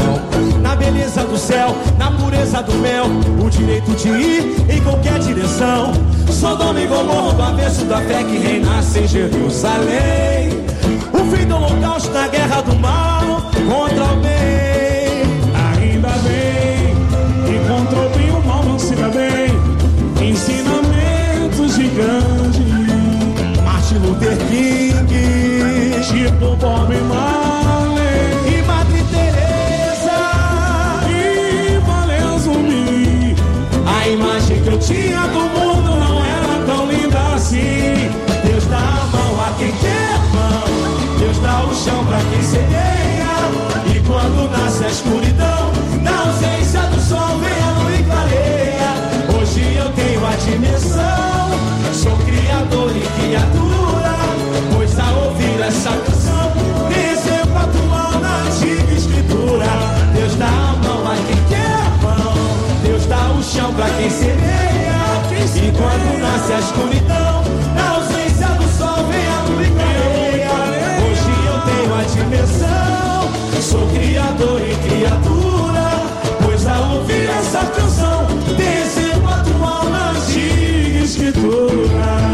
Na 0.62 0.76
beleza 0.76 1.24
do 1.24 1.36
céu, 1.36 1.76
na 1.98 2.12
pureza 2.12 2.62
do 2.62 2.74
mel, 2.74 3.06
o 3.44 3.50
direito 3.50 3.90
de 3.96 4.08
ir 4.08 4.56
em 4.70 4.80
qualquer 4.82 5.18
direção. 5.18 5.92
Sodoma 6.30 6.80
e 6.80 6.86
Gomorra 6.86 7.32
do 7.32 7.42
avesso 7.42 7.84
da 7.86 8.00
fé 8.00 8.22
que 8.22 8.38
reinasse 8.38 9.00
em 9.00 9.08
Jerusalém. 9.08 10.64
O 11.12 11.36
fim 11.36 11.44
do 11.44 11.56
holocausto 11.56 12.12
na 12.12 12.28
guerra 12.28 12.60
do 12.62 12.76
mal 12.76 13.42
contra 13.68 14.04
o 14.04 14.16
bem. 14.20 14.35
assim. 37.46 38.10
Deus 38.44 38.64
dá 38.66 38.78
a 38.78 39.06
mão 39.16 39.40
a 39.40 39.52
quem 39.58 39.72
quer 39.72 40.18
mão, 40.32 41.18
Deus 41.18 41.38
dá 41.38 41.64
o 41.64 41.74
chão 41.74 42.04
para 42.04 42.18
quem 42.30 42.42
semeia. 42.42 43.36
E 43.94 44.00
quando 44.00 44.50
nasce 44.50 44.84
a 44.84 44.88
escuridão, 44.88 45.72
na 46.02 46.26
ausência 46.26 46.80
do 46.82 47.00
sol 47.00 47.38
vem 47.38 47.58
a 47.62 47.70
luz 47.82 48.06
clareia. 48.06 49.38
Hoje 49.38 49.76
eu 49.76 49.90
tenho 49.92 50.26
a 50.26 50.36
dimensão, 50.36 51.94
sou 51.94 52.16
criador 52.18 52.90
e 52.90 53.20
criatura, 53.20 54.16
pois 54.74 54.98
ao 54.98 55.26
ouvir 55.26 55.60
essa 55.60 55.90
canção, 55.90 56.52
recebo 56.88 57.56
a 57.56 57.66
tua 57.66 58.20
na 58.20 58.36
antiga 58.46 58.92
escritura. 58.92 59.66
Deus 60.14 60.34
dá 60.36 60.46
a 60.46 60.76
mão 60.82 61.12
a 61.12 61.16
quem 61.26 61.44
quer 61.48 61.66
a 61.66 62.02
mão, 62.02 62.34
Deus 62.82 63.06
dá 63.06 63.30
o 63.38 63.42
chão 63.42 63.72
para 63.74 63.88
quem 63.90 64.10
semeia. 64.10 64.66
E 65.66 65.72
quando 65.72 66.18
nasce 66.20 66.52
a 66.52 66.58
escuridão, 66.58 67.25
Sou 73.60 73.86
criador 73.88 74.60
e 74.60 74.74
criatura, 74.88 76.02
pois 76.44 76.66
ao 76.66 76.96
ouvir 76.96 77.28
essa 77.28 77.64
canção, 77.66 78.26
tem 78.56 78.82
esse 78.82 79.10
tua 79.44 79.70
alma 79.80 80.10
antiga 80.10 81.04
escritura. 81.04 82.26